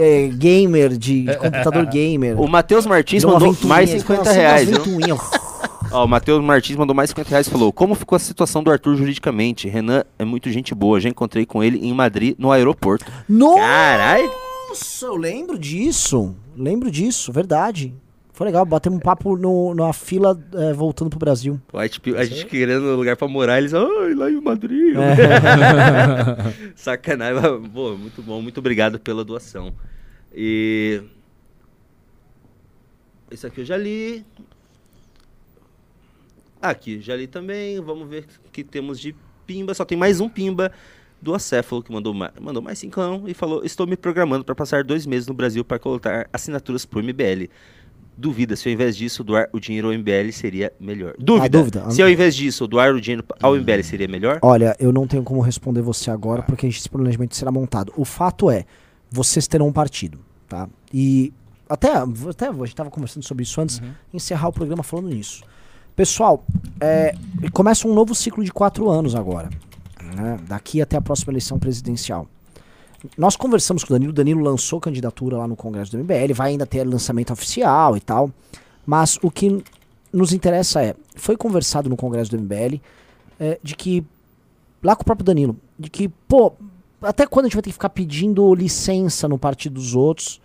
eh, 0.00 0.30
gamer, 0.34 0.96
de 0.98 1.26
computador 1.38 1.86
gamer. 1.86 2.40
O 2.40 2.48
Matheus 2.48 2.84
Martins 2.84 3.22
mandou 3.24 3.56
mais 3.62 3.88
eles 3.88 4.02
50 4.02 4.20
ficam 4.24 4.34
reais. 4.34 4.68
Ó, 5.92 6.04
o 6.04 6.08
Matheus 6.08 6.42
Martins 6.42 6.74
mandou 6.76 6.96
mais 6.96 7.10
50 7.10 7.28
reais 7.30 7.46
e 7.46 7.50
falou: 7.50 7.72
Como 7.72 7.94
ficou 7.94 8.16
a 8.16 8.18
situação 8.18 8.64
do 8.64 8.70
Arthur 8.72 8.96
juridicamente? 8.96 9.68
Renan 9.68 10.02
é 10.18 10.24
muito 10.24 10.50
gente 10.50 10.74
boa. 10.74 10.98
Já 10.98 11.08
encontrei 11.08 11.46
com 11.46 11.62
ele 11.62 11.78
em 11.86 11.92
Madrid, 11.92 12.34
no 12.38 12.50
aeroporto. 12.50 13.04
Nossa, 13.28 13.60
Caralho! 13.60 14.30
eu 15.02 15.16
lembro 15.16 15.56
disso. 15.58 16.34
Lembro 16.56 16.90
disso, 16.90 17.30
verdade. 17.32 17.94
Foi 18.42 18.48
legal, 18.48 18.66
batemos 18.66 18.96
um 18.96 19.00
papo 19.00 19.36
no, 19.36 19.72
numa 19.72 19.92
fila 19.92 20.36
eh, 20.54 20.72
voltando 20.72 21.08
pro 21.08 21.16
Brasil. 21.16 21.60
A 21.72 21.86
gente, 21.86 22.16
a 22.16 22.24
gente 22.24 22.46
querendo 22.46 22.96
lugar 22.96 23.16
pra 23.16 23.28
morar, 23.28 23.58
eles, 23.58 23.72
ai, 23.72 24.14
lá 24.16 24.28
em 24.28 24.40
Madrid. 24.40 24.96
Sacanagem. 26.74 27.40
mas, 27.40 27.70
Pô, 27.70 27.96
muito 27.96 28.20
bom, 28.20 28.42
muito 28.42 28.58
obrigado 28.58 28.98
pela 28.98 29.24
doação. 29.24 29.72
E. 30.34 31.00
Esse 33.30 33.46
aqui 33.46 33.60
eu 33.60 33.64
já 33.64 33.76
li. 33.76 34.26
Aqui, 36.60 37.00
já 37.00 37.14
li 37.14 37.28
também. 37.28 37.80
Vamos 37.80 38.08
ver 38.08 38.26
o 38.44 38.50
que 38.50 38.64
temos 38.64 38.98
de 38.98 39.14
pimba. 39.46 39.72
Só 39.72 39.84
tem 39.84 39.96
mais 39.96 40.18
um 40.18 40.28
pimba 40.28 40.72
do 41.20 41.32
Acéfalo 41.32 41.80
que 41.80 41.92
mandou, 41.92 42.12
ma- 42.12 42.32
mandou 42.40 42.60
mais 42.60 42.76
cincão 42.80 43.22
e 43.28 43.34
falou: 43.34 43.64
Estou 43.64 43.86
me 43.86 43.96
programando 43.96 44.44
para 44.44 44.56
passar 44.56 44.82
dois 44.82 45.06
meses 45.06 45.28
no 45.28 45.34
Brasil 45.34 45.64
para 45.64 45.78
coletar 45.78 46.28
assinaturas 46.32 46.84
pro 46.84 47.00
MBL. 47.00 47.48
Duvida 48.16 48.56
se 48.56 48.68
ao 48.68 48.72
invés 48.74 48.96
disso 48.96 49.24
doar 49.24 49.48
o 49.52 49.58
dinheiro 49.58 49.88
ao 49.88 49.94
MBL 49.94 50.30
seria 50.32 50.72
melhor. 50.78 51.14
Dúvida. 51.18 51.58
dúvida. 51.58 51.90
Se 51.90 52.02
ao 52.02 52.08
invés 52.08 52.36
disso 52.36 52.66
doar 52.66 52.94
o 52.94 53.00
dinheiro 53.00 53.24
ao 53.40 53.56
MBL 53.56 53.82
seria 53.82 54.08
melhor? 54.08 54.38
Olha, 54.42 54.76
eu 54.78 54.92
não 54.92 55.06
tenho 55.06 55.22
como 55.22 55.40
responder 55.40 55.80
você 55.80 56.10
agora, 56.10 56.42
porque 56.42 56.66
esse 56.66 56.88
planejamento 56.88 57.34
será 57.34 57.50
montado. 57.50 57.92
O 57.96 58.04
fato 58.04 58.50
é, 58.50 58.64
vocês 59.10 59.46
terão 59.46 59.68
um 59.68 59.72
partido, 59.72 60.18
tá? 60.48 60.68
E 60.92 61.32
até, 61.68 61.90
até 61.90 62.48
a 62.48 62.52
gente 62.52 62.74
tava 62.74 62.90
conversando 62.90 63.24
sobre 63.24 63.44
isso 63.44 63.60
antes, 63.60 63.80
encerrar 64.12 64.48
o 64.48 64.52
programa 64.52 64.82
falando 64.82 65.08
nisso. 65.08 65.42
Pessoal, 65.96 66.44
é, 66.80 67.14
começa 67.52 67.88
um 67.88 67.94
novo 67.94 68.14
ciclo 68.14 68.44
de 68.44 68.52
quatro 68.52 68.90
anos 68.90 69.14
agora, 69.14 69.48
né? 70.14 70.38
daqui 70.46 70.82
até 70.82 70.96
a 70.96 71.00
próxima 71.00 71.32
eleição 71.32 71.58
presidencial. 71.58 72.28
Nós 73.16 73.36
conversamos 73.36 73.84
com 73.84 73.92
o 73.92 73.94
Danilo, 73.94 74.10
o 74.10 74.14
Danilo 74.14 74.42
lançou 74.42 74.80
candidatura 74.80 75.36
lá 75.36 75.48
no 75.48 75.56
Congresso 75.56 75.92
do 75.92 75.98
MBL, 75.98 76.34
vai 76.34 76.50
ainda 76.50 76.66
ter 76.66 76.84
lançamento 76.84 77.32
oficial 77.32 77.96
e 77.96 78.00
tal, 78.00 78.30
mas 78.86 79.18
o 79.22 79.30
que 79.30 79.62
nos 80.12 80.32
interessa 80.32 80.82
é, 80.82 80.94
foi 81.16 81.36
conversado 81.36 81.88
no 81.88 81.96
Congresso 81.96 82.30
do 82.30 82.38
MBL 82.38 82.80
é, 83.40 83.58
de 83.62 83.74
que, 83.74 84.04
lá 84.82 84.94
com 84.94 85.02
o 85.02 85.04
próprio 85.04 85.24
Danilo, 85.24 85.56
de 85.78 85.90
que, 85.90 86.08
pô, 86.08 86.52
até 87.00 87.26
quando 87.26 87.46
a 87.46 87.48
gente 87.48 87.56
vai 87.56 87.62
ter 87.62 87.70
que 87.70 87.74
ficar 87.74 87.88
pedindo 87.88 88.54
licença 88.54 89.26
no 89.26 89.38
partido 89.38 89.74
dos 89.74 89.94
outros 89.94 90.40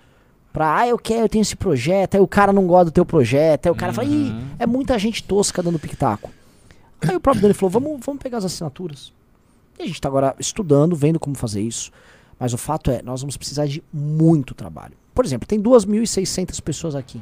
pra, 0.51 0.79
ah, 0.79 0.87
eu 0.87 0.97
quero, 0.97 1.21
eu 1.21 1.29
tenho 1.29 1.43
esse 1.43 1.55
projeto, 1.55 2.15
aí 2.15 2.21
o 2.21 2.27
cara 2.27 2.51
não 2.51 2.65
gosta 2.65 2.85
do 2.85 2.91
teu 2.91 3.05
projeto, 3.05 3.67
aí 3.67 3.71
o 3.71 3.75
cara 3.75 3.93
fala, 3.93 4.07
ih, 4.07 4.33
é 4.57 4.65
muita 4.65 4.97
gente 4.97 5.23
tosca 5.23 5.61
dando 5.61 5.77
pictaco. 5.77 6.31
Aí 6.99 7.15
o 7.15 7.19
próprio 7.19 7.43
Danilo 7.43 7.59
falou, 7.59 7.69
vamos, 7.69 7.99
vamos 8.03 8.21
pegar 8.21 8.39
as 8.39 8.45
assinaturas. 8.45 9.13
E 9.77 9.83
a 9.83 9.85
gente 9.85 10.01
tá 10.01 10.07
agora 10.07 10.35
estudando, 10.39 10.95
vendo 10.95 11.19
como 11.19 11.35
fazer 11.35 11.61
isso. 11.61 11.91
Mas 12.39 12.53
o 12.53 12.57
fato 12.57 12.91
é, 12.91 13.01
nós 13.01 13.21
vamos 13.21 13.37
precisar 13.37 13.65
de 13.65 13.83
muito 13.91 14.53
trabalho. 14.53 14.95
Por 15.13 15.25
exemplo, 15.25 15.47
tem 15.47 15.61
2.600 15.61 16.61
pessoas 16.61 16.95
aqui. 16.95 17.21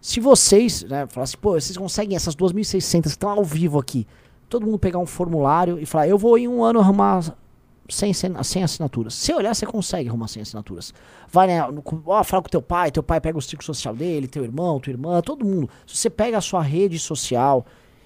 Se 0.00 0.20
vocês, 0.20 0.82
né, 0.84 1.06
falar 1.08 1.24
assim, 1.24 1.36
pô, 1.38 1.52
vocês 1.52 1.76
conseguem 1.76 2.14
essas 2.14 2.36
2.600 2.36 3.02
que 3.02 3.08
estão 3.08 3.30
ao 3.30 3.42
vivo 3.42 3.78
aqui, 3.78 4.06
todo 4.48 4.66
mundo 4.66 4.78
pegar 4.78 4.98
um 4.98 5.06
formulário 5.06 5.78
e 5.78 5.86
falar, 5.86 6.06
eu 6.06 6.18
vou 6.18 6.38
em 6.38 6.46
um 6.46 6.62
ano 6.62 6.78
arrumar 6.78 7.34
100, 7.88 8.12
100 8.12 8.42
100 8.42 8.64
assinaturas. 8.64 9.14
Se 9.14 9.32
olhar, 9.32 9.54
você 9.54 9.66
consegue 9.66 10.08
arrumar 10.08 10.28
100 10.28 10.42
assinaturas. 10.42 10.94
Vai, 11.28 11.46
né, 11.46 11.66
no, 11.70 11.82
ó, 12.06 12.22
fala 12.22 12.42
com 12.42 12.48
teu 12.48 12.62
pai, 12.62 12.90
teu 12.90 13.02
pai 13.02 13.20
pega 13.20 13.36
o 13.36 13.42
ciclo 13.42 13.64
social 13.64 13.94
dele, 13.94 14.28
teu 14.28 14.44
irmão, 14.44 14.78
tua 14.78 14.90
irmã, 14.90 15.20
todo 15.20 15.44
mundo. 15.44 15.68
Se 15.86 15.96
você 15.96 16.10
pega 16.10 16.38
a 16.38 16.40
sua 16.40 16.62
rede 16.62 16.98
social 16.98 17.64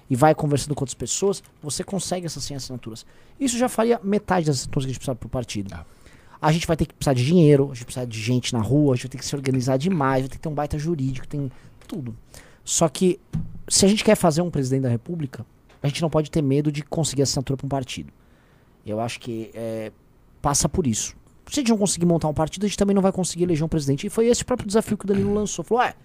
e 0.09 0.15
vai 0.15 0.33
conversando 0.33 0.73
com 0.75 0.81
outras 0.81 0.95
pessoas, 0.95 1.43
você 1.61 1.83
consegue 1.83 2.25
essas 2.25 2.43
100 2.43 2.57
assinaturas. 2.57 3.05
Isso 3.39 3.57
já 3.57 3.69
faria 3.69 3.99
metade 4.03 4.47
das 4.47 4.57
assinaturas 4.57 4.85
que 4.85 4.89
a 4.89 4.93
gente 4.93 4.99
precisa 4.99 5.15
pro 5.15 5.29
partido. 5.29 5.75
A 6.41 6.51
gente 6.51 6.65
vai 6.65 6.77
ter 6.77 6.85
que 6.85 6.93
precisar 6.93 7.13
de 7.13 7.25
dinheiro, 7.25 7.69
a 7.71 7.73
gente 7.73 7.85
precisa 7.85 8.07
de 8.07 8.19
gente 8.19 8.53
na 8.53 8.61
rua, 8.61 8.93
a 8.93 8.95
gente 8.95 9.03
vai 9.03 9.11
ter 9.11 9.17
que 9.17 9.25
se 9.25 9.35
organizar 9.35 9.77
demais, 9.77 10.21
vai 10.21 10.29
ter 10.29 10.35
que 10.37 10.41
ter 10.41 10.49
um 10.49 10.53
baita 10.53 10.77
jurídico, 10.77 11.27
tem 11.27 11.51
tudo. 11.87 12.15
Só 12.63 12.87
que, 12.87 13.19
se 13.67 13.85
a 13.85 13.89
gente 13.89 14.03
quer 14.03 14.15
fazer 14.15 14.41
um 14.41 14.49
presidente 14.49 14.83
da 14.83 14.89
república, 14.89 15.45
a 15.81 15.87
gente 15.87 16.01
não 16.01 16.09
pode 16.09 16.29
ter 16.29 16.41
medo 16.41 16.71
de 16.71 16.83
conseguir 16.83 17.23
assinatura 17.23 17.57
para 17.57 17.65
um 17.65 17.69
partido. 17.69 18.11
Eu 18.85 18.99
acho 18.99 19.19
que 19.19 19.51
é, 19.53 19.91
passa 20.41 20.69
por 20.69 20.87
isso. 20.87 21.15
Se 21.47 21.59
a 21.59 21.61
gente 21.61 21.69
não 21.69 21.77
conseguir 21.77 22.05
montar 22.05 22.27
um 22.27 22.33
partido, 22.33 22.65
a 22.65 22.69
gente 22.69 22.77
também 22.77 22.93
não 22.93 23.01
vai 23.01 23.11
conseguir 23.11 23.43
eleger 23.43 23.65
um 23.65 23.69
presidente. 23.69 24.05
E 24.05 24.09
foi 24.09 24.27
esse 24.27 24.43
o 24.43 24.45
próprio 24.45 24.67
desafio 24.67 24.97
que 24.97 25.05
o 25.05 25.07
Danilo 25.07 25.33
lançou. 25.33 25.65
Falou, 25.65 25.83
ué, 25.83 25.95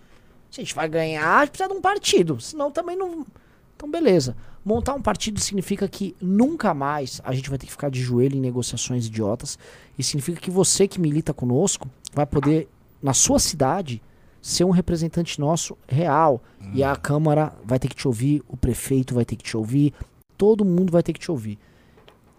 se 0.51 0.61
a 0.61 0.65
gente 0.65 0.75
vai 0.75 0.89
ganhar, 0.89 1.37
a 1.37 1.41
gente 1.41 1.51
precisa 1.51 1.69
de 1.69 1.75
um 1.75 1.83
partido. 1.83 2.41
Senão 2.41 2.71
também 2.71 2.97
não. 2.97 3.27
Então, 3.77 3.91
beleza. 3.91 4.37
Montar 4.65 4.95
um 4.95 5.03
partido 5.03 5.41
significa 5.41 5.87
que 5.87 6.17
nunca 6.21 6.73
mais 6.73 7.21
a 7.25 7.35
gente 7.35 7.51
vai 7.51 7.59
ter 7.59 7.67
que 7.67 7.73
ficar 7.73 7.91
de 7.91 8.01
joelho 8.01 8.37
em 8.37 8.41
negociações 8.41 9.07
idiotas. 9.07 9.59
E 9.99 10.03
significa 10.03 10.41
que 10.41 10.51
você 10.51 10.89
que 10.89 11.01
milita 11.01 11.35
conosco 11.35 11.89
vai 12.13 12.25
poder, 12.25 12.69
na 13.03 13.13
sua 13.13 13.39
cidade, 13.39 14.03
ser 14.41 14.65
um 14.65 14.71
representante 14.71 15.41
nosso 15.41 15.77
real. 15.87 16.43
E 16.73 16.83
a 16.83 16.97
Câmara 16.97 17.53
vai 17.65 17.79
ter 17.79 17.89
que 17.89 17.95
te 17.95 18.07
ouvir, 18.07 18.43
o 18.49 18.57
prefeito 18.57 19.15
vai 19.15 19.25
ter 19.25 19.37
que 19.37 19.45
te 19.45 19.57
ouvir, 19.57 19.93
todo 20.37 20.65
mundo 20.65 20.91
vai 20.91 21.03
ter 21.03 21.13
que 21.13 21.21
te 21.21 21.31
ouvir. 21.31 21.59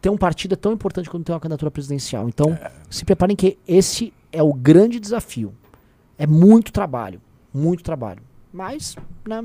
Ter 0.01 0.09
um 0.09 0.17
partido 0.17 0.53
é 0.53 0.55
tão 0.55 0.71
importante 0.71 1.09
quanto 1.09 1.25
ter 1.25 1.31
uma 1.31 1.39
candidatura 1.39 1.71
presidencial. 1.71 2.27
Então, 2.27 2.57
se 2.89 3.05
preparem 3.05 3.35
que 3.35 3.57
esse 3.67 4.13
é 4.31 4.41
o 4.43 4.53
grande 4.53 4.99
desafio. 4.99 5.53
É 6.17 6.27
muito 6.27 6.71
trabalho, 6.71 7.21
muito 7.53 7.83
trabalho. 7.83 8.21
Mas, 8.53 8.95
né, 9.27 9.43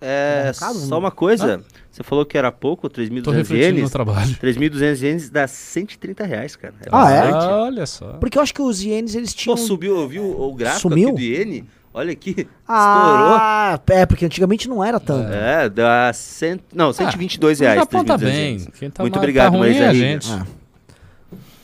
É, 0.00 0.44
Mercado, 0.44 0.78
só 0.78 0.98
uma 0.98 1.10
coisa. 1.10 1.62
Você 1.90 2.02
falou 2.04 2.24
que 2.24 2.38
era 2.38 2.52
pouco, 2.52 2.88
3.200 2.88 3.22
Tô 3.24 3.30
refletindo 3.32 3.70
no 3.72 3.76
ienes. 3.78 3.90
trabalho. 3.90 4.36
3.200 4.40 5.02
ienes 5.02 5.30
dá 5.30 5.48
130 5.48 6.24
reais, 6.24 6.54
cara. 6.54 6.74
É 6.84 6.88
Ah, 6.92 7.10
é? 7.10 7.32
Olha 7.32 7.86
só. 7.86 8.12
Porque 8.14 8.38
eu 8.38 8.42
acho 8.42 8.54
que 8.54 8.62
os 8.62 8.82
ienes 8.82 9.14
eles 9.16 9.34
Pô, 9.34 9.40
tinham. 9.40 9.56
subiu, 9.56 10.06
viu 10.08 10.24
o 10.40 10.54
gráfico 10.54 10.82
Sumiu? 10.90 11.08
aqui 11.08 11.16
do 11.16 11.22
iene? 11.22 11.64
Olha 11.92 12.12
aqui, 12.12 12.30
estourou. 12.30 12.46
ah, 12.68 13.80
é, 13.88 14.06
porque 14.06 14.24
antigamente 14.24 14.68
não 14.68 14.84
era 14.84 15.00
tanto. 15.00 15.32
É, 15.32 15.68
dá 15.68 16.12
cento, 16.14 16.62
não, 16.72 16.92
122 16.92 17.58
reais. 17.58 17.78
O 17.78 17.80
Japão 17.80 18.04
tá 18.04 18.16
3.200. 18.16 18.20
bem. 18.22 18.68
Quem 18.78 18.90
tá 18.90 19.02
Muito 19.02 19.14
ma- 19.14 19.18
obrigado, 19.20 19.52
tá 19.54 19.58
Marisa 19.58 19.94
gente. 19.94 20.30
Ah. 20.30 20.46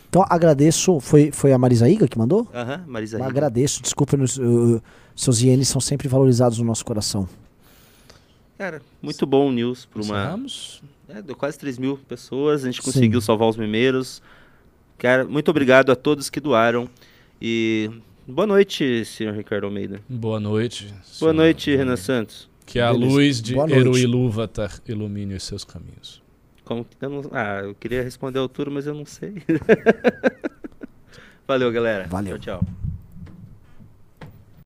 Então 0.09 0.25
agradeço. 0.29 0.99
Foi, 0.99 1.31
foi 1.31 1.53
a 1.53 1.59
Marisa 1.59 1.89
Iga 1.89 2.09
que 2.09 2.19
mandou? 2.19 2.49
Aham, 2.55 2.83
Marisa 2.87 3.17
Eu 3.17 3.21
Riga. 3.21 3.31
agradeço, 3.31 3.83
desculpa, 3.83 4.17
nos, 4.17 4.37
uh, 4.39 4.83
seus 5.15 5.41
ienes 5.41 5.69
são 5.69 5.81
sempre 5.81 6.09
valorizados 6.09 6.59
no 6.59 6.65
nosso 6.65 6.85
coração. 6.85 7.29
Cara, 8.57 8.81
muito 9.03 9.27
bom 9.27 9.49
o 9.49 9.53
news 9.53 9.85
para 9.87 10.03
uma. 10.03 10.19
Encerramos? 10.21 10.83
É, 11.09 11.21
deu 11.21 11.35
quase 11.37 11.59
3 11.59 11.79
mil 11.79 11.99
pessoas, 11.99 12.63
a 12.63 12.67
gente 12.67 12.77
Sim. 12.81 12.83
conseguiu 12.83 13.21
salvar 13.21 13.49
os 13.49 13.57
memeiros. 13.57 14.23
Cara, 14.97 15.25
muito 15.25 15.51
obrigado 15.51 15.91
a 15.91 15.97
todos 15.97 16.31
que 16.31 16.41
doaram. 16.41 16.89
E 17.43 17.91
boa 18.27 18.47
noite, 18.47 19.05
senhor 19.05 19.35
Ricardo 19.35 19.65
Almeida. 19.65 20.01
Boa 20.09 20.39
noite. 20.39 20.95
Boa 21.21 21.33
noite, 21.33 21.75
Renan 21.75 21.97
Santos. 21.97 22.49
Que 22.65 22.79
a 22.81 22.93
Beleza. 22.93 23.13
luz 23.15 23.43
de. 23.43 23.59
Eru 23.59 23.99
Ilúvatar 23.99 24.79
ilumine 24.87 25.35
os 25.35 25.43
seus 25.43 25.65
caminhos. 25.65 26.23
Como 26.65 26.85
que 26.85 26.97
eu 27.05 27.11
não- 27.11 27.31
Ah, 27.33 27.61
eu 27.65 27.75
queria 27.75 28.03
responder 28.03 28.39
a 28.39 28.43
altura, 28.43 28.71
mas 28.71 28.87
eu 28.87 28.95
não 28.95 29.05
sei. 29.05 29.35
Valeu, 31.47 31.71
galera. 31.71 32.07
Valeu. 32.09 32.39
Tchau, 32.39 32.61
tchau. 32.61 32.69